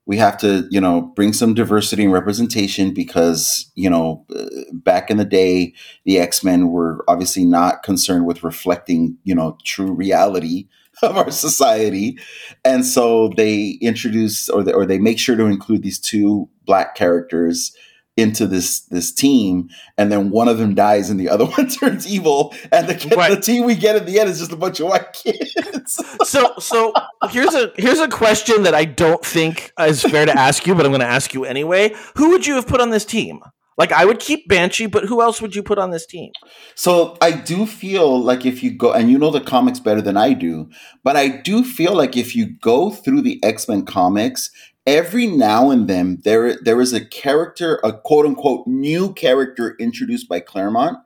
We 0.05 0.17
have 0.17 0.37
to, 0.37 0.67
you 0.71 0.79
know, 0.79 1.01
bring 1.01 1.33
some 1.33 1.53
diversity 1.53 2.05
and 2.05 2.13
representation 2.13 2.93
because, 2.93 3.69
you 3.75 3.89
know, 3.89 4.25
uh, 4.33 4.45
back 4.71 5.11
in 5.11 5.17
the 5.17 5.25
day, 5.25 5.73
the 6.05 6.17
X 6.17 6.45
Men 6.45 6.69
were 6.69 7.03
obviously 7.09 7.43
not 7.43 7.83
concerned 7.83 8.25
with 8.25 8.43
reflecting, 8.43 9.17
you 9.25 9.35
know, 9.35 9.57
true 9.65 9.91
reality 9.91 10.69
of 11.03 11.17
our 11.17 11.31
society, 11.31 12.17
and 12.63 12.85
so 12.85 13.29
they 13.35 13.77
introduce 13.81 14.49
or 14.49 14.63
they, 14.63 14.73
or 14.73 14.85
they 14.85 14.99
make 14.99 15.19
sure 15.19 15.35
to 15.35 15.45
include 15.45 15.83
these 15.83 15.99
two 15.99 16.49
black 16.65 16.95
characters 16.95 17.75
into 18.17 18.45
this 18.45 18.81
this 18.81 19.11
team, 19.11 19.69
and 19.97 20.11
then 20.11 20.29
one 20.29 20.47
of 20.47 20.57
them 20.57 20.75
dies 20.75 21.09
and 21.09 21.19
the 21.19 21.29
other 21.29 21.45
one 21.57 21.67
turns 21.67 22.07
evil, 22.07 22.53
and 22.71 22.87
the, 22.87 22.93
the 23.35 23.41
team 23.41 23.65
we 23.65 23.75
get 23.75 23.95
at 23.95 24.05
the 24.05 24.19
end 24.19 24.29
is 24.29 24.39
just 24.39 24.51
a 24.51 24.57
bunch 24.57 24.79
of 24.79 24.87
white 24.87 25.13
kids. 25.13 25.99
So 26.23 26.53
so 26.59 26.93
here's 27.29 27.55
a 27.55 27.71
here's 27.77 27.99
a 27.99 28.07
question 28.07 28.63
that 28.63 28.75
I 28.75 28.85
don't 28.85 29.23
think 29.23 29.71
is 29.79 30.03
fair 30.03 30.25
to 30.25 30.37
ask 30.37 30.67
you, 30.67 30.75
but 30.75 30.85
I'm 30.85 30.91
going 30.91 31.01
to 31.01 31.07
ask 31.07 31.33
you 31.33 31.45
anyway. 31.45 31.95
Who 32.15 32.29
would 32.31 32.45
you 32.45 32.55
have 32.55 32.67
put 32.67 32.81
on 32.81 32.89
this 32.89 33.05
team? 33.05 33.41
Like 33.79 33.93
I 33.93 34.03
would 34.03 34.19
keep 34.19 34.47
Banshee, 34.49 34.87
but 34.87 35.05
who 35.05 35.21
else 35.21 35.41
would 35.41 35.55
you 35.55 35.63
put 35.63 35.79
on 35.79 35.89
this 35.89 36.05
team? 36.05 36.31
So 36.75 37.17
I 37.21 37.31
do 37.31 37.65
feel 37.65 38.21
like 38.21 38.45
if 38.45 38.61
you 38.61 38.71
go, 38.71 38.91
and 38.91 39.09
you 39.09 39.17
know 39.17 39.31
the 39.31 39.39
comics 39.39 39.79
better 39.79 40.01
than 40.01 40.17
I 40.17 40.33
do, 40.33 40.69
but 41.01 41.15
I 41.15 41.29
do 41.29 41.63
feel 41.63 41.95
like 41.95 42.17
if 42.17 42.35
you 42.35 42.45
go 42.45 42.89
through 42.89 43.21
the 43.21 43.41
X 43.41 43.69
Men 43.69 43.85
comics 43.85 44.51
every 44.85 45.27
now 45.27 45.69
and 45.69 45.87
then 45.87 46.19
there 46.23 46.57
there 46.61 46.81
is 46.81 46.91
a 46.91 47.05
character, 47.05 47.79
a 47.83 47.93
quote 47.93 48.25
unquote 48.25 48.67
new 48.67 49.13
character 49.13 49.77
introduced 49.79 50.27
by 50.27 50.41
Claremont 50.41 50.97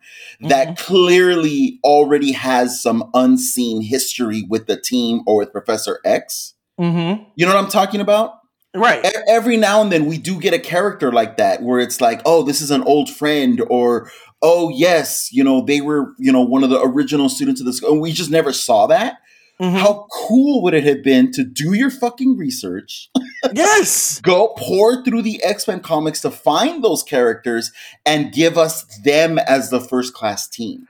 that 0.42 0.78
clearly 0.78 1.80
already 1.84 2.32
has 2.32 2.82
some 2.82 3.10
unseen 3.14 3.84
history 3.84 4.46
with 4.50 4.66
the 4.66 4.82
team 4.82 5.22
or 5.28 5.38
with 5.38 5.52
Professor 5.52 6.00
X. 6.04 6.56
Mm-hmm. 6.80 7.24
You 7.36 7.46
know 7.46 7.54
what 7.54 7.64
I'm 7.64 7.70
talking 7.70 8.02
about? 8.02 8.40
Right. 8.76 9.06
Every 9.28 9.56
now 9.58 9.82
and 9.82 9.92
then 9.92 10.06
we 10.08 10.18
do 10.18 10.40
get 10.40 10.54
a 10.54 10.60
character 10.60 11.12
like 11.12 11.38
that 11.38 11.62
where 11.62 11.80
it's 11.80 12.02
like, 12.02 12.22
oh, 12.26 12.42
this 12.44 12.60
is 12.60 12.72
an 12.72 12.82
old 12.84 13.10
friend, 13.10 13.62
or 13.70 14.10
oh, 14.42 14.70
yes, 14.70 15.30
you 15.32 15.44
know, 15.44 15.62
they 15.64 15.80
were, 15.80 16.14
you 16.18 16.32
know, 16.32 16.42
one 16.42 16.64
of 16.64 16.70
the 16.70 16.82
original 16.82 17.30
students 17.30 17.62
of 17.62 17.66
the 17.66 17.74
school. 17.74 17.94
And 17.94 18.02
we 18.02 18.12
just 18.12 18.32
never 18.32 18.52
saw 18.52 18.88
that. 18.88 19.18
Mhm. 19.62 19.78
How 19.78 20.08
cool 20.12 20.64
would 20.64 20.74
it 20.74 20.84
have 20.84 21.04
been 21.04 21.32
to 21.34 21.44
do 21.44 21.74
your 21.74 21.92
fucking 21.92 22.36
research, 22.38 23.10
yes. 23.54 24.20
go 24.22 24.54
pour 24.58 25.04
through 25.04 25.22
the 25.22 25.42
X 25.44 25.68
Men 25.68 25.80
comics 25.80 26.22
to 26.22 26.32
find 26.32 26.84
those 26.84 27.04
characters 27.04 27.72
and 28.06 28.34
give 28.34 28.58
us 28.58 28.84
them 29.04 29.38
as 29.38 29.70
the 29.70 29.80
first 29.80 30.14
class 30.14 30.48
team? 30.48 30.88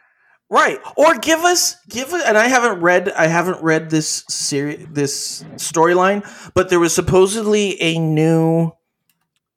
Right. 0.50 0.80
Or 0.96 1.16
give 1.18 1.40
us 1.40 1.76
give 1.90 2.14
it 2.14 2.22
and 2.26 2.38
I 2.38 2.48
haven't 2.48 2.80
read 2.82 3.10
I 3.10 3.28
haven't 3.28 3.64
read 3.64 3.90
this 3.90 4.24
series 4.30 4.86
this 4.92 5.44
storyline, 5.56 6.24
but 6.54 6.70
there 6.70 6.80
was 6.80 6.94
supposedly 6.94 7.82
a 7.82 7.98
new 7.98 8.72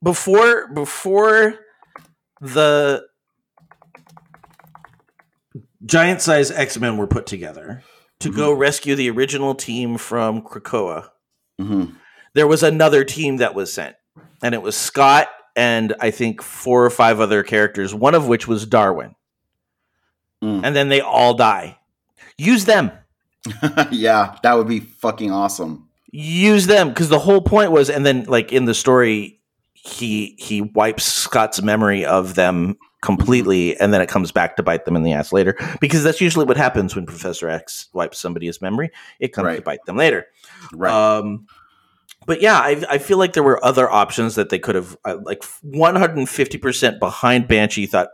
before 0.03 0.69
before 0.73 1.55
the 2.41 3.05
giant 5.85 6.23
size 6.23 6.51
X-Men 6.51 6.97
were 6.97 7.07
put 7.07 7.27
together 7.27 7.83
to 8.21 8.33
go 8.33 8.53
rescue 8.53 8.95
the 8.95 9.11
original 9.11 9.55
team 9.55 9.99
from 9.99 10.41
Krakoa. 10.43 11.11
hmm 11.61 11.87
There 12.35 12.47
was 12.47 12.63
another 12.63 13.05
team 13.05 13.37
that 13.39 13.55
was 13.55 13.73
sent, 13.73 13.97
and 14.43 14.55
it 14.55 14.63
was 14.63 14.77
Scott 14.77 15.29
and 15.55 15.95
I 16.01 16.11
think 16.11 16.43
four 16.43 16.85
or 16.85 16.91
five 16.91 17.21
other 17.21 17.43
characters, 17.43 17.95
one 17.95 18.15
of 18.15 18.29
which 18.29 18.47
was 18.49 18.67
Darwin. 18.67 19.15
Mm. 20.47 20.61
And 20.65 20.77
then 20.77 20.89
they 20.89 21.01
all 21.01 21.35
die. 21.35 21.79
Use 22.39 22.65
them. 22.67 22.93
yeah, 23.91 24.37
that 24.43 24.55
would 24.55 24.69
be 24.69 24.81
fucking 24.81 25.33
awesome. 25.33 25.89
Use 26.13 26.67
them 26.67 26.89
because 26.89 27.09
the 27.09 27.19
whole 27.19 27.41
point 27.41 27.73
was, 27.73 27.91
and 27.91 28.07
then 28.07 28.25
like 28.25 28.53
in 28.53 28.65
the 28.65 28.75
story, 28.75 29.41
he 29.75 30.37
he 30.39 30.63
wipes 30.63 31.05
Scott's 31.05 31.61
memory 31.63 32.05
of 32.05 32.35
them 32.35 32.77
completely, 33.03 33.79
and 33.79 33.93
then 33.93 34.01
it 34.01 34.09
comes 34.09 34.33
back 34.33 34.57
to 34.57 34.63
bite 34.63 34.85
them 34.85 34.97
in 34.97 35.03
the 35.03 35.13
ass 35.13 35.33
later. 35.33 35.57
Because 35.81 36.05
that's 36.05 36.21
usually 36.21 36.45
what 36.45 36.57
happens 36.57 36.95
when 36.95 37.07
Professor 37.07 37.49
X 37.49 37.89
wipes 37.93 38.19
somebody's 38.19 38.63
memory; 38.63 38.91
it 39.21 39.33
comes 39.33 39.57
to 39.57 39.63
bite 39.63 39.85
them 39.87 39.97
later. 39.97 40.27
Right. 40.73 40.93
Um, 40.93 41.47
but 42.27 42.41
yeah, 42.41 42.59
I, 42.59 42.83
I 42.91 42.99
feel 42.99 43.19
like 43.19 43.33
there 43.33 43.43
were 43.43 43.65
other 43.65 43.91
options 43.91 44.35
that 44.35 44.49
they 44.49 44.59
could 44.59 44.75
have, 44.75 44.97
uh, 45.05 45.19
like 45.23 45.43
150% 45.65 46.99
behind 46.99 47.47
Banshee. 47.47 47.87
Thought 47.87 48.09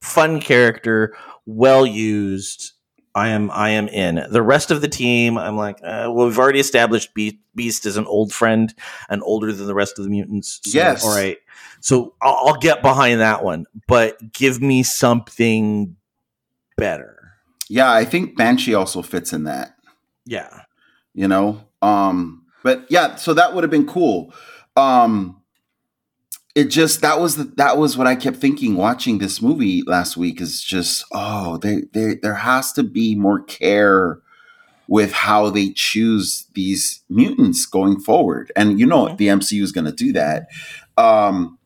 fun 0.00 0.40
character, 0.40 1.16
well 1.48 1.86
used. 1.86 2.72
I 3.14 3.28
am 3.30 3.50
I 3.50 3.70
am 3.70 3.88
in. 3.88 4.24
The 4.30 4.42
rest 4.42 4.70
of 4.70 4.80
the 4.80 4.86
team, 4.88 5.38
I'm 5.38 5.56
like, 5.56 5.78
uh, 5.82 6.06
well, 6.12 6.26
we've 6.26 6.38
already 6.38 6.60
established 6.60 7.14
Be- 7.14 7.40
Beast 7.56 7.86
is 7.86 7.96
an 7.96 8.04
old 8.06 8.32
friend 8.32 8.72
and 9.08 9.22
older 9.24 9.52
than 9.52 9.66
the 9.66 9.74
rest 9.74 9.98
of 9.98 10.04
the 10.04 10.10
mutants. 10.10 10.60
So, 10.64 10.78
Yes. 10.78 11.04
all 11.04 11.14
right. 11.16 11.38
So 11.80 12.14
I'll, 12.22 12.48
I'll 12.48 12.58
get 12.58 12.82
behind 12.82 13.20
that 13.20 13.42
one, 13.42 13.64
but 13.88 14.32
give 14.32 14.60
me 14.60 14.82
something 14.84 15.96
better. 16.76 17.32
yeah, 17.68 17.90
I 17.92 18.04
think 18.04 18.36
Banshee 18.36 18.74
also 18.74 19.02
fits 19.02 19.32
in 19.32 19.44
that. 19.44 19.74
Yeah. 20.26 20.62
you 21.14 21.26
know 21.26 21.64
um 21.80 22.44
but 22.62 22.84
yeah 22.90 23.14
so 23.14 23.32
that 23.32 23.54
would 23.54 23.64
have 23.64 23.70
been 23.70 23.86
cool 23.86 24.34
um 24.76 25.37
it 26.58 26.66
just 26.70 27.00
that 27.02 27.20
was 27.20 27.36
the, 27.36 27.44
that 27.56 27.78
was 27.78 27.96
what 27.96 28.06
i 28.06 28.16
kept 28.24 28.36
thinking 28.38 28.76
watching 28.76 29.18
this 29.18 29.40
movie 29.40 29.82
last 29.86 30.16
week 30.16 30.40
is 30.40 30.62
just 30.62 31.04
oh 31.12 31.56
they, 31.58 31.82
they 31.92 32.14
there 32.22 32.34
has 32.50 32.72
to 32.72 32.82
be 32.82 33.14
more 33.14 33.40
care 33.42 34.20
with 34.88 35.12
how 35.12 35.50
they 35.50 35.70
choose 35.70 36.46
these 36.54 37.02
mutants 37.08 37.66
going 37.66 37.98
forward 38.00 38.50
and 38.56 38.80
you 38.80 38.86
know 38.86 39.06
Mhm. 39.06 39.16
the 39.18 39.26
mcu 39.38 39.62
is 39.62 39.72
going 39.72 39.84
to 39.92 39.92
do 40.04 40.12
that 40.12 40.48
um 40.96 41.58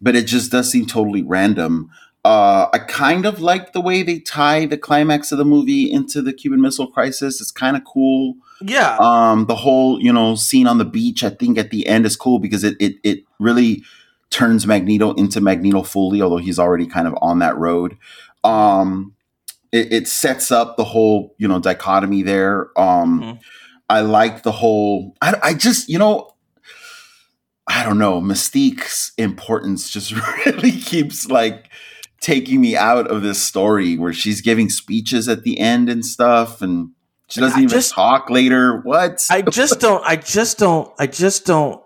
but 0.00 0.14
it 0.14 0.26
just 0.26 0.50
does 0.52 0.70
seem 0.70 0.86
totally 0.86 1.22
random 1.22 1.90
uh, 2.24 2.68
I 2.74 2.78
kind 2.80 3.24
of 3.24 3.40
like 3.40 3.72
the 3.72 3.80
way 3.80 4.02
they 4.02 4.18
tie 4.18 4.66
the 4.66 4.76
climax 4.76 5.32
of 5.32 5.38
the 5.38 5.44
movie 5.46 5.90
into 5.90 6.20
the 6.20 6.32
Cuban 6.32 6.60
Missile 6.60 6.88
Crisis. 6.88 7.40
It's 7.40 7.52
kind 7.52 7.74
of 7.76 7.84
cool 7.84 8.34
Yeah. 8.60 8.96
um 9.00 9.46
the 9.46 9.54
whole 9.54 10.02
you 10.02 10.12
know 10.12 10.34
scene 10.34 10.66
on 10.66 10.78
the 10.78 10.84
beach 10.84 11.22
i 11.24 11.30
think 11.30 11.56
at 11.58 11.70
the 11.70 11.86
end 11.86 12.04
is 12.04 12.16
cool 12.16 12.38
because 12.40 12.64
it 12.64 12.76
it, 12.80 12.94
it 13.10 13.18
really 13.38 13.82
turns 14.30 14.66
magneto 14.66 15.12
into 15.14 15.40
magneto 15.40 15.82
fully 15.82 16.20
although 16.22 16.36
he's 16.36 16.58
already 16.58 16.86
kind 16.86 17.06
of 17.08 17.14
on 17.22 17.38
that 17.38 17.56
road 17.56 17.96
um 18.44 19.14
it, 19.72 19.92
it 19.92 20.08
sets 20.08 20.50
up 20.50 20.76
the 20.76 20.84
whole 20.84 21.34
you 21.38 21.48
know 21.48 21.58
dichotomy 21.58 22.22
there 22.22 22.68
um 22.78 23.20
Mhm. 23.20 23.38
i 23.88 24.00
like 24.00 24.42
the 24.42 24.52
whole 24.52 25.14
I, 25.22 25.34
I 25.42 25.54
just 25.54 25.88
you 25.88 25.98
know 25.98 26.30
i 27.66 27.82
don't 27.82 27.98
know 27.98 28.20
mystique's 28.20 29.12
importance 29.18 29.90
just 29.90 30.12
really 30.46 30.72
keeps 30.72 31.28
like 31.28 31.68
taking 32.20 32.60
me 32.60 32.76
out 32.76 33.06
of 33.08 33.22
this 33.22 33.40
story 33.42 33.96
where 33.96 34.12
she's 34.12 34.40
giving 34.40 34.68
speeches 34.68 35.28
at 35.28 35.42
the 35.44 35.58
end 35.58 35.88
and 35.88 36.04
stuff 36.04 36.60
and 36.62 36.90
she 37.28 37.40
doesn't 37.40 37.58
I 37.58 37.62
even 37.62 37.68
just- 37.68 37.92
talk 37.92 38.30
later. 38.30 38.80
What? 38.84 39.26
I 39.30 39.42
just 39.42 39.80
don't. 39.80 40.02
I 40.06 40.16
just 40.16 40.56
don't. 40.58 40.90
I 40.98 41.06
just 41.06 41.44
don't 41.44 41.82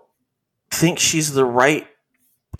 think 0.71 0.99
she's 0.99 1.33
the 1.33 1.43
right 1.43 1.85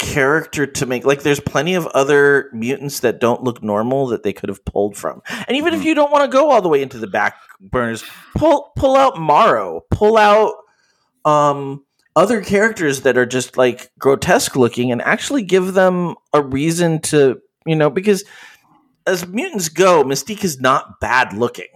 character 0.03 0.65
to 0.65 0.85
make. 0.85 1.05
Like, 1.05 1.23
there's 1.23 1.39
plenty 1.39 1.75
of 1.75 1.87
other 1.87 2.49
mutants 2.53 2.99
that 3.01 3.19
don't 3.19 3.43
look 3.43 3.63
normal 3.63 4.07
that 4.07 4.23
they 4.23 4.33
could 4.33 4.49
have 4.49 4.63
pulled 4.65 4.97
from. 4.97 5.21
And 5.47 5.57
even 5.57 5.73
if 5.73 5.83
you 5.83 5.95
don't 5.95 6.11
want 6.11 6.23
to 6.23 6.27
go 6.27 6.51
all 6.51 6.61
the 6.61 6.69
way 6.69 6.81
into 6.81 6.97
the 6.99 7.07
back 7.07 7.37
burners, 7.59 8.03
pull 8.35 8.71
pull 8.75 8.95
out 8.95 9.19
Marrow. 9.19 9.81
Pull 9.89 10.17
out 10.17 10.55
um 11.25 11.83
other 12.15 12.41
characters 12.41 13.01
that 13.01 13.17
are 13.17 13.25
just 13.25 13.57
like 13.57 13.89
grotesque 13.97 14.55
looking, 14.55 14.91
and 14.91 15.01
actually 15.01 15.43
give 15.43 15.73
them 15.73 16.15
a 16.33 16.41
reason 16.41 16.99
to 17.01 17.39
you 17.65 17.75
know 17.75 17.89
because 17.89 18.23
as 19.07 19.27
mutants 19.27 19.69
go, 19.69 20.03
Mystique 20.03 20.43
is 20.43 20.61
not 20.61 20.99
bad 21.01 21.33
looking 21.33 21.67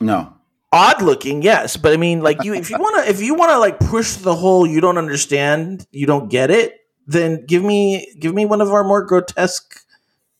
no. 0.00 0.32
Odd 0.72 1.02
looking 1.02 1.42
yes 1.42 1.76
but 1.76 1.92
i 1.92 1.96
mean 1.96 2.20
like 2.20 2.42
you 2.44 2.54
if 2.54 2.70
you 2.70 2.78
want 2.78 3.02
to 3.04 3.10
if 3.10 3.20
you 3.20 3.34
want 3.34 3.50
to 3.50 3.58
like 3.58 3.78
push 3.80 4.14
the 4.16 4.34
whole 4.34 4.66
you 4.66 4.80
don't 4.80 4.98
understand 4.98 5.86
you 5.90 6.06
don't 6.06 6.28
get 6.30 6.50
it 6.50 6.76
then 7.06 7.44
give 7.46 7.62
me 7.64 8.06
give 8.20 8.32
me 8.34 8.44
one 8.46 8.60
of 8.60 8.70
our 8.70 8.84
more 8.84 9.04
grotesque 9.04 9.84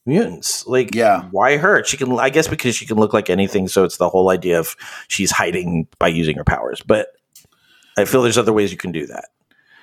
mutants 0.06 0.66
like 0.66 0.94
Yeah. 0.94 1.24
why 1.30 1.56
her 1.56 1.84
she 1.84 1.96
can 1.96 2.12
i 2.18 2.30
guess 2.30 2.46
because 2.48 2.74
she 2.76 2.86
can 2.86 2.96
look 2.96 3.12
like 3.12 3.28
anything 3.28 3.66
so 3.68 3.84
it's 3.84 3.96
the 3.96 4.08
whole 4.08 4.30
idea 4.30 4.58
of 4.58 4.76
she's 5.08 5.30
hiding 5.32 5.88
by 5.98 6.08
using 6.08 6.36
her 6.36 6.44
powers 6.44 6.80
but 6.86 7.08
i 7.98 8.04
feel 8.04 8.22
there's 8.22 8.38
other 8.38 8.52
ways 8.52 8.70
you 8.70 8.78
can 8.78 8.92
do 8.92 9.06
that 9.06 9.26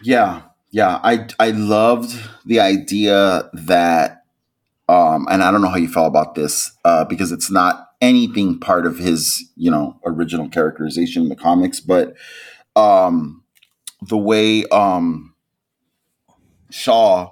Yeah. 0.02 0.42
Yeah. 0.72 1.00
I 1.04 1.28
I 1.40 1.52
loved 1.52 2.14
the 2.46 2.60
idea 2.60 3.50
that 3.54 4.24
um 4.90 5.28
and 5.30 5.44
I 5.44 5.52
don't 5.52 5.62
know 5.62 5.70
how 5.70 5.78
you 5.78 5.88
felt 5.90 6.08
about 6.08 6.36
this, 6.36 6.72
uh, 6.86 7.04
because 7.06 7.32
it's 7.32 7.50
not 7.52 7.87
anything 8.02 8.60
part 8.60 8.86
of 8.86 8.98
his, 8.98 9.50
you 9.56 9.72
know, 9.72 10.00
original 10.06 10.50
characterization 10.50 11.24
in 11.24 11.30
the 11.30 11.36
comics, 11.36 11.80
but 11.80 12.14
um 12.76 13.44
the 14.02 14.18
way 14.18 14.66
um 14.66 15.34
Shaw 16.70 17.32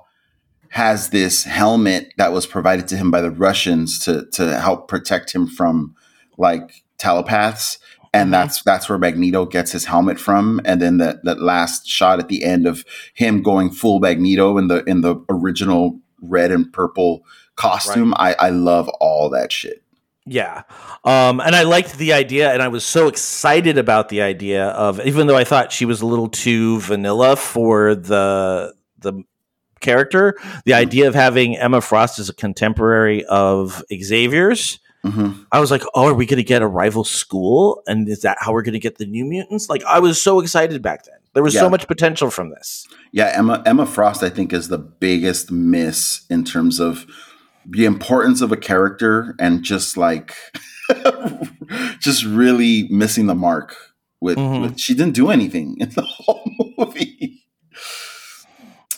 has 0.69 1.09
this 1.09 1.43
helmet 1.43 2.13
that 2.17 2.33
was 2.33 2.45
provided 2.45 2.87
to 2.89 2.97
him 2.97 3.11
by 3.11 3.21
the 3.21 3.31
Russians 3.31 3.99
to 3.99 4.25
to 4.31 4.59
help 4.59 4.87
protect 4.87 5.33
him 5.33 5.47
from 5.47 5.95
like 6.37 6.83
telepaths 6.97 7.79
and 8.13 8.33
that's 8.33 8.61
that's 8.63 8.89
where 8.89 8.97
Magneto 8.97 9.45
gets 9.45 9.71
his 9.71 9.85
helmet 9.85 10.19
from 10.19 10.59
and 10.65 10.81
then 10.81 10.97
that 10.97 11.23
that 11.23 11.41
last 11.41 11.87
shot 11.87 12.19
at 12.19 12.27
the 12.27 12.43
end 12.43 12.65
of 12.65 12.83
him 13.13 13.41
going 13.41 13.69
full 13.69 13.99
Magneto 13.99 14.57
in 14.57 14.67
the 14.67 14.83
in 14.85 15.01
the 15.01 15.15
original 15.29 15.99
red 16.21 16.51
and 16.51 16.71
purple 16.73 17.23
costume 17.55 18.13
I 18.17 18.35
I 18.39 18.49
love 18.49 18.89
all 18.99 19.29
that 19.29 19.51
shit 19.51 19.83
Yeah. 20.26 20.64
Um, 21.03 21.39
and 21.39 21.56
I 21.56 21.64
liked 21.64 21.97
the 21.97 22.14
idea, 22.14 22.52
and 22.52 22.61
I 22.61 22.68
was 22.68 22.84
so 22.84 23.07
excited 23.07 23.77
about 23.77 24.10
the 24.10 24.22
idea 24.22 24.69
of 24.69 24.99
even 25.06 25.27
though 25.27 25.38
I 25.38 25.43
thought 25.43 25.72
she 25.72 25.85
was 25.85 26.02
a 26.02 26.06
little 26.06 26.30
too 26.30 26.80
vanilla 26.81 27.35
for 27.35 27.93
the 27.95 28.73
the 28.99 29.23
character, 29.81 30.35
the 30.65 30.73
idea 30.73 31.07
of 31.07 31.14
having 31.14 31.57
Emma 31.57 31.80
Frost 31.81 32.18
as 32.18 32.30
a 32.30 32.34
contemporary 32.34 33.23
of 33.26 33.84
Xavier's. 33.93 34.80
hmm 35.03 35.31
I 35.52 35.60
was 35.60 35.69
like, 35.69 35.84
oh, 35.93 36.07
are 36.07 36.14
we 36.15 36.26
going 36.26 36.38
to 36.38 36.43
get 36.43 36.64
a 36.64 36.68
rival 36.68 37.03
school? 37.03 37.84
And 37.85 38.10
is 38.10 38.22
that 38.22 38.38
how 38.39 38.52
we're 38.52 38.64
going 38.64 38.73
to 38.73 38.80
get 38.80 38.97
the 38.97 39.06
new 39.06 39.26
mutants? 39.26 39.69
Like, 39.69 39.84
I 39.84 39.99
was 39.99 40.19
so 40.19 40.39
excited 40.39 40.81
back 40.81 41.03
then. 41.03 41.19
There 41.35 41.43
was 41.43 41.53
Yeah. 41.53 41.60
so 41.61 41.69
much 41.69 41.85
potential 41.88 42.31
from 42.31 42.49
this. 42.49 42.88
Yeah, 43.11 43.31
Emma 43.35 43.61
Emma 43.65 43.85
Frost, 43.85 44.23
I 44.23 44.30
think, 44.30 44.53
is 44.53 44.69
the 44.69 44.80
biggest 44.80 45.52
miss 45.52 46.26
in 46.31 46.43
terms 46.45 46.80
of 46.80 47.06
the 47.69 47.85
importance 47.85 48.41
of 48.41 48.51
a 48.51 48.57
character 48.57 49.35
and 49.39 49.63
just 49.63 49.97
like 49.97 50.35
just 51.99 52.23
really 52.25 52.87
missing 52.89 53.27
the 53.27 53.35
mark 53.35 53.75
With, 54.21 54.37
Mhm. 54.37 54.61
with 54.61 54.79
she 54.79 54.93
didn't 54.93 55.15
do 55.15 55.29
anything 55.29 55.77
in 55.79 55.89
the 55.89 56.01
whole 56.07 56.43
movie. 56.77 57.43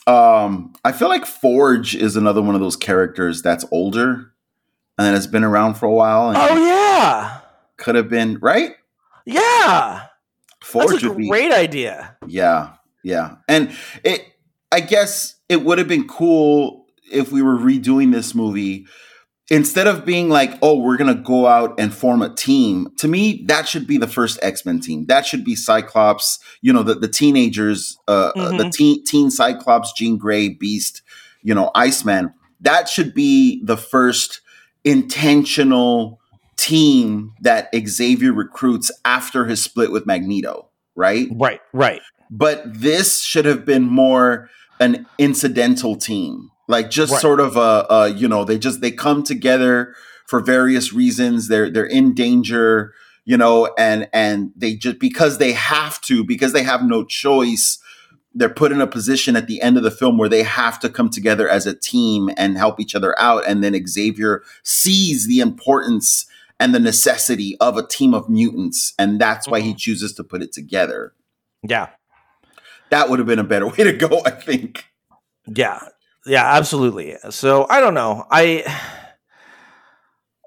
Um, 0.05 0.73
I 0.85 0.91
feel 0.93 1.09
like 1.09 1.25
Forge 1.25 1.93
is 1.95 2.15
another 2.15 2.41
one 2.41 2.55
of 2.55 2.61
those 2.61 2.77
characters 2.77 3.41
that's 3.41 3.65
older 3.71 4.31
and 4.97 5.13
has 5.15 5.27
been 5.27 5.43
around 5.43 5.73
for 5.75 5.85
a 5.85 5.91
while 5.93 6.29
and 6.29 6.37
Oh 6.37 6.65
yeah, 6.65 7.41
could 7.77 7.95
have 7.95 8.09
been 8.09 8.37
right. 8.39 8.75
yeah. 9.25 10.03
Forge 10.63 10.91
That's 10.91 11.03
a 11.03 11.09
would 11.09 11.17
be 11.17 11.29
great 11.29 11.51
idea. 11.51 12.17
Yeah, 12.25 12.73
yeah. 13.03 13.35
And 13.47 13.71
it 14.03 14.25
I 14.71 14.79
guess 14.81 15.35
it 15.49 15.63
would 15.63 15.77
have 15.77 15.87
been 15.87 16.07
cool 16.07 16.86
if 17.11 17.31
we 17.31 17.41
were 17.41 17.57
redoing 17.57 18.11
this 18.11 18.33
movie 18.35 18.85
instead 19.49 19.87
of 19.87 20.05
being 20.05 20.27
like, 20.29 20.57
"Oh, 20.61 20.77
we're 20.79 20.97
going 20.97 21.15
to 21.15 21.21
go 21.21 21.47
out 21.47 21.79
and 21.79 21.93
form 21.93 22.21
a 22.21 22.33
team." 22.33 22.89
To 22.97 23.07
me, 23.07 23.43
that 23.47 23.67
should 23.67 23.87
be 23.87 23.97
the 23.97 24.07
first 24.07 24.39
X-Men 24.41 24.79
team. 24.81 25.05
That 25.07 25.25
should 25.25 25.43
be 25.45 25.55
Cyclops, 25.55 26.39
you 26.61 26.73
know, 26.73 26.83
the 26.83 26.95
the 26.95 27.07
teenagers 27.07 27.97
uh 28.07 28.31
uh, 28.35 28.57
the 28.57 28.65
Mhm. 28.65 28.71
teen 28.73 29.03
teen 29.05 29.31
Cyclops, 29.31 29.93
Jean 29.93 30.17
Grey, 30.17 30.49
Beast, 30.49 31.01
you 31.43 31.53
know, 31.55 31.71
Iceman. 31.75 32.33
That 32.59 32.89
should 32.89 33.13
be 33.13 33.61
the 33.63 33.77
first 33.77 34.41
intentional 34.83 36.19
team 36.57 37.33
that 37.41 37.69
Xavier 37.87 38.33
recruits 38.33 38.91
after 39.05 39.45
his 39.45 39.61
split 39.61 39.91
with 39.91 40.05
Magneto, 40.07 40.69
right? 40.95 41.27
Right, 41.31 41.61
right. 41.71 42.01
but 42.31 42.63
this 42.65 43.21
should 43.23 43.45
have 43.45 43.63
been 43.63 43.83
more 43.83 44.49
an 44.79 45.05
incidental 45.17 45.95
team 45.95 46.49
like 46.67 46.89
just 46.89 47.13
Right. 47.13 47.21
sort 47.21 47.39
of 47.39 47.55
a, 47.57 47.85
a 47.89 48.07
you 48.09 48.27
know 48.27 48.43
they 48.43 48.57
just 48.57 48.81
they 48.81 48.91
come 48.91 49.23
together 49.23 49.95
for 50.25 50.39
various 50.39 50.93
reasons. 50.93 51.47
They're 51.47 51.69
they're 51.69 51.85
in 51.85 52.13
danger 52.13 52.93
you 53.25 53.35
know 53.37 53.69
and 53.77 54.07
and 54.13 54.51
they 54.55 54.73
just 54.73 54.99
because 54.99 55.37
they 55.37 55.51
have 55.51 55.99
to 56.01 56.23
because 56.23 56.53
they 56.53 56.63
have 56.63 56.81
no 56.81 57.03
choice 57.03 57.77
they're 58.37 58.49
put 58.49 58.71
in 58.71 58.81
a 58.81 58.87
position 58.87 59.35
at 59.35 59.47
the 59.47 59.61
end 59.61 59.77
of 59.77 59.83
the 59.83 59.91
film 59.91 60.17
where 60.17 60.29
they 60.29 60.43
have 60.43 60.79
to 60.79 60.89
come 60.89 61.09
together 61.09 61.49
as 61.49 61.65
a 61.65 61.73
team 61.73 62.29
and 62.37 62.55
help 62.55 62.79
each 62.79 62.93
other 62.93 63.19
out. 63.19 63.43
And 63.47 63.63
then 63.63 63.87
Xavier 63.87 64.43
sees 64.63 65.27
the 65.27 65.39
importance 65.39 66.27
and 66.59 66.73
the 66.73 66.79
necessity 66.79 67.57
of 67.59 67.77
a 67.77 67.85
team 67.85 68.13
of 68.13 68.29
mutants 68.29 68.93
and 68.99 69.19
that's 69.19 69.47
why 69.47 69.59
he 69.59 69.69
mm-hmm. 69.69 69.77
chooses 69.77 70.13
to 70.13 70.23
put 70.23 70.43
it 70.43 70.53
together. 70.53 71.13
Yeah, 71.67 71.89
that 72.91 73.09
would 73.09 73.19
have 73.19 73.27
been 73.27 73.39
a 73.39 73.43
better 73.43 73.67
way 73.77 73.77
to 73.77 73.93
go, 73.93 74.21
I 74.25 74.31
think. 74.31 74.85
yeah, 75.47 75.79
yeah. 76.27 76.55
Absolutely. 76.57 77.15
So 77.29 77.65
I 77.69 77.79
don't 77.79 77.93
know. 77.93 78.25
I 78.29 78.63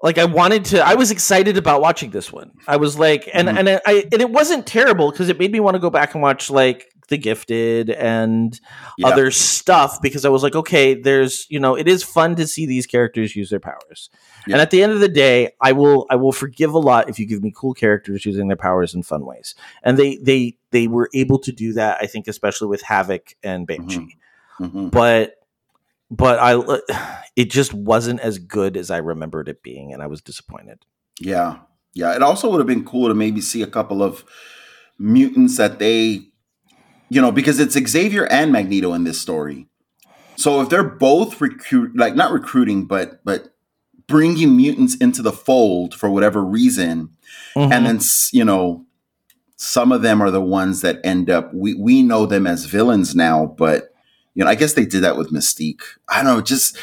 like. 0.03 0.17
I 0.17 0.25
wanted 0.25 0.65
to. 0.65 0.85
I 0.85 0.95
was 0.95 1.11
excited 1.11 1.57
about 1.57 1.81
watching 1.81 2.11
this 2.11 2.31
one. 2.31 2.51
I 2.67 2.77
was 2.77 2.97
like, 2.97 3.29
and 3.33 3.47
Mhm. 3.47 3.57
and 3.59 3.69
I 3.85 4.05
and 4.11 4.21
it 4.21 4.29
wasn't 4.31 4.65
terrible 4.65 5.11
because 5.11 5.29
it 5.29 5.37
made 5.39 5.51
me 5.51 5.59
want 5.59 5.75
to 5.75 5.79
go 5.79 5.89
back 5.89 6.13
and 6.13 6.23
watch 6.23 6.49
like 6.49 6.87
The 7.09 7.17
Gifted 7.17 7.89
and 7.89 8.59
Yeah. 8.97 9.09
other 9.09 9.29
stuff 9.31 10.01
because 10.01 10.25
I 10.25 10.29
was 10.29 10.43
like, 10.43 10.55
okay, 10.55 10.93
there's 10.95 11.45
you 11.49 11.59
know, 11.59 11.75
it 11.75 11.87
is 11.87 12.03
fun 12.03 12.35
to 12.37 12.47
see 12.47 12.65
these 12.65 12.87
characters 12.87 13.35
use 13.35 13.49
their 13.49 13.59
powers. 13.59 14.09
Yeah. 14.47 14.55
And 14.55 14.61
at 14.61 14.71
the 14.71 14.81
end 14.81 14.91
of 14.91 15.01
the 15.01 15.09
day, 15.09 15.51
I 15.61 15.71
will 15.73 16.07
I 16.09 16.15
will 16.15 16.31
forgive 16.31 16.73
a 16.73 16.79
lot 16.79 17.07
if 17.09 17.19
you 17.19 17.27
give 17.27 17.43
me 17.43 17.53
cool 17.55 17.73
characters 17.75 18.25
using 18.25 18.47
their 18.47 18.57
powers 18.57 18.95
in 18.95 19.03
fun 19.03 19.25
ways. 19.25 19.53
And 19.83 19.97
they 19.99 20.17
they 20.23 20.55
they 20.71 20.87
were 20.87 21.09
able 21.13 21.37
to 21.39 21.51
do 21.51 21.73
that, 21.73 21.97
I 22.01 22.07
think, 22.07 22.27
especially 22.27 22.69
with 22.69 22.81
Havoc 22.81 23.35
and 23.43 23.67
Banshee. 23.67 24.17
Mhm. 24.59 24.89
But 24.89 25.35
but 26.11 26.37
I 26.39 26.61
it 27.35 27.49
just 27.49 27.73
wasn't 27.73 28.19
as 28.19 28.37
good 28.37 28.75
as 28.77 28.91
I 28.91 28.97
remembered 28.97 29.47
it 29.49 29.63
being, 29.63 29.93
and 29.93 30.03
I 30.03 30.07
was 30.07 30.21
disappointed. 30.21 30.85
Yeah. 31.19 31.59
Yeah. 31.93 32.13
It 32.15 32.21
also 32.21 32.49
would 32.51 32.59
have 32.59 32.67
been 32.67 32.85
cool 32.85 33.07
to 33.07 33.13
maybe 33.13 33.41
see 33.41 33.61
a 33.61 33.67
couple 33.67 34.03
of 34.03 34.23
mutants 34.99 35.57
that 35.57 35.79
they, 35.79 36.27
you 37.09 37.21
know, 37.21 37.31
because 37.31 37.59
it's 37.59 37.73
Xavier 37.89 38.25
and 38.31 38.51
Magneto 38.51 38.93
in 38.93 39.03
this 39.05 39.19
story. 39.19 39.67
So 40.35 40.61
if 40.61 40.69
they're 40.69 40.83
both 40.83 41.41
recruit, 41.41 41.95
like 41.97 42.15
not 42.15 42.31
recruiting, 42.31 42.85
but 42.85 43.23
but 43.23 43.53
bringing 44.07 44.55
mutants 44.57 44.95
into 44.97 45.21
the 45.21 45.31
fold 45.31 45.95
for 45.95 46.09
whatever 46.09 46.43
reason, 46.43 47.09
Mm-hmm. 47.55 47.71
and 47.73 47.85
then 47.85 47.99
you 48.33 48.45
know, 48.45 48.85
some 49.57 49.91
of 49.91 50.01
them 50.01 50.21
are 50.21 50.31
the 50.31 50.41
ones 50.41 50.81
that 50.81 50.99
end 51.03 51.29
up. 51.29 51.53
We 51.53 51.73
we 51.73 52.01
know 52.01 52.25
them 52.25 52.47
as 52.47 52.65
villains 52.65 53.15
now, 53.15 53.45
but 53.57 53.90
you 54.33 54.43
know, 54.43 54.49
I 54.49 54.55
guess 54.55 54.73
they 54.73 54.85
did 54.85 55.03
that 55.03 55.17
with 55.17 55.31
Mystique. 55.31 55.81
I 56.09 56.23
don't 56.23 56.25
know, 56.35 56.41
just 56.41 56.77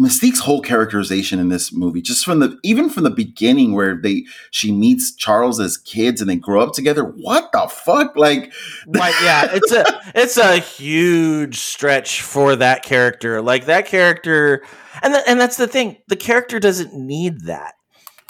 Mystique's 0.00 0.38
whole 0.40 0.62
characterization 0.62 1.38
in 1.38 1.50
this 1.50 1.70
movie, 1.72 2.00
just 2.00 2.24
from 2.24 2.40
the 2.40 2.58
even 2.62 2.88
from 2.88 3.04
the 3.04 3.10
beginning 3.10 3.74
where 3.74 3.94
they 3.94 4.24
she 4.50 4.72
meets 4.72 5.14
Charles 5.14 5.60
as 5.60 5.76
kids 5.76 6.20
and 6.20 6.30
they 6.30 6.36
grow 6.36 6.62
up 6.62 6.72
together. 6.72 7.04
What 7.04 7.50
the 7.52 7.68
fuck? 7.68 8.16
Like, 8.16 8.52
right 8.86 9.14
yeah 9.22 9.48
it's 9.52 9.70
a 9.70 9.84
it's 10.14 10.36
a 10.38 10.58
huge 10.58 11.58
stretch 11.58 12.22
for 12.22 12.56
that 12.56 12.82
character 12.82 13.42
like 13.42 13.66
that 13.66 13.86
character 13.86 14.62
and 15.02 15.12
th- 15.12 15.24
and 15.26 15.38
that's 15.40 15.56
the 15.58 15.66
thing 15.68 15.98
the 16.08 16.16
character 16.16 16.58
doesn't 16.58 16.94
need 16.94 17.42
that 17.42 17.74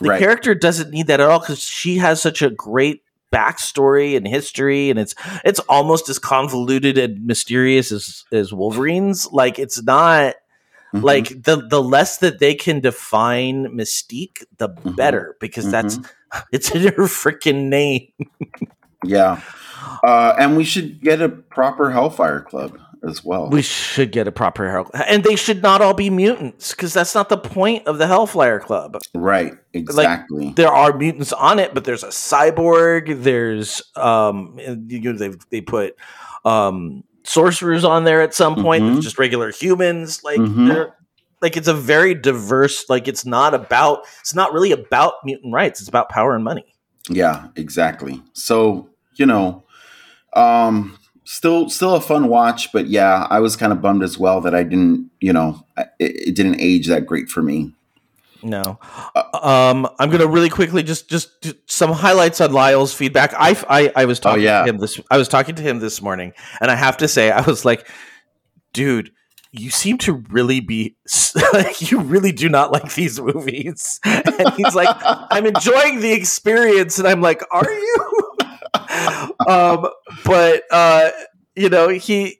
the 0.00 0.08
Right. 0.10 0.18
character 0.18 0.54
doesn't 0.54 0.90
need 0.90 1.06
that 1.06 1.20
at 1.20 1.28
all 1.28 1.38
because 1.38 1.60
she 1.62 1.98
has 1.98 2.20
such 2.20 2.42
a 2.42 2.50
great 2.50 3.02
backstory 3.32 4.16
and 4.16 4.28
history 4.28 4.90
and 4.90 4.98
it's 4.98 5.14
it's 5.44 5.60
almost 5.60 6.08
as 6.10 6.18
convoluted 6.18 6.98
and 6.98 7.26
mysterious 7.26 7.90
as 7.90 8.24
as 8.32 8.52
wolverine's 8.52 9.26
like 9.32 9.58
it's 9.58 9.82
not 9.82 10.34
mhm, 10.94 11.02
like 11.02 11.28
the 11.42 11.56
the 11.68 11.82
less 11.82 12.18
that 12.18 12.38
they 12.40 12.54
can 12.54 12.80
define 12.80 13.66
mystique 13.76 14.44
the 14.58 14.68
Mhm. 14.68 14.96
better 14.96 15.36
because 15.40 15.70
that's 15.70 15.96
Mm-hmm. 15.96 16.38
it's 16.52 16.70
in 16.74 16.82
her 16.82 17.04
freaking 17.08 17.68
name 17.68 18.08
yeah. 19.04 19.40
Uh, 20.04 20.34
and 20.38 20.56
we 20.56 20.64
should 20.64 21.00
get 21.00 21.20
a 21.20 21.28
proper 21.28 21.90
Hellfire 21.90 22.40
Club 22.40 22.78
as 23.08 23.24
well. 23.24 23.48
We 23.50 23.62
should 23.62 24.12
get 24.12 24.28
a 24.28 24.32
proper 24.32 24.70
Hell, 24.70 24.90
and 24.94 25.24
they 25.24 25.36
should 25.36 25.62
not 25.62 25.80
all 25.80 25.94
be 25.94 26.10
mutants 26.10 26.72
because 26.72 26.92
that's 26.92 27.14
not 27.14 27.28
the 27.28 27.36
point 27.38 27.86
of 27.86 27.98
the 27.98 28.06
Hellfire 28.06 28.60
Club. 28.60 28.98
right. 29.14 29.54
Exactly. 29.74 30.50
There 30.54 30.72
are 30.72 30.96
mutants 30.96 31.32
on 31.32 31.58
it, 31.58 31.72
but 31.74 31.84
there's 31.84 32.04
a 32.04 32.08
cyborg. 32.08 33.22
There's 33.22 33.82
um, 33.96 34.58
you 34.88 35.00
know, 35.00 35.18
they 35.18 35.30
they 35.50 35.60
put 35.60 35.96
um 36.44 37.04
sorcerers 37.24 37.84
on 37.84 38.04
there 38.04 38.20
at 38.22 38.34
some 38.34 38.56
point. 38.56 38.82
Mhm. 38.84 39.00
Just 39.02 39.18
regular 39.18 39.50
humans. 39.52 40.22
Like 40.24 40.38
Mhm. 40.40 40.68
they're 40.68 40.94
like 41.40 41.56
it's 41.56 41.68
a 41.68 41.74
very 41.74 42.14
diverse. 42.14 42.84
Like 42.88 43.08
it's 43.08 43.24
not 43.24 43.54
about. 43.54 44.04
It's 44.20 44.34
not 44.34 44.52
really 44.52 44.72
about 44.72 45.14
mutant 45.24 45.52
rights. 45.54 45.80
It's 45.80 45.88
about 45.88 46.08
power 46.08 46.34
and 46.34 46.44
money. 46.44 46.64
Yeah, 47.08 47.48
exactly. 47.56 48.22
So, 48.32 48.88
you 49.16 49.26
know, 49.26 49.64
um 50.34 50.98
still 51.24 51.68
still 51.70 51.94
a 51.94 52.00
fun 52.00 52.28
watch, 52.28 52.72
but 52.72 52.86
yeah, 52.86 53.26
I 53.30 53.40
was 53.40 53.56
kind 53.56 53.72
of 53.72 53.80
bummed 53.80 54.02
as 54.02 54.18
well 54.18 54.40
that 54.40 54.54
I 54.54 54.62
didn't, 54.62 55.10
you 55.20 55.32
know, 55.32 55.64
it, 55.76 56.28
it 56.28 56.34
didn't 56.34 56.60
age 56.60 56.88
that 56.88 57.06
great 57.06 57.28
for 57.28 57.42
me. 57.42 57.72
No. 58.42 58.78
Um, 59.14 59.88
I'm 59.98 60.10
gonna 60.10 60.26
really 60.26 60.48
quickly 60.48 60.82
just 60.82 61.08
just 61.08 61.30
some 61.70 61.92
highlights 61.92 62.40
on 62.40 62.52
Lyle's 62.52 62.92
feedback. 62.92 63.32
I 63.34 63.56
I, 63.68 63.92
I 63.94 64.04
was 64.04 64.18
talking 64.18 64.42
yeah. 64.42 64.62
to 64.62 64.68
him 64.68 64.78
this 64.78 65.00
I 65.10 65.16
was 65.16 65.28
talking 65.28 65.54
to 65.54 65.62
him 65.62 65.78
this 65.78 66.02
morning, 66.02 66.32
and 66.60 66.70
I 66.70 66.74
have 66.74 66.96
to 66.98 67.08
say 67.08 67.30
I 67.30 67.42
was 67.42 67.64
like, 67.64 67.88
dude. 68.72 69.12
You 69.54 69.68
seem 69.68 69.98
to 69.98 70.14
really 70.30 70.60
be 70.60 70.96
like 71.52 71.90
you 71.90 72.00
really 72.00 72.32
do 72.32 72.48
not 72.48 72.72
like 72.72 72.94
these 72.94 73.20
movies. 73.20 74.00
And 74.06 74.54
he's 74.56 74.74
like, 74.74 74.88
I'm 75.04 75.44
enjoying 75.44 76.00
the 76.00 76.12
experience, 76.12 76.98
and 76.98 77.06
I'm 77.06 77.20
like, 77.20 77.42
are 77.52 77.70
you? 77.70 78.11
Um, 79.48 79.86
but 80.24 80.62
uh, 80.70 81.10
you 81.54 81.68
know, 81.68 81.88
he 81.88 82.38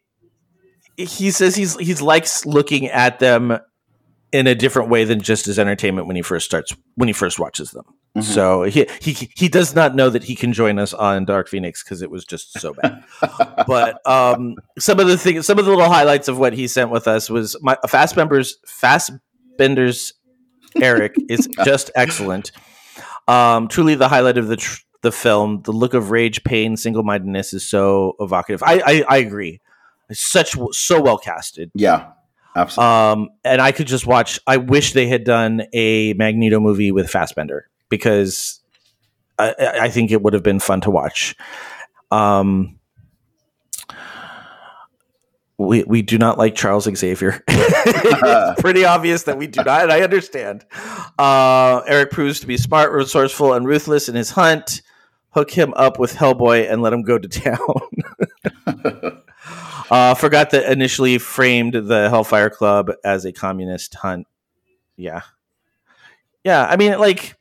he 0.97 1.31
says 1.31 1.57
he's 1.57 1.77
he's 1.79 2.03
likes 2.03 2.45
looking 2.47 2.87
at 2.87 3.19
them 3.19 3.59
in 4.33 4.47
a 4.47 4.55
different 4.55 4.89
way 4.89 5.05
than 5.05 5.21
just 5.21 5.47
as 5.47 5.59
entertainment 5.59 6.07
when 6.07 6.17
he 6.17 6.23
first 6.23 6.47
starts 6.47 6.75
when 6.95 7.09
he 7.09 7.13
first 7.13 7.39
watches 7.39 7.71
them. 7.71 7.85
Mhm. 8.17 8.23
So 8.23 8.63
he 8.63 8.87
he 9.01 9.13
he 9.35 9.49
does 9.49 9.75
not 9.75 9.95
know 9.95 10.11
that 10.11 10.25
he 10.25 10.35
can 10.35 10.53
join 10.53 10.79
us 10.79 10.93
on 10.95 11.25
Dark 11.25 11.49
Phoenix 11.49 11.83
because 11.83 12.03
it 12.03 12.11
was 12.11 12.25
just 12.25 12.59
so 12.59 12.75
bad. 12.75 13.05
but 13.67 14.07
um, 14.07 14.57
some 14.79 15.01
of 15.01 15.07
the 15.07 15.17
things, 15.19 15.47
some 15.47 15.59
of 15.59 15.65
the 15.65 15.71
little 15.71 15.91
highlights 15.91 16.29
of 16.29 16.39
what 16.39 16.53
he 16.53 16.67
sent 16.67 16.91
with 16.91 17.09
us 17.09 17.31
was 17.31 17.57
my 17.63 17.77
Fast 17.89 18.17
Members 18.17 18.59
Fast 18.67 19.11
Benders 19.59 20.15
Eric 20.81 21.15
is 21.29 21.47
just 21.65 21.91
excellent. 21.95 22.53
Um, 23.29 23.69
truly 23.69 23.95
the 23.95 24.09
highlight 24.09 24.37
of 24.39 24.49
the 24.49 24.57
tr- 24.57 24.81
the 25.03 25.13
film. 25.13 25.63
The 25.63 25.73
look 25.73 25.95
of 25.95 26.11
rage, 26.11 26.43
pain, 26.45 26.77
single 26.77 27.03
mindedness 27.03 27.53
is 27.53 27.69
so 27.69 28.17
evocative. 28.19 28.63
I, 28.63 28.83
I 28.85 29.05
I 29.09 29.17
agree. 29.19 29.61
It's 30.09 30.21
such 30.21 30.57
so 30.73 31.01
well 31.01 31.19
casted. 31.19 31.71
Yeah. 31.75 32.11
Absolutely. 32.55 32.95
Um, 32.95 33.29
and 33.45 33.63
I 33.63 33.73
could 33.73 33.87
just 33.87 34.07
watch. 34.07 34.39
I 34.47 34.59
wish 34.59 34.93
they 34.93 35.07
had 35.07 35.25
done 35.25 35.63
a 35.73 36.13
Magneto 36.15 36.61
movie 36.61 36.93
with 36.93 37.09
Fassbender 37.09 37.69
because 37.89 38.61
I, 39.39 39.55
I 39.83 39.89
think 39.91 40.11
it 40.11 40.23
would 40.23 40.35
have 40.35 40.43
been 40.43 40.61
fun 40.61 40.83
to 40.83 40.91
watch. 40.91 41.35
Um, 42.11 42.79
we 45.57 45.85
we 45.85 46.03
do 46.03 46.19
not 46.19 46.37
like 46.39 46.55
Charles 46.55 46.89
Xavier. 46.95 47.43
it's 47.49 48.61
pretty 48.61 48.85
obvious 48.85 49.23
that 49.25 49.39
we 49.39 49.47
do 49.47 49.63
not. 49.65 49.83
And 49.83 49.93
I 49.93 50.03
understand. 50.03 50.67
Uh, 51.19 51.83
Eric 51.87 52.11
proves 52.11 52.41
to 52.41 52.47
be 52.47 52.57
smart, 52.57 52.93
resourceful, 52.93 53.55
and 53.55 53.67
ruthless 53.67 54.09
in 54.09 54.15
his 54.15 54.31
hunt. 54.31 54.83
Hook 55.33 55.51
him 55.51 55.75
up 55.75 55.99
with 55.99 56.15
Hellboy 56.15 56.71
and 56.71 56.83
let 56.83 56.93
him 56.93 57.03
go 57.03 57.19
to 57.19 57.29
town. 57.41 57.59
uh, 59.91 60.15
forgot 60.15 60.51
that 60.51 60.71
initially 60.71 61.19
framed 61.19 61.75
the 61.75 62.09
Hellfire 62.09 62.51
Club 62.51 62.93
as 63.05 63.25
a 63.25 63.33
communist 63.33 63.95
hunt. 63.97 64.27
Yeah, 64.97 65.23
yeah. 66.45 66.67
I 66.67 66.77
mean, 66.77 66.99
like 66.99 67.35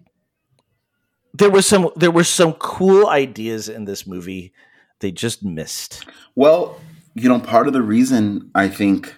there 1.34 1.50
was 1.50 1.66
some 1.66 1.90
there 1.96 2.12
were 2.12 2.24
some 2.24 2.54
cool 2.54 3.08
ideas 3.08 3.70
in 3.70 3.86
this 3.86 4.08
movie. 4.08 4.54
They 5.00 5.12
just 5.12 5.44
missed. 5.44 6.06
Well, 6.36 6.80
you 7.16 7.28
know, 7.28 7.40
part 7.40 7.68
of 7.68 7.74
the 7.74 7.82
reason 7.82 8.52
I 8.56 8.68
think 8.70 9.18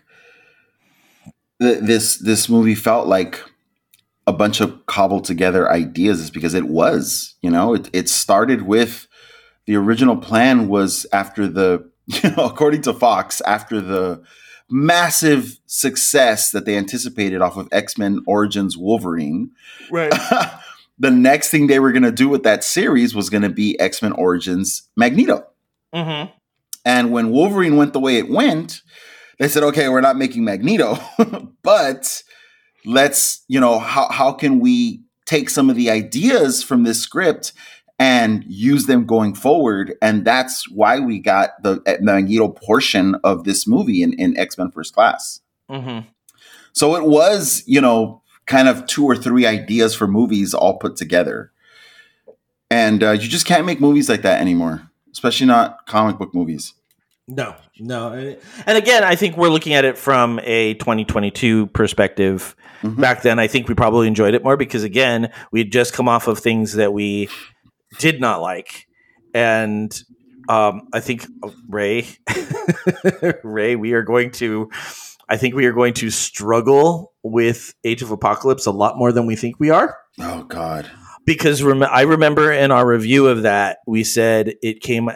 that 1.60 1.86
this 1.86 2.18
this 2.18 2.50
movie 2.50 2.76
felt 2.76 3.08
like 3.08 3.44
a 4.26 4.34
bunch 4.34 4.62
of 4.62 4.86
cobbled 4.86 5.26
together 5.26 5.72
ideas 5.72 6.20
is 6.20 6.32
because 6.32 6.54
it 6.54 6.66
was, 6.66 7.36
you 7.42 7.50
know, 7.50 7.74
it, 7.74 7.90
it 7.94 8.10
started 8.10 8.64
with 8.64 9.08
the 9.66 9.76
original 9.76 10.18
plan 10.18 10.68
was 10.68 11.06
after 11.12 11.48
the, 11.48 11.90
you 12.08 12.30
know, 12.32 12.46
according 12.46 12.82
to 12.84 12.94
Fox, 12.94 13.42
after 13.42 13.82
the 13.82 14.24
massive 14.70 15.60
success 15.66 16.52
that 16.52 16.66
they 16.66 16.78
anticipated 16.78 17.42
off 17.42 17.58
of 17.58 17.68
X 17.72 17.98
Men 17.98 18.22
Origins 18.26 18.78
Wolverine. 18.78 19.52
Right. 19.92 20.12
the 20.98 21.12
next 21.12 21.50
thing 21.50 21.68
they 21.68 21.80
were 21.80 21.92
going 21.92 22.04
to 22.04 22.12
do 22.12 22.30
with 22.30 22.44
that 22.44 22.64
series 22.64 23.14
was 23.14 23.30
going 23.30 23.44
to 23.44 23.50
be 23.50 23.80
X 23.80 24.02
Men 24.02 24.14
Origins 24.14 24.90
Magneto. 24.96 25.48
Mm-hmm. 25.94 26.32
And 26.86 27.12
when 27.12 27.30
Wolverine 27.30 27.78
went 27.78 27.94
the 27.94 28.00
way 28.00 28.18
it 28.18 28.30
went, 28.30 28.82
they 29.40 29.48
said, 29.48 29.64
okay, 29.64 29.90
we're 29.90 30.02
not 30.02 30.18
making 30.18 30.44
Magneto, 30.44 30.98
but 31.64 32.24
let's, 32.86 33.44
you 33.48 33.60
know, 33.60 33.80
how, 33.80 34.10
how 34.10 34.32
can 34.34 34.60
we 34.60 35.02
take 35.26 35.50
some 35.50 35.70
of 35.70 35.76
the 35.76 35.90
ideas 35.90 36.64
from 36.64 36.84
this 36.84 37.02
script 37.02 37.54
and 38.00 38.44
use 38.48 38.86
them 38.86 39.06
going 39.06 39.34
forward? 39.34 39.96
And 40.02 40.26
that's 40.26 40.70
why 40.70 41.00
we 41.00 41.20
got 41.20 41.62
the 41.64 41.82
Magneto 42.02 42.50
portion 42.50 43.16
of 43.24 43.44
this 43.44 43.68
movie 43.68 44.04
in, 44.04 44.14
in 44.14 44.38
X 44.38 44.58
Men 44.58 44.72
First 44.72 44.94
Class. 44.94 45.42
Mm-hmm. 45.70 46.08
So 46.74 46.96
it 46.96 47.06
was, 47.06 47.64
you 47.68 47.80
know, 47.80 48.22
kind 48.46 48.68
of 48.68 48.86
two 48.88 49.06
or 49.06 49.16
three 49.16 49.46
ideas 49.46 49.96
for 49.96 50.08
movies 50.08 50.54
all 50.54 50.78
put 50.78 50.96
together. 50.98 51.52
And 52.70 53.04
uh, 53.04 53.12
you 53.12 53.30
just 53.30 53.46
can't 53.46 53.66
make 53.66 53.80
movies 53.80 54.10
like 54.10 54.24
that 54.24 54.42
anymore, 54.42 54.90
especially 55.12 55.46
not 55.46 55.86
comic 55.86 56.18
book 56.18 56.34
movies. 56.34 56.74
No, 57.28 57.56
no. 57.80 58.36
And 58.66 58.78
again, 58.78 59.04
I 59.04 59.16
think 59.16 59.38
we're 59.38 59.50
looking 59.50 59.74
at 59.74 59.86
it 59.86 59.98
from 59.98 60.40
a 60.44 60.74
2022 60.76 61.68
perspective. 61.68 62.56
Mm-hmm. 62.82 63.00
Back 63.00 63.22
then, 63.22 63.40
I 63.40 63.48
think 63.48 63.70
we 63.70 63.76
probably 63.76 64.08
enjoyed 64.08 64.34
it 64.34 64.44
more 64.44 64.58
because, 64.58 64.84
again, 64.84 65.32
we 65.52 65.60
had 65.60 65.72
just 65.72 65.94
come 65.94 66.10
off 66.10 66.28
of 66.28 66.40
things 66.40 66.74
that 66.74 66.92
we 66.92 67.30
did 67.98 68.20
not 68.20 68.42
like. 68.42 68.88
And 69.34 69.98
um, 70.50 70.90
I 70.92 71.00
think, 71.00 71.26
Ray, 71.70 72.08
Ray, 73.44 73.78
we 73.78 73.94
are 73.94 74.04
going 74.04 74.32
to, 74.32 74.70
I 75.30 75.38
think 75.38 75.56
we 75.56 75.66
are 75.66 75.74
going 75.74 75.94
to 75.96 76.10
struggle 76.10 77.14
with 77.24 77.74
Age 77.86 78.02
of 78.02 78.12
Apocalypse 78.12 78.66
a 78.66 78.72
lot 78.72 78.98
more 78.98 79.14
than 79.14 79.26
we 79.26 79.38
think 79.38 79.62
we 79.62 79.70
are. 79.70 79.98
Oh, 80.20 80.44
God. 80.44 80.92
Because 81.26 81.64
rem- 81.64 81.84
I 81.84 82.02
remember 82.02 82.52
in 82.52 82.72
our 82.72 82.86
review 82.86 83.28
of 83.28 83.44
that, 83.44 83.78
we 83.88 84.04
said 84.04 84.56
it 84.62 84.82
came 84.82 85.10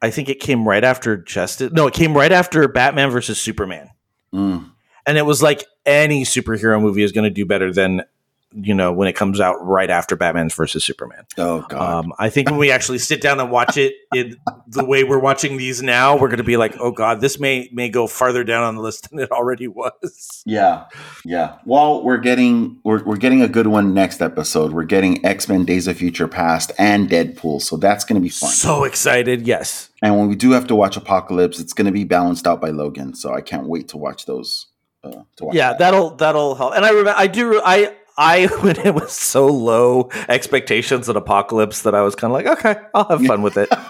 I 0.00 0.10
think 0.10 0.28
it 0.28 0.40
came 0.40 0.66
right 0.66 0.84
after 0.84 1.16
Justice. 1.16 1.72
No, 1.72 1.86
it 1.86 1.94
came 1.94 2.16
right 2.16 2.32
after 2.32 2.66
Batman 2.68 3.10
versus 3.10 3.40
Superman. 3.40 3.90
Mm. 4.32 4.70
And 5.06 5.18
it 5.18 5.26
was 5.26 5.42
like 5.42 5.64
any 5.86 6.24
superhero 6.24 6.80
movie 6.80 7.02
is 7.02 7.12
going 7.12 7.24
to 7.24 7.30
do 7.30 7.46
better 7.46 7.72
than 7.72 8.04
you 8.52 8.74
know 8.74 8.92
when 8.92 9.08
it 9.08 9.14
comes 9.14 9.40
out 9.40 9.56
right 9.64 9.90
after 9.90 10.16
Batman's 10.16 10.54
versus 10.54 10.84
Superman. 10.84 11.26
Oh 11.36 11.62
god! 11.68 12.04
Um, 12.04 12.12
I 12.18 12.30
think 12.30 12.50
when 12.50 12.58
we 12.58 12.70
actually 12.70 12.98
sit 12.98 13.20
down 13.20 13.40
and 13.40 13.50
watch 13.50 13.76
it 13.76 13.94
in 14.14 14.36
the 14.66 14.84
way 14.84 15.04
we're 15.04 15.18
watching 15.18 15.56
these 15.56 15.82
now, 15.82 16.16
we're 16.16 16.28
going 16.28 16.38
to 16.38 16.44
be 16.44 16.56
like, 16.56 16.74
oh 16.78 16.90
god, 16.90 17.20
this 17.20 17.38
may 17.38 17.68
may 17.72 17.88
go 17.88 18.06
farther 18.06 18.44
down 18.44 18.64
on 18.64 18.76
the 18.76 18.80
list 18.80 19.10
than 19.10 19.18
it 19.18 19.30
already 19.30 19.68
was. 19.68 20.42
Yeah, 20.46 20.84
yeah. 21.24 21.58
Well, 21.66 22.02
we're 22.02 22.18
getting 22.18 22.80
we're 22.84 23.04
we're 23.04 23.16
getting 23.16 23.42
a 23.42 23.48
good 23.48 23.66
one 23.66 23.92
next 23.92 24.22
episode. 24.22 24.72
We're 24.72 24.84
getting 24.84 25.24
X 25.24 25.48
Men: 25.48 25.64
Days 25.64 25.86
of 25.86 25.98
Future 25.98 26.28
Past 26.28 26.72
and 26.78 27.08
Deadpool, 27.08 27.60
so 27.60 27.76
that's 27.76 28.04
going 28.04 28.20
to 28.20 28.22
be 28.22 28.30
fun. 28.30 28.50
So 28.50 28.84
excited! 28.84 29.46
Yes. 29.46 29.90
And 30.00 30.16
when 30.16 30.28
we 30.28 30.36
do 30.36 30.52
have 30.52 30.66
to 30.68 30.74
watch 30.74 30.96
Apocalypse, 30.96 31.58
it's 31.58 31.72
going 31.72 31.86
to 31.86 31.92
be 31.92 32.04
balanced 32.04 32.46
out 32.46 32.60
by 32.60 32.70
Logan, 32.70 33.14
so 33.14 33.34
I 33.34 33.40
can't 33.40 33.66
wait 33.66 33.88
to 33.88 33.96
watch 33.96 34.26
those. 34.26 34.66
Uh, 35.04 35.22
to 35.36 35.44
watch 35.44 35.54
yeah, 35.54 35.70
that. 35.70 35.78
that'll 35.78 36.10
that'll 36.16 36.54
help. 36.54 36.74
And 36.74 36.84
I 36.84 36.90
remember, 36.90 37.14
I 37.16 37.28
do, 37.28 37.60
I 37.64 37.94
I 38.18 38.46
when 38.60 38.76
it 38.78 38.94
was 38.94 39.12
so 39.12 39.46
low 39.46 40.10
expectations 40.28 41.08
at 41.08 41.16
Apocalypse 41.16 41.82
that 41.82 41.94
I 41.94 42.02
was 42.02 42.14
kind 42.14 42.32
of 42.32 42.34
like, 42.34 42.58
okay, 42.58 42.80
I'll 42.92 43.08
have 43.08 43.24
fun 43.24 43.42
with 43.42 43.56
it. 43.56 43.68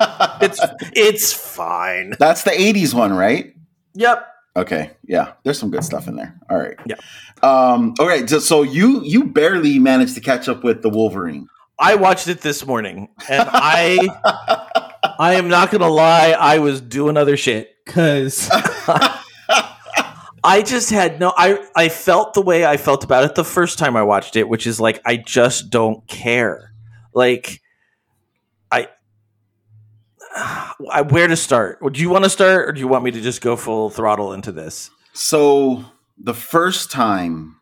it's 0.40 0.60
it's 0.94 1.32
fine. 1.32 2.14
That's 2.18 2.42
the 2.44 2.50
'80s 2.50 2.94
one, 2.94 3.12
right? 3.14 3.54
Yep. 3.94 4.26
Okay. 4.56 4.90
Yeah. 5.04 5.32
There's 5.44 5.58
some 5.58 5.70
good 5.70 5.84
stuff 5.84 6.08
in 6.08 6.16
there. 6.16 6.38
All 6.50 6.58
right. 6.58 6.76
Yeah. 6.86 6.96
Um. 7.42 7.94
All 7.98 8.06
right. 8.06 8.28
So, 8.28 8.38
so 8.38 8.62
you 8.62 9.02
you 9.02 9.24
barely 9.24 9.78
managed 9.78 10.14
to 10.16 10.20
catch 10.20 10.48
up 10.48 10.62
with 10.62 10.82
the 10.82 10.90
Wolverine. 10.90 11.48
I 11.80 11.94
watched 11.94 12.28
it 12.28 12.40
this 12.40 12.66
morning, 12.66 13.08
and 13.30 13.48
I 13.50 14.84
I 15.18 15.34
am 15.34 15.48
not 15.48 15.70
gonna 15.70 15.88
lie, 15.88 16.30
I 16.30 16.58
was 16.58 16.80
doing 16.80 17.16
other 17.16 17.36
shit 17.36 17.74
because. 17.86 18.50
I 20.44 20.62
just 20.62 20.90
had 20.90 21.20
no 21.20 21.32
I 21.36 21.64
I 21.74 21.88
felt 21.88 22.34
the 22.34 22.42
way 22.42 22.64
I 22.64 22.76
felt 22.76 23.04
about 23.04 23.24
it 23.24 23.34
the 23.34 23.44
first 23.44 23.78
time 23.78 23.96
I 23.96 24.02
watched 24.02 24.36
it, 24.36 24.48
which 24.48 24.66
is 24.66 24.80
like 24.80 25.00
I 25.04 25.16
just 25.16 25.70
don't 25.70 26.06
care. 26.08 26.72
Like 27.14 27.60
I, 28.70 28.88
I 30.90 31.02
where 31.02 31.28
to 31.28 31.36
start? 31.36 31.80
Do 31.92 32.00
you 32.00 32.10
want 32.10 32.24
to 32.24 32.30
start 32.30 32.68
or 32.68 32.72
do 32.72 32.80
you 32.80 32.88
want 32.88 33.04
me 33.04 33.10
to 33.10 33.20
just 33.20 33.40
go 33.40 33.56
full 33.56 33.90
throttle 33.90 34.32
into 34.32 34.52
this? 34.52 34.90
So 35.12 35.84
the 36.16 36.34
first 36.34 36.90
time 36.90 37.56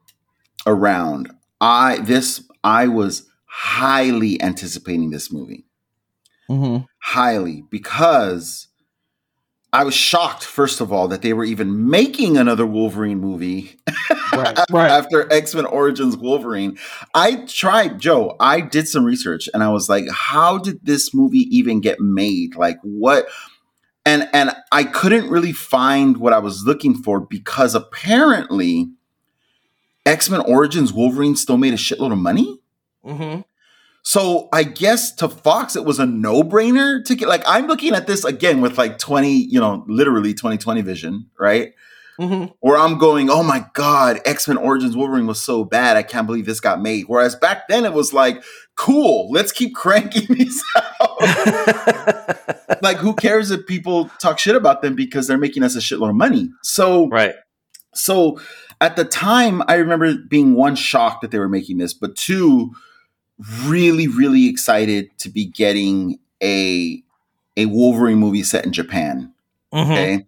around, 0.67 1.31
I 1.61 1.99
this 1.99 2.43
I 2.63 2.89
was 2.89 3.27
highly 3.47 4.41
anticipating 4.43 5.11
this 5.11 5.33
movie. 5.33 5.65
Mm-hmm. 6.51 6.85
Highly 7.01 7.65
because 7.71 8.66
I 9.73 9.85
was 9.85 9.95
shocked, 9.95 10.45
first 10.45 10.81
of 10.81 10.93
all, 10.93 11.09
that 11.09 11.23
they 11.23 11.33
were 11.33 11.45
even 11.45 11.91
making 11.91 12.37
another 12.37 12.65
Wolverine 12.65 13.19
movie 13.19 13.79
right, 14.33 14.59
right. 14.71 14.91
after 14.91 15.31
X 15.33 15.55
Men 15.55 15.67
Origins 15.67 16.17
Wolverine. 16.17 16.79
I 17.15 17.45
tried, 17.47 17.99
Joe, 17.99 18.37
I 18.41 18.61
did 18.61 18.89
some 18.89 19.05
research 19.05 19.49
and 19.53 19.63
I 19.63 19.69
was 19.71 19.89
like, 19.89 20.05
how 20.11 20.59
did 20.59 20.85
this 20.85 21.13
movie 21.13 21.47
even 21.57 21.81
get 21.81 22.01
made? 22.01 22.55
Like, 22.55 22.79
what? 22.83 23.27
And, 24.05 24.29
and 24.33 24.53
I 24.71 24.85
couldn't 24.85 25.29
really 25.29 25.53
find 25.53 26.17
what 26.19 26.33
I 26.33 26.39
was 26.39 26.65
looking 26.65 26.95
for 26.95 27.21
because 27.21 27.75
apparently 27.75 28.89
X 30.07 30.31
Men 30.31 30.41
Origins 30.41 30.93
Wolverine 30.93 31.35
still 31.35 31.59
made 31.59 31.75
a 31.75 31.79
shitload 31.79 32.13
of 32.13 32.19
money. 32.19 32.61
Mm-hmm. 33.05 33.41
So 34.07 34.49
I 34.53 34.63
guess 34.63 35.11
to 35.17 35.29
Fox 35.29 35.75
it 35.75 35.85
was 35.85 35.99
a 35.99 36.07
no-brainer 36.07 37.05
to 37.07 37.17
get 37.17 37.27
like 37.29 37.43
I'm 37.45 37.67
looking 37.67 37.93
at 37.93 38.07
this 38.07 38.25
again 38.25 38.61
with 38.61 38.79
like 38.79 38.99
20, 38.99 39.33
you 39.33 39.59
know, 39.59 39.85
literally 39.89 40.33
2020 40.33 40.81
vision, 40.83 41.27
right? 41.41 41.73
Mm-hmm. 42.21 42.53
Where 42.61 42.79
I'm 42.79 42.99
going, 42.99 43.31
oh 43.31 43.43
my 43.43 43.67
god, 43.75 44.21
X-Men 44.25 44.59
Origins 44.59 44.97
Wolverine 44.97 45.27
was 45.27 45.41
so 45.41 45.65
bad, 45.65 45.97
I 45.97 46.05
can't 46.05 46.25
believe 46.25 46.47
this 46.47 46.61
got 46.61 46.81
made. 46.81 47.07
Whereas 47.09 47.35
back 47.35 47.67
then 47.67 47.85
it 47.85 47.95
was 47.95 48.13
like, 48.13 48.45
cool, 48.77 49.29
let's 49.33 49.51
keep 49.51 49.75
cranking 49.75 50.37
these 50.37 50.63
out. 51.01 51.21
like, 52.83 52.99
who 52.99 53.13
cares 53.13 53.51
if 53.51 53.67
people 53.67 54.09
talk 54.21 54.39
shit 54.39 54.55
about 54.55 54.83
them 54.83 54.95
because 54.95 55.27
they're 55.27 55.37
making 55.37 55.65
us 55.65 55.75
a 55.75 55.81
shitload 55.81 56.11
of 56.11 56.17
money? 56.17 56.49
So 56.63 57.09
right. 57.09 57.35
So 57.93 58.39
at 58.81 58.95
the 58.95 59.05
time, 59.05 59.65
I 59.67 59.75
remember 59.75 60.15
being 60.15 60.55
one 60.55 60.77
shocked 60.77 61.23
that 61.23 61.33
they 61.33 61.41
were 61.41 61.49
making 61.49 61.79
this, 61.79 61.93
but 61.93 62.15
two, 62.15 62.71
really 63.65 64.09
really 64.09 64.49
excited 64.49 65.11
to 65.19 65.29
be 65.29 65.45
getting 65.45 66.19
a 66.43 67.03
a 67.57 67.67
Wolverine 67.67 68.19
movie 68.19 68.43
set 68.43 68.65
in 68.65 68.73
Japan. 68.73 69.33
Mm-hmm. 69.73 69.93
Okay. 69.93 70.27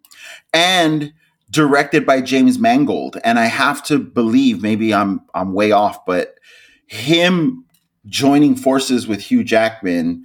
And 0.52 1.12
directed 1.50 2.04
by 2.04 2.20
James 2.20 2.58
Mangold. 2.58 3.16
And 3.24 3.38
I 3.38 3.46
have 3.46 3.82
to 3.84 3.98
believe 3.98 4.62
maybe 4.62 4.92
I'm 4.92 5.20
I'm 5.34 5.52
way 5.52 5.72
off, 5.72 6.04
but 6.06 6.38
him 6.86 7.64
joining 8.06 8.56
forces 8.56 9.06
with 9.06 9.20
Hugh 9.20 9.44
Jackman, 9.44 10.24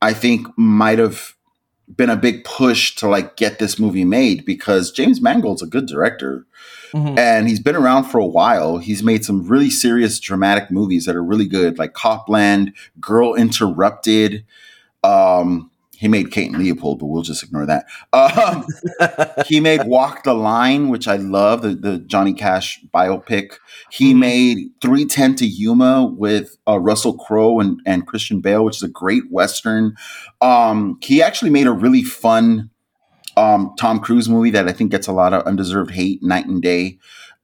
I 0.00 0.12
think 0.12 0.46
might 0.56 0.98
have 0.98 1.34
been 1.94 2.10
a 2.10 2.16
big 2.16 2.44
push 2.44 2.94
to 2.96 3.08
like 3.08 3.36
get 3.36 3.58
this 3.58 3.78
movie 3.78 4.04
made 4.04 4.44
because 4.44 4.90
James 4.90 5.20
Mangold's 5.20 5.62
a 5.62 5.66
good 5.66 5.86
director. 5.86 6.46
Mm-hmm. 6.94 7.18
And 7.18 7.48
he's 7.48 7.60
been 7.60 7.76
around 7.76 8.04
for 8.04 8.18
a 8.18 8.26
while. 8.26 8.78
He's 8.78 9.02
made 9.02 9.24
some 9.24 9.46
really 9.46 9.70
serious 9.70 10.20
dramatic 10.20 10.70
movies 10.70 11.06
that 11.06 11.16
are 11.16 11.24
really 11.24 11.46
good, 11.46 11.78
like 11.78 11.94
Copland, 11.94 12.74
Girl 13.00 13.34
Interrupted. 13.34 14.44
Um, 15.02 15.70
he 16.02 16.08
made 16.08 16.32
Kate 16.32 16.50
and 16.50 16.58
Leopold, 16.58 16.98
but 16.98 17.06
we'll 17.06 17.22
just 17.22 17.44
ignore 17.44 17.64
that. 17.66 17.86
Um, 18.12 18.66
he 19.46 19.60
made 19.60 19.84
Walk 19.84 20.24
the 20.24 20.34
Line, 20.34 20.88
which 20.88 21.06
I 21.06 21.16
love, 21.16 21.62
the, 21.62 21.74
the 21.74 21.98
Johnny 21.98 22.34
Cash 22.34 22.80
biopic. 22.92 23.54
He 23.90 24.12
made 24.14 24.70
310 24.80 25.36
to 25.36 25.46
Yuma 25.46 26.06
with 26.06 26.56
uh, 26.66 26.78
Russell 26.78 27.16
Crowe 27.16 27.60
and, 27.60 27.80
and 27.86 28.06
Christian 28.06 28.40
Bale, 28.40 28.64
which 28.64 28.76
is 28.76 28.82
a 28.82 28.88
great 28.88 29.30
Western. 29.30 29.94
Um, 30.40 30.98
he 31.02 31.22
actually 31.22 31.50
made 31.50 31.68
a 31.68 31.72
really 31.72 32.02
fun 32.02 32.70
um, 33.36 33.74
Tom 33.78 34.00
Cruise 34.00 34.28
movie 34.28 34.50
that 34.50 34.68
I 34.68 34.72
think 34.72 34.90
gets 34.90 35.06
a 35.06 35.12
lot 35.12 35.32
of 35.32 35.46
undeserved 35.46 35.90
hate, 35.90 36.22
Knight 36.22 36.46
and 36.46 36.62
Day. 36.62 36.98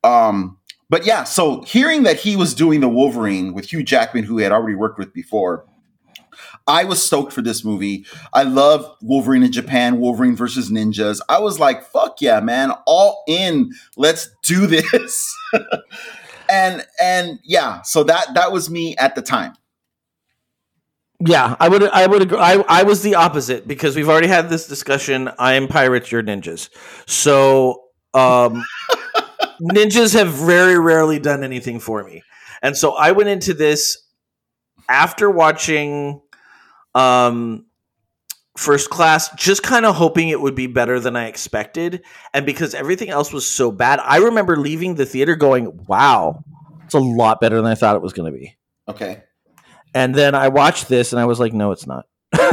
Um, 0.04 0.58
but 0.90 1.04
yeah, 1.04 1.24
so 1.24 1.62
hearing 1.62 2.04
that 2.04 2.16
he 2.16 2.36
was 2.36 2.54
doing 2.54 2.80
the 2.80 2.88
Wolverine 2.88 3.52
with 3.52 3.72
Hugh 3.72 3.82
Jackman, 3.82 4.24
who 4.24 4.38
he 4.38 4.42
had 4.42 4.52
already 4.52 4.74
worked 4.74 4.98
with 4.98 5.12
before, 5.12 5.66
I 6.66 6.84
was 6.84 7.04
stoked 7.04 7.32
for 7.32 7.42
this 7.42 7.64
movie. 7.64 8.06
I 8.32 8.42
love 8.42 8.94
Wolverine 9.02 9.42
in 9.42 9.52
Japan, 9.52 9.98
Wolverine 9.98 10.36
versus 10.36 10.70
ninjas. 10.70 11.20
I 11.28 11.40
was 11.40 11.58
like, 11.58 11.82
fuck 11.82 12.20
yeah, 12.20 12.40
man, 12.40 12.72
all 12.86 13.24
in. 13.26 13.72
Let's 13.96 14.30
do 14.42 14.66
this. 14.66 15.36
and 16.48 16.86
and 17.00 17.38
yeah, 17.44 17.82
so 17.82 18.04
that 18.04 18.34
that 18.34 18.52
was 18.52 18.70
me 18.70 18.96
at 18.96 19.14
the 19.14 19.22
time. 19.22 19.54
Yeah, 21.24 21.56
I 21.58 21.68
would. 21.68 21.82
I 21.82 22.06
would 22.06 22.22
agree. 22.22 22.38
I, 22.38 22.64
I 22.68 22.82
was 22.84 23.02
the 23.02 23.16
opposite 23.16 23.66
because 23.66 23.96
we've 23.96 24.08
already 24.08 24.28
had 24.28 24.48
this 24.48 24.68
discussion. 24.68 25.28
I 25.38 25.54
am 25.54 25.66
pirates, 25.66 26.12
you're 26.12 26.22
ninjas. 26.22 26.68
So, 27.08 27.86
um, 28.14 28.64
ninjas 29.60 30.14
have 30.14 30.28
very 30.28 30.78
rarely 30.78 31.18
done 31.18 31.42
anything 31.42 31.80
for 31.80 32.04
me, 32.04 32.22
and 32.62 32.76
so 32.76 32.92
I 32.92 33.12
went 33.12 33.30
into 33.30 33.52
this 33.52 33.98
after 34.88 35.28
watching, 35.28 36.22
um, 36.94 37.66
first 38.56 38.88
class, 38.88 39.28
just 39.34 39.64
kind 39.64 39.86
of 39.86 39.96
hoping 39.96 40.28
it 40.28 40.40
would 40.40 40.54
be 40.54 40.68
better 40.68 41.00
than 41.00 41.16
I 41.16 41.26
expected, 41.26 42.04
and 42.32 42.46
because 42.46 42.74
everything 42.74 43.08
else 43.10 43.32
was 43.32 43.44
so 43.44 43.72
bad, 43.72 43.98
I 44.04 44.18
remember 44.18 44.56
leaving 44.56 44.94
the 44.94 45.04
theater 45.04 45.34
going, 45.34 45.84
"Wow, 45.88 46.44
it's 46.84 46.94
a 46.94 47.00
lot 47.00 47.40
better 47.40 47.56
than 47.56 47.66
I 47.66 47.74
thought 47.74 47.96
it 47.96 48.02
was 48.02 48.12
going 48.12 48.32
to 48.32 48.38
be." 48.38 48.56
Okay. 48.86 49.24
And 49.94 50.14
then 50.14 50.34
I 50.34 50.48
watched 50.48 50.88
this 50.88 51.12
and 51.12 51.20
I 51.20 51.24
was 51.24 51.40
like, 51.40 51.52
no, 51.52 51.72
it's 51.72 51.86
not. 51.86 52.06
um, 52.38 52.48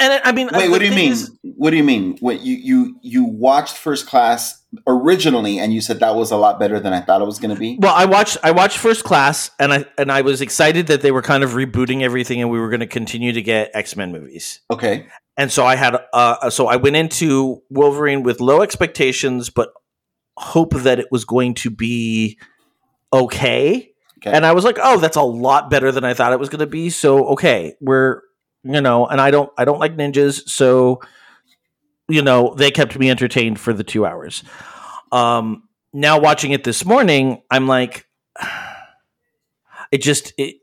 and 0.00 0.22
I 0.24 0.32
mean, 0.34 0.48
Wait, 0.52 0.70
what 0.70 0.78
do 0.78 0.86
you 0.86 0.94
mean? 0.94 1.12
is- 1.12 1.30
what 1.42 1.70
do 1.70 1.76
you 1.76 1.84
mean? 1.84 2.16
What 2.20 2.40
you 2.40 2.56
you 2.56 2.96
you 3.02 3.24
watched 3.24 3.76
First 3.76 4.06
Class 4.06 4.62
originally, 4.86 5.58
and 5.58 5.72
you 5.72 5.82
said 5.82 6.00
that 6.00 6.14
was 6.14 6.30
a 6.30 6.36
lot 6.36 6.58
better 6.58 6.80
than 6.80 6.94
I 6.94 7.00
thought 7.00 7.20
it 7.20 7.26
was 7.26 7.38
going 7.38 7.54
to 7.54 7.60
be? 7.60 7.76
well, 7.78 7.94
I 7.94 8.06
watched 8.06 8.38
I 8.42 8.52
watched 8.52 8.78
First 8.78 9.04
Class, 9.04 9.50
and 9.58 9.72
I 9.72 9.84
and 9.98 10.10
I 10.10 10.22
was 10.22 10.40
excited 10.40 10.86
that 10.86 11.02
they 11.02 11.12
were 11.12 11.20
kind 11.20 11.44
of 11.44 11.50
rebooting 11.50 12.00
everything, 12.00 12.40
and 12.40 12.50
we 12.50 12.58
were 12.58 12.70
going 12.70 12.80
to 12.80 12.86
continue 12.86 13.32
to 13.32 13.42
get 13.42 13.70
X 13.74 13.96
Men 13.96 14.12
movies. 14.12 14.60
Okay. 14.70 15.06
And 15.36 15.52
so 15.52 15.66
I 15.66 15.76
had 15.76 15.96
uh, 16.12 16.48
so 16.48 16.66
I 16.66 16.76
went 16.76 16.96
into 16.96 17.62
Wolverine 17.68 18.22
with 18.22 18.40
low 18.40 18.62
expectations, 18.62 19.50
but 19.50 19.70
hope 20.36 20.72
that 20.74 20.98
it 20.98 21.08
was 21.10 21.24
going 21.24 21.54
to 21.54 21.70
be 21.70 22.38
okay. 23.12 23.93
Okay. 24.26 24.34
And 24.34 24.46
I 24.46 24.52
was 24.52 24.64
like, 24.64 24.78
oh, 24.82 24.98
that's 24.98 25.16
a 25.16 25.22
lot 25.22 25.68
better 25.68 25.92
than 25.92 26.02
I 26.04 26.14
thought 26.14 26.32
it 26.32 26.38
was 26.38 26.48
going 26.48 26.60
to 26.60 26.66
be. 26.66 26.88
So 26.88 27.28
okay, 27.28 27.74
we're 27.80 28.22
you 28.62 28.80
know, 28.80 29.06
and 29.06 29.20
I 29.20 29.30
don't 29.30 29.52
I 29.58 29.64
don't 29.64 29.78
like 29.78 29.96
ninjas, 29.96 30.48
so 30.48 31.00
you 32.08 32.22
know 32.22 32.54
they 32.54 32.70
kept 32.70 32.98
me 32.98 33.10
entertained 33.10 33.60
for 33.60 33.74
the 33.74 33.84
two 33.84 34.06
hours. 34.06 34.42
Um, 35.12 35.68
now 35.92 36.18
watching 36.18 36.52
it 36.52 36.64
this 36.64 36.84
morning, 36.84 37.42
I'm 37.50 37.66
like, 37.66 38.06
it 39.92 39.98
just 39.98 40.32
it. 40.38 40.56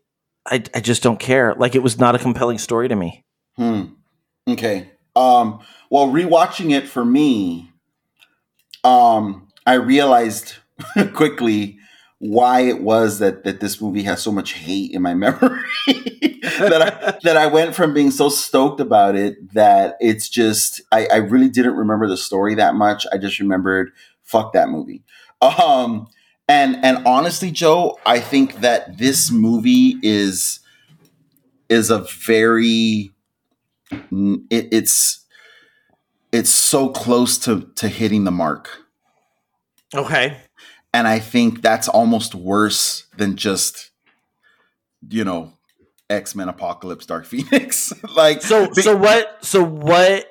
I, 0.44 0.64
I 0.74 0.80
just 0.80 1.04
don't 1.04 1.20
care. 1.20 1.54
Like 1.54 1.76
it 1.76 1.84
was 1.84 2.00
not 2.00 2.16
a 2.16 2.20
compelling 2.20 2.58
story 2.58 2.88
to 2.88 2.96
me. 2.96 3.26
Hmm. 3.58 3.84
Okay. 4.48 4.90
Um, 5.16 5.60
well, 5.92 6.08
rewatching 6.08 6.72
it 6.72 6.88
for 6.88 7.06
me, 7.06 7.72
um, 8.84 9.50
I 9.68 9.74
realized 9.74 10.56
quickly 11.14 11.78
why 12.22 12.60
it 12.60 12.82
was 12.82 13.18
that 13.18 13.44
that 13.46 13.62
this 13.62 13.82
movie 13.82 14.04
has 14.04 14.22
so 14.22 14.32
much 14.32 14.54
hate 14.54 14.92
in 14.92 15.02
my 15.02 15.14
memory. 15.16 15.60
that 15.88 16.82
I 16.82 17.20
that 17.24 17.36
I 17.36 17.48
went 17.48 17.76
from 17.76 17.96
being 17.96 18.12
so 18.12 18.30
stoked 18.30 18.80
about 18.80 19.16
it 19.16 19.54
that 19.54 19.98
it's 20.00 20.30
just 20.30 20.82
I, 20.92 21.08
I 21.08 21.16
really 21.18 21.50
didn't 21.50 21.76
remember 21.76 22.08
the 22.08 22.18
story 22.18 22.54
that 22.56 22.76
much. 22.76 23.08
I 23.12 23.18
just 23.18 23.40
remembered 23.40 23.92
fuck 24.22 24.54
that 24.54 24.70
movie. 24.70 25.04
Um, 25.42 26.10
and 26.48 26.78
and 26.86 27.06
honestly, 27.08 27.50
Joe, 27.50 27.98
I 28.06 28.20
think 28.20 28.62
that 28.62 29.00
this 29.00 29.32
movie 29.32 29.96
is 30.04 30.60
is 31.70 31.90
a 31.90 32.06
very 32.26 33.12
it, 33.92 34.68
it's 34.72 35.26
it's 36.32 36.52
so 36.52 36.90
close 36.90 37.40
to 37.40 37.68
to 37.78 37.88
hitting 37.88 38.26
the 38.26 38.32
mark 38.32 38.70
Okay. 39.94 40.38
And 40.94 41.08
i 41.08 41.20
think 41.20 41.62
that's 41.62 41.88
almost 41.88 42.36
worse 42.36 43.06
than 43.18 43.36
just 43.36 43.92
you 45.10 45.24
know 45.24 45.54
x-men 46.10 46.50
apocalypse 46.50 47.06
dark 47.06 47.26
phoenix 47.32 47.94
like 48.16 48.42
So 48.42 48.72
so 48.74 48.96
what 48.96 49.44
so 49.44 49.64
what 49.64 50.26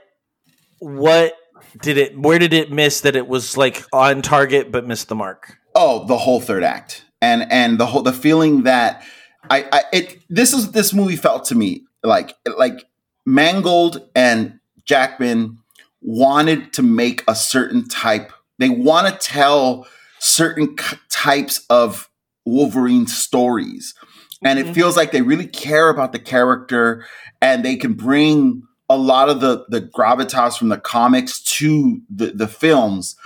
what 0.78 1.34
did 1.80 1.98
it 1.98 2.18
where 2.18 2.38
did 2.38 2.52
it 2.52 2.70
miss 2.72 3.02
that 3.02 3.16
it 3.16 3.26
was 3.28 3.56
like 3.56 3.84
on 3.92 4.22
target 4.22 4.72
but 4.72 4.86
missed 4.86 5.08
the 5.08 5.14
mark? 5.14 5.56
oh 5.74 6.04
the 6.06 6.18
whole 6.18 6.40
third 6.40 6.64
act 6.64 7.04
and 7.22 7.50
and 7.50 7.78
the 7.78 7.86
whole 7.86 8.02
the 8.02 8.12
feeling 8.12 8.64
that 8.64 9.04
i 9.48 9.64
i 9.72 9.82
it 9.92 10.18
this 10.28 10.52
is 10.52 10.72
this 10.72 10.92
movie 10.92 11.16
felt 11.16 11.44
to 11.44 11.54
me 11.54 11.84
like 12.02 12.34
like 12.56 12.84
mangold 13.24 14.08
and 14.16 14.58
jackman 14.84 15.58
wanted 16.00 16.72
to 16.72 16.82
make 16.82 17.22
a 17.28 17.34
certain 17.34 17.86
type 17.86 18.32
they 18.58 18.68
want 18.68 19.06
to 19.06 19.26
tell 19.26 19.86
certain 20.20 20.76
k- 20.76 20.96
types 21.08 21.64
of 21.70 22.08
wolverine 22.44 23.06
stories 23.06 23.94
and 24.42 24.58
it 24.58 24.72
feels 24.74 24.96
like 24.96 25.12
they 25.12 25.22
really 25.22 25.46
care 25.46 25.90
about 25.90 26.12
the 26.12 26.18
character 26.18 27.04
and 27.42 27.64
they 27.64 27.76
can 27.76 27.92
bring 27.92 28.62
a 28.88 28.96
lot 28.96 29.28
of 29.28 29.40
the 29.40 29.64
the 29.68 29.80
gravitas 29.80 30.56
from 30.56 30.68
the 30.68 30.78
comics 30.78 31.40
to 31.42 32.00
the 32.08 32.26
the 32.32 32.48
films 32.48 33.16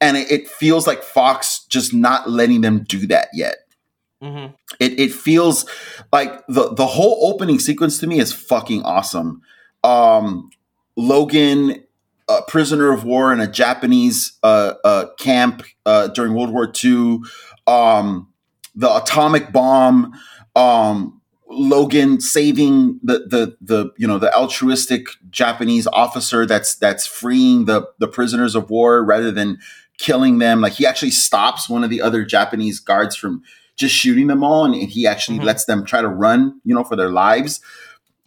and 0.00 0.16
it, 0.16 0.30
it 0.30 0.48
feels 0.48 0.86
like 0.86 1.02
Fox 1.02 1.64
just 1.68 1.92
not 1.92 2.28
letting 2.28 2.62
them 2.62 2.84
do 2.84 3.06
that 3.08 3.28
yet. 3.34 3.56
Mm-hmm. 4.22 4.54
It 4.78 4.98
it 4.98 5.12
feels 5.12 5.66
like 6.12 6.46
the 6.46 6.74
the 6.74 6.86
whole 6.86 7.32
opening 7.32 7.58
sequence 7.58 7.98
to 7.98 8.06
me 8.06 8.18
is 8.18 8.32
fucking 8.32 8.82
awesome. 8.82 9.42
Um, 9.82 10.50
Logan, 10.96 11.82
a 12.38 12.42
prisoner 12.48 12.92
of 12.92 13.04
war 13.04 13.32
in 13.32 13.40
a 13.40 13.50
Japanese 13.50 14.38
uh, 14.42 14.74
uh, 14.84 15.06
camp 15.18 15.62
uh, 15.86 16.08
during 16.08 16.34
World 16.34 16.52
War 16.52 16.70
II. 16.84 17.18
Um, 17.66 18.28
the 18.74 18.94
atomic 18.94 19.52
bomb. 19.52 20.12
Um, 20.56 21.20
Logan 21.52 22.20
saving 22.20 23.00
the 23.02 23.26
the 23.26 23.56
the 23.60 23.90
you 23.98 24.06
know 24.06 24.18
the 24.18 24.32
altruistic 24.36 25.08
Japanese 25.30 25.88
officer 25.88 26.46
that's 26.46 26.76
that's 26.76 27.06
freeing 27.08 27.64
the 27.64 27.88
the 27.98 28.06
prisoners 28.06 28.54
of 28.54 28.70
war 28.70 29.04
rather 29.04 29.32
than 29.32 29.58
killing 29.98 30.38
them. 30.38 30.60
Like 30.60 30.74
he 30.74 30.86
actually 30.86 31.10
stops 31.10 31.68
one 31.68 31.82
of 31.82 31.90
the 31.90 32.00
other 32.00 32.24
Japanese 32.24 32.78
guards 32.78 33.16
from 33.16 33.42
just 33.76 33.94
shooting 33.94 34.28
them 34.28 34.44
all, 34.44 34.64
and, 34.64 34.74
he 34.76 35.06
actually 35.08 35.38
Mhm. 35.40 35.44
lets 35.44 35.64
them 35.64 35.84
try 35.84 36.00
to 36.02 36.08
run, 36.08 36.60
you 36.64 36.74
know, 36.74 36.84
for 36.84 36.94
their 36.96 37.10
lives. 37.10 37.60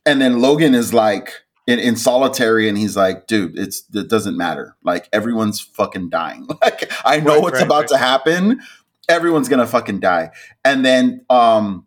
And 0.05 0.19
then 0.21 0.41
Logan 0.41 0.75
is 0.75 0.93
like 0.93 1.42
in, 1.67 1.79
in 1.79 1.95
solitary, 1.95 2.67
and 2.69 2.77
he's 2.77 2.97
like, 2.97 3.27
"Dude, 3.27 3.57
it's 3.57 3.83
it 3.93 4.09
doesn't 4.09 4.37
matter. 4.37 4.75
Like 4.83 5.09
everyone's 5.13 5.61
fucking 5.61 6.09
dying. 6.09 6.47
Like 6.61 6.91
I 7.05 7.19
know 7.19 7.35
Right, 7.35 7.41
what's 7.41 7.55
right, 7.55 7.65
about 7.65 7.79
right. 7.81 7.87
to 7.89 7.97
happen. 7.97 8.61
Everyone's 9.09 9.49
gonna 9.49 9.67
fucking 9.67 9.99
die." 9.99 10.31
And 10.65 10.85
then 10.85 11.25
um, 11.29 11.85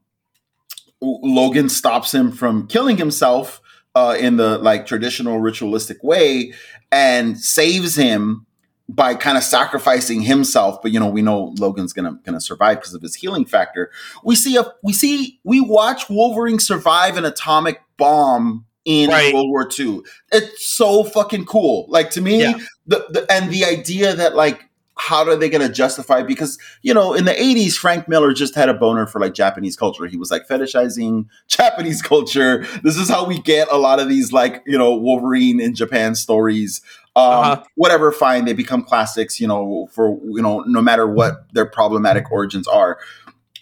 Logan 1.00 1.68
stops 1.68 2.14
him 2.14 2.32
from 2.32 2.66
killing 2.68 2.96
himself 2.96 3.60
uh, 3.94 4.16
in 4.18 4.36
the 4.36 4.58
like 4.58 4.86
traditional 4.86 5.40
ritualistic 5.40 6.02
way 6.04 6.52
and 6.92 7.38
saves 7.40 7.96
him 7.96 8.46
by 8.88 9.14
kind 9.14 9.36
of 9.38 9.42
sacrificing 9.42 10.20
himself 10.22 10.80
but 10.82 10.92
you 10.92 11.00
know 11.00 11.08
we 11.08 11.20
know 11.22 11.52
logan's 11.58 11.92
gonna 11.92 12.20
gonna 12.24 12.40
survive 12.40 12.78
because 12.78 12.94
of 12.94 13.02
his 13.02 13.16
healing 13.16 13.44
factor 13.44 13.90
we 14.22 14.36
see 14.36 14.56
a 14.56 14.64
we 14.84 14.92
see 14.92 15.40
we 15.42 15.60
watch 15.60 16.08
wolverine 16.08 16.60
survive 16.60 17.16
an 17.16 17.24
atomic 17.24 17.82
bomb 17.96 18.65
in 18.86 19.10
Right. 19.10 19.34
world 19.34 19.50
war 19.50 19.68
ii 19.78 20.00
it's 20.32 20.64
so 20.66 21.04
fucking 21.04 21.44
cool. 21.44 21.84
Like 21.90 22.08
to 22.12 22.22
me 22.22 22.40
Yeah. 22.40 22.58
the, 22.86 23.04
the 23.10 23.26
and 23.30 23.50
the 23.50 23.64
idea 23.66 24.14
that 24.14 24.34
like 24.34 24.62
how 24.98 25.28
are 25.28 25.36
they 25.36 25.50
going 25.50 25.60
to 25.66 25.70
justify 25.72 26.22
because 26.22 26.56
you 26.80 26.94
know 26.94 27.12
in 27.12 27.26
the 27.26 27.32
80s 27.34 27.74
frank 27.74 28.08
miller 28.08 28.32
just 28.32 28.54
had 28.54 28.70
a 28.70 28.74
boner 28.74 29.06
for 29.06 29.20
like 29.20 29.34
japanese 29.34 29.76
culture. 29.76 30.06
He 30.06 30.16
was 30.16 30.30
like 30.30 30.48
fetishizing 30.48 31.26
japanese 31.48 32.00
culture. 32.00 32.64
This 32.82 32.96
is 32.96 33.08
how 33.10 33.26
we 33.26 33.38
get 33.42 33.68
a 33.70 33.76
lot 33.76 34.00
of 34.00 34.08
these 34.08 34.32
like 34.32 34.62
you 34.66 34.78
know 34.78 34.94
wolverine 34.96 35.60
in 35.60 35.74
japan 35.74 36.14
stories. 36.14 36.80
Um, 37.14 37.22
Uh-huh. 37.24 37.64
whatever 37.76 38.12
fine. 38.12 38.44
They 38.44 38.52
become 38.54 38.82
classics 38.84 39.38
you 39.40 39.48
know 39.48 39.88
for 39.92 40.18
you 40.24 40.40
know 40.42 40.60
no 40.60 40.80
matter 40.80 41.06
what 41.06 41.52
their 41.52 41.66
problematic 41.66 42.30
origins 42.32 42.66
are. 42.68 42.98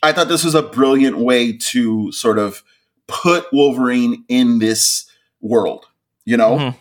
I 0.02 0.12
thought 0.12 0.28
this 0.28 0.44
was 0.44 0.54
a 0.54 0.62
brilliant 0.62 1.16
way 1.18 1.52
to 1.72 2.12
sort 2.12 2.38
of 2.38 2.62
put 3.06 3.46
wolverine 3.52 4.24
in 4.28 4.58
this 4.58 5.06
world, 5.44 5.86
you 6.24 6.36
know? 6.36 6.56
Mhm. 6.56 6.74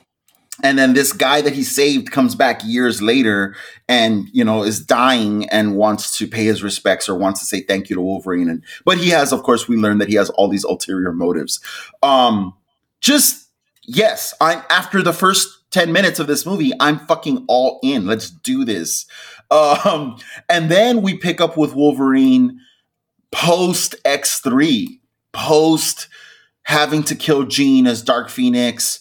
And 0.61 0.77
then 0.77 0.93
this 0.93 1.11
guy 1.13 1.41
that 1.41 1.53
he 1.53 1.63
saved 1.63 2.11
comes 2.11 2.35
back 2.35 2.61
years 2.63 3.01
later 3.01 3.55
and, 3.89 4.27
you 4.31 4.43
know, 4.43 4.63
is 4.63 4.79
dying 4.79 5.49
and 5.49 5.75
wants 5.75 6.15
to 6.17 6.27
pay 6.27 6.45
his 6.45 6.61
respects 6.61 7.09
or 7.09 7.15
wants 7.15 7.39
to 7.39 7.45
say 7.45 7.61
thank 7.61 7.89
you 7.89 7.95
to 7.95 8.01
Wolverine. 8.01 8.49
And 8.49 8.63
but 8.85 8.99
he 8.99 9.09
has, 9.09 9.33
of 9.33 9.41
course, 9.43 9.67
we 9.67 9.77
learn 9.77 9.97
that 9.97 10.09
he 10.09 10.15
has 10.15 10.29
all 10.31 10.47
these 10.47 10.63
ulterior 10.63 11.11
motives. 11.11 11.59
Um, 12.03 12.53
just 13.01 13.47
yes, 13.85 14.33
I'm 14.39 14.61
after 14.69 15.01
the 15.01 15.13
first 15.13 15.49
10 15.71 15.91
minutes 15.91 16.19
of 16.19 16.27
this 16.27 16.45
movie, 16.45 16.71
I'm 16.79 16.99
fucking 16.99 17.45
all 17.47 17.79
in. 17.81 18.05
Let's 18.05 18.29
do 18.29 18.63
this. 18.63 19.07
Um, 19.49 20.17
and 20.49 20.69
then 20.69 21.01
we 21.01 21.17
pick 21.17 21.41
up 21.41 21.57
with 21.57 21.73
Wolverine 21.73 22.59
post 23.31 23.95
X3, 24.05 24.99
post 25.31 26.07
having 26.63 27.03
to 27.03 27.15
kill 27.15 27.43
Jean 27.43 27.87
as 27.87 28.01
Dark 28.01 28.29
Phoenix, 28.29 28.99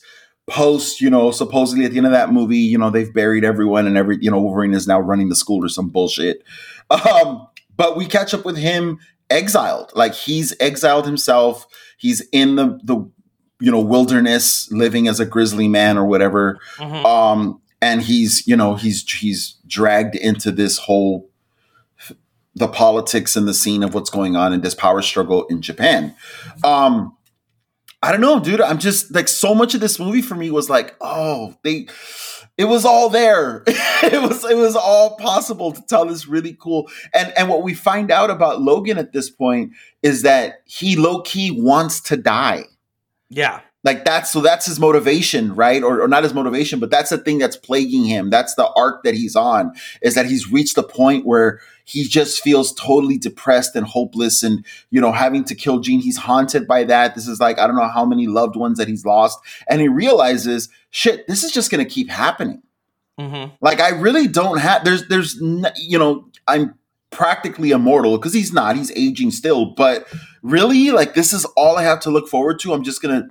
post, 0.48 1.00
you 1.00 1.08
know, 1.08 1.30
supposedly 1.30 1.84
at 1.84 1.92
the 1.92 1.96
end 1.96 2.06
of 2.06 2.12
that 2.12 2.32
movie, 2.32 2.58
you 2.58 2.76
know, 2.76 2.90
they've 2.90 3.12
buried 3.12 3.44
everyone 3.44 3.86
and 3.86 3.96
every, 3.96 4.18
you 4.20 4.30
know, 4.30 4.40
Wolverine 4.40 4.74
is 4.74 4.86
now 4.86 5.00
running 5.00 5.28
the 5.28 5.36
school 5.36 5.64
or 5.64 5.68
some 5.68 5.88
bullshit. 5.88 6.42
Um, 6.90 7.46
but 7.74 7.96
we 7.96 8.04
catch 8.04 8.34
up 8.34 8.44
with 8.44 8.58
him 8.58 8.98
exiled. 9.30 9.92
Like 9.94 10.14
he's 10.14 10.54
exiled 10.60 11.06
himself. 11.06 11.66
He's 11.96 12.20
in 12.32 12.56
the 12.56 12.78
the 12.84 12.96
you 13.60 13.70
know 13.70 13.80
wilderness 13.80 14.70
living 14.70 15.08
as 15.08 15.20
a 15.20 15.26
grizzly 15.26 15.68
man 15.68 15.96
or 15.96 16.04
whatever. 16.04 16.58
Mhm. 16.76 17.04
Um 17.04 17.60
and 17.80 18.02
he's, 18.02 18.46
you 18.46 18.56
know, 18.56 18.74
he's 18.74 19.10
he's 19.10 19.56
dragged 19.66 20.14
into 20.14 20.52
this 20.52 20.78
whole 20.78 21.30
the 22.54 22.68
politics 22.68 23.34
and 23.34 23.48
the 23.48 23.54
scene 23.54 23.82
of 23.82 23.94
what's 23.94 24.10
going 24.10 24.36
on 24.36 24.52
in 24.52 24.60
this 24.60 24.74
power 24.74 25.00
struggle 25.00 25.46
in 25.46 25.62
Japan. 25.62 26.14
Um 26.62 27.16
I 28.02 28.10
don't 28.10 28.20
know, 28.20 28.40
dude. 28.40 28.60
I'm 28.60 28.78
just 28.78 29.14
like 29.14 29.28
so 29.28 29.54
much 29.54 29.74
of 29.74 29.80
this 29.80 29.98
movie 29.98 30.22
for 30.22 30.34
me 30.34 30.50
was 30.50 30.68
like, 30.68 30.96
oh, 31.00 31.56
they 31.62 31.86
it 32.58 32.64
was 32.64 32.84
all 32.84 33.08
there. 33.08 33.62
it 33.66 34.20
was 34.20 34.44
it 34.44 34.56
was 34.56 34.76
all 34.76 35.16
possible 35.16 35.72
to 35.72 35.82
tell 35.82 36.06
this 36.06 36.26
really 36.26 36.56
cool. 36.60 36.90
And 37.14 37.32
and 37.36 37.48
what 37.48 37.62
we 37.62 37.74
find 37.74 38.10
out 38.10 38.30
about 38.30 38.60
Logan 38.60 38.98
at 38.98 39.12
this 39.12 39.30
point 39.30 39.72
is 40.02 40.22
that 40.22 40.62
he 40.66 40.96
low 40.96 41.22
key 41.22 41.50
wants 41.50 42.00
to 42.02 42.16
die. 42.16 42.64
Yeah. 43.30 43.60
Like 43.84 44.04
that's 44.04 44.30
so 44.30 44.40
that's 44.40 44.66
his 44.66 44.78
motivation, 44.78 45.54
right? 45.54 45.82
Or, 45.82 46.02
or 46.02 46.08
not 46.08 46.22
his 46.22 46.34
motivation, 46.34 46.78
but 46.78 46.90
that's 46.90 47.10
the 47.10 47.18
thing 47.18 47.38
that's 47.38 47.56
plaguing 47.56 48.04
him. 48.04 48.30
That's 48.30 48.54
the 48.54 48.68
arc 48.76 49.02
that 49.02 49.14
he's 49.14 49.34
on, 49.34 49.72
is 50.02 50.14
that 50.14 50.26
he's 50.26 50.52
reached 50.52 50.76
the 50.76 50.84
point 50.84 51.26
where 51.26 51.60
he 51.84 52.04
just 52.04 52.42
feels 52.42 52.72
totally 52.74 53.18
depressed 53.18 53.74
and 53.76 53.86
hopeless 53.86 54.42
and 54.42 54.64
you 54.90 55.00
know 55.00 55.12
having 55.12 55.44
to 55.44 55.54
kill 55.54 55.80
Jean. 55.80 56.00
He's 56.00 56.16
haunted 56.16 56.66
by 56.66 56.84
that. 56.84 57.14
This 57.14 57.28
is 57.28 57.40
like 57.40 57.58
I 57.58 57.66
don't 57.66 57.76
know 57.76 57.88
how 57.88 58.04
many 58.04 58.26
loved 58.26 58.56
ones 58.56 58.78
that 58.78 58.88
he's 58.88 59.04
lost. 59.04 59.38
And 59.68 59.80
he 59.80 59.88
realizes, 59.88 60.68
shit, 60.90 61.26
this 61.26 61.44
is 61.44 61.52
just 61.52 61.70
gonna 61.70 61.84
keep 61.84 62.08
happening. 62.08 62.62
Mm-hmm. 63.18 63.54
Like 63.60 63.80
I 63.80 63.90
really 63.90 64.26
don't 64.26 64.58
have 64.58 64.84
there's 64.84 65.06
there's 65.08 65.36
you 65.76 65.98
know, 65.98 66.28
I'm 66.48 66.74
practically 67.10 67.70
immortal 67.70 68.16
because 68.16 68.32
he's 68.32 68.52
not, 68.52 68.76
he's 68.76 68.90
aging 68.92 69.30
still, 69.30 69.66
but 69.66 70.08
really 70.42 70.90
like 70.90 71.14
this 71.14 71.32
is 71.32 71.44
all 71.56 71.76
I 71.76 71.82
have 71.82 72.00
to 72.00 72.10
look 72.10 72.28
forward 72.28 72.58
to. 72.60 72.72
I'm 72.72 72.84
just 72.84 73.02
gonna 73.02 73.28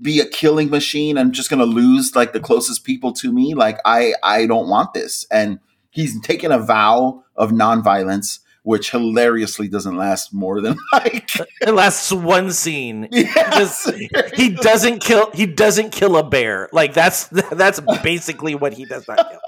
be 0.00 0.20
a 0.20 0.26
killing 0.26 0.70
machine. 0.70 1.16
I'm 1.16 1.32
just 1.32 1.50
gonna 1.50 1.64
lose 1.64 2.14
like 2.14 2.32
the 2.32 2.40
closest 2.40 2.84
people 2.84 3.12
to 3.14 3.32
me. 3.32 3.54
Like 3.54 3.78
I 3.84 4.14
I 4.22 4.46
don't 4.46 4.68
want 4.68 4.94
this. 4.94 5.26
And 5.30 5.58
he's 5.92 6.20
taken 6.22 6.50
a 6.50 6.58
vow 6.58 7.22
of 7.36 7.52
nonviolence, 7.52 8.40
which 8.64 8.90
hilariously 8.90 9.68
doesn't 9.68 9.96
last 9.96 10.32
more 10.34 10.60
than 10.60 10.76
like 10.92 11.30
It 11.60 11.72
lasts 11.72 12.10
one 12.12 12.50
scene. 12.52 13.08
yes. 13.12 13.88
He 14.34 14.50
doesn't 14.50 15.00
kill. 15.00 15.30
He 15.32 15.46
doesn't 15.46 15.90
kill 15.90 16.16
a 16.16 16.22
bear. 16.28 16.68
Like 16.72 16.94
that's 16.94 17.26
that's 17.52 17.80
basically 18.02 18.54
what 18.56 18.72
he 18.72 18.84
does 18.84 19.06
not 19.06 19.18
kill. 19.30 19.40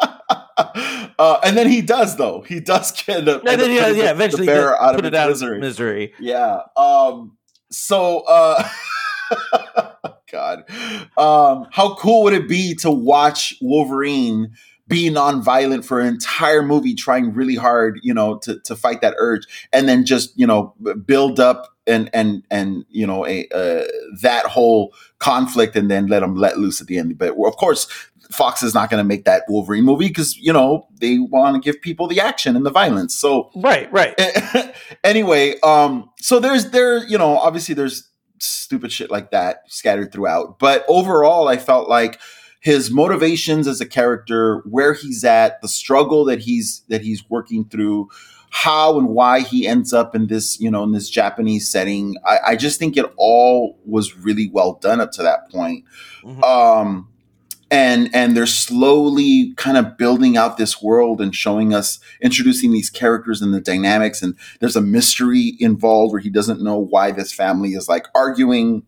uh, 1.18 1.40
and 1.44 1.56
then 1.56 1.68
he 1.68 1.80
does 1.82 2.16
though. 2.16 2.42
He 2.42 2.60
does 2.60 2.92
get 2.92 3.24
the, 3.24 3.38
And 3.40 3.60
then 3.60 3.70
yeah, 3.72 3.88
yeah. 3.88 4.10
Eventually, 4.12 4.46
bear 4.46 4.80
out 4.80 4.94
of 5.04 5.14
out 5.14 5.28
misery. 5.30 5.56
of 5.56 5.60
misery. 5.60 6.14
Yeah. 6.20 6.60
Um 6.76 7.36
so 7.70 8.20
uh 8.28 8.68
God. 10.30 10.64
Um 11.16 11.66
how 11.70 11.94
cool 11.96 12.24
would 12.24 12.34
it 12.34 12.48
be 12.48 12.74
to 12.76 12.90
watch 12.90 13.54
Wolverine 13.60 14.52
be 14.94 15.10
nonviolent 15.10 15.84
for 15.84 16.00
an 16.00 16.06
entire 16.06 16.62
movie 16.62 16.94
trying 16.94 17.34
really 17.34 17.56
hard, 17.56 17.98
you 18.04 18.14
know, 18.14 18.38
to 18.38 18.60
to 18.60 18.76
fight 18.76 19.00
that 19.00 19.14
urge 19.18 19.44
and 19.72 19.88
then 19.88 20.04
just, 20.04 20.38
you 20.38 20.46
know, 20.46 20.72
build 21.04 21.40
up 21.40 21.74
and 21.86 22.08
and 22.14 22.44
and 22.48 22.84
you 22.90 23.04
know 23.04 23.26
a 23.26 23.48
uh, 23.48 23.84
that 24.22 24.46
whole 24.46 24.94
conflict 25.18 25.74
and 25.74 25.90
then 25.90 26.06
let 26.06 26.20
them 26.20 26.36
let 26.36 26.58
loose 26.58 26.80
at 26.80 26.86
the 26.86 26.96
end. 26.96 27.18
But 27.18 27.30
of 27.36 27.56
course, 27.56 27.88
Fox 28.30 28.62
is 28.62 28.72
not 28.72 28.88
going 28.88 29.02
to 29.02 29.06
make 29.06 29.24
that 29.24 29.42
Wolverine 29.48 29.84
movie 29.84 30.06
because 30.06 30.36
you 30.36 30.52
know 30.52 30.86
they 31.00 31.18
want 31.18 31.56
to 31.56 31.60
give 31.60 31.82
people 31.82 32.06
the 32.06 32.20
action 32.20 32.54
and 32.54 32.64
the 32.64 32.70
violence. 32.70 33.16
So 33.16 33.50
Right, 33.56 33.90
right. 33.92 34.14
anyway, 35.04 35.58
um, 35.64 36.08
so 36.20 36.38
there's 36.38 36.70
there, 36.70 37.04
you 37.04 37.18
know, 37.18 37.36
obviously 37.36 37.74
there's 37.74 38.08
stupid 38.38 38.92
shit 38.92 39.10
like 39.10 39.32
that 39.32 39.62
scattered 39.66 40.12
throughout, 40.12 40.60
but 40.60 40.84
overall, 40.86 41.48
I 41.48 41.56
felt 41.56 41.88
like 41.88 42.20
his 42.65 42.91
motivations 42.91 43.69
as 43.69 43.78
a 43.82 43.86
character, 43.86 44.62
where 44.65 44.95
he's 44.95 45.23
at, 45.23 45.61
the 45.61 45.69
struggle 45.69 46.24
that 46.24 46.41
he's 46.41 46.82
that 46.89 47.03
he's 47.03 47.23
working 47.28 47.66
through, 47.66 48.09
how 48.49 48.99
and 48.99 49.09
why 49.09 49.41
he 49.41 49.66
ends 49.69 49.93
up 49.93 50.15
in 50.15 50.28
this, 50.28 50.59
you 50.59 50.70
know, 50.70 50.82
in 50.82 50.93
this 50.93 51.11
Japanese 51.11 51.69
setting. 51.69 52.16
I, 52.27 52.39
I 52.47 52.57
just 52.57 52.78
think 52.78 52.97
it 52.97 53.05
all 53.19 53.78
was 53.85 54.16
really 54.16 54.49
well 54.51 54.78
done 54.81 54.99
up 54.99 55.12
to 55.12 55.23
that 55.23 55.51
point. 55.51 55.85
Mhm. 56.24 56.43
Um, 56.43 57.09
and 57.70 58.09
and 58.15 58.35
they're 58.35 58.47
slowly 58.47 59.53
kind 59.57 59.77
of 59.77 59.99
building 59.99 60.39
out 60.39 60.57
this 60.57 60.82
world 60.82 61.20
and 61.20 61.35
showing 61.35 61.74
us 61.74 61.99
introducing 62.23 62.73
these 62.73 62.89
characters 62.89 63.43
and 63.43 63.53
the 63.53 63.61
dynamics 63.61 64.23
and 64.23 64.36
there's 64.61 64.77
a 64.77 64.81
mystery 64.81 65.55
involved 65.59 66.12
where 66.12 66.20
he 66.20 66.31
doesn't 66.31 66.62
know 66.62 66.78
why 66.78 67.11
this 67.11 67.32
family 67.32 67.70
is 67.70 67.89
like 67.89 68.07
arguing 68.15 68.85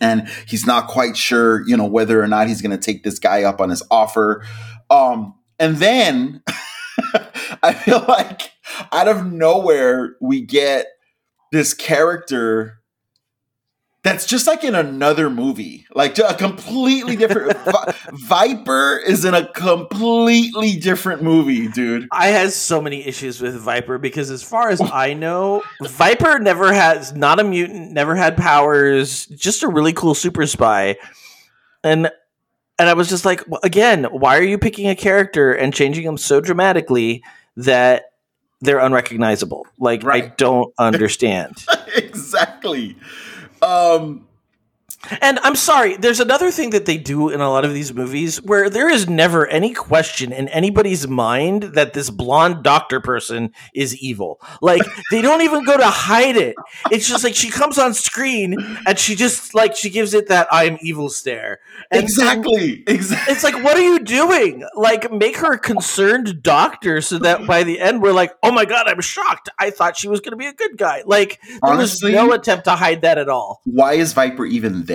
and 0.00 0.28
he's 0.46 0.66
not 0.66 0.88
quite 0.88 1.16
sure 1.16 1.66
you 1.66 1.76
know 1.76 1.86
whether 1.86 2.22
or 2.22 2.26
not 2.26 2.48
he's 2.48 2.62
going 2.62 2.70
to 2.70 2.78
take 2.78 3.02
this 3.04 3.18
guy 3.18 3.42
up 3.42 3.60
on 3.60 3.70
his 3.70 3.82
offer. 3.90 4.44
Um 4.90 5.34
and 5.58 5.76
then 5.76 6.42
i 7.62 7.72
feel 7.72 8.04
like 8.08 8.50
out 8.92 9.08
of 9.08 9.30
nowhere 9.30 10.16
we 10.20 10.40
get 10.40 10.86
this 11.52 11.74
character 11.74 12.80
that's 14.04 14.26
just 14.26 14.46
like 14.46 14.62
in 14.64 14.74
another 14.74 15.30
movie, 15.30 15.86
like 15.94 16.18
a 16.18 16.34
completely 16.34 17.16
different. 17.16 17.56
Vi- 17.64 17.94
Viper 18.12 18.98
is 18.98 19.24
in 19.24 19.32
a 19.32 19.50
completely 19.52 20.76
different 20.76 21.22
movie, 21.22 21.68
dude. 21.68 22.06
I 22.12 22.28
has 22.28 22.54
so 22.54 22.82
many 22.82 23.04
issues 23.06 23.40
with 23.40 23.58
Viper 23.58 23.96
because, 23.96 24.30
as 24.30 24.42
far 24.42 24.68
as 24.68 24.80
I 24.92 25.14
know, 25.14 25.62
Viper 25.82 26.38
never 26.38 26.72
has 26.72 27.14
not 27.14 27.40
a 27.40 27.44
mutant, 27.44 27.92
never 27.92 28.14
had 28.14 28.36
powers, 28.36 29.24
just 29.26 29.62
a 29.62 29.68
really 29.68 29.94
cool 29.94 30.14
super 30.14 30.46
spy, 30.46 30.96
and 31.82 32.10
and 32.78 32.88
I 32.90 32.92
was 32.92 33.08
just 33.08 33.24
like, 33.24 33.42
well, 33.48 33.60
again, 33.62 34.04
why 34.04 34.36
are 34.36 34.42
you 34.42 34.58
picking 34.58 34.88
a 34.88 34.96
character 34.96 35.52
and 35.54 35.72
changing 35.72 36.04
them 36.04 36.18
so 36.18 36.42
dramatically 36.42 37.22
that 37.56 38.12
they're 38.60 38.80
unrecognizable? 38.80 39.66
Like, 39.78 40.04
I 40.04 40.32
don't 40.36 40.74
understand. 40.76 41.64
exactly. 41.96 42.96
Um, 43.64 44.28
And 45.20 45.38
I'm 45.40 45.56
sorry, 45.56 45.96
there's 45.96 46.20
another 46.20 46.50
thing 46.50 46.70
that 46.70 46.86
they 46.86 46.96
do 46.96 47.28
in 47.28 47.40
a 47.40 47.50
lot 47.50 47.64
of 47.64 47.74
these 47.74 47.92
movies 47.92 48.42
where 48.42 48.70
there 48.70 48.88
is 48.88 49.08
never 49.08 49.46
any 49.46 49.72
question 49.74 50.32
in 50.32 50.48
anybody's 50.48 51.06
mind 51.08 51.62
that 51.74 51.92
this 51.92 52.10
blonde 52.10 52.62
doctor 52.62 53.00
person 53.00 53.52
is 53.74 53.96
evil. 53.98 54.40
Like 54.60 54.82
they 55.10 55.22
don't 55.22 55.42
even 55.42 55.64
go 55.64 55.76
to 55.76 55.86
hide 55.86 56.36
it. 56.36 56.56
It's 56.90 57.08
just 57.08 57.24
like 57.24 57.34
she 57.34 57.50
comes 57.50 57.78
on 57.78 57.94
screen 57.94 58.56
and 58.86 58.98
she 58.98 59.14
just 59.14 59.54
like 59.54 59.76
she 59.76 59.90
gives 59.90 60.14
it 60.14 60.28
that 60.28 60.52
I 60.52 60.64
am 60.64 60.78
evil 60.80 61.08
stare. 61.08 61.60
And 61.90 62.02
exactly. 62.02 62.82
Exactly. 62.86 63.32
It's 63.32 63.44
like, 63.44 63.62
what 63.62 63.76
are 63.76 63.82
you 63.82 63.98
doing? 63.98 64.66
Like, 64.74 65.10
make 65.12 65.36
her 65.36 65.54
a 65.54 65.58
concerned 65.58 66.42
doctor 66.42 67.00
so 67.00 67.18
that 67.18 67.46
by 67.46 67.62
the 67.62 67.80
end 67.80 68.02
we're 68.02 68.12
like, 68.12 68.32
oh 68.42 68.52
my 68.52 68.64
god, 68.64 68.86
I'm 68.88 69.00
shocked. 69.00 69.48
I 69.58 69.70
thought 69.70 69.96
she 69.96 70.08
was 70.08 70.20
going 70.20 70.32
to 70.32 70.36
be 70.36 70.46
a 70.46 70.52
good 70.52 70.76
guy. 70.76 71.02
Like, 71.04 71.40
there 71.42 71.58
Honestly- 71.62 72.12
was 72.12 72.14
no 72.14 72.32
attempt 72.32 72.64
to 72.64 72.72
hide 72.72 73.02
that 73.02 73.18
at 73.18 73.28
all. 73.28 73.60
Why 73.64 73.94
is 73.94 74.12
Viper 74.12 74.46
even 74.46 74.84
there? 74.84 74.93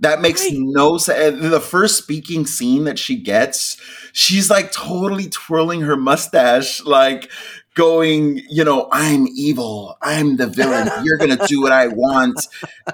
That 0.00 0.20
makes 0.20 0.42
Right. 0.42 0.52
no 0.56 0.98
sense. 0.98 1.40
The 1.40 1.60
first 1.60 1.96
speaking 1.98 2.46
scene 2.46 2.84
that 2.84 2.98
she 2.98 3.16
gets, 3.16 3.76
she's 4.12 4.50
like 4.50 4.72
totally 4.72 5.28
twirling 5.28 5.82
her 5.82 5.96
mustache, 5.96 6.82
like 6.84 7.30
going, 7.74 8.40
you 8.50 8.62
know, 8.64 8.88
I'm 8.92 9.26
evil. 9.34 9.96
I'm 10.02 10.36
the 10.36 10.46
villain. 10.46 10.88
You're 11.04 11.16
going 11.18 11.36
to 11.36 11.46
do 11.46 11.60
what 11.62 11.72
I 11.72 11.88
want. 11.88 12.38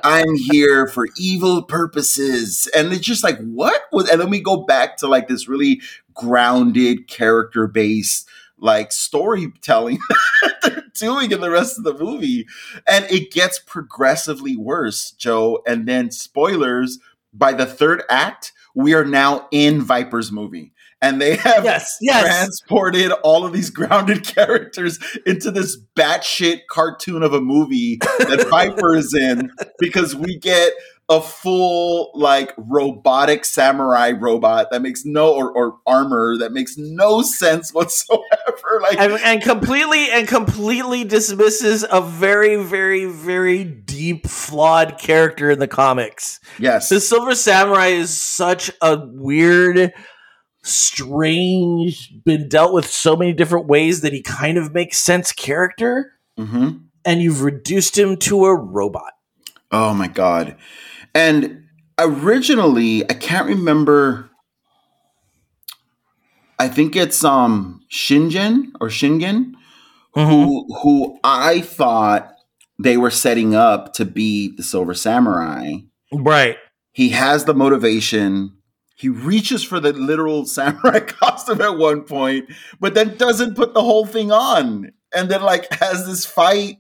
I'm 0.05 0.35
here 0.35 0.87
for 0.87 1.07
evil 1.19 1.63
purposes. 1.63 2.69
And 2.75 2.93
it's 2.93 3.05
just 3.05 3.25
like, 3.25 3.39
what? 3.41 3.81
was- 3.93 4.09
And 4.09 4.21
then 4.21 4.31
we 4.31 4.41
go 4.41 4.59
back 4.65 4.97
to 4.99 5.07
like 5.07 5.27
this 5.29 5.49
really 5.49 5.81
grounded, 6.15 7.09
character 7.09 7.67
based, 7.67 8.29
like 8.61 8.93
storytelling 8.93 9.99
they're 10.63 10.85
doing 10.95 11.33
in 11.33 11.41
the 11.41 11.51
rest 11.51 11.79
of 11.79 11.85
the 11.85 11.95
movie. 11.95 12.47
And 12.87 13.05
it 13.11 13.31
gets 13.33 13.59
progressively 13.59 14.57
worse, 14.57 15.13
Joe. 15.13 15.63
And 15.67 15.87
then, 15.87 16.11
spoilers, 16.11 16.99
by 17.33 17.53
the 17.53 17.67
third 17.67 18.03
act, 18.11 18.53
we 18.75 18.95
are 18.95 19.05
now 19.05 19.49
in 19.51 19.81
Viper's 19.83 20.31
movie. 20.33 20.73
And 21.03 21.19
they 21.21 21.37
have 21.37 21.65
Yes, 21.65 21.97
yes. 22.03 22.23
transported 22.27 23.11
all 23.23 23.47
of 23.47 23.55
these 23.55 23.71
grounded 23.71 24.23
characters 24.37 24.99
into 25.25 25.51
this 25.51 25.79
batshit 25.97 26.67
cartoon 26.69 27.23
of 27.23 27.33
a 27.33 27.41
movie 27.41 27.97
that 28.19 28.47
Viper 28.51 28.95
is 28.97 29.15
in 29.19 29.51
because 29.79 30.15
we 30.15 30.39
get 30.39 30.75
a 31.11 31.21
full 31.21 32.13
like 32.15 32.55
robotic 32.57 33.45
samurai 33.45 34.13
robot 34.13 34.71
that 34.71 34.81
makes 34.81 35.05
no 35.05 35.35
or, 35.35 35.51
or 35.51 35.79
armor 35.85 36.39
that 36.39 36.53
makes 36.53 36.79
no 36.79 37.21
sense 37.21 37.75
whatsoever. 37.75 38.81
Like 38.81 38.99
and, 38.99 39.15
and 39.15 39.43
completely 39.43 40.09
and 40.11 40.29
completely 40.29 41.03
dismisses 41.03 41.85
a 41.91 42.01
very 42.01 42.63
very 42.63 43.07
very 43.07 43.65
deep 43.65 44.29
flawed 44.29 44.99
character 44.99 45.51
in 45.51 45.59
the 45.59 45.69
comics 45.69 46.39
yes, 46.59 46.89
the 46.89 47.01
silver 47.01 47.35
samurai 47.35 47.89
is 47.89 48.17
such 48.17 48.71
a 48.81 48.97
weird 49.05 49.93
strange 50.63 52.13
been 52.25 52.49
dealt 52.49 52.73
with 52.73 52.87
so 52.87 53.17
many 53.17 53.33
different 53.33 53.67
ways 53.67 54.03
that 54.03 54.13
he 54.13 54.23
kind 54.23 54.57
of 54.57 54.73
makes 54.73 54.99
sense 54.99 55.33
character 55.33 56.13
hmm 56.39 56.71
and 57.05 57.23
you've 57.23 57.43
reduced 57.43 57.99
him 57.99 58.17
to 58.17 58.45
a 58.45 58.55
robot 58.55 59.15
Oh 59.71 59.95
my 59.95 60.09
god. 60.09 60.57
And 61.15 61.65
originally, 61.99 63.09
I 63.09 63.15
can't 63.15 63.47
remember 63.47 64.31
I 66.61 66.69
think 66.69 66.95
it's 66.95 67.25
um 67.25 67.81
Shingen 67.91 68.73
or 68.83 68.89
Shingen 68.89 69.55
who 70.13 70.67
who 70.83 71.19
I 71.25 71.63
thought 71.63 72.35
they 72.79 72.99
were 72.99 73.11
setting 73.11 73.55
up 73.55 73.95
to 73.95 74.05
be 74.05 74.55
the 74.55 74.63
Silver 74.63 74.93
Samurai. 74.93 75.77
right 76.13 76.59
He 76.93 77.11
has 77.11 77.47
the 77.47 77.55
motivation. 77.55 78.59
He 78.95 79.09
reaches 79.09 79.65
for 79.65 79.81
the 79.81 79.95
literal 79.95 80.45
samurai 80.57 81.01
costume 81.01 81.63
at 81.63 81.79
one 81.79 82.03
point, 82.03 82.51
but 82.79 82.93
then 82.93 83.17
doesn't 83.17 83.57
put 83.57 83.73
the 83.73 83.83
whole 83.83 84.05
thing 84.05 84.31
on. 84.31 84.93
And 85.15 85.31
then 85.31 85.41
like 85.41 85.73
has 85.73 86.07
this 86.07 86.27
fight 86.27 86.77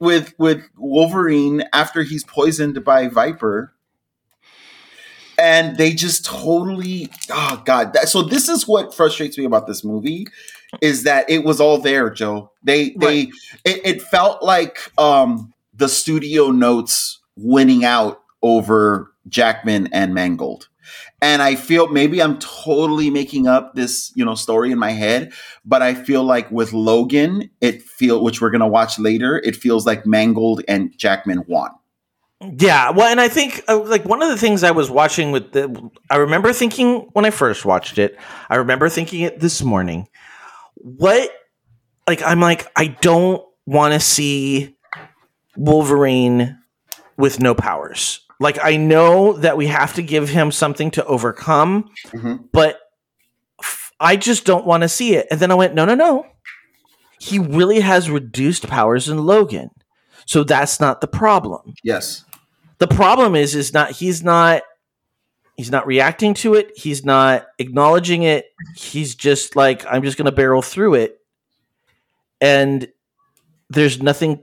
with 0.00 0.34
with 0.38 0.62
Wolverine 0.76 1.64
after 1.72 2.02
he's 2.02 2.24
poisoned 2.24 2.84
by 2.84 3.08
Viper. 3.08 3.72
And 5.38 5.76
they 5.76 5.92
just 5.92 6.24
totally 6.24 7.10
oh 7.30 7.62
god. 7.64 7.92
That, 7.92 8.08
so 8.08 8.22
this 8.22 8.48
is 8.48 8.66
what 8.66 8.94
frustrates 8.94 9.36
me 9.36 9.44
about 9.44 9.66
this 9.66 9.84
movie 9.84 10.26
is 10.80 11.04
that 11.04 11.28
it 11.28 11.44
was 11.44 11.60
all 11.60 11.78
there, 11.78 12.10
Joe. 12.10 12.50
They 12.62 12.90
they 12.90 13.32
it, 13.64 13.80
it 13.84 14.02
felt 14.02 14.42
like 14.42 14.90
um 14.98 15.52
the 15.74 15.88
studio 15.88 16.50
notes 16.50 17.20
winning 17.36 17.84
out 17.84 18.22
over 18.42 19.12
Jackman 19.28 19.88
and 19.92 20.14
Mangold. 20.14 20.68
And 21.26 21.42
I 21.42 21.56
feel 21.56 21.88
maybe 21.88 22.22
I'm 22.22 22.38
totally 22.38 23.10
making 23.10 23.48
up 23.48 23.74
this, 23.74 24.12
you 24.14 24.24
know, 24.24 24.36
story 24.36 24.70
in 24.70 24.78
my 24.78 24.92
head, 24.92 25.32
but 25.64 25.82
I 25.82 25.92
feel 25.92 26.22
like 26.22 26.48
with 26.52 26.72
Logan, 26.72 27.50
it 27.60 27.82
feel 27.82 28.22
which 28.22 28.40
we're 28.40 28.50
gonna 28.50 28.68
watch 28.68 28.96
later, 28.96 29.38
it 29.38 29.56
feels 29.56 29.84
like 29.84 30.06
Mangold 30.06 30.62
and 30.68 30.96
Jackman 30.96 31.42
won. 31.48 31.72
Yeah, 32.40 32.90
well, 32.90 33.08
and 33.08 33.20
I 33.20 33.26
think 33.26 33.64
uh, 33.66 33.82
like 33.82 34.04
one 34.04 34.22
of 34.22 34.28
the 34.28 34.36
things 34.36 34.62
I 34.62 34.70
was 34.70 34.88
watching 34.88 35.32
with 35.32 35.50
the, 35.50 35.90
I 36.08 36.18
remember 36.18 36.52
thinking 36.52 37.08
when 37.12 37.24
I 37.24 37.30
first 37.30 37.64
watched 37.64 37.98
it, 37.98 38.16
I 38.48 38.54
remember 38.54 38.88
thinking 38.88 39.22
it 39.22 39.40
this 39.40 39.62
morning. 39.62 40.06
What, 40.76 41.28
like, 42.06 42.22
I'm 42.22 42.38
like, 42.38 42.70
I 42.76 42.86
don't 42.86 43.44
want 43.66 43.94
to 43.94 44.00
see 44.00 44.76
Wolverine 45.56 46.56
with 47.16 47.40
no 47.40 47.52
powers. 47.52 48.20
Like, 48.38 48.58
I 48.62 48.76
know 48.76 49.32
that 49.34 49.56
we 49.56 49.66
have 49.68 49.94
to 49.94 50.02
give 50.02 50.28
him 50.28 50.52
something 50.52 50.90
to 50.92 51.04
overcome, 51.06 51.90
Mhm. 52.08 52.48
but 52.52 52.78
f- 53.60 53.92
I 53.98 54.16
just 54.16 54.44
don't 54.44 54.66
want 54.66 54.82
to 54.82 54.88
see 54.88 55.14
it. 55.14 55.26
And 55.30 55.40
then 55.40 55.50
I 55.50 55.54
went, 55.54 55.74
no, 55.74 55.84
no, 55.86 55.94
no. 55.94 56.26
He 57.18 57.38
really 57.38 57.80
has 57.80 58.10
reduced 58.10 58.68
powers 58.68 59.08
in 59.08 59.24
Logan. 59.24 59.70
So 60.26 60.44
that's 60.44 60.80
not 60.80 61.00
the 61.00 61.06
problem 61.06 61.74
Yes. 61.84 62.24
the 62.78 62.86
problem 62.88 63.34
is 63.36 63.54
is 63.54 63.72
not 63.72 63.92
he's 63.92 64.22
not 64.24 64.62
he's 65.56 65.70
not 65.70 65.86
reacting 65.86 66.34
to 66.34 66.54
it 66.54 66.72
he's 66.76 67.04
not 67.04 67.46
acknowledging 67.58 68.24
it 68.24 68.44
he's 68.74 69.14
just 69.14 69.54
like 69.56 69.86
i'm 69.88 70.02
just 70.02 70.18
going 70.18 70.26
to 70.26 70.32
barrel 70.32 70.60
through 70.62 70.94
it 70.94 71.18
and 72.40 72.88
there's 73.70 74.02
nothing 74.02 74.42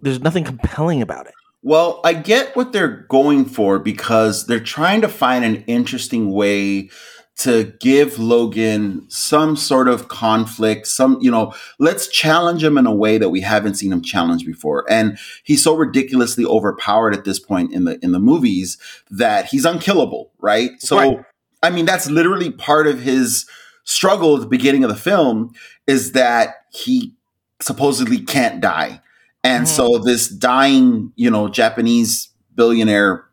there's 0.00 0.20
nothing 0.20 0.42
compelling 0.42 1.02
about 1.02 1.26
it 1.26 1.34
Well, 1.62 2.00
I 2.04 2.14
get 2.14 2.56
what 2.56 2.72
they're 2.72 3.06
going 3.08 3.44
for 3.44 3.78
because 3.78 4.46
they're 4.46 4.60
trying 4.60 5.00
to 5.02 5.08
find 5.08 5.44
an 5.44 5.64
interesting 5.66 6.32
way 6.32 6.90
to 7.38 7.72
give 7.80 8.18
Logan 8.18 9.08
some 9.08 9.56
sort 9.56 9.88
of 9.88 10.08
conflict, 10.08 10.86
some, 10.86 11.18
you 11.20 11.30
know, 11.30 11.54
let's 11.78 12.08
challenge 12.08 12.62
him 12.62 12.76
in 12.76 12.86
a 12.86 12.94
way 12.94 13.16
that 13.16 13.30
we 13.30 13.40
haven't 13.40 13.74
seen 13.74 13.92
him 13.92 14.02
challenged 14.02 14.44
before. 14.44 14.84
And 14.90 15.18
he's 15.42 15.64
so 15.64 15.74
ridiculously 15.74 16.44
overpowered 16.44 17.14
at 17.14 17.24
this 17.24 17.38
point 17.38 17.72
in 17.72 17.84
the 17.84 17.98
in 18.04 18.12
the 18.12 18.20
movies 18.20 18.76
that 19.10 19.46
he's 19.46 19.64
unkillable, 19.64 20.30
right? 20.40 20.70
So 20.78 20.98
Right. 20.98 21.24
I 21.62 21.70
mean, 21.70 21.86
that's 21.86 22.10
literally 22.10 22.50
part 22.50 22.86
of 22.86 23.00
his 23.00 23.46
struggle 23.84 24.34
at 24.34 24.40
the 24.42 24.48
beginning 24.48 24.84
of 24.84 24.90
the 24.90 24.96
film 24.96 25.52
is 25.86 26.12
that 26.12 26.64
he 26.70 27.14
supposedly 27.60 28.20
can't 28.20 28.60
die. 28.60 29.00
And 29.44 29.64
Mhm. 29.64 29.68
so 29.68 29.98
this 29.98 30.28
dying, 30.28 31.12
you 31.16 31.30
know, 31.30 31.48
Japanese 31.48 32.28
billionaire, 32.54 33.24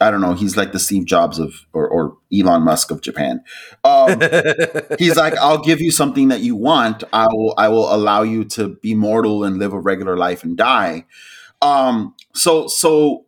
I 0.00 0.10
don't 0.10 0.20
know, 0.22 0.34
he's 0.34 0.56
like 0.56 0.72
the 0.72 0.78
Steve 0.78 1.04
Jobs 1.06 1.38
of 1.38 1.54
or, 1.72 1.88
or 1.88 2.16
Elon 2.32 2.62
Musk 2.62 2.90
of 2.90 3.02
Japan. 3.02 3.42
Um, 3.84 4.20
he's 4.98 5.16
like, 5.16 5.36
I'll 5.38 5.62
give 5.62 5.80
you 5.80 5.90
something 5.90 6.28
that 6.28 6.40
you 6.40 6.56
want. 6.56 7.04
I 7.12 7.26
will 7.30 7.54
I 7.58 7.68
will 7.68 7.92
allow 7.94 8.22
you 8.22 8.44
to 8.46 8.76
be 8.82 8.94
mortal 8.94 9.44
and 9.44 9.58
live 9.58 9.72
a 9.72 9.80
regular 9.80 10.16
life 10.16 10.44
and 10.44 10.56
die. 10.56 11.06
Um, 11.62 12.14
so 12.34 12.68
so 12.68 13.26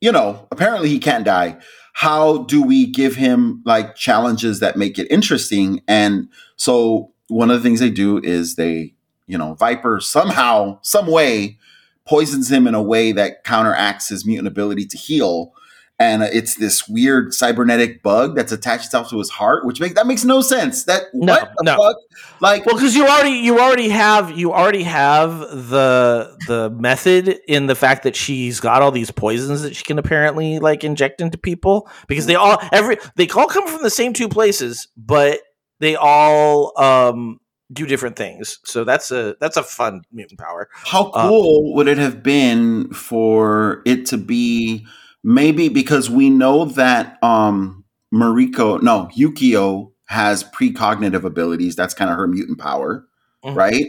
you 0.00 0.12
know, 0.12 0.46
apparently 0.50 0.88
he 0.90 0.98
can't 0.98 1.24
die. 1.24 1.58
How 1.94 2.38
do 2.44 2.62
we 2.62 2.86
give 2.86 3.16
him 3.16 3.62
like 3.64 3.96
challenges 3.96 4.60
that 4.60 4.76
make 4.76 4.98
it 4.98 5.10
interesting? 5.10 5.80
And 5.88 6.28
so 6.56 7.12
one 7.28 7.50
of 7.50 7.56
the 7.56 7.62
things 7.62 7.80
they 7.80 7.90
do 7.90 8.18
is 8.18 8.56
they, 8.56 8.94
you 9.26 9.36
know, 9.38 9.54
Viper 9.54 10.00
somehow, 10.00 10.78
some 10.82 11.06
way 11.06 11.58
poisons 12.06 12.50
him 12.50 12.66
in 12.66 12.74
a 12.74 12.82
way 12.82 13.12
that 13.12 13.44
counteracts 13.44 14.08
his 14.08 14.24
mutant 14.24 14.48
ability 14.48 14.86
to 14.86 14.96
heal. 14.96 15.52
And 15.98 16.22
it's 16.22 16.56
this 16.56 16.86
weird 16.86 17.32
cybernetic 17.32 18.02
bug 18.02 18.36
that's 18.36 18.52
attached 18.52 18.84
itself 18.84 19.08
to 19.08 19.18
his 19.18 19.30
heart, 19.30 19.64
which 19.64 19.80
makes 19.80 19.94
that 19.94 20.06
makes 20.06 20.24
no 20.24 20.42
sense. 20.42 20.84
That 20.84 21.04
No, 21.14 21.32
what 21.32 21.50
the 21.56 21.64
no. 21.64 21.76
fuck? 21.78 21.96
Like 22.40 22.66
well 22.66 22.74
because 22.74 22.94
you 22.94 23.06
already 23.06 23.30
you 23.30 23.58
already 23.58 23.88
have 23.88 24.36
you 24.36 24.52
already 24.52 24.82
have 24.82 25.38
the 25.38 26.36
the 26.46 26.68
method 26.78 27.38
in 27.48 27.64
the 27.64 27.74
fact 27.74 28.02
that 28.02 28.14
she's 28.14 28.60
got 28.60 28.82
all 28.82 28.90
these 28.90 29.10
poisons 29.10 29.62
that 29.62 29.74
she 29.74 29.84
can 29.84 29.98
apparently 29.98 30.58
like 30.58 30.84
inject 30.84 31.22
into 31.22 31.38
people 31.38 31.88
because 32.08 32.26
they 32.26 32.34
all 32.34 32.58
every 32.72 32.98
they 33.14 33.26
all 33.30 33.46
come 33.46 33.66
from 33.66 33.82
the 33.82 33.88
same 33.88 34.12
two 34.12 34.28
places 34.28 34.88
but 34.98 35.40
they 35.80 35.96
all 35.96 36.78
um 36.78 37.40
do 37.72 37.84
different 37.86 38.16
things 38.16 38.58
so 38.64 38.84
that's 38.84 39.10
a 39.10 39.36
that's 39.40 39.56
a 39.56 39.62
fun 39.62 40.02
mutant 40.12 40.38
power 40.38 40.68
How 40.72 41.10
Uh, 41.10 41.28
cool 41.28 41.74
would 41.74 41.88
it 41.88 41.98
have 41.98 42.22
been 42.22 42.88
for 42.92 43.82
it 43.84 44.06
to 44.06 44.16
be 44.18 44.86
maybe 45.24 45.68
because 45.68 46.08
we 46.08 46.30
know 46.30 46.64
that 46.66 47.22
um 47.22 47.82
Mariko, 48.14 48.80
no, 48.80 49.10
Yukio 49.16 49.90
has 50.06 50.44
precognitive 50.44 51.24
abilities. 51.24 51.74
That's 51.74 51.92
kind 51.92 52.08
of 52.08 52.16
her 52.16 52.28
mutant 52.28 52.58
power, 52.58 53.04
Mhm. 53.44 53.56
right? 53.56 53.86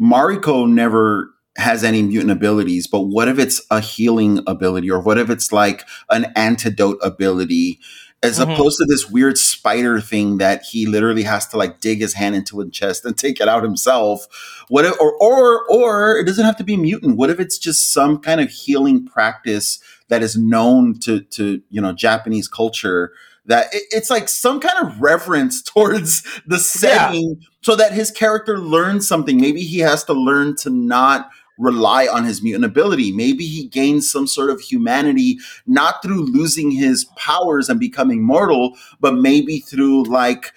Mariko 0.00 0.66
never 0.68 1.30
has 1.58 1.84
any 1.84 2.02
mutant 2.02 2.30
abilities, 2.32 2.86
but 2.86 3.02
what 3.02 3.28
if 3.28 3.38
it's 3.38 3.60
a 3.70 3.78
healing 3.78 4.40
ability 4.46 4.90
or 4.90 5.00
what 5.00 5.18
if 5.18 5.28
it's 5.28 5.52
like 5.52 5.84
an 6.08 6.32
antidote 6.34 6.98
ability 7.02 7.78
as 8.22 8.38
Mhm. 8.38 8.52
opposed 8.54 8.78
to 8.78 8.84
this 8.88 9.10
weird 9.10 9.36
spider 9.36 10.00
thing 10.00 10.38
that 10.38 10.62
he 10.62 10.86
literally 10.86 11.24
has 11.24 11.46
to 11.48 11.56
like 11.56 11.80
dig 11.80 12.00
his 12.00 12.14
hand 12.14 12.34
into 12.36 12.58
his 12.60 12.70
chest 12.70 13.04
and 13.04 13.16
take 13.18 13.40
it 13.40 13.48
out 13.48 13.62
himself. 13.64 14.26
What 14.68 14.84
if, 14.84 14.94
or 15.00 15.12
or 15.20 15.64
or 15.68 16.18
it 16.18 16.24
doesn't 16.24 16.44
have 16.44 16.56
to 16.58 16.64
be 16.64 16.76
mutant. 16.76 17.16
What 17.16 17.30
if 17.30 17.40
it's 17.40 17.58
just 17.58 17.92
some 17.92 18.18
kind 18.18 18.40
of 18.40 18.48
healing 18.50 19.04
practice 19.04 19.80
that 20.08 20.22
is 20.22 20.36
known 20.36 20.98
to 21.00 21.20
to 21.20 21.60
you 21.70 21.80
know 21.80 21.92
Japanese 21.92 22.46
culture 22.48 23.12
that 23.46 23.66
it- 23.74 23.82
it's 23.90 24.08
like 24.08 24.28
some 24.28 24.60
kind 24.60 24.86
of 24.86 25.00
reverence 25.00 25.60
towards 25.74 26.22
the 26.46 26.58
setting 26.58 27.40
so 27.60 27.74
that 27.74 27.92
his 27.92 28.10
character 28.12 28.56
learns 28.58 29.08
something. 29.08 29.40
Maybe 29.40 29.62
he 29.62 29.80
has 29.80 30.04
to 30.04 30.12
learn 30.12 30.54
to 30.58 30.70
not 30.70 31.28
rely 31.62 32.06
on 32.06 32.24
his 32.24 32.42
mutant 32.42 32.64
ability 32.64 33.12
maybe 33.12 33.44
he 33.44 33.66
gains 33.66 34.10
some 34.10 34.26
sort 34.26 34.50
of 34.50 34.60
humanity 34.60 35.38
not 35.66 36.02
through 36.02 36.24
losing 36.24 36.70
his 36.70 37.04
powers 37.16 37.68
and 37.68 37.78
becoming 37.78 38.22
mortal 38.22 38.76
but 39.00 39.14
maybe 39.14 39.60
through 39.60 40.04
like 40.04 40.52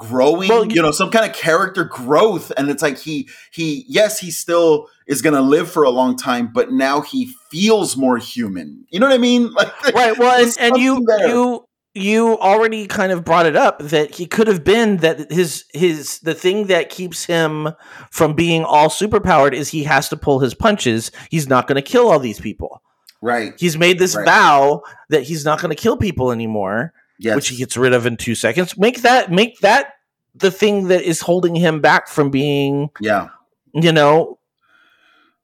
growing, 0.00 0.48
Well, 0.48 0.66
you, 0.66 0.82
know, 0.82 0.90
some 0.90 1.10
kind 1.10 1.30
of 1.30 1.36
character 1.36 1.84
growth. 1.84 2.50
And 2.56 2.68
it's 2.68 2.82
like 2.82 2.98
he 2.98 3.28
he 3.52 3.84
yes, 3.86 4.18
he 4.18 4.32
still 4.32 4.88
is 5.06 5.22
gonna 5.22 5.42
live 5.42 5.70
for 5.70 5.84
a 5.84 5.90
long 5.90 6.16
time, 6.16 6.50
but 6.52 6.72
now 6.72 7.02
he 7.02 7.32
feels 7.50 7.96
more 7.96 8.16
human. 8.16 8.86
You 8.90 8.98
know 8.98 9.06
what 9.06 9.14
I 9.14 9.18
mean? 9.18 9.52
Like 9.60 9.94
right 9.94 10.18
well 10.18 10.42
and, 10.42 10.56
and 10.58 10.76
you 10.78 11.04
there. 11.06 11.28
you 11.28 11.64
you 11.94 12.38
already 12.38 12.86
kind 12.86 13.10
of 13.10 13.24
brought 13.24 13.46
it 13.46 13.56
up 13.56 13.80
that 13.80 14.14
he 14.14 14.24
could 14.26 14.46
have 14.46 14.62
been 14.62 14.98
that 14.98 15.30
his 15.32 15.64
his 15.74 16.20
the 16.20 16.34
thing 16.34 16.68
that 16.68 16.88
keeps 16.88 17.24
him 17.24 17.68
from 18.10 18.32
being 18.34 18.64
all 18.64 18.88
superpowered 18.88 19.52
is 19.52 19.68
he 19.68 19.82
has 19.82 20.08
to 20.08 20.16
pull 20.16 20.38
his 20.38 20.54
punches 20.54 21.10
he's 21.30 21.48
not 21.48 21.66
going 21.66 21.74
to 21.76 21.82
kill 21.82 22.08
all 22.08 22.20
these 22.20 22.40
people 22.40 22.80
right. 23.22 23.54
he's 23.58 23.76
made 23.76 23.98
this 23.98 24.14
Right. 24.14 24.24
vow 24.24 24.82
that 25.08 25.24
he's 25.24 25.44
not 25.44 25.60
going 25.60 25.74
to 25.74 25.80
kill 25.82 25.96
people 25.96 26.30
anymore 26.30 26.92
Yes. 27.18 27.34
which 27.36 27.48
he 27.48 27.56
gets 27.56 27.76
rid 27.76 27.92
of 27.92 28.06
in 28.06 28.16
two 28.16 28.34
seconds 28.36 28.78
make 28.78 29.02
that 29.02 29.30
make 29.32 29.58
that 29.58 29.94
the 30.36 30.50
thing 30.52 30.88
that 30.88 31.02
is 31.02 31.20
holding 31.20 31.56
him 31.56 31.80
back 31.80 32.06
from 32.06 32.30
being 32.30 32.88
yeah. 33.00 33.28
you 33.74 33.90
know 33.92 34.38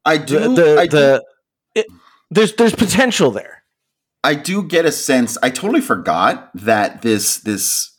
I 0.05 0.17
the 0.17 0.25
do 0.25 0.55
the, 0.55 0.79
I 0.79 0.87
do 0.87 0.97
the 0.97 1.25
it, 1.75 1.85
there's 2.31 2.55
there's 2.55 2.73
potential 2.73 3.31
there 3.31 3.56
I 4.23 4.33
do 4.35 4.63
get 4.63 4.85
a 4.85 4.91
sense. 4.91 5.37
I 5.41 5.49
totally 5.49 5.81
forgot 5.81 6.49
that 6.55 7.01
this 7.01 7.37
this 7.37 7.93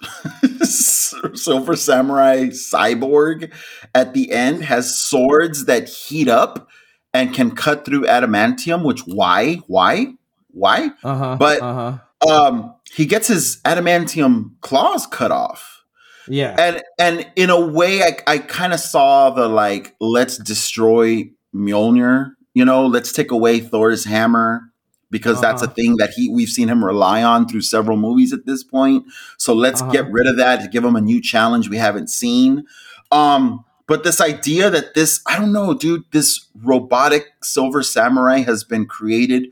Silver 1.35 1.77
Samurai 1.77 2.47
cyborg 2.49 3.53
at 3.95 4.12
the 4.15 4.31
end 4.32 4.65
has 4.65 4.99
swords 4.99 5.65
that 5.66 5.89
heat 5.89 6.28
up 6.28 6.69
and 7.15 7.32
can 7.32 7.53
cut 7.55 7.85
through 7.85 8.03
adamantium. 8.05 8.85
Which 8.85 9.01
why 9.07 9.57
why 9.69 10.15
why? 10.49 10.90
Uh 11.03 11.16
huh. 11.16 11.36
But- 11.39 11.62
uh 11.62 11.74
huh. 11.74 11.99
Um, 12.28 12.74
he 12.93 13.07
gets 13.07 13.28
his 13.28 13.61
adamantium 13.65 14.55
claws 14.61 15.07
cut 15.07 15.31
off, 15.31 15.85
Yeah. 16.27 16.57
and 16.59 16.82
and 16.99 17.31
in 17.36 17.49
a 17.49 17.61
way, 17.65 18.03
I 18.03 18.16
I 18.27 18.39
kind 18.39 18.73
of 18.73 18.81
saw 18.81 19.31
the 19.31 19.47
like 19.49 19.95
let's 20.01 20.36
destroy 20.36 21.31
Mjolnir. 21.55 22.32
You 22.55 22.65
know, 22.65 22.86
let's 22.86 23.12
take 23.12 23.31
away 23.31 23.61
Thor's 23.61 24.05
hammer 24.05 24.62
because 25.11 25.41
that's 25.41 25.63
a 25.63 25.67
Uh-huh. 25.67 25.75
thing 25.75 25.97
that 25.97 26.11
he 26.11 26.29
we've 26.29 26.49
seen 26.49 26.69
him 26.69 26.85
rely 26.85 27.23
on 27.23 27.49
through 27.49 27.63
several 27.63 27.97
movies 27.97 28.33
at 28.33 28.47
this 28.47 28.63
point. 28.63 29.05
So 29.39 29.55
let's 29.55 29.81
Uh-huh. 29.83 29.91
get 29.93 30.11
rid 30.11 30.27
of 30.27 30.37
that 30.37 30.61
to 30.63 30.69
give 30.69 30.85
him 30.85 30.97
a 30.97 31.01
new 31.01 31.21
challenge 31.21 31.69
we 31.69 31.79
haven't 31.79 32.09
seen. 32.11 32.65
Um, 33.11 33.65
but 33.87 34.05
this 34.05 34.21
idea 34.21 34.69
that 34.69 34.95
this, 34.95 35.21
I 35.27 35.39
don't 35.39 35.53
know, 35.53 35.73
dude, 35.73 36.05
this 36.13 36.47
robotic 36.63 37.25
silver 37.43 37.83
samurai 37.83 38.41
has 38.41 38.63
been 38.65 38.85
created 38.87 39.47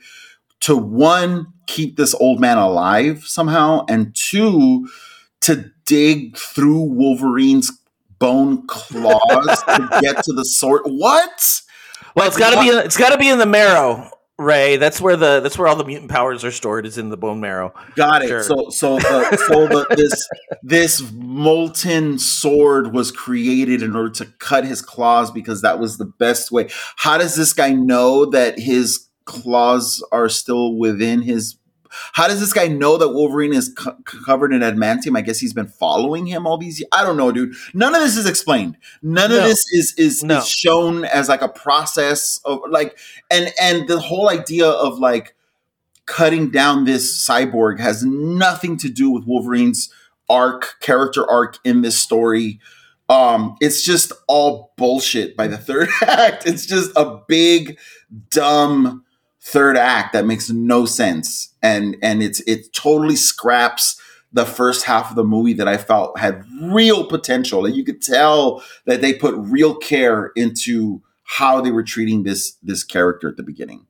to 0.61 0.77
one, 0.77 1.47
keep 1.67 1.97
this 1.97 2.15
old 2.15 2.39
man 2.41 2.59
alive 2.59 3.25
somehow, 3.27 3.85
and 3.89 4.15
two, 4.15 4.89
to 5.43 5.71
dig 5.87 6.37
through 6.37 6.81
Wolverine's 6.81 7.71
bone 8.19 8.67
claws 8.67 9.63
to 9.65 9.89
get 10.03 10.23
to 10.25 10.33
the 10.33 10.45
sword. 10.45 10.83
What? 10.85 11.61
Well, 12.15 12.27
it's 12.27 12.37
got 12.39 12.51
to 12.55 12.61
be 12.61 12.67
it's 12.69 12.97
got 12.97 13.11
to 13.11 13.19
be 13.19 13.29
in 13.29 13.39
the 13.39 13.47
marrow, 13.47 14.11
Ray. 14.39 14.77
That's 14.77 15.01
where 15.01 15.17
the 15.17 15.41
that's 15.41 15.57
where 15.57 15.67
all 15.67 15.77
the 15.77 15.85
mutant 15.85 16.11
powers 16.11 16.45
are 16.45 16.51
stored. 16.51 16.85
Is 16.85 16.99
in 16.99 17.09
the 17.09 17.17
bone 17.17 17.41
marrow. 17.41 17.73
Got 17.95 18.23
it. 18.23 18.29
Sure. 18.29 18.43
So 18.43 18.69
so 18.69 18.97
the, 18.97 19.37
so 19.49 19.67
the, 19.67 19.87
this 19.97 20.29
this 20.63 21.13
molten 21.15 22.19
sword 22.19 22.93
was 22.93 23.11
created 23.11 23.83
in 23.83 23.97
order 23.97 24.11
to 24.11 24.27
cut 24.39 24.67
his 24.67 24.83
claws 24.83 25.31
because 25.31 25.63
that 25.63 25.79
was 25.79 25.97
the 25.97 26.05
best 26.05 26.53
way. 26.53 26.69
How 26.97 27.17
does 27.17 27.35
this 27.35 27.55
guy 27.55 27.73
know 27.73 28.27
that 28.27 28.59
his 28.59 29.09
claws 29.25 30.05
are 30.13 30.29
still 30.29 30.77
within 30.77 31.23
his? 31.23 31.57
How 32.13 32.29
does 32.29 32.41
this 32.41 32.53
guy 32.53 32.69
know 32.69 32.97
that 32.99 33.11
Wolverine 33.11 33.53
is 33.55 33.73
co- 33.77 33.97
covered 34.05 34.53
in 34.53 34.61
adamantium? 34.61 35.17
I 35.17 35.21
guess 35.21 35.39
he's 35.39 35.53
been 35.53 35.69
following 35.69 36.27
him 36.27 36.47
all 36.47 36.59
these. 36.59 36.81
years. 36.81 36.89
I 36.93 37.03
don't 37.05 37.17
know, 37.17 37.33
dude. 37.33 37.55
None 37.75 37.95
of 37.95 38.01
this 38.03 38.17
is 38.17 38.27
explained. 38.27 38.77
None 39.03 39.31
of 39.33 39.43
this 39.45 39.65
is 39.73 39.95
is, 39.97 40.23
No. 40.23 40.39
is 40.39 40.49
shown 40.49 41.05
as 41.05 41.29
like 41.29 41.43
a 41.43 41.49
process 41.49 42.41
of 42.45 42.61
like 42.71 42.99
and 43.31 43.53
and 43.61 43.89
the 43.89 44.01
whole 44.01 44.29
idea 44.29 44.67
of 44.69 44.99
like 44.99 45.35
cutting 46.07 46.51
down 46.51 46.85
this 46.85 47.27
cyborg 47.27 47.81
has 47.81 48.05
nothing 48.05 48.77
to 48.77 48.89
do 48.89 49.11
with 49.11 49.25
Wolverine's 49.27 49.93
arc, 50.29 50.77
character 50.81 51.29
arc 51.29 51.59
in 51.65 51.83
this 51.83 51.99
story. 51.99 52.61
Um, 53.09 53.57
it's 53.61 53.83
just 53.83 54.13
all 54.27 54.73
bullshit 54.77 55.37
by 55.37 55.47
the 55.47 55.57
third 55.59 55.89
act. 56.03 56.47
It's 56.47 56.67
just 56.67 56.91
a 56.97 57.21
big, 57.29 57.79
dumb 58.31 59.05
third 59.47 59.77
act 59.77 60.13
that 60.13 60.27
makes 60.27 60.51
no 60.51 60.85
sense. 60.85 61.55
And 61.63 61.97
and 62.03 62.23
it's 62.23 62.41
it 62.41 62.73
totally 62.73 63.17
scraps 63.17 64.01
the 64.33 64.45
first 64.45 64.85
half 64.85 65.09
of 65.11 65.17
the 65.17 65.25
movie 65.25 65.53
that 65.55 65.69
I 65.69 65.77
felt 65.77 66.19
had 66.19 66.45
real 66.61 67.07
potential. 67.07 67.65
And 67.65 67.75
you 67.75 67.85
could 67.85 68.03
tell 68.03 68.63
that 68.87 69.01
they 69.01 69.15
put 69.15 69.35
real 69.37 69.77
care 69.77 70.33
into 70.35 71.01
how 71.23 71.61
they 71.61 71.71
were 71.71 71.85
treating 71.85 72.25
this 72.25 72.57
this 72.63 72.83
character 72.83 73.29
at 73.29 73.37
the 73.37 73.45
beginning. 73.45 73.87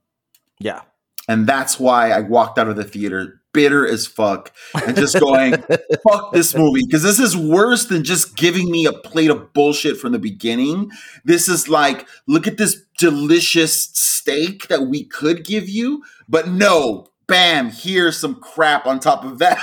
Yeah. 0.58 0.82
And 1.28 1.46
that's 1.46 1.80
why 1.80 2.10
I 2.10 2.20
walked 2.20 2.58
out 2.58 2.68
of 2.68 2.76
the 2.76 2.84
theater 2.84 3.40
bitter 3.56 3.88
as 3.88 4.06
fuck 4.06 4.52
and 4.74 4.94
just 4.94 5.18
going, 5.18 5.54
fuck 6.08 6.32
this 6.32 6.54
movie. 6.54 6.82
Because 6.84 7.02
this 7.02 7.18
is 7.18 7.34
worse 7.34 7.86
than 7.86 8.04
just 8.04 8.36
giving 8.36 8.70
me 8.70 8.84
a 8.84 8.92
plate 8.92 9.30
of 9.30 9.54
bullshit 9.54 9.96
from 9.96 10.12
the 10.12 10.18
beginning. 10.18 10.90
This 11.24 11.48
is 11.48 11.66
like, 11.66 12.06
look 12.28 12.46
at 12.46 12.58
this 12.58 12.84
delicious 12.98 13.90
steak 13.94 14.68
that 14.68 14.82
we 14.82 15.04
could 15.04 15.44
give 15.44 15.68
you, 15.68 16.02
but 16.28 16.48
no, 16.48 17.06
bam, 17.26 17.70
here's 17.70 18.16
some 18.18 18.36
crap 18.40 18.86
on 18.86 19.00
top 19.00 19.24
of 19.24 19.38
that. 19.38 19.58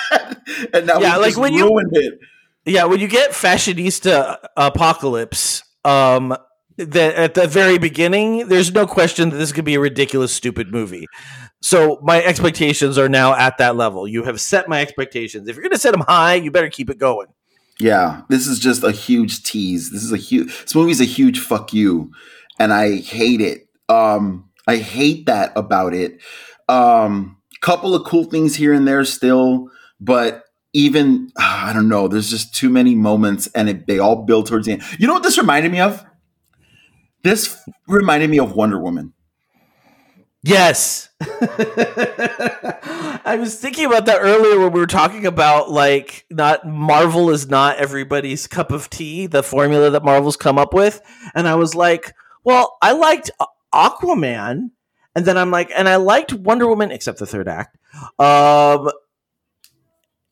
and 0.74 0.88
now 0.88 1.00
Yeah, 1.00 1.16
we 1.16 1.22
like 1.22 1.30
just 1.30 1.38
when 1.38 1.54
you- 1.54 1.66
ruined 1.68 1.92
it. 1.94 2.20
Yeah, 2.66 2.86
when 2.86 3.02
you 3.02 3.10
get 3.10 3.32
fashionista 3.32 4.38
apocalypse, 4.56 5.64
um, 5.84 6.36
that 6.78 7.16
at 7.16 7.34
the 7.34 7.46
very 7.46 7.78
beginning, 7.78 8.48
there's 8.48 8.74
no 8.74 8.88
question 8.88 9.30
that 9.30 9.36
this 9.38 9.52
could 9.52 9.66
be 9.66 9.76
a 9.76 9.80
ridiculous, 9.82 10.34
stupid 10.34 10.72
movie. 10.72 11.06
So 11.62 12.00
my 12.02 12.24
expectations 12.24 12.98
are 12.98 13.10
now 13.10 13.36
at 13.36 13.58
that 13.58 13.76
level. 13.76 14.08
You 14.08 14.24
have 14.24 14.40
set 14.40 14.68
my 14.70 14.82
expectations. 14.82 15.48
If 15.50 15.56
you're 15.56 15.64
going 15.64 15.72
to 15.74 15.78
set 15.78 15.92
them 15.92 16.06
high, 16.08 16.36
you 16.36 16.52
better 16.52 16.70
keep 16.70 16.90
it 16.90 16.98
going. 16.98 17.28
Yeah, 17.80 18.22
this 18.30 18.48
is 18.48 18.60
just 18.60 18.84
a 18.84 18.92
huge 18.92 19.44
tease. 19.44 19.92
This 19.92 20.04
is 20.04 20.12
a 20.12 20.18
huge. 20.18 20.48
This 20.62 20.74
movie's 20.76 21.02
a 21.02 21.06
huge 21.06 21.40
fuck 21.40 21.74
you, 21.74 22.12
and 22.60 22.74
I 22.74 22.98
hate 22.98 23.42
it. 23.42 23.68
Um, 23.90 24.50
I 24.68 24.78
hate 24.78 25.26
that 25.26 25.52
about 25.56 25.94
it. 25.94 26.22
Um, 26.70 27.38
couple 27.62 27.96
of 27.96 28.04
cool 28.06 28.26
things 28.26 28.56
here 28.56 28.74
and 28.74 28.88
there 28.88 29.06
still, 29.06 29.70
but 30.00 30.44
even 30.74 31.32
I 31.38 31.72
don't 31.74 31.88
know. 31.88 32.08
There's 32.08 32.30
just 32.30 32.54
too 32.54 32.70
many 32.70 32.94
moments, 32.96 33.48
and 33.56 33.70
it, 33.70 33.88
they 33.88 34.00
all 34.00 34.24
build 34.24 34.48
towards 34.48 34.66
the 34.66 34.74
end. 34.74 34.84
You 35.00 35.08
know 35.08 35.14
what 35.14 35.24
this 35.24 35.38
reminded 35.38 35.72
me 35.72 35.80
of? 35.80 36.06
This 37.24 37.58
reminded 37.88 38.30
me 38.30 38.40
of 38.40 38.54
Wonder 38.54 38.80
Woman. 38.80 39.14
Yes. 40.46 41.08
I 43.26 43.38
was 43.40 43.58
thinking 43.58 43.86
about 43.86 44.08
that 44.08 44.20
earlier 44.20 44.60
when 44.60 44.74
we 44.74 44.80
were 44.82 44.88
talking 44.88 45.26
about 45.26 45.72
like 45.72 46.26
not 46.30 46.68
Marvel 46.68 47.30
is 47.30 47.48
not 47.48 47.78
everybody's 47.78 48.46
cup 48.46 48.70
of 48.72 48.90
tea, 48.90 49.26
the 49.28 49.42
formula 49.42 49.90
that 49.92 50.04
Marvel's 50.04 50.36
come 50.36 50.58
up 50.58 50.74
with, 50.74 51.02
and 51.34 51.48
I 51.48 51.56
was 51.56 51.76
like, 51.76 52.14
well, 52.44 52.78
I 52.82 52.92
liked 52.94 53.32
Aquaman, 53.74 54.70
and 55.16 55.26
then 55.26 55.38
I'm 55.38 55.52
like, 55.52 55.72
and 55.76 55.88
I 55.90 55.96
liked 55.98 56.34
Wonder 56.34 56.68
Woman 56.68 56.92
except 56.92 57.20
the 57.20 57.26
third 57.26 57.48
act. 57.48 57.78
Um 58.20 58.90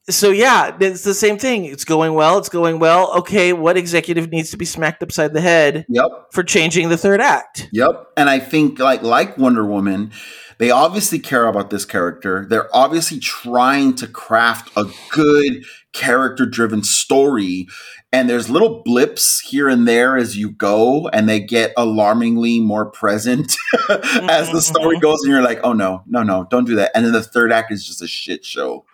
so 0.10 0.32
yeah, 0.32 0.76
it's 0.80 1.04
the 1.04 1.14
same 1.14 1.38
thing. 1.38 1.66
It's 1.66 1.86
going 1.86 2.16
well, 2.16 2.38
it's 2.40 2.50
going 2.50 2.80
well. 2.80 3.14
Okay, 3.20 3.54
what 3.54 3.78
executive 3.78 4.30
needs 4.32 4.50
to 4.52 4.58
be 4.58 4.66
smacked 4.66 5.04
upside 5.04 5.34
the 5.34 5.42
head 5.42 5.86
Yep. 5.90 6.10
for 6.32 6.44
changing 6.44 6.90
the 6.90 6.98
third 6.98 7.22
act? 7.22 7.70
Yep. 7.72 8.08
And 8.18 8.30
I 8.30 8.40
think 8.40 8.80
like 8.80 9.04
like 9.04 9.38
Wonder 9.38 9.66
Woman, 9.66 10.12
they 10.58 10.72
obviously 10.72 11.20
care 11.20 11.46
about 11.46 11.70
this 11.70 11.86
character. 11.86 12.46
They're 12.50 12.76
obviously 12.76 13.20
trying 13.20 13.94
to 13.96 14.08
craft 14.08 14.72
a 14.76 14.86
good 15.12 15.64
character 15.94 16.46
driven 16.46 16.84
story. 16.84 17.68
And 18.14 18.30
there's 18.30 18.50
little 18.50 18.82
blips 18.84 19.40
here 19.40 19.70
and 19.70 19.88
there 19.88 20.18
as 20.18 20.36
you 20.36 20.52
go, 20.52 21.08
and 21.14 21.30
they 21.30 21.40
get 21.40 21.72
alarmingly 21.78 22.60
more 22.60 22.86
present 22.92 23.56
as 23.90 24.52
the 24.52 24.62
story 24.62 25.00
goes. 25.00 25.22
And 25.22 25.32
you're 25.32 25.42
like, 25.42 25.62
oh 25.64 25.72
no, 25.72 26.04
no, 26.08 26.22
no, 26.22 26.46
don't 26.50 26.66
do 26.66 26.76
that. 26.76 26.92
And 26.94 27.06
then 27.06 27.14
the 27.14 27.24
third 27.24 27.54
act 27.54 27.72
is 27.72 27.86
just 27.88 28.02
a 28.02 28.08
shit 28.08 28.44
show. 28.44 28.86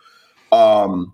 Um, 0.51 1.13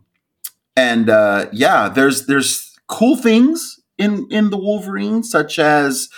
and 0.76 1.10
uh, 1.10 1.46
yeah, 1.54 1.88
there's 1.88 2.26
there's 2.26 2.78
cool 2.88 3.16
things 3.16 3.80
in 3.98 4.28
in 4.30 4.50
the 4.50 4.58
Wolverine, 4.58 5.24
such 5.24 5.58
as 5.58 6.10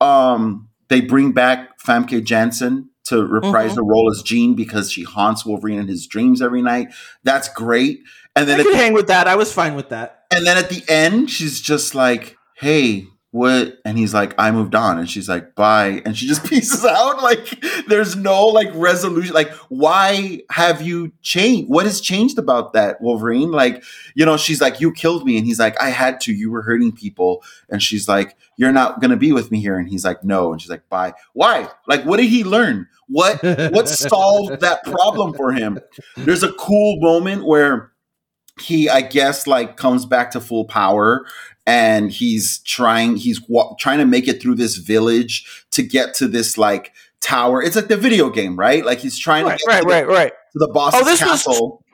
um, 0.00 0.68
they 0.88 1.00
bring 1.00 1.32
back 1.32 1.78
Famke 1.78 2.22
Janssen 2.22 2.90
to 3.04 3.24
reprise 3.26 3.72
Mhm. 3.72 3.76
the 3.76 3.82
role 3.84 4.10
as 4.14 4.22
Jean 4.22 4.54
because 4.54 4.92
she 4.92 5.04
haunts 5.04 5.46
Wolverine 5.46 5.78
in 5.78 5.88
his 5.88 6.06
dreams 6.06 6.42
every 6.42 6.60
night. 6.60 6.88
That's 7.24 7.48
great. 7.48 8.00
And 8.36 8.46
then 8.48 8.60
at 8.60 8.66
could 8.66 8.74
hang 8.76 8.92
with 8.92 9.06
that. 9.08 9.26
I 9.26 9.36
was 9.36 9.52
fine 9.52 9.74
with 9.74 9.88
that. 9.88 10.19
And 10.30 10.46
then 10.46 10.56
at 10.56 10.68
the 10.68 10.82
end, 10.88 11.30
she's 11.30 11.60
just 11.60 11.94
like, 11.94 12.36
"Hey, 12.54 13.06
what? 13.32 13.78
And 13.84 13.96
he's 13.96 14.12
like 14.12 14.34
i 14.38 14.50
moved 14.50 14.74
on. 14.74 14.98
And 14.98 15.08
she's 15.08 15.28
like 15.28 15.54
bye. 15.54 16.02
And 16.04 16.16
she 16.16 16.26
just 16.26 16.44
pieces 16.48 16.84
out. 16.84 17.22
Like 17.22 17.62
there's 17.86 18.16
no 18.16 18.46
like 18.46 18.68
resolution. 18.74 19.34
Like 19.34 19.52
why 19.68 20.42
have 20.50 20.82
you 20.82 21.12
changed? 21.22 21.70
What 21.70 21.86
has 21.86 22.00
changed 22.00 22.38
about 22.38 22.72
that 22.72 23.00
wolverine? 23.00 23.52
Like 23.52 23.84
you 24.14 24.26
know 24.26 24.36
she's 24.36 24.60
like 24.60 24.80
you 24.80 24.92
killed 24.92 25.24
me. 25.24 25.36
And 25.36 25.46
he's 25.46 25.58
like 25.58 25.80
i 25.80 25.90
had 25.90 26.20
to. 26.22 26.32
You 26.32 26.50
were 26.50 26.62
hurting 26.62 26.92
people. 26.92 27.44
And 27.68 27.82
she's 27.82 28.08
like 28.08 28.36
you're 28.56 28.72
not 28.72 29.00
gonna 29.00 29.16
be 29.16 29.32
with 29.32 29.50
me 29.50 29.60
here. 29.60 29.78
And 29.78 29.88
he's 29.88 30.04
like 30.04 30.24
no. 30.24 30.52
And 30.52 30.60
she's 30.60 30.70
like 30.70 30.88
bye. 30.88 31.14
Why? 31.32 31.68
Like 31.86 32.04
what 32.04 32.16
did 32.16 32.28
he 32.30 32.42
learn? 32.42 32.88
What 33.06 33.42
what 33.44 33.88
solved 33.88 34.60
that 34.60 34.82
problem 34.84 35.34
for 35.34 35.52
him? 35.52 35.78
There's 36.16 36.42
a 36.42 36.52
cool 36.54 37.00
moment 37.00 37.44
where 37.44 37.92
he 38.60 38.88
i 38.88 39.00
guess 39.00 39.46
like 39.46 39.76
comes 39.76 40.06
back 40.06 40.30
to 40.30 40.40
full 40.40 40.64
power 40.64 41.26
and 41.66 42.10
he's 42.10 42.58
trying 42.60 43.16
he's 43.16 43.40
wa- 43.48 43.74
trying 43.78 43.98
to 43.98 44.06
make 44.06 44.26
it 44.28 44.40
through 44.40 44.54
this 44.54 44.76
village 44.76 45.64
to 45.70 45.82
get 45.82 46.14
to 46.14 46.26
this 46.28 46.56
like 46.58 46.92
tower 47.20 47.62
it's 47.62 47.76
like 47.76 47.88
the 47.88 47.96
video 47.96 48.30
game 48.30 48.56
right 48.58 48.84
like 48.84 48.98
he's 48.98 49.18
trying 49.18 49.44
Right, 49.44 49.58
to 49.58 49.64
get 49.66 49.72
right, 49.72 49.80
to, 49.80 49.86
the, 49.86 49.92
right, 49.92 50.08
right. 50.08 50.32
to 50.52 50.58
the 50.58 50.68
boss 50.68 50.94
Oh, 50.94 51.04
this 51.04 51.20
was- 51.20 51.30
castle 51.30 51.84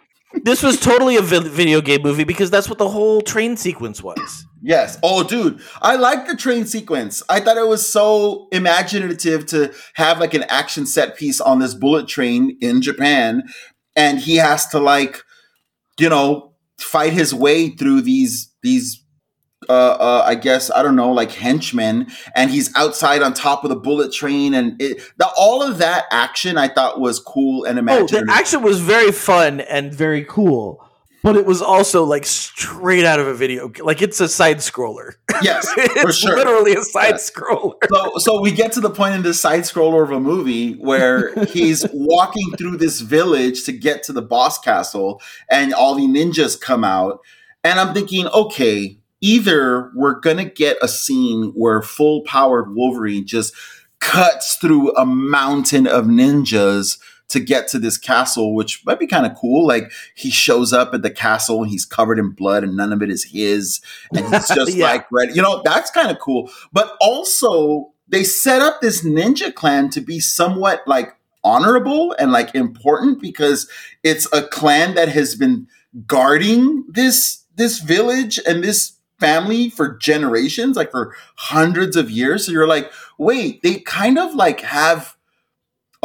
This 0.45 0.63
was 0.63 0.79
totally 0.79 1.17
a 1.17 1.23
vi- 1.23 1.49
video 1.49 1.81
game 1.81 2.03
movie 2.03 2.25
because 2.25 2.51
that's 2.51 2.69
what 2.69 2.77
the 2.79 2.89
whole 2.91 3.23
train 3.23 3.57
sequence 3.57 4.03
was. 4.03 4.45
Yes. 4.61 4.99
Oh, 5.03 5.23
dude, 5.23 5.63
I 5.81 5.97
like 5.97 6.27
the 6.27 6.37
train 6.37 6.67
sequence. 6.67 7.23
I 7.31 7.41
thought 7.41 7.57
it 7.57 7.67
was 7.67 7.89
so 7.89 8.49
imaginative 8.53 9.47
to 9.47 9.73
have 9.95 10.21
like 10.21 10.35
an 10.35 10.43
action 10.51 10.85
set 10.85 11.17
piece 11.17 11.41
on 11.41 11.59
this 11.61 11.73
bullet 11.73 12.07
train 12.07 12.59
in 12.61 12.83
Japan, 12.83 13.45
and 13.95 14.19
he 14.19 14.37
has 14.37 14.67
to 14.69 14.79
like, 14.79 15.23
you 15.99 16.11
know, 16.11 16.53
fight 16.79 17.13
his 17.13 17.35
way 17.35 17.71
through 17.71 18.03
these 18.03 18.53
these. 18.63 19.03
Uh, 19.69 19.73
uh, 19.73 20.23
I 20.25 20.37
guess 20.37 20.71
I 20.71 20.83
don't 20.83 20.95
know, 20.95 21.11
like 21.11 21.33
henchmen, 21.33 22.09
and 22.37 22.51
he's 22.51 22.71
outside 22.77 23.23
on 23.23 23.33
top 23.33 23.65
of 23.65 23.71
the 23.71 23.75
bullet 23.75 24.13
train, 24.13 24.55
and 24.55 24.81
it, 24.81 25.01
the, 25.17 25.27
all 25.37 25.63
of 25.63 25.79
that 25.79 26.05
action 26.13 26.57
I 26.57 26.69
thought 26.69 27.01
was 27.01 27.19
cool 27.19 27.65
and 27.65 27.77
imaginative. 27.79 28.19
Oh, 28.19 28.25
the 28.27 28.33
action 28.33 28.63
was 28.63 28.81
very 28.81 29.11
fun 29.11 29.61
and 29.61 29.93
very 29.93 30.25
cool, 30.25 30.86
but 31.27 31.37
it 31.37 31.45
was 31.45 31.61
also 31.61 32.05
like 32.05 32.25
straight 32.25 33.05
out 33.05 33.19
of 33.19 33.27
a 33.27 33.35
video. 33.35 33.69
Like 33.81 34.01
it's 34.01 34.21
a 34.21 34.29
side 34.29 34.59
scroller. 34.59 35.15
yes, 35.43 35.69
for 35.73 35.81
it's 36.09 36.19
sure. 36.19 36.37
literally 36.37 36.75
a 36.75 36.83
side 36.83 37.15
Yes. 37.15 37.29
scroller. 37.33 37.75
so 37.93 38.13
so 38.19 38.41
we 38.41 38.53
get 38.53 38.71
to 38.73 38.81
the 38.81 38.91
point 38.91 39.17
in 39.17 39.23
this 39.25 39.41
side 39.41 39.63
scroller 39.63 40.05
of 40.05 40.13
a 40.13 40.21
movie 40.21 40.75
where 40.75 41.35
he's 41.47 41.85
walking 41.93 42.53
through 42.57 42.77
this 42.77 43.01
village 43.01 43.65
to 43.65 43.73
get 43.73 44.05
to 44.05 44.13
the 44.13 44.23
boss 44.23 44.57
castle 44.61 45.21
and 45.51 45.75
all 45.75 45.97
the 45.97 46.07
ninjas 46.07 46.61
come 46.61 46.85
out 46.85 47.19
and 47.65 47.81
i'm 47.81 47.93
thinking 47.93 48.29
okay 48.29 48.97
either 49.21 49.91
we're 49.97 50.21
gonna 50.21 50.45
get 50.45 50.77
a 50.81 50.87
scene 50.87 51.51
where 51.57 51.83
full 51.83 52.23
powered 52.23 52.73
wolverine 52.73 53.27
just 53.27 53.53
cuts 53.99 54.55
through 54.57 54.95
a 54.95 55.05
mountain 55.05 55.89
of 55.89 56.05
ninjas 56.05 56.99
to 57.29 57.41
get 57.41 57.67
to 57.69 57.79
this 57.79 57.99
castle 57.99 58.55
which 58.55 58.85
might 58.87 58.99
be 59.01 59.07
kind 59.07 59.27
of 59.27 59.35
cool. 59.35 59.67
Like 59.67 59.91
he 60.15 60.31
shows 60.31 60.73
up 60.73 60.95
at 60.95 61.03
the 61.03 61.11
castle 61.11 61.63
and 61.63 61.71
he's 61.71 61.85
covered 61.85 62.19
in 62.19 62.31
blood 62.31 62.63
and 62.63 62.77
none 62.77 62.93
of 62.93 63.03
it 63.03 63.11
is 63.11 63.25
his. 63.25 63.81
And 64.15 64.25
he's 64.35 64.49
just 64.49 64.75
Yeah. 64.75 64.87
like 64.87 65.07
ready 65.11 65.33
you 65.35 65.43
know 65.43 65.61
that's 65.65 65.91
kind 65.91 66.11
of 66.11 66.19
cool. 66.19 66.51
But 66.73 66.97
also 67.01 67.93
they 68.09 68.23
set 68.23 68.63
up 68.63 68.81
this 68.81 69.05
ninja 69.05 69.53
clan 69.53 69.91
to 69.91 70.01
be 70.01 70.21
somewhat 70.21 70.83
like 70.87 71.17
honorable 71.43 72.15
and 72.19 72.31
like 72.33 72.55
important 72.55 73.21
because 73.21 73.69
it's 74.05 74.29
a 74.33 74.43
clan 74.43 74.95
that 74.95 75.09
has 75.09 75.35
been 75.35 75.67
guarding 76.07 76.85
this 76.89 77.45
this 77.57 77.81
village 77.81 78.39
and 78.47 78.63
this 78.63 78.93
family 79.19 79.71
for 79.71 79.97
generations 79.97 80.77
like 80.77 80.91
for 80.91 81.15
hundreds 81.37 81.97
of 81.97 82.11
years. 82.11 82.47
So 82.47 82.53
you're 82.53 82.67
like 82.69 82.93
wait 83.19 83.63
they 83.63 83.81
kind 83.81 84.19
of 84.19 84.35
like 84.35 84.61
have 84.61 85.16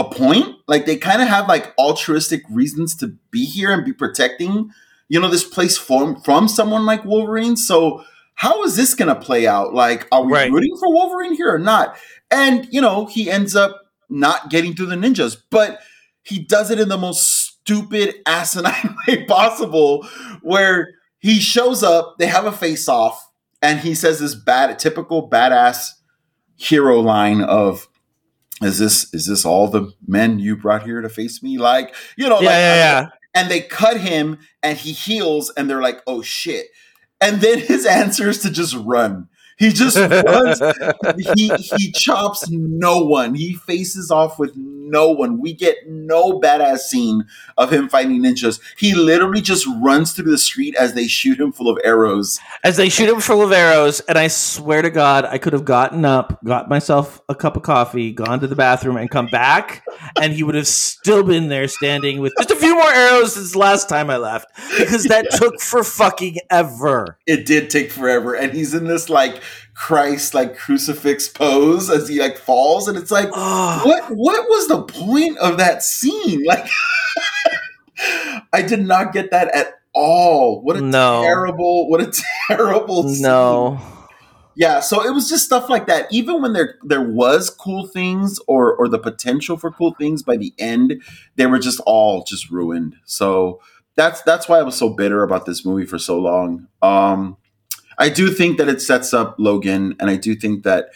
a 0.01 0.09
point. 0.09 0.55
Like 0.67 0.85
they 0.85 0.97
kind 0.97 1.21
of 1.21 1.27
have 1.27 1.47
like 1.47 1.73
altruistic 1.77 2.41
reasons 2.49 2.95
to 2.97 3.15
be 3.31 3.45
here 3.45 3.71
and 3.71 3.85
be 3.85 3.93
protecting 3.93 4.71
you 5.09 5.19
know 5.19 5.29
this 5.29 5.43
place 5.43 5.77
from 5.77 6.21
from 6.21 6.47
someone 6.47 6.85
like 6.85 7.03
wolverine. 7.05 7.57
So 7.57 8.03
how 8.35 8.63
is 8.63 8.75
this 8.75 8.93
to 8.95 9.15
play 9.15 9.45
out? 9.45 9.73
Like 9.73 10.07
are 10.11 10.23
we 10.23 10.33
Right. 10.33 10.51
rooting 10.51 10.75
for 10.79 10.93
wolverine 10.93 11.35
here 11.35 11.53
or 11.53 11.59
not? 11.59 11.97
And 12.29 12.67
you 12.71 12.81
know 12.81 13.05
he 13.05 13.29
ends 13.29 13.55
up 13.55 13.81
not 14.09 14.49
getting 14.49 14.73
through 14.73 14.87
the 14.87 14.95
ninjas 14.95 15.37
but 15.49 15.79
he 16.23 16.39
does 16.39 16.69
it 16.69 16.79
in 16.79 16.89
the 16.89 16.97
most 16.97 17.23
stupid 17.61 18.15
asinine 18.25 18.95
way 19.07 19.25
possible 19.25 20.03
where 20.41 20.89
he 21.19 21.39
shows 21.39 21.81
up 21.83 22.15
they 22.19 22.27
have 22.27 22.45
a 22.45 22.51
face 22.51 22.89
off 22.89 23.29
and 23.61 23.79
he 23.79 23.95
says 23.95 24.19
this 24.19 24.35
bad 24.35 24.77
typical 24.79 25.29
badass 25.29 25.87
hero 26.57 26.99
line 26.99 27.41
of 27.41 27.87
is 28.61 28.79
this 28.79 29.13
is 29.13 29.27
this 29.27 29.45
all 29.45 29.67
the 29.67 29.91
men 30.07 30.39
you 30.39 30.55
brought 30.57 30.83
here 30.83 31.01
to 31.01 31.09
face 31.09 31.41
me? 31.43 31.57
Like 31.57 31.95
you 32.17 32.29
know 32.29 32.39
Yeah, 32.41 32.47
like 32.47 32.55
yeah, 32.55 32.75
yeah. 32.75 33.09
and 33.33 33.49
they 33.51 33.61
cut 33.61 33.97
him 33.97 34.39
and 34.63 34.77
he 34.77 34.91
heals 34.93 35.51
and 35.57 35.69
they're 35.69 35.81
like 35.81 36.01
oh 36.07 36.21
shit. 36.21 36.67
And 37.19 37.41
then 37.41 37.59
his 37.59 37.85
answer 38.01 38.29
is 38.29 38.39
to 38.39 38.51
just 38.51 38.75
run 38.75 39.27
he 39.61 39.71
just 39.71 39.97
runs. 39.97 40.61
He 41.35 41.51
he 41.77 41.91
chops 41.91 42.49
no 42.49 43.03
one. 43.03 43.35
He 43.35 43.53
faces 43.53 44.11
off 44.11 44.39
with 44.39 44.51
no 44.55 45.09
one. 45.09 45.39
We 45.39 45.53
get 45.53 45.87
no 45.87 46.39
badass 46.39 46.79
scene 46.79 47.25
of 47.57 47.71
him 47.71 47.89
fighting 47.89 48.21
ninjas. 48.21 48.59
He 48.77 48.93
literally 48.93 49.41
just 49.41 49.65
runs 49.81 50.13
through 50.13 50.31
the 50.31 50.37
street 50.37 50.75
as 50.75 50.93
they 50.93 51.07
shoot 51.07 51.39
him 51.39 51.51
full 51.51 51.69
of 51.69 51.77
arrows. 51.83 52.39
As 52.63 52.77
they 52.77 52.89
shoot 52.89 53.09
him 53.09 53.19
full 53.21 53.41
of 53.41 53.51
arrows, 53.51 53.99
and 54.01 54.17
I 54.17 54.27
swear 54.27 54.81
to 54.81 54.89
God, 54.89 55.25
I 55.25 55.37
could 55.37 55.53
have 55.53 55.65
gotten 55.65 56.05
up, 56.05 56.43
got 56.43 56.69
myself 56.69 57.21
a 57.29 57.35
cup 57.35 57.55
of 57.55 57.63
coffee, 57.63 58.11
gone 58.11 58.39
to 58.41 58.47
the 58.47 58.55
bathroom, 58.55 58.97
and 58.97 59.09
come 59.09 59.27
back, 59.27 59.83
and 60.19 60.33
he 60.33 60.43
would 60.43 60.55
have 60.55 60.67
still 60.67 61.23
been 61.23 61.47
there 61.49 61.67
standing 61.67 62.19
with 62.19 62.33
just 62.37 62.51
a 62.51 62.55
few 62.55 62.73
more 62.75 62.91
arrows 62.91 63.33
since 63.33 63.53
the 63.53 63.59
last 63.59 63.87
time 63.89 64.09
I 64.09 64.17
left 64.17 64.47
because 64.77 65.05
that 65.05 65.29
took 65.31 65.59
for 65.61 65.83
fucking 65.83 66.37
ever. 66.49 67.17
it 67.27 67.45
did 67.45 67.69
take 67.69 67.91
forever 67.91 68.33
and 68.35 68.53
he's 68.53 68.73
in 68.73 68.85
this 68.85 69.09
like 69.09 69.41
christ 69.81 70.33
like 70.35 70.55
crucifix 70.55 71.27
pose 71.27 71.89
as 71.89 72.07
he 72.07 72.19
like 72.19 72.37
falls 72.37 72.87
and 72.87 72.95
it's 72.97 73.09
like 73.11 73.29
Oh, 73.33 73.81
what 73.83 74.03
what 74.11 74.47
was 74.49 74.67
the 74.67 74.83
point 74.83 75.37
of 75.39 75.57
that 75.57 75.81
scene 75.81 76.43
like 76.45 76.67
i 78.53 78.61
did 78.61 78.85
not 78.85 79.13
get 79.13 79.31
that 79.31 79.49
at 79.55 79.73
all 79.93 80.61
what 80.61 80.77
a 80.77 80.81
No. 80.81 81.21
terrible 81.23 81.89
what 81.89 82.01
a 82.01 82.13
terrible 82.47 83.03
scene. 83.09 83.23
no. 83.23 83.79
yeah 84.55 84.79
so 84.79 85.03
it 85.05 85.11
was 85.13 85.29
just 85.29 85.45
stuff 85.45 85.69
like 85.69 85.87
that 85.87 86.07
even 86.11 86.41
when 86.41 86.53
there 86.53 86.75
there 86.83 87.01
was 87.01 87.49
cool 87.49 87.87
things 87.87 88.39
or 88.47 88.75
or 88.75 88.87
the 88.87 88.99
potential 88.99 89.57
for 89.57 89.71
cool 89.71 89.93
things 89.97 90.23
by 90.23 90.37
the 90.37 90.53
end 90.59 91.01
they 91.35 91.45
were 91.45 91.59
just 91.59 91.79
all 91.85 92.23
just 92.23 92.49
ruined 92.49 92.95
so 93.05 93.59
that's 93.95 94.21
that's 94.21 94.47
why 94.47 94.59
i 94.59 94.63
was 94.63 94.75
so 94.75 94.89
bitter 94.89 95.23
about 95.23 95.45
this 95.45 95.65
movie 95.65 95.85
for 95.85 95.99
so 95.99 96.17
long 96.19 96.67
um 96.81 97.35
i 98.01 98.09
do 98.09 98.29
think 98.29 98.57
that 98.57 98.67
it 98.67 98.81
sets 98.81 99.13
up 99.13 99.35
logan 99.39 99.95
and 99.99 100.09
i 100.09 100.17
do 100.17 100.35
think 100.35 100.63
that 100.63 100.89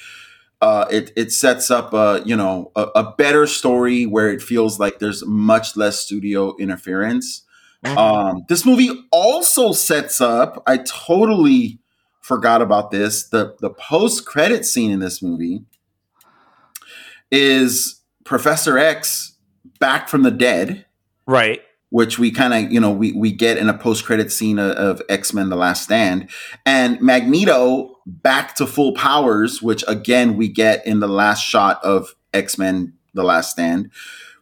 uh, 0.62 0.88
it 0.90 1.12
it 1.16 1.32
sets 1.32 1.70
up 1.70 1.94
a 1.94 2.24
you 2.26 2.36
know 2.36 2.72
a, 2.76 2.88
a 2.96 3.14
better 3.18 3.46
story 3.46 4.06
where 4.06 4.32
it 4.32 4.42
feels 4.42 4.80
like 4.80 5.00
there's 5.00 5.24
much 5.26 5.76
less 5.76 6.00
studio 6.00 6.56
interference. 6.58 7.44
Um, 7.98 8.46
this 8.50 8.66
movie 8.66 8.90
also 9.12 9.72
sets 9.74 10.20
up. 10.20 10.64
I 10.66 10.78
totally 10.78 11.80
forgot 12.22 12.64
about 12.64 12.90
this. 12.90 13.28
The 13.28 13.56
the 13.60 13.70
post 13.70 14.26
credit 14.26 14.66
scene 14.66 14.92
in 14.92 15.00
this 15.00 15.22
movie 15.22 15.64
is 17.30 18.02
Professor 18.24 18.80
X 18.80 19.38
back 19.80 20.10
from 20.10 20.24
the 20.24 20.32
dead, 20.32 20.86
Right. 21.28 21.62
Which 21.96 22.20
we 22.20 22.30
kind 22.30 22.54
of 22.54 22.74
you 22.74 22.80
know 22.82 22.92
we 22.92 23.14
we 23.14 23.32
get 23.32 23.58
in 23.58 23.70
a 23.70 23.74
post 23.74 24.04
credit 24.04 24.30
scene 24.30 24.60
of, 24.60 24.72
of 24.72 25.02
X 25.08 25.34
Men: 25.34 25.48
The 25.48 25.56
Last 25.56 25.84
Stand, 25.84 26.30
and 26.66 27.00
Magneto 27.00 28.02
back 28.06 28.54
to 28.56 28.68
full 28.68 28.94
powers, 28.96 29.62
which 29.62 29.82
again 29.88 30.36
we 30.36 30.50
get 30.50 30.86
in 30.86 31.00
the 31.00 31.08
last 31.08 31.42
shot 31.42 31.82
of 31.86 32.14
X 32.34 32.58
Men: 32.58 32.96
The 33.14 33.24
Last 33.24 33.52
Stand, 33.52 33.92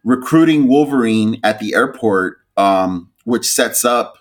recruiting 0.04 0.68
Wolverine 0.68 1.40
at 1.44 1.60
the 1.60 1.76
airport, 1.76 2.40
um, 2.58 3.12
which 3.24 3.46
sets 3.46 3.86
up 3.86 4.18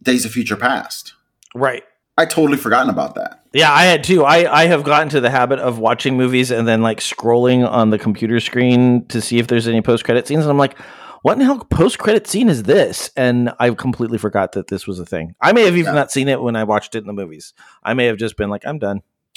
Days 0.00 0.24
of 0.24 0.30
Future 0.30 0.54
Past. 0.54 1.14
Right. 1.56 1.82
I 2.16 2.24
totally 2.24 2.56
forgotten 2.56 2.88
about 2.88 3.16
that. 3.16 3.42
Yeah, 3.52 3.72
I 3.72 3.82
had 3.82 4.04
too. 4.04 4.22
I, 4.22 4.60
I 4.60 4.66
have 4.66 4.84
gotten 4.84 5.08
to 5.08 5.20
the 5.20 5.30
habit 5.30 5.58
of 5.58 5.80
watching 5.80 6.16
movies 6.16 6.52
and 6.52 6.68
then 6.68 6.82
like 6.82 7.00
scrolling 7.00 7.68
on 7.68 7.90
the 7.90 7.98
computer 7.98 8.38
screen 8.38 9.06
to 9.06 9.20
see 9.20 9.40
if 9.40 9.48
there's 9.48 9.66
any 9.66 9.82
post 9.82 10.04
credit 10.04 10.28
scenes. 10.28 10.42
And 10.44 10.50
I'm 10.52 10.58
like, 10.58 10.78
what 11.22 11.32
in 11.34 11.38
the 11.40 11.44
hell 11.44 11.58
post 11.58 11.98
credit 11.98 12.26
scene 12.26 12.48
is 12.48 12.62
this? 12.64 13.10
And 13.16 13.52
I 13.58 13.70
completely 13.70 14.18
forgot 14.18 14.52
that 14.52 14.68
this 14.68 14.86
was 14.86 14.98
a 14.98 15.06
thing. 15.06 15.34
I 15.40 15.52
may 15.52 15.64
have 15.64 15.76
even 15.76 15.92
Yeah. 15.94 16.00
not 16.00 16.10
seen 16.12 16.28
it 16.28 16.40
when 16.42 16.56
I 16.56 16.64
watched 16.64 16.94
it 16.94 16.98
in 16.98 17.06
the 17.06 17.12
movies. 17.12 17.52
I 17.82 17.94
may 17.94 18.06
have 18.06 18.16
just 18.16 18.36
been 18.36 18.50
like, 18.50 18.66
I'm 18.66 18.78
done. 18.78 19.02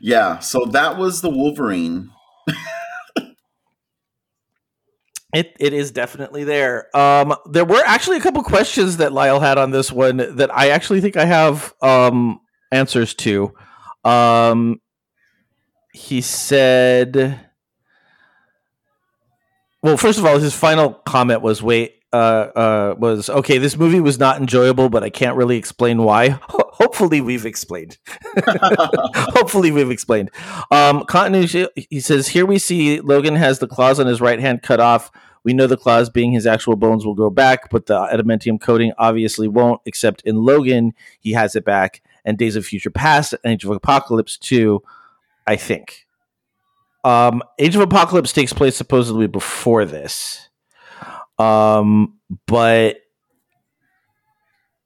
yeah, 0.00 0.38
so 0.38 0.64
that 0.66 0.96
was 0.98 1.20
the 1.20 1.30
Wolverine. 1.30 2.10
It 5.32 5.54
it 5.60 5.72
is 5.72 5.92
definitely 5.92 6.42
there. 6.42 6.88
Um, 6.96 7.36
there 7.48 7.64
were 7.64 7.80
actually 7.86 8.16
a 8.16 8.20
couple 8.20 8.42
questions 8.42 8.96
that 8.96 9.12
Lyle 9.12 9.38
had 9.38 9.58
on 9.58 9.70
this 9.70 9.92
one 9.92 10.16
that 10.16 10.52
I 10.52 10.70
actually 10.70 11.00
think 11.00 11.16
I 11.16 11.24
have 11.24 11.72
um 11.82 12.40
answers 12.72 13.14
to. 13.14 13.52
Um, 14.04 14.80
he 15.92 16.20
said, 16.20 17.48
"Well, 19.82 19.96
first 19.96 20.18
of 20.18 20.24
all, 20.24 20.38
his 20.38 20.54
final 20.54 20.92
comment 20.92 21.42
was, 21.42 21.62
wait." 21.62 21.96
Uh, 22.12 22.50
uh, 22.56 22.94
was 22.98 23.30
okay. 23.30 23.58
This 23.58 23.76
movie 23.76 24.00
was 24.00 24.18
not 24.18 24.40
enjoyable, 24.40 24.88
but 24.88 25.04
I 25.04 25.10
can't 25.10 25.36
really 25.36 25.56
explain 25.56 26.02
why. 26.02 26.28
Ho- 26.48 26.68
hopefully, 26.72 27.20
we've 27.20 27.46
explained. 27.46 27.98
hopefully, 28.44 29.70
we've 29.70 29.92
explained. 29.92 30.32
Um, 30.72 31.04
continuity. 31.04 31.68
He 31.88 32.00
says 32.00 32.26
here 32.26 32.46
we 32.46 32.58
see 32.58 33.00
Logan 33.00 33.36
has 33.36 33.60
the 33.60 33.68
claws 33.68 34.00
on 34.00 34.08
his 34.08 34.20
right 34.20 34.40
hand 34.40 34.62
cut 34.62 34.80
off. 34.80 35.12
We 35.44 35.54
know 35.54 35.68
the 35.68 35.76
claws, 35.76 36.10
being 36.10 36.32
his 36.32 36.48
actual 36.48 36.74
bones, 36.74 37.06
will 37.06 37.14
grow 37.14 37.30
back, 37.30 37.70
but 37.70 37.86
the 37.86 37.94
adamantium 37.94 38.60
coating 38.60 38.92
obviously 38.98 39.46
won't. 39.46 39.80
Except 39.86 40.20
in 40.22 40.34
Logan, 40.44 40.94
he 41.20 41.30
has 41.34 41.54
it 41.54 41.64
back, 41.64 42.02
and 42.24 42.36
Days 42.36 42.56
of 42.56 42.66
Future 42.66 42.90
Past 42.90 43.34
and 43.44 43.52
Age 43.52 43.64
of 43.64 43.70
Apocalypse 43.70 44.36
too. 44.36 44.82
I 45.46 45.54
think. 45.54 46.08
Um, 47.04 47.42
Age 47.58 47.74
of 47.74 47.80
Apocalypse 47.80 48.32
takes 48.32 48.52
place 48.52 48.76
supposedly 48.76 49.26
before 49.26 49.84
this. 49.84 50.48
Um, 51.38 52.18
but 52.46 52.98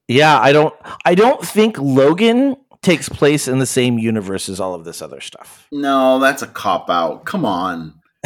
yeah, 0.07 0.39
I 0.39 0.53
don't 0.53 0.73
I 1.03 1.15
don't 1.15 1.45
think 1.45 1.77
Logan 1.77 2.55
takes 2.81 3.09
place 3.09 3.47
in 3.47 3.59
the 3.59 3.65
same 3.65 3.97
universe 3.97 4.47
as 4.47 4.59
all 4.59 4.73
of 4.73 4.85
this 4.85 5.01
other 5.01 5.19
stuff. 5.19 5.67
No, 5.71 6.19
that's 6.19 6.41
a 6.41 6.47
cop 6.47 6.89
out. 6.89 7.25
Come 7.25 7.45
on. 7.45 7.99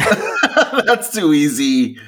that's 0.86 1.12
too 1.12 1.32
easy. 1.32 1.98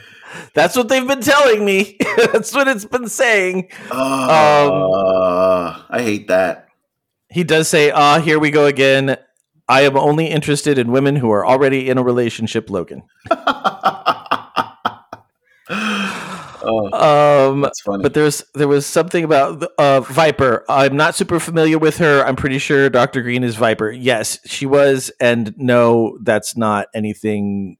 That's 0.54 0.76
what 0.76 0.88
they've 0.88 1.06
been 1.06 1.20
telling 1.20 1.62
me. 1.64 1.98
That's 2.32 2.54
what 2.54 2.66
it's 2.66 2.86
been 2.86 3.08
saying. 3.08 3.68
Uh, 3.90 5.82
I 5.90 6.00
hate 6.02 6.28
that. 6.28 6.68
He 7.28 7.44
does 7.44 7.68
say, 7.68 7.90
"Ah, 7.90 8.18
here 8.18 8.38
we 8.38 8.50
go 8.50 8.64
again. 8.64 9.18
I 9.72 9.80
am 9.82 9.96
only 9.96 10.26
interested 10.28 10.76
in 10.78 10.92
women 10.92 11.16
who 11.16 11.30
are 11.30 11.46
already 11.46 11.88
in 11.90 11.96
a 11.98 12.02
relationship, 12.02 12.68
Logan." 12.70 13.02
oh, 15.70 17.50
Um, 17.50 17.60
that's 17.62 17.80
funny. 17.80 18.02
but 18.02 18.14
there's 18.14 18.44
there 18.54 18.68
was 18.68 18.86
something 18.86 19.24
about 19.24 19.62
uh, 19.78 20.00
Viper. 20.00 20.64
I'm 20.68 20.96
not 20.96 21.14
super 21.14 21.40
familiar 21.40 21.78
with 21.78 21.98
her. 21.98 22.24
I'm 22.26 22.36
pretty 22.36 22.58
sure 22.58 22.88
Doctor 22.90 23.22
Green 23.22 23.44
is 23.44 23.56
Viper. 23.56 23.90
Yes, 23.90 24.38
she 24.46 24.66
was, 24.66 25.10
and 25.20 25.54
no, 25.56 26.18
that's 26.22 26.56
not 26.56 26.88
anything 26.94 27.76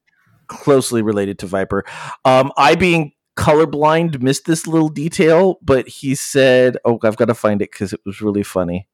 closely 0.48 1.02
related 1.02 1.38
to 1.40 1.46
Viper. 1.46 1.84
Um, 2.24 2.52
I 2.56 2.74
being 2.74 3.12
colorblind 3.36 4.20
missed 4.20 4.44
this 4.44 4.66
little 4.66 4.88
detail, 4.90 5.58
but 5.62 5.88
he 5.88 6.14
said, 6.14 6.76
"Oh, 6.84 6.98
I've 7.02 7.16
got 7.16 7.26
to 7.26 7.34
find 7.34 7.62
it 7.62 7.70
because 7.70 7.92
it 7.92 8.00
was 8.06 8.20
really 8.20 8.42
funny." 8.42 8.88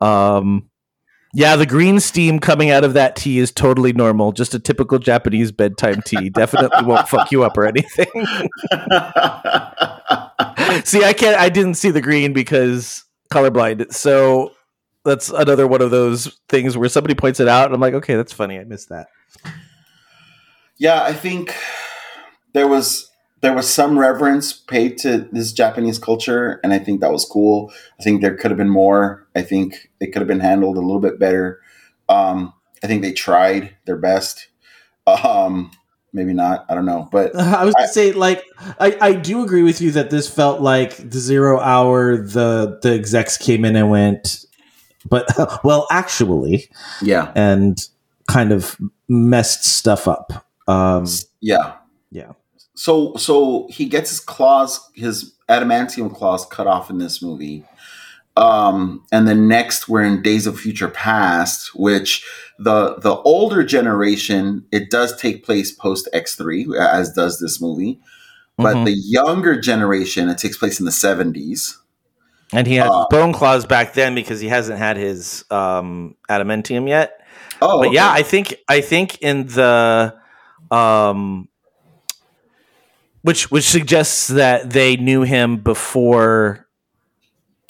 Um. 0.00 0.70
Yeah, 1.36 1.56
the 1.56 1.66
green 1.66 1.98
steam 1.98 2.38
coming 2.38 2.70
out 2.70 2.84
of 2.84 2.94
that 2.94 3.16
tea 3.16 3.40
is 3.40 3.50
totally 3.50 3.92
normal. 3.92 4.30
Just 4.30 4.54
a 4.54 4.60
typical 4.60 5.00
Japanese 5.00 5.50
bedtime 5.50 6.00
tea. 6.02 6.30
Definitely 6.30 6.84
won't 6.84 7.08
fuck 7.08 7.32
you 7.32 7.42
up 7.42 7.58
or 7.58 7.66
anything. 7.66 8.06
see, 10.84 11.02
I 11.04 11.12
can't. 11.12 11.36
I 11.36 11.48
didn't 11.48 11.74
see 11.74 11.90
the 11.90 12.00
green 12.00 12.32
because 12.32 13.04
colorblind. 13.32 13.92
So 13.92 14.52
that's 15.04 15.28
another 15.30 15.66
one 15.66 15.82
of 15.82 15.90
those 15.90 16.38
things 16.48 16.78
where 16.78 16.88
somebody 16.88 17.16
points 17.16 17.40
it 17.40 17.48
out, 17.48 17.66
and 17.66 17.74
I'm 17.74 17.80
like, 17.80 17.94
okay, 17.94 18.14
that's 18.14 18.32
funny. 18.32 18.58
I 18.58 18.64
missed 18.64 18.90
that. 18.90 19.08
yeah, 20.78 21.02
I 21.02 21.14
think 21.14 21.54
there 22.52 22.68
was 22.68 23.10
there 23.44 23.52
was 23.52 23.68
some 23.68 23.98
reverence 23.98 24.54
paid 24.54 24.96
to 24.96 25.28
this 25.30 25.52
Japanese 25.52 25.98
culture, 25.98 26.60
and 26.64 26.72
I 26.72 26.78
think 26.78 27.02
that 27.02 27.12
was 27.12 27.26
cool. 27.26 27.70
I 28.00 28.02
think 28.02 28.22
there 28.22 28.34
could 28.34 28.50
have 28.50 28.56
been 28.56 28.70
more. 28.70 29.28
I 29.36 29.42
think 29.42 29.90
it 30.00 30.12
could 30.12 30.20
have 30.22 30.26
been 30.26 30.40
handled 30.40 30.78
a 30.78 30.80
little 30.80 30.98
bit 30.98 31.18
better. 31.18 31.60
Um, 32.08 32.54
I 32.82 32.86
think 32.86 33.02
they 33.02 33.12
tried 33.12 33.76
their 33.84 33.98
best. 33.98 34.48
Um, 35.06 35.72
maybe 36.14 36.32
not. 36.32 36.64
I 36.70 36.74
don't 36.74 36.86
know, 36.86 37.06
but 37.12 37.36
I 37.38 37.66
was 37.66 37.74
gonna 37.74 37.88
say, 37.88 38.12
like, 38.12 38.42
I, 38.80 38.96
I 38.98 39.12
do 39.12 39.44
agree 39.44 39.62
with 39.62 39.82
you 39.82 39.90
that 39.90 40.08
this 40.08 40.26
felt 40.26 40.62
like 40.62 40.96
the 40.96 41.18
zero 41.18 41.60
hour. 41.60 42.16
The 42.16 42.78
the 42.80 42.94
execs 42.94 43.36
came 43.36 43.66
in 43.66 43.76
and 43.76 43.90
went, 43.90 44.46
but 45.06 45.28
well, 45.64 45.86
actually, 45.90 46.70
yeah, 47.02 47.30
and 47.34 47.78
kind 48.26 48.52
of 48.52 48.78
messed 49.06 49.66
stuff 49.66 50.08
up. 50.08 50.46
Um, 50.66 51.04
yeah, 51.42 51.74
yeah. 52.10 52.32
So 52.74 53.14
so 53.16 53.66
he 53.70 53.86
gets 53.86 54.10
his 54.10 54.20
claws, 54.20 54.80
his 54.94 55.32
adamantium 55.48 56.14
claws 56.14 56.44
cut 56.46 56.66
off 56.66 56.90
in 56.90 56.98
this 56.98 57.22
movie. 57.22 57.64
Um, 58.36 59.04
and 59.12 59.28
then 59.28 59.46
next 59.46 59.88
we're 59.88 60.02
in 60.02 60.20
Days 60.22 60.46
of 60.48 60.58
Future 60.58 60.88
Past, 60.88 61.74
which 61.76 62.24
the 62.58 62.96
the 62.96 63.16
older 63.18 63.62
generation, 63.62 64.64
it 64.72 64.90
does 64.90 65.16
take 65.16 65.44
place 65.44 65.70
post 65.70 66.08
X3, 66.12 66.76
as 66.76 67.12
does 67.12 67.38
this 67.38 67.60
movie. 67.60 68.00
But 68.56 68.76
Mhm. 68.76 68.84
the 68.86 68.92
younger 68.92 69.60
generation, 69.60 70.28
it 70.28 70.38
takes 70.38 70.56
place 70.56 70.78
in 70.78 70.86
the 70.86 70.92
70s. 70.92 71.78
And 72.52 72.66
he 72.68 72.74
had 72.76 72.88
Uh, 72.88 73.06
bone 73.10 73.32
claws 73.32 73.66
back 73.66 73.94
then 73.94 74.14
because 74.14 74.38
he 74.40 74.48
hasn't 74.48 74.78
had 74.78 74.96
his 74.96 75.44
um, 75.50 76.14
adamantium 76.28 76.88
yet. 76.88 77.20
Oh, 77.62 77.80
but 77.80 77.92
yeah. 77.92 78.10
I 78.10 78.22
think 78.22 78.56
I 78.68 78.80
think 78.80 79.18
in 79.20 79.46
the 79.46 80.14
um, 80.70 81.48
which 83.24 83.50
which 83.50 83.64
suggests 83.64 84.28
that 84.28 84.70
they 84.70 84.96
knew 84.96 85.22
him 85.22 85.56
before 85.56 86.68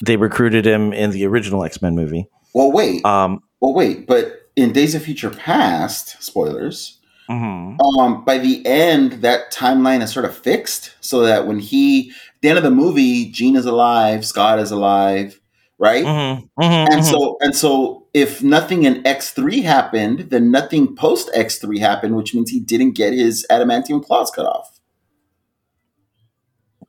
they 0.05 0.17
recruited 0.17 0.67
him 0.67 0.91
in 0.91 1.11
the 1.11 1.25
original 1.25 1.63
X 1.63 1.81
Men 1.81 1.95
movie. 1.95 2.27
Well, 2.53 2.73
wait. 2.73 3.05
Um, 3.05 3.41
well, 3.61 3.73
wait. 3.73 4.05
But 4.05 4.49
in 4.57 4.73
Days 4.73 4.95
of 4.95 5.03
Future 5.03 5.29
Past, 5.29 6.21
spoilers, 6.21 6.99
mhm. 7.29 7.77
um, 7.79 8.25
by 8.25 8.37
the 8.37 8.65
end, 8.65 9.13
that 9.23 9.53
timeline 9.53 10.01
is 10.01 10.11
sort 10.11 10.25
of 10.25 10.35
fixed 10.37 10.93
so 10.99 11.21
that 11.21 11.47
when 11.47 11.59
he, 11.59 12.09
at 12.09 12.41
the 12.41 12.49
end 12.49 12.57
of 12.57 12.63
the 12.65 12.69
movie, 12.71 13.31
Jean 13.31 13.55
is 13.55 13.65
alive, 13.65 14.25
Scott 14.25 14.59
is 14.59 14.71
alive, 14.71 15.39
right? 15.79 16.03
Mhm, 16.03 16.49
mhm, 16.59 16.87
And 16.91 17.01
mhm. 17.01 17.09
so, 17.09 17.37
and 17.39 17.55
so, 17.55 18.07
if 18.13 18.43
nothing 18.43 18.83
in 18.83 19.07
X 19.07 19.31
three 19.31 19.61
happened, 19.61 20.31
then 20.31 20.51
nothing 20.51 20.97
post 20.97 21.29
X 21.33 21.59
three 21.59 21.79
happened, 21.79 22.17
which 22.17 22.35
means 22.35 22.49
he 22.49 22.59
didn't 22.59 22.91
get 22.91 23.13
his 23.13 23.45
adamantium 23.49 24.03
claws 24.05 24.31
cut 24.31 24.45
off. 24.45 24.74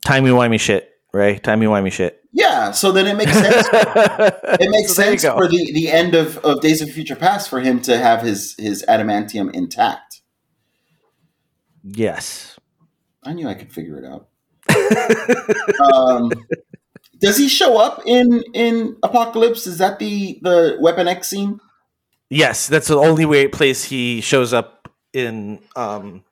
Timey 0.07 0.29
wimey 0.29 0.59
shit, 0.59 0.89
right? 1.13 1.41
Timey 1.43 1.65
wimey 1.65 1.91
shit. 1.91 2.21
Yeah, 2.31 2.71
so 2.71 2.91
then 2.91 3.07
it 3.07 3.15
makes 3.15 3.33
sense. 3.33 3.67
it 3.73 4.69
makes 4.69 4.89
So 4.95 5.01
sense 5.03 5.23
for 5.23 5.47
the, 5.47 5.71
the 5.73 5.89
end 5.89 6.13
of, 6.15 6.37
of 6.39 6.61
Days 6.61 6.81
of 6.81 6.89
Future 6.91 7.15
Past 7.15 7.49
for 7.49 7.59
him 7.59 7.81
to 7.81 7.97
have 7.97 8.21
his 8.21 8.55
his 8.57 8.85
adamantium 8.87 9.53
intact. 9.53 10.21
Yes. 11.83 12.59
I 13.23 13.33
knew 13.33 13.47
I 13.47 13.53
could 13.55 13.73
figure 13.73 13.97
it 13.97 14.05
out. 14.05 14.27
um, 15.93 16.31
does 17.19 17.37
he 17.37 17.47
show 17.49 17.77
up 17.77 18.03
in 18.05 18.43
in 18.53 18.97
Apocalypse? 19.03 19.67
Is 19.67 19.79
that 19.79 19.99
the 19.99 20.39
the 20.41 20.77
Weapon 20.79 21.07
X 21.07 21.27
scene? 21.27 21.59
Yes, 22.29 22.67
that's 22.67 22.87
the 22.87 22.97
only 22.97 23.25
way 23.25 23.47
place 23.47 23.85
he 23.85 24.21
shows 24.21 24.53
up 24.53 24.89
in 25.13 25.59
um 25.75 26.23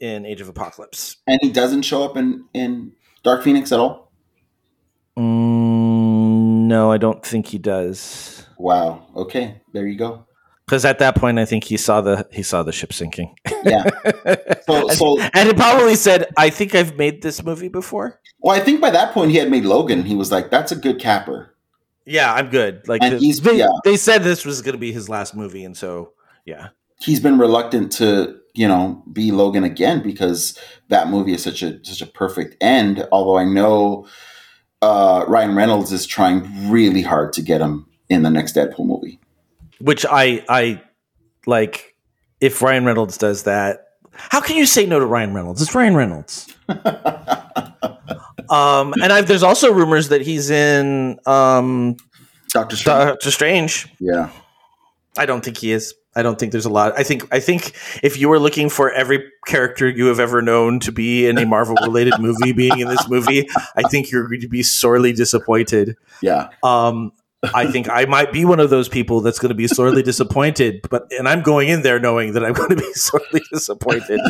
in 0.00 0.24
Age 0.26 0.40
of 0.40 0.48
Apocalypse. 0.48 1.16
And 1.26 1.38
he 1.42 1.50
doesn't 1.50 1.82
show 1.82 2.04
up 2.04 2.16
in 2.16 2.44
in 2.54 2.92
Dark 3.22 3.42
Phoenix 3.42 3.72
at 3.72 3.80
all. 3.80 4.12
Mm, 5.16 6.66
no, 6.68 6.90
I 6.92 6.98
don't 6.98 7.24
think 7.24 7.46
he 7.48 7.58
does. 7.58 8.46
Wow. 8.56 9.06
Okay, 9.16 9.60
there 9.72 9.86
you 9.86 9.98
go. 9.98 10.24
Because 10.66 10.84
at 10.84 10.98
that 10.98 11.16
point, 11.16 11.38
I 11.38 11.44
think 11.46 11.64
he 11.64 11.76
saw 11.78 12.00
the 12.02 12.28
he 12.30 12.42
saw 12.42 12.62
the 12.62 12.72
ship 12.72 12.92
sinking. 12.92 13.34
Yeah. 13.64 13.84
So, 14.68 14.86
so 14.88 15.18
and 15.32 15.48
he 15.48 15.54
probably 15.54 15.94
said, 15.94 16.26
"I 16.36 16.50
think 16.50 16.74
I've 16.74 16.94
made 16.98 17.22
this 17.22 17.42
movie 17.42 17.68
before." 17.68 18.20
well, 18.40 18.54
I 18.54 18.60
think 18.62 18.82
by 18.82 18.90
that 18.90 19.14
point 19.14 19.30
he 19.30 19.38
had 19.38 19.50
made 19.50 19.64
Logan. 19.64 20.02
He 20.04 20.14
was 20.14 20.30
like, 20.30 20.50
"That's 20.50 20.70
a 20.72 20.76
good 20.76 21.00
capper." 21.00 21.54
Yeah, 22.04 22.34
I'm 22.34 22.50
good. 22.50 22.86
Like 22.86 23.02
And 23.02 23.14
the- 23.14 23.18
he's- 23.18 23.40
they, 23.40 23.56
yeah. 23.56 23.68
they 23.84 23.96
said 23.96 24.22
this 24.24 24.44
was 24.44 24.60
going 24.60 24.74
to 24.74 24.78
be 24.78 24.92
his 24.92 25.08
last 25.08 25.34
movie, 25.34 25.64
and 25.64 25.74
so 25.74 26.12
yeah, 26.44 26.68
He's 27.00 27.18
been 27.18 27.38
reluctant 27.38 27.92
to 27.92 28.36
you 28.58 28.66
know 28.66 29.02
be 29.12 29.30
Logan 29.30 29.62
again 29.62 30.02
because 30.02 30.58
that 30.88 31.08
movie 31.08 31.32
is 31.32 31.42
such 31.42 31.62
a 31.62 31.82
such 31.84 32.02
a 32.02 32.06
perfect 32.06 32.56
end. 32.60 33.06
Although 33.12 33.38
I 33.38 33.44
know 33.44 34.06
uh, 34.82 35.24
Ryan 35.28 35.54
Reynolds 35.54 35.92
is 35.92 36.06
trying 36.06 36.68
really 36.68 37.02
hard 37.02 37.32
to 37.34 37.42
get 37.42 37.60
him 37.60 37.86
in 38.08 38.22
the 38.22 38.30
next 38.30 38.56
Deadpool 38.56 38.86
movie. 38.86 39.20
which 39.80 40.04
I 40.10 40.44
I 40.48 40.82
like. 41.46 41.94
If 42.40 42.62
Ryan 42.62 42.84
Reynolds 42.84 43.18
does 43.18 43.42
that, 43.44 43.88
how 44.12 44.40
can 44.40 44.56
you 44.56 44.64
say 44.64 44.86
no 44.86 45.00
to 45.00 45.06
Ryan 45.06 45.34
Reynolds? 45.34 45.60
It's 45.60 45.74
Ryan 45.74 45.96
Reynolds. 45.96 46.46
um, 46.68 46.78
and 49.02 49.12
I've, 49.12 49.26
there's 49.26 49.42
also 49.42 49.72
rumors 49.72 50.10
that 50.10 50.20
he's 50.20 50.50
in 50.50 51.18
um, 51.26 51.96
Doctor 52.50 52.76
Strange. 52.76 53.08
Doctor 53.08 53.30
Strange. 53.32 53.88
Yeah. 53.98 54.30
I 55.16 55.26
don't 55.26 55.44
think 55.44 55.58
he 55.58 55.72
is. 55.72 55.94
I 56.14 56.22
don't 56.22 56.38
think 56.38 56.52
there's 56.52 56.64
a 56.64 56.70
lot. 56.70 56.98
I 56.98 57.04
think 57.04 57.32
I 57.32 57.38
think 57.38 57.74
if 58.02 58.18
you 58.18 58.28
were 58.28 58.40
looking 58.40 58.68
for 58.68 58.90
every 58.90 59.24
character 59.46 59.88
you 59.88 60.06
have 60.06 60.18
ever 60.18 60.42
known 60.42 60.80
to 60.80 60.92
be 60.92 61.26
in 61.26 61.38
a 61.38 61.46
Marvel 61.46 61.76
related 61.82 62.14
movie 62.18 62.52
being 62.52 62.80
in 62.80 62.88
this 62.88 63.08
movie, 63.08 63.48
I 63.76 63.82
think 63.82 64.10
you're 64.10 64.26
going 64.26 64.40
to 64.40 64.48
be 64.48 64.62
sorely 64.62 65.12
disappointed. 65.12 65.96
Yeah. 66.20 66.48
Um, 66.62 67.12
I 67.54 67.70
think 67.70 67.88
I 67.88 68.04
might 68.06 68.32
be 68.32 68.44
one 68.44 68.58
of 68.58 68.68
those 68.68 68.88
people 68.88 69.20
that's 69.20 69.38
going 69.38 69.50
to 69.50 69.54
be 69.54 69.68
sorely 69.68 70.02
disappointed, 70.12 70.84
but 70.90 71.06
and 71.16 71.28
I'm 71.28 71.42
going 71.42 71.68
in 71.68 71.82
there 71.82 72.00
knowing 72.00 72.32
that 72.32 72.44
I'm 72.44 72.52
going 72.52 72.70
to 72.70 72.76
be 72.76 72.92
sorely 72.94 73.42
disappointed. 73.52 74.20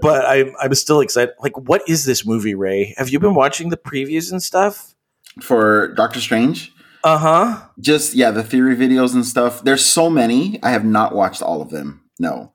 but 0.00 0.26
I'm 0.26 0.54
I'm 0.60 0.74
still 0.74 1.00
excited. 1.00 1.34
Like, 1.40 1.56
what 1.56 1.82
is 1.88 2.04
this 2.04 2.26
movie, 2.26 2.54
Ray? 2.54 2.94
Have 2.98 3.08
you 3.08 3.18
been 3.18 3.34
watching 3.34 3.70
the 3.70 3.78
previews 3.78 4.30
and 4.30 4.42
stuff? 4.42 4.94
For 5.40 5.94
Doctor 5.94 6.20
Strange, 6.20 6.72
Uh 7.02 7.18
huh. 7.18 7.62
just 7.78 8.14
yeah, 8.14 8.30
the 8.30 8.42
theory 8.42 8.76
videos 8.76 9.14
and 9.14 9.24
stuff. 9.24 9.62
There's 9.62 9.84
so 9.84 10.10
many. 10.10 10.62
I 10.62 10.70
have 10.70 10.84
not 10.84 11.14
watched 11.14 11.42
all 11.42 11.62
of 11.62 11.70
them. 11.70 12.02
No. 12.18 12.52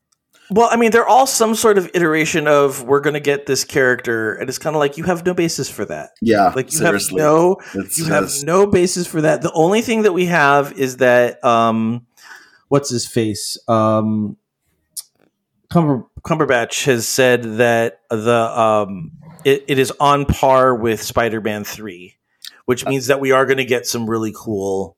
Well, 0.52 0.70
I 0.72 0.76
mean, 0.76 0.92
they're 0.92 1.08
all 1.08 1.26
some 1.26 1.56
sort 1.56 1.80
of 1.80 1.90
iteration 1.96 2.48
of 2.48 2.84
we're 2.84 3.00
going 3.00 3.16
to 3.16 3.20
get 3.20 3.48
this 3.48 3.64
character, 3.64 4.36
and 4.36 4.48
it's 4.48 4.60
kind 4.60 4.76
of 4.76 4.80
like 4.80 4.96
you 4.96 5.04
have 5.06 5.26
no 5.26 5.34
basis 5.34 5.72
for 5.72 5.86
that. 5.86 6.12
Yeah. 6.22 6.54
Like 6.56 6.72
you 6.72 6.78
seriously. 6.78 7.20
have 7.20 7.28
no 7.28 7.58
It's 7.74 7.98
you 7.98 8.06
have 8.06 8.32
no 8.44 8.68
basis 8.68 9.08
for 9.08 9.22
that. 9.22 9.42
The 9.42 9.52
only 9.54 9.82
thing 9.82 10.04
that 10.04 10.14
we 10.14 10.28
have 10.28 10.74
is 10.74 10.98
that 10.98 11.44
um 11.44 12.06
What's 12.68 12.90
his 12.90 13.06
face? 13.06 13.58
Um, 13.68 14.38
Cumber, 15.70 16.04
Cumberbatch 16.24 16.86
has 16.86 17.08
said 17.08 17.58
that 17.58 18.02
the 18.10 18.60
um 18.60 19.12
it, 19.44 19.66
it 19.68 19.78
is 19.78 19.94
on 20.00 20.26
par 20.26 20.74
with 20.74 21.02
Spider-Man 21.02 21.64
3, 21.64 22.15
which 22.66 22.86
means 22.86 23.08
that 23.08 23.20
we 23.20 23.32
are 23.32 23.46
going 23.46 23.58
to 23.58 23.66
get 23.66 23.86
some 23.88 24.10
really 24.10 24.34
cool 24.36 24.98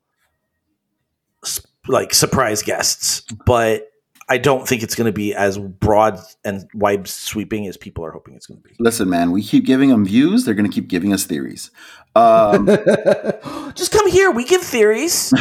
like 1.87 2.13
surprise 2.13 2.61
guests, 2.63 3.21
but 3.45 3.89
I 4.29 4.37
don't 4.37 4.67
think 4.67 4.83
it's 4.83 4.93
going 4.95 5.05
to 5.05 5.13
be 5.13 5.33
as 5.33 5.57
broad 5.57 6.19
and 6.43 6.67
wide 6.73 7.07
sweeping 7.07 7.65
as 7.67 7.77
people 7.77 8.03
are 8.03 8.11
hoping 8.11 8.35
it's 8.35 8.45
going 8.45 8.61
to 8.61 8.67
be. 8.67 8.75
Listen, 8.79 9.09
man, 9.09 9.31
we 9.31 9.41
keep 9.41 9.65
giving 9.65 9.89
them 9.89 10.05
views. 10.05 10.43
They're 10.43 10.53
going 10.53 10.69
to 10.69 10.73
keep 10.73 10.89
giving 10.89 11.13
us 11.13 11.23
theories. 11.23 11.71
Um, 12.15 12.65
Just 13.75 13.91
come 13.93 14.09
here, 14.09 14.31
we 14.31 14.43
give 14.43 14.61
theories. 14.61 15.33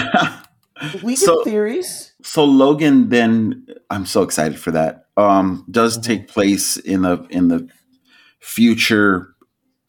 we 1.02 1.12
give 1.14 1.18
So- 1.18 1.42
theories. 1.42 2.12
so 2.22 2.44
Logan, 2.44 3.08
then 3.08 3.66
I'm 3.90 4.06
so 4.06 4.22
excited 4.22 4.58
for 4.58 4.70
that. 4.72 5.06
Um, 5.16 5.64
does 5.70 5.94
Mm-hmm. 5.98 6.02
take 6.06 6.28
place 6.28 6.76
in 6.76 7.02
the 7.02 7.26
in 7.30 7.48
the 7.48 7.68
future, 8.38 9.34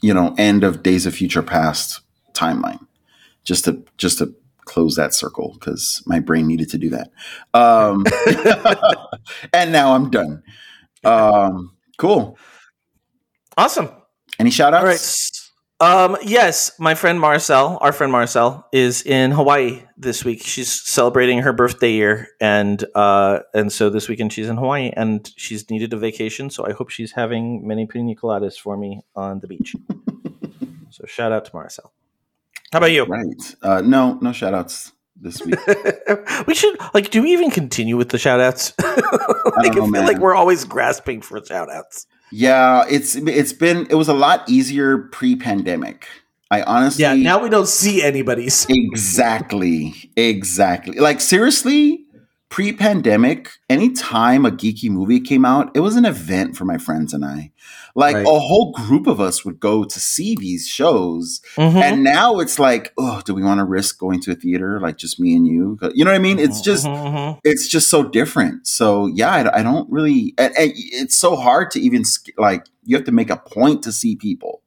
you 0.02 0.14
know, 0.14 0.34
end 0.40 0.64
of 0.64 0.82
Days 0.82 1.06
of 1.06 1.14
Future 1.14 1.44
Past 1.44 2.00
timeline. 2.38 2.80
Just 3.44 3.66
to 3.66 3.84
just 3.98 4.18
to 4.20 4.36
close 4.66 4.96
that 4.96 5.14
circle 5.14 5.56
because 5.60 6.04
my 6.06 6.20
brain 6.20 6.46
needed 6.46 6.70
to 6.70 6.78
do 6.78 6.90
that. 6.90 7.12
Um, 7.54 8.06
and 9.54 9.72
now 9.72 9.94
I'm 9.94 10.10
done. 10.10 10.44
Um, 11.04 11.76
cool. 11.98 12.38
Awesome. 13.58 13.90
Any 14.40 14.52
shout 14.52 14.74
outs? 14.74 14.84
Right. 14.84 15.38
Um, 15.80 16.18
yes, 16.24 16.72
my 16.80 16.96
friend 16.96 17.20
Marcel, 17.20 17.78
our 17.82 17.92
friend 17.92 18.12
Marcel, 18.12 18.68
is 18.74 19.04
in 19.04 19.30
Hawaii 19.30 19.84
this 19.96 20.26
week. 20.26 20.42
She's 20.44 20.72
celebrating 20.72 21.40
her 21.40 21.54
birthday 21.54 21.92
year, 21.92 22.30
and 22.42 22.84
uh, 22.96 23.42
and 23.54 23.72
so 23.72 23.92
this 23.92 24.10
weekend 24.10 24.34
she's 24.34 24.50
in 24.50 24.58
Hawaii, 24.58 24.92
and 24.96 25.32
she's 25.38 25.70
needed 25.70 25.94
a 25.94 25.98
vacation. 25.98 26.50
So 26.50 26.66
I 26.66 26.72
hope 26.72 26.90
she's 26.90 27.12
having 27.12 27.68
many 27.68 27.86
pina 27.86 28.16
coladas 28.16 28.58
for 28.58 28.76
me 28.76 29.02
on 29.16 29.40
the 29.40 29.48
beach. 29.48 29.76
so 30.90 31.06
shout 31.06 31.32
out 31.32 31.46
to 31.46 31.52
Marcel. 31.54 31.94
How 32.72 32.80
about 32.80 32.92
you? 32.92 33.06
Right. 33.06 33.56
Uh, 33.62 33.82
no, 33.82 34.18
no 34.22 34.32
shout 34.34 34.54
outs 34.54 34.92
this 35.20 35.42
week. 35.42 35.56
we 36.48 36.54
should 36.54 36.78
like. 36.94 37.10
Do 37.12 37.22
we 37.24 37.32
even 37.32 37.50
continue 37.52 37.98
with 37.98 38.10
the 38.10 38.18
shout 38.18 38.40
outs? 38.40 38.74
like, 38.84 39.04
I, 39.04 39.68
know, 39.70 39.74
feel 39.74 39.88
man. 39.88 40.06
like 40.06 40.18
we're 40.20 40.36
always 40.36 40.66
grasping 40.66 41.22
for 41.22 41.44
shout 41.44 41.70
outs. 41.72 42.08
Yeah, 42.32 42.84
it's 42.90 43.16
it's 43.16 43.54
been 43.54 43.88
it 43.90 43.96
was 43.96 44.10
a 44.10 44.14
lot 44.14 44.48
easier 44.50 44.98
pre-pandemic. 45.14 46.08
I 46.52 46.62
honestly 46.62 47.04
Yeah, 47.04 47.14
now 47.16 47.42
we 47.42 47.50
don't 47.50 47.68
see 47.68 48.02
anybody. 48.04 48.50
so- 48.50 48.68
exactly 48.74 50.12
exactly 50.16 50.98
like 51.00 51.20
seriously 51.22 52.06
pre-pandemic 52.50 53.50
anytime 53.70 54.46
a 54.46 54.52
geeky 54.52 54.90
movie 54.90 55.20
came 55.20 55.44
out 55.46 55.70
it 55.76 55.82
was 55.82 55.96
an 55.98 56.06
event 56.06 56.56
for 56.56 56.64
my 56.64 56.78
friends 56.78 57.14
and 57.14 57.26
i 57.26 57.52
like 57.98 58.16
Right. 58.16 58.26
a 58.26 58.40
whole 58.40 58.72
group 58.74 59.08
of 59.08 59.20
us 59.20 59.44
would 59.44 59.60
go 59.60 59.84
to 59.84 60.00
see 60.00 60.36
these 60.36 60.68
shows 60.68 61.42
Mhm. 61.56 61.82
and 61.82 62.04
now 62.04 62.38
it's 62.40 62.60
like 62.60 62.94
oh 62.98 63.22
do 63.26 63.34
we 63.34 63.42
want 63.44 63.58
to 63.60 63.66
risk 63.66 63.98
going 64.00 64.20
to 64.22 64.32
a 64.32 64.36
theater 64.36 64.80
like 64.80 64.98
just 64.98 65.20
me 65.20 65.36
and 65.36 65.48
you 65.48 65.80
you 65.96 66.06
know 66.06 66.12
what 66.12 66.16
i 66.16 66.20
mean 66.30 66.38
it's 66.40 66.62
just 66.62 66.86
Mhm, 66.86 67.14
mhm. 67.14 67.40
it's 67.44 67.68
just 67.68 67.90
so 67.90 68.04
different. 68.04 68.68
So 68.68 69.08
yeah, 69.08 69.32
I, 69.32 69.60
I 69.60 69.64
don't 69.64 69.90
really. 69.92 70.34
And, 70.38 70.54
and 70.58 70.72
it's 70.76 71.18
so 71.18 71.36
hard 71.36 71.72
to 71.72 71.80
even 71.80 72.04
like. 72.38 72.64
You 72.90 72.96
have 72.96 73.06
to 73.06 73.12
make 73.12 73.30
a 73.30 73.38
point 73.38 73.84
to 73.84 73.92
see 73.92 74.16
people. 74.16 74.62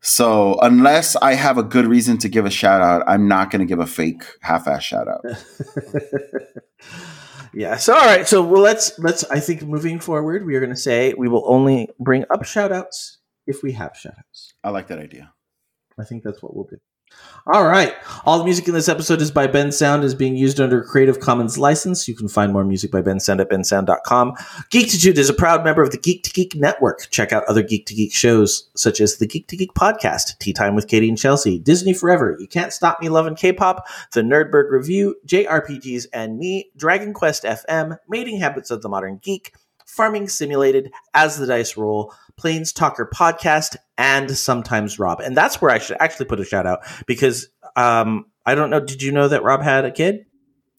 So 0.00 0.58
unless 0.62 1.16
I 1.16 1.34
have 1.34 1.58
a 1.58 1.62
good 1.62 1.86
reason 1.86 2.16
to 2.18 2.28
give 2.28 2.46
a 2.46 2.50
shout 2.50 2.80
out, 2.80 3.02
I'm 3.06 3.26
not 3.28 3.50
going 3.50 3.60
to 3.60 3.66
give 3.66 3.78
a 3.80 3.86
fake 3.86 4.22
half-ass 4.40 4.82
shout 4.82 5.08
out. 5.08 5.24
Yeah. 7.54 7.76
So 7.76 7.94
all 7.94 8.04
right. 8.04 8.26
So 8.26 8.42
well, 8.42 8.62
let's 8.62 8.98
let's. 8.98 9.24
I 9.24 9.40
think 9.40 9.62
moving 9.62 10.00
forward, 10.00 10.44
we 10.44 10.56
are 10.56 10.60
going 10.60 10.74
to 10.74 10.76
say 10.76 11.14
we 11.16 11.28
will 11.28 11.44
only 11.46 11.88
bring 12.00 12.24
up 12.30 12.44
shout 12.44 12.72
outs 12.72 13.18
if 13.46 13.62
we 13.62 13.72
have 13.72 13.96
shout 13.96 14.14
outs. 14.18 14.54
I 14.64 14.70
like 14.70 14.88
that 14.88 14.98
idea. 14.98 15.32
I 15.98 16.04
think 16.04 16.24
that's 16.24 16.42
what 16.42 16.54
we'll 16.54 16.64
do. 16.64 16.78
All 17.46 17.66
right. 17.66 17.94
All 18.24 18.38
the 18.38 18.44
music 18.44 18.68
in 18.68 18.72
this 18.72 18.88
episode 18.88 19.20
is 19.20 19.30
by 19.30 19.46
Bensound, 19.46 20.02
is 20.02 20.14
being 20.14 20.34
used 20.34 20.60
under 20.60 20.80
a 20.80 20.84
Creative 20.84 21.20
Commons 21.20 21.58
license. 21.58 22.08
You 22.08 22.14
can 22.14 22.26
find 22.26 22.54
more 22.54 22.64
music 22.64 22.90
by 22.90 23.02
Bensound 23.02 23.38
at 23.38 23.50
bensound.com. 23.50 24.32
Geektitude 24.72 25.18
is 25.18 25.28
a 25.28 25.34
proud 25.34 25.62
member 25.62 25.82
of 25.82 25.90
the 25.90 25.98
Geek 25.98 26.22
to 26.22 26.30
Geek 26.30 26.54
Network. 26.54 27.10
Check 27.10 27.34
out 27.34 27.44
other 27.44 27.62
Geek 27.62 27.84
to 27.84 27.94
Geek 27.94 28.14
shows, 28.14 28.70
such 28.76 28.98
as 28.98 29.18
the 29.18 29.26
Geek 29.26 29.46
to 29.48 29.58
Geek 29.58 29.74
podcast, 29.74 30.38
Tea 30.38 30.54
Time 30.54 30.74
with 30.74 30.88
Katie 30.88 31.10
and 31.10 31.18
Chelsea, 31.18 31.58
Disney 31.58 31.92
Forever, 31.92 32.34
You 32.40 32.48
Can't 32.48 32.72
Stop 32.72 33.02
Me 33.02 33.10
Loving 33.10 33.34
K-Pop, 33.34 33.84
The 34.14 34.22
Nerdberg 34.22 34.70
Review, 34.70 35.14
JRPGs 35.26 36.06
and 36.14 36.38
Me, 36.38 36.70
Dragon 36.78 37.12
Quest 37.12 37.44
FM, 37.44 37.98
Mating 38.08 38.40
Habits 38.40 38.70
of 38.70 38.80
the 38.80 38.88
Modern 38.88 39.18
Geek, 39.18 39.52
Farming 39.84 40.28
Simulated, 40.28 40.90
As 41.12 41.36
the 41.36 41.46
Dice 41.46 41.76
Roll, 41.76 42.14
Planes 42.36 42.72
Talker 42.72 43.10
Podcast, 43.12 43.76
and 43.96 44.30
sometimes 44.36 44.98
Rob. 44.98 45.20
And 45.20 45.36
that's 45.36 45.60
where 45.60 45.70
I 45.70 45.78
should 45.78 45.96
actually 46.00 46.26
put 46.26 46.40
a 46.40 46.44
shout 46.44 46.66
out 46.66 46.80
because 47.06 47.48
um, 47.76 48.26
I 48.44 48.54
don't 48.54 48.70
know. 48.70 48.80
Did 48.80 49.02
you 49.02 49.12
know 49.12 49.28
that 49.28 49.42
Rob 49.42 49.62
had 49.62 49.84
a 49.84 49.90
kid? 49.90 50.26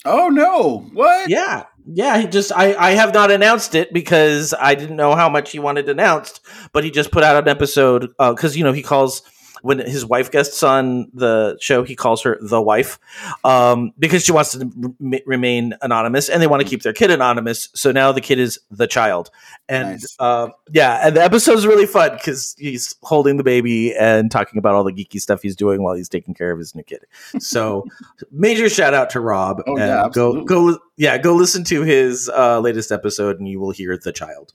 Oh 0.05 0.29
no! 0.29 0.87
What? 0.93 1.29
Yeah. 1.29 1.65
Yeah, 1.87 2.17
he 2.17 2.27
just 2.27 2.51
I 2.51 2.73
I 2.73 2.91
have 2.91 3.13
not 3.13 3.29
announced 3.29 3.75
it 3.75 3.93
because 3.93 4.55
I 4.59 4.73
didn't 4.73 4.95
know 4.95 5.15
how 5.15 5.29
much 5.29 5.51
he 5.51 5.59
wanted 5.59 5.87
announced, 5.87 6.41
but 6.73 6.83
he 6.83 6.89
just 6.89 7.11
put 7.11 7.23
out 7.23 7.41
an 7.41 7.47
episode 7.47 8.11
because 8.17 8.57
you 8.57 8.63
know 8.63 8.73
he 8.73 8.81
calls 8.81 9.21
when 9.65 9.79
his 9.79 10.05
wife 10.05 10.29
guests 10.29 10.61
on 10.61 11.09
the 11.13 11.57
show 11.59 11.81
he 11.81 11.95
calls 11.95 12.21
her 12.21 12.37
the 12.39 12.61
wife 12.61 12.99
um, 13.43 13.91
because 13.97 14.23
she 14.23 14.31
wants 14.31 14.51
to 14.51 14.95
remain 15.25 15.73
anonymous 15.81 16.29
and 16.29 16.39
they 16.39 16.45
want 16.45 16.61
to 16.61 16.69
keep 16.69 16.83
their 16.83 16.93
kid 16.93 17.09
anonymous. 17.09 17.69
So 17.73 17.91
now 17.91 18.11
the 18.11 18.21
kid 18.21 18.37
is 18.37 18.59
the 18.69 18.85
child, 18.85 19.31
and 19.67 19.89
Nice. 19.91 20.15
uh, 20.19 20.49
yeah, 20.71 20.99
and 21.07 21.15
the 21.15 21.23
episode 21.23 21.57
is 21.57 21.65
really 21.65 21.87
fun 21.87 22.11
because 22.13 22.55
he's 22.59 22.93
holding 23.01 23.37
the 23.37 23.43
baby 23.43 23.95
and 23.95 24.29
talking 24.29 24.59
about 24.59 24.75
all 24.75 24.83
the 24.83 24.93
geeky 24.93 25.19
stuff 25.19 25.41
he's 25.41 25.55
doing 25.55 25.81
while 25.81 25.95
he's 25.95 26.09
taking 26.09 26.35
care 26.35 26.51
of 26.51 26.59
his 26.59 26.75
new 26.75 26.83
kid. 26.83 27.03
So 27.39 27.85
major 28.31 28.69
shout 28.69 28.93
out 28.93 29.09
to 29.11 29.19
Rob. 29.19 29.63
Oh, 29.65 29.71
and 29.77 29.79
yeah, 29.79 30.07
go 30.13 30.43
go 30.45 30.77
yeah 30.97 31.17
go 31.17 31.33
listen 31.33 31.63
to 31.65 31.81
his 31.81 32.29
uh, 32.29 32.59
latest 32.59 32.91
episode 32.91 33.39
and 33.39 33.47
you 33.47 33.59
will 33.59 33.71
hear 33.71 33.97
the 33.97 34.11
child. 34.11 34.53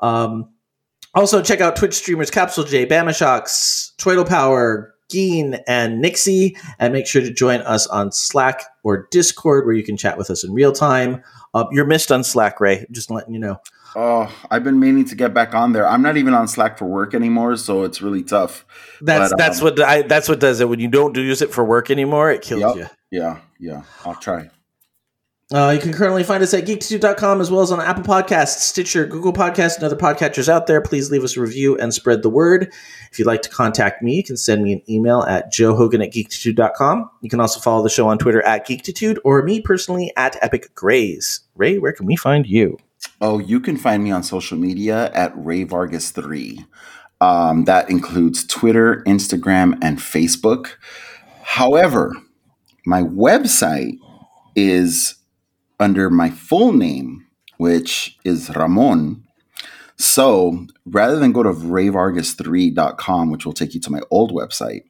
Um, 0.00 0.50
also 1.16 1.42
check 1.42 1.60
out 1.60 1.76
Twitch 1.76 1.94
streamers 1.94 2.30
Capsulejay, 2.30 2.88
Bama 2.88 3.16
Shocks, 3.16 3.92
Twiddle 3.96 4.24
Power, 4.24 4.94
Geen, 5.08 5.58
and 5.66 6.00
Nixie, 6.00 6.56
and 6.78 6.92
make 6.92 7.06
sure 7.06 7.22
to 7.22 7.32
join 7.32 7.60
us 7.62 7.86
on 7.86 8.12
Slack 8.12 8.62
or 8.84 9.08
Discord 9.10 9.66
where 9.66 9.74
you 9.74 9.82
can 9.82 9.96
chat 9.96 10.18
with 10.18 10.30
us 10.30 10.44
in 10.44 10.52
real 10.52 10.72
time. 10.72 11.22
Uh, 11.54 11.64
you're 11.72 11.86
missed 11.86 12.12
on 12.12 12.22
Slack, 12.22 12.60
Ray. 12.60 12.86
Just 12.90 13.10
letting 13.10 13.32
you 13.32 13.40
know. 13.40 13.60
Oh, 13.94 14.30
I've 14.50 14.62
been 14.62 14.78
meaning 14.78 15.06
to 15.06 15.14
get 15.14 15.32
back 15.32 15.54
on 15.54 15.72
there. 15.72 15.88
I'm 15.88 16.02
not 16.02 16.18
even 16.18 16.34
on 16.34 16.48
Slack 16.48 16.76
for 16.76 16.84
work 16.84 17.14
anymore, 17.14 17.56
so 17.56 17.84
it's 17.84 18.02
really 18.02 18.22
tough. 18.22 18.66
That's 19.00 19.30
But, 19.30 19.38
that's 19.38 19.60
um, 19.60 19.64
what 19.64 19.80
I, 19.80 20.02
that's 20.02 20.28
what 20.28 20.38
does 20.38 20.60
it 20.60 20.68
when 20.68 20.80
you 20.80 20.88
don't 20.88 21.14
do 21.14 21.22
use 21.22 21.40
it 21.40 21.50
for 21.50 21.64
work 21.64 21.90
anymore. 21.90 22.30
It 22.30 22.42
kills 22.42 22.60
Yup. 22.60 22.76
you. 22.76 22.86
Yeah, 23.10 23.40
yeah. 23.58 23.82
I'll 24.04 24.16
try. 24.16 24.50
Uh, 25.54 25.70
you 25.70 25.80
can 25.80 25.92
currently 25.92 26.24
find 26.24 26.42
us 26.42 26.52
at 26.54 26.64
geektitude.com 26.64 27.40
as 27.40 27.52
well 27.52 27.60
as 27.60 27.70
on 27.70 27.80
Apple 27.80 28.02
Podcasts, 28.02 28.58
Stitcher, 28.58 29.06
Google 29.06 29.32
Podcasts, 29.32 29.76
and 29.76 29.84
other 29.84 29.94
podcatchers 29.94 30.48
out 30.48 30.66
there. 30.66 30.80
Please 30.80 31.08
leave 31.08 31.22
us 31.22 31.36
a 31.36 31.40
review 31.40 31.78
and 31.78 31.94
spread 31.94 32.22
the 32.22 32.28
word. 32.28 32.72
If 33.12 33.18
you'd 33.20 33.26
like 33.26 33.42
to 33.42 33.48
contact 33.48 34.02
me, 34.02 34.16
you 34.16 34.24
can 34.24 34.36
send 34.36 34.64
me 34.64 34.72
an 34.72 34.82
email 34.88 35.22
at 35.22 35.52
joehogan 35.52 36.04
at 36.04 36.12
geektitude.com. 36.12 37.10
You 37.20 37.30
can 37.30 37.38
also 37.38 37.60
follow 37.60 37.84
the 37.84 37.88
show 37.88 38.08
on 38.08 38.18
Twitter 38.18 38.42
at 38.42 38.66
geektitude 38.66 39.18
or 39.22 39.40
me 39.44 39.60
personally 39.60 40.12
at 40.16 40.36
Epic 40.42 40.74
Grays. 40.74 41.42
Ray, 41.54 41.78
where 41.78 41.92
can 41.92 42.06
we 42.06 42.16
find 42.16 42.44
you? 42.44 42.76
Oh, 43.20 43.38
you 43.38 43.60
can 43.60 43.76
find 43.76 44.02
me 44.02 44.10
on 44.10 44.24
social 44.24 44.58
media 44.58 45.12
at 45.12 45.32
Ray 45.36 45.62
Vargas 45.62 46.10
three. 46.10 46.64
Um, 47.20 47.66
that 47.66 47.88
includes 47.88 48.44
Twitter, 48.44 49.04
Instagram, 49.06 49.78
and 49.80 49.98
Facebook. 49.98 50.70
However, 51.44 52.12
my 52.84 53.02
website 53.02 53.98
is 54.56 55.14
under 55.78 56.10
my 56.10 56.30
full 56.30 56.72
name, 56.72 57.26
which 57.58 58.18
is 58.24 58.50
Ramon. 58.54 59.22
So 59.96 60.66
rather 60.84 61.18
than 61.18 61.32
go 61.32 61.42
to 61.42 61.52
rayvargas3.com, 61.52 63.30
which 63.30 63.46
will 63.46 63.52
take 63.52 63.74
you 63.74 63.80
to 63.80 63.90
my 63.90 64.00
old 64.10 64.32
website, 64.32 64.82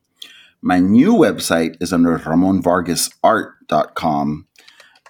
my 0.63 0.79
new 0.81 1.15
website 1.15 1.77
is 1.81 1.93
under 1.93 2.19
ramonvargasart.com. 2.19 4.47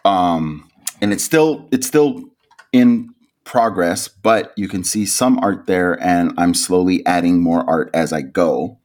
Um, 0.04 0.70
and 1.00 1.12
it's 1.12 1.24
still 1.24 1.68
it's 1.72 1.86
still 1.86 2.24
in 2.72 3.14
progress, 3.44 4.08
but 4.08 4.52
you 4.56 4.68
can 4.68 4.84
see 4.84 5.06
some 5.06 5.38
art 5.38 5.66
there, 5.66 5.98
and 6.02 6.32
I'm 6.36 6.52
slowly 6.52 7.06
adding 7.06 7.42
more 7.42 7.64
art 7.68 7.90
as 7.94 8.12
I 8.12 8.20
go. 8.22 8.78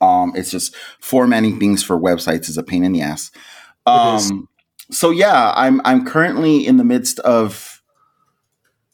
Um, 0.00 0.32
it's 0.36 0.50
just 0.50 0.74
formatting 1.00 1.58
things 1.58 1.82
for 1.82 1.98
websites 1.98 2.48
is 2.48 2.58
a 2.58 2.62
pain 2.62 2.84
in 2.84 2.92
the 2.92 3.00
ass. 3.00 3.30
Um, 3.86 4.48
so 4.90 5.10
yeah, 5.10 5.52
I'm 5.56 5.80
I'm 5.84 6.04
currently 6.04 6.66
in 6.66 6.76
the 6.76 6.84
midst 6.84 7.18
of 7.20 7.82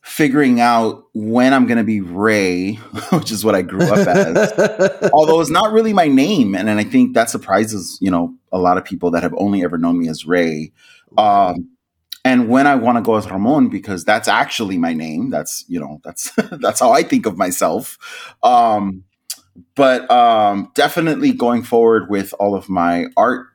figuring 0.02 0.60
out 0.60 1.04
when 1.14 1.54
I'm 1.54 1.66
going 1.66 1.78
to 1.78 1.84
be 1.84 2.00
Ray, 2.00 2.72
which 3.12 3.30
is 3.30 3.44
what 3.44 3.54
I 3.54 3.62
grew 3.62 3.86
up 3.86 4.06
as. 4.06 5.10
Although 5.12 5.40
it's 5.40 5.50
not 5.50 5.72
really 5.72 5.92
my 5.92 6.08
name, 6.08 6.54
and, 6.54 6.68
and 6.68 6.80
I 6.80 6.84
think 6.84 7.14
that 7.14 7.30
surprises 7.30 7.98
you 8.00 8.10
know 8.10 8.34
a 8.52 8.58
lot 8.58 8.78
of 8.78 8.84
people 8.84 9.10
that 9.12 9.22
have 9.22 9.34
only 9.36 9.62
ever 9.64 9.78
known 9.78 9.98
me 9.98 10.08
as 10.08 10.26
Ray. 10.26 10.72
Um, 11.16 11.68
and 12.24 12.48
when 12.48 12.66
I 12.66 12.76
want 12.76 12.98
to 12.98 13.02
go 13.02 13.16
as 13.16 13.28
Ramon, 13.30 13.68
because 13.68 14.04
that's 14.04 14.28
actually 14.28 14.78
my 14.78 14.92
name. 14.92 15.30
That's 15.30 15.64
you 15.68 15.80
know 15.80 16.00
that's 16.04 16.32
that's 16.60 16.80
how 16.80 16.92
I 16.92 17.02
think 17.02 17.26
of 17.26 17.36
myself. 17.36 18.34
Um, 18.42 19.04
but 19.74 20.10
um, 20.10 20.70
definitely 20.74 21.32
going 21.32 21.62
forward 21.62 22.08
with 22.08 22.32
all 22.38 22.54
of 22.54 22.68
my 22.68 23.06
art 23.16 23.48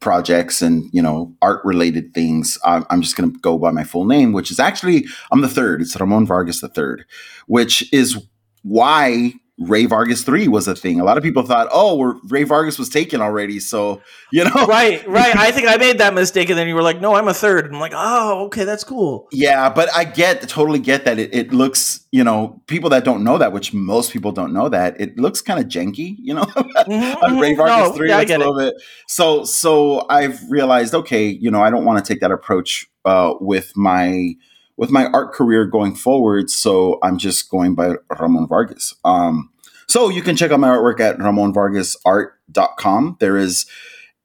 projects 0.00 0.62
and 0.62 0.88
you 0.92 1.02
know 1.02 1.34
art 1.42 1.60
related 1.64 2.12
things 2.14 2.58
i'm, 2.64 3.00
just 3.00 3.16
going 3.16 3.30
to 3.30 3.38
go 3.40 3.58
by 3.58 3.70
my 3.70 3.84
full 3.84 4.04
name 4.04 4.32
which 4.32 4.50
is 4.50 4.58
actually 4.58 5.06
i'm 5.30 5.40
the 5.40 5.48
third. 5.48 5.80
It's 5.80 5.98
ramon 5.98 6.26
vargas 6.26 6.60
the 6.60 6.68
third 6.68 7.04
which 7.46 7.92
is 7.92 8.26
why 8.62 9.32
ray 9.60 9.84
vargas 9.84 10.24
3 10.24 10.48
was 10.48 10.66
a 10.66 10.74
thing 10.74 10.98
a 11.00 11.04
lot 11.04 11.18
of 11.18 11.22
people 11.22 11.42
thought 11.42 11.68
oh 11.70 11.94
we're, 11.96 12.14
ray 12.28 12.44
vargas 12.44 12.78
was 12.78 12.88
taken 12.88 13.20
already 13.20 13.60
so 13.60 14.00
you 14.32 14.42
know 14.42 14.66
right, 14.66 15.06
right. 15.06 15.36
I 15.36 15.50
think 15.52 15.68
I 15.68 15.76
made 15.76 15.98
that 15.98 16.14
mistake, 16.14 16.48
and 16.50 16.58
then 16.58 16.66
you 16.68 16.74
were 16.74 16.82
like, 16.82 17.00
"No, 17.00 17.14
I'm 17.14 17.28
a 17.28 17.34
third. 17.34 17.66
And 17.66 17.74
I'm 17.74 17.80
like, 17.80 17.92
"Oh, 17.94 18.44
okay, 18.46 18.64
that's 18.64 18.84
cool." 18.84 19.28
yeah 19.32 19.68
but 19.68 19.88
i 19.94 20.04
get 20.04 20.48
totally 20.48 20.78
get 20.78 21.04
that 21.04 21.18
it, 21.18 21.34
it 21.34 21.52
looks 21.52 22.06
you 22.10 22.24
know 22.24 22.60
people 22.66 22.88
that 22.90 23.04
don't 23.04 23.22
know 23.22 23.36
that 23.38 23.52
which 23.52 23.72
most 23.74 24.12
people 24.12 24.32
don't 24.32 24.52
know 24.52 24.68
that 24.68 24.98
it 25.00 25.18
looks 25.18 25.40
kind 25.42 25.60
of 25.60 25.66
janky 25.66 26.16
you 26.20 26.32
know 26.34 26.44
Mhm, 26.88 27.22
on 27.22 27.38
Ray 27.38 27.52
mhm. 27.52 27.56
Vargas 27.58 27.90
No, 27.90 27.92
three. 27.92 28.08
yeah, 28.08 28.18
I 28.18 28.24
get 28.24 28.40
a 28.40 28.44
it. 28.44 28.46
little 28.46 28.58
bit. 28.58 28.74
So 29.08 29.44
so 29.44 30.06
I've 30.08 30.40
realized, 30.50 30.94
okay, 30.94 31.26
you 31.28 31.50
know, 31.50 31.62
I 31.62 31.70
don't 31.70 31.84
want 31.84 32.02
to 32.04 32.12
take 32.12 32.20
that 32.22 32.30
approach 32.32 32.86
uh, 33.04 33.34
with 33.40 33.72
my 33.76 34.34
with 34.80 34.90
my 34.90 35.04
art 35.12 35.32
career 35.34 35.66
going 35.66 35.94
forward. 35.94 36.48
So 36.48 36.98
I'm 37.02 37.18
just 37.18 37.50
going 37.50 37.74
by 37.74 37.96
Ramon 38.18 38.48
Vargas. 38.48 38.94
Um, 39.04 39.50
so 39.86 40.08
you 40.08 40.22
can 40.22 40.36
check 40.36 40.50
out 40.52 40.58
my 40.58 40.68
artwork 40.68 41.00
at 41.00 41.18
ramonvargasart.com. 41.18 43.16
There 43.20 43.36
is 43.36 43.66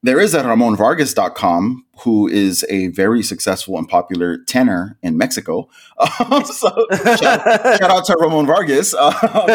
there 0.02 0.20
is 0.20 0.34
a 0.34 0.44
ramonvargas.com 0.44 1.86
who 2.04 2.28
is 2.28 2.66
a 2.70 2.88
very 2.88 3.22
successful 3.22 3.78
and 3.78 3.90
popular 3.90 4.38
tenor 4.38 4.98
in 5.02 5.18
Mexico. 5.18 5.68
so 6.46 6.88
shout, 7.18 7.18
shout 7.18 7.82
out 7.84 8.06
to 8.06 8.16
Ramon 8.18 8.46
Vargas. 8.46 8.96
Um, 9.04 9.48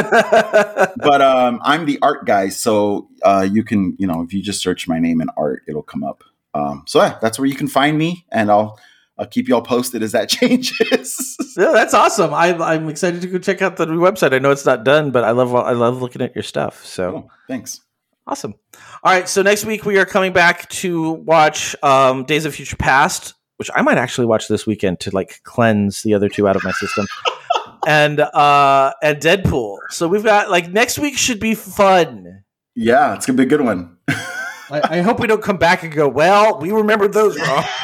but 0.96 1.22
um, 1.22 1.60
I'm 1.62 1.86
the 1.86 1.98
art 2.02 2.26
guy, 2.26 2.50
so 2.50 3.08
uh, 3.22 3.46
you 3.50 3.64
can, 3.64 3.96
you 3.98 4.06
know, 4.06 4.20
if 4.22 4.34
you 4.34 4.42
just 4.42 4.60
search 4.60 4.86
my 4.86 4.98
name 4.98 5.20
in 5.22 5.28
art, 5.36 5.62
it'll 5.66 5.82
come 5.82 6.04
up. 6.04 6.24
Um, 6.52 6.84
so 6.86 7.00
yeah, 7.00 7.18
that's 7.22 7.38
where 7.38 7.46
you 7.46 7.54
can 7.54 7.68
find 7.68 7.96
me, 7.96 8.26
and 8.30 8.50
I'll 8.50 8.78
I'll 9.20 9.26
keep 9.26 9.46
you 9.48 9.54
all 9.54 9.62
posted 9.62 10.02
as 10.02 10.12
that 10.12 10.28
changes. 10.40 11.36
Yeah, 11.56 11.72
that's 11.72 11.92
awesome. 11.94 12.32
I, 12.34 12.54
I'm 12.54 12.88
excited 12.88 13.20
to 13.20 13.28
go 13.28 13.38
check 13.38 13.60
out 13.62 13.76
the 13.76 13.84
new 13.86 14.00
website. 14.00 14.32
I 14.32 14.38
know 14.38 14.50
it's 14.50 14.64
not 14.66 14.82
done, 14.82 15.10
but 15.12 15.22
I 15.24 15.30
love 15.32 15.54
I 15.54 15.72
love 15.72 16.00
looking 16.00 16.22
at 16.22 16.34
your 16.34 16.42
stuff. 16.42 16.84
So 16.86 17.16
Oh, 17.16 17.30
thanks. 17.46 17.80
awesome. 18.26 18.54
All 19.04 19.12
right, 19.12 19.28
so 19.28 19.42
next 19.42 19.64
week 19.66 19.84
we 19.84 19.98
are 19.98 20.06
coming 20.06 20.32
back 20.32 20.68
to 20.70 21.12
watch 21.12 21.76
um, 21.82 22.24
Days 22.24 22.44
of 22.46 22.54
Future 22.54 22.76
Past, 22.76 23.34
which 23.58 23.70
I 23.74 23.82
might 23.82 23.98
actually 23.98 24.26
watch 24.26 24.48
this 24.48 24.66
weekend 24.66 25.00
to 25.00 25.10
like 25.14 25.40
cleanse 25.44 26.02
the 26.02 26.14
other 26.14 26.28
two 26.30 26.48
out 26.48 26.56
of 26.56 26.64
my 26.64 26.72
system, 26.72 27.06
and 27.86 28.20
uh, 28.20 28.92
and 29.02 29.18
Deadpool. 29.18 29.78
So 29.90 30.08
we've 30.08 30.24
got 30.24 30.50
like 30.50 30.70
next 30.70 30.98
week 30.98 31.18
should 31.18 31.40
be 31.40 31.54
fun. 31.54 32.42
Yeah, 32.74 33.14
it's 33.16 33.26
gonna 33.26 33.36
be 33.36 33.42
a 33.42 33.46
good 33.46 33.60
one. 33.62 33.98
I, 34.70 34.98
I 34.98 35.00
hope 35.02 35.18
we 35.20 35.26
don't 35.26 35.42
come 35.42 35.56
back 35.56 35.82
and 35.82 35.92
go, 35.92 36.08
well, 36.08 36.58
we 36.60 36.70
remembered 36.72 37.12
those 37.12 37.38
wrong. 37.40 37.64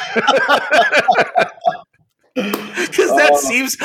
Because 2.35 3.11
that 3.17 3.31
Oh. 3.33 3.39
seems, 3.39 3.77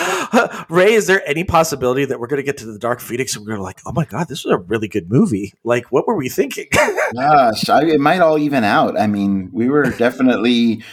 Ray. 0.69 0.93
Is 0.93 1.07
there 1.07 1.27
any 1.27 1.45
possibility 1.45 2.03
that 2.03 2.19
we're 2.19 2.27
going 2.27 2.41
to 2.41 2.43
get 2.43 2.57
to 2.57 2.65
the 2.65 2.77
Dark 2.77 2.99
Phoenix 2.99 3.33
and 3.35 3.45
we're 3.45 3.57
like, 3.59 3.79
oh 3.85 3.93
my 3.93 4.03
god, 4.03 4.27
this 4.27 4.43
was 4.43 4.53
a 4.53 4.57
really 4.57 4.89
good 4.89 5.09
movie? 5.09 5.53
Like, 5.63 5.85
what 5.91 6.05
were 6.05 6.15
we 6.17 6.27
thinking? 6.27 6.67
Gosh, 7.13 7.69
I, 7.69 7.85
it 7.85 8.01
might 8.01 8.19
all 8.19 8.37
even 8.37 8.65
out. 8.65 8.99
I 8.99 9.07
mean, 9.07 9.49
we 9.53 9.69
were 9.69 9.83
definitely 9.97 10.83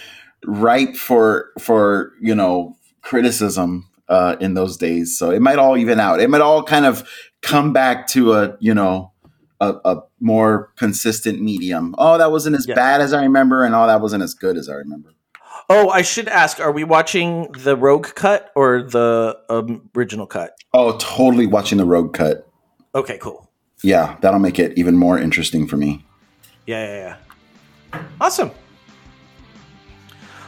ripe 0.46 0.94
for 0.94 1.50
for 1.58 2.12
you 2.20 2.34
know 2.36 2.76
criticism 3.02 3.88
uh, 4.08 4.36
in 4.40 4.54
those 4.54 4.76
days, 4.76 5.18
so 5.18 5.30
it 5.32 5.40
might 5.42 5.58
all 5.58 5.76
even 5.76 5.98
out. 5.98 6.20
It 6.20 6.30
might 6.30 6.40
all 6.40 6.62
kind 6.62 6.86
of 6.86 7.08
come 7.42 7.72
back 7.72 8.06
to 8.08 8.34
a 8.34 8.56
you 8.60 8.72
know 8.74 9.10
a, 9.60 9.74
a 9.84 10.02
more 10.20 10.72
consistent 10.76 11.40
medium. 11.42 11.94
Oh, 11.98 12.18
that 12.18 12.30
wasn't 12.30 12.56
as 12.56 12.66
Yeah. 12.66 12.74
bad 12.74 13.00
as 13.00 13.12
I 13.12 13.22
remember, 13.22 13.64
and 13.64 13.74
oh, 13.74 13.86
that 13.86 14.00
wasn't 14.00 14.22
as 14.22 14.34
good 14.34 14.56
as 14.56 14.68
I 14.68 14.74
remember. 14.74 15.14
oh, 15.70 15.88
I 15.90 16.02
should 16.02 16.28
ask: 16.28 16.60
Are 16.60 16.72
we 16.72 16.84
watching 16.84 17.50
the 17.52 17.76
Rogue 17.76 18.14
cut 18.14 18.50
or 18.54 18.82
the 18.82 19.38
um, 19.50 19.90
original 19.96 20.26
cut? 20.26 20.54
Oh, 20.72 20.96
totally 20.98 21.46
watching 21.46 21.78
the 21.78 21.84
rogue 21.84 22.14
cut. 22.14 22.46
Okay, 22.94 23.18
cool. 23.18 23.50
Yeah, 23.82 24.16
that'll 24.20 24.40
make 24.40 24.58
it 24.58 24.76
even 24.78 24.96
more 24.96 25.18
interesting 25.18 25.66
for 25.66 25.76
me. 25.76 26.04
Yeah, 26.66 26.84
yeah, 26.86 27.16
yeah. 27.94 28.02
Awesome. 28.20 28.50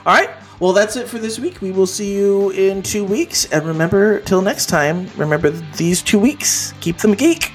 All 0.07 0.15
right. 0.15 0.31
Well, 0.59 0.73
that's 0.73 0.97
it 0.97 1.09
for 1.09 1.19
this 1.19 1.39
week. 1.39 1.61
We 1.63 1.71
will 1.71 1.87
see 1.87 2.15
you 2.15 2.51
in 2.51 2.83
two 2.83 3.05
weeks. 3.05 3.47
And 3.47 3.65
remember, 3.67 4.21
till 4.21 4.43
next 4.43 4.67
time, 4.67 5.09
remember 5.17 5.51
these 5.51 6.03
two 6.03 6.19
weeks. 6.19 6.75
Keep 6.81 6.99
them 6.99 7.15
geek. 7.15 7.53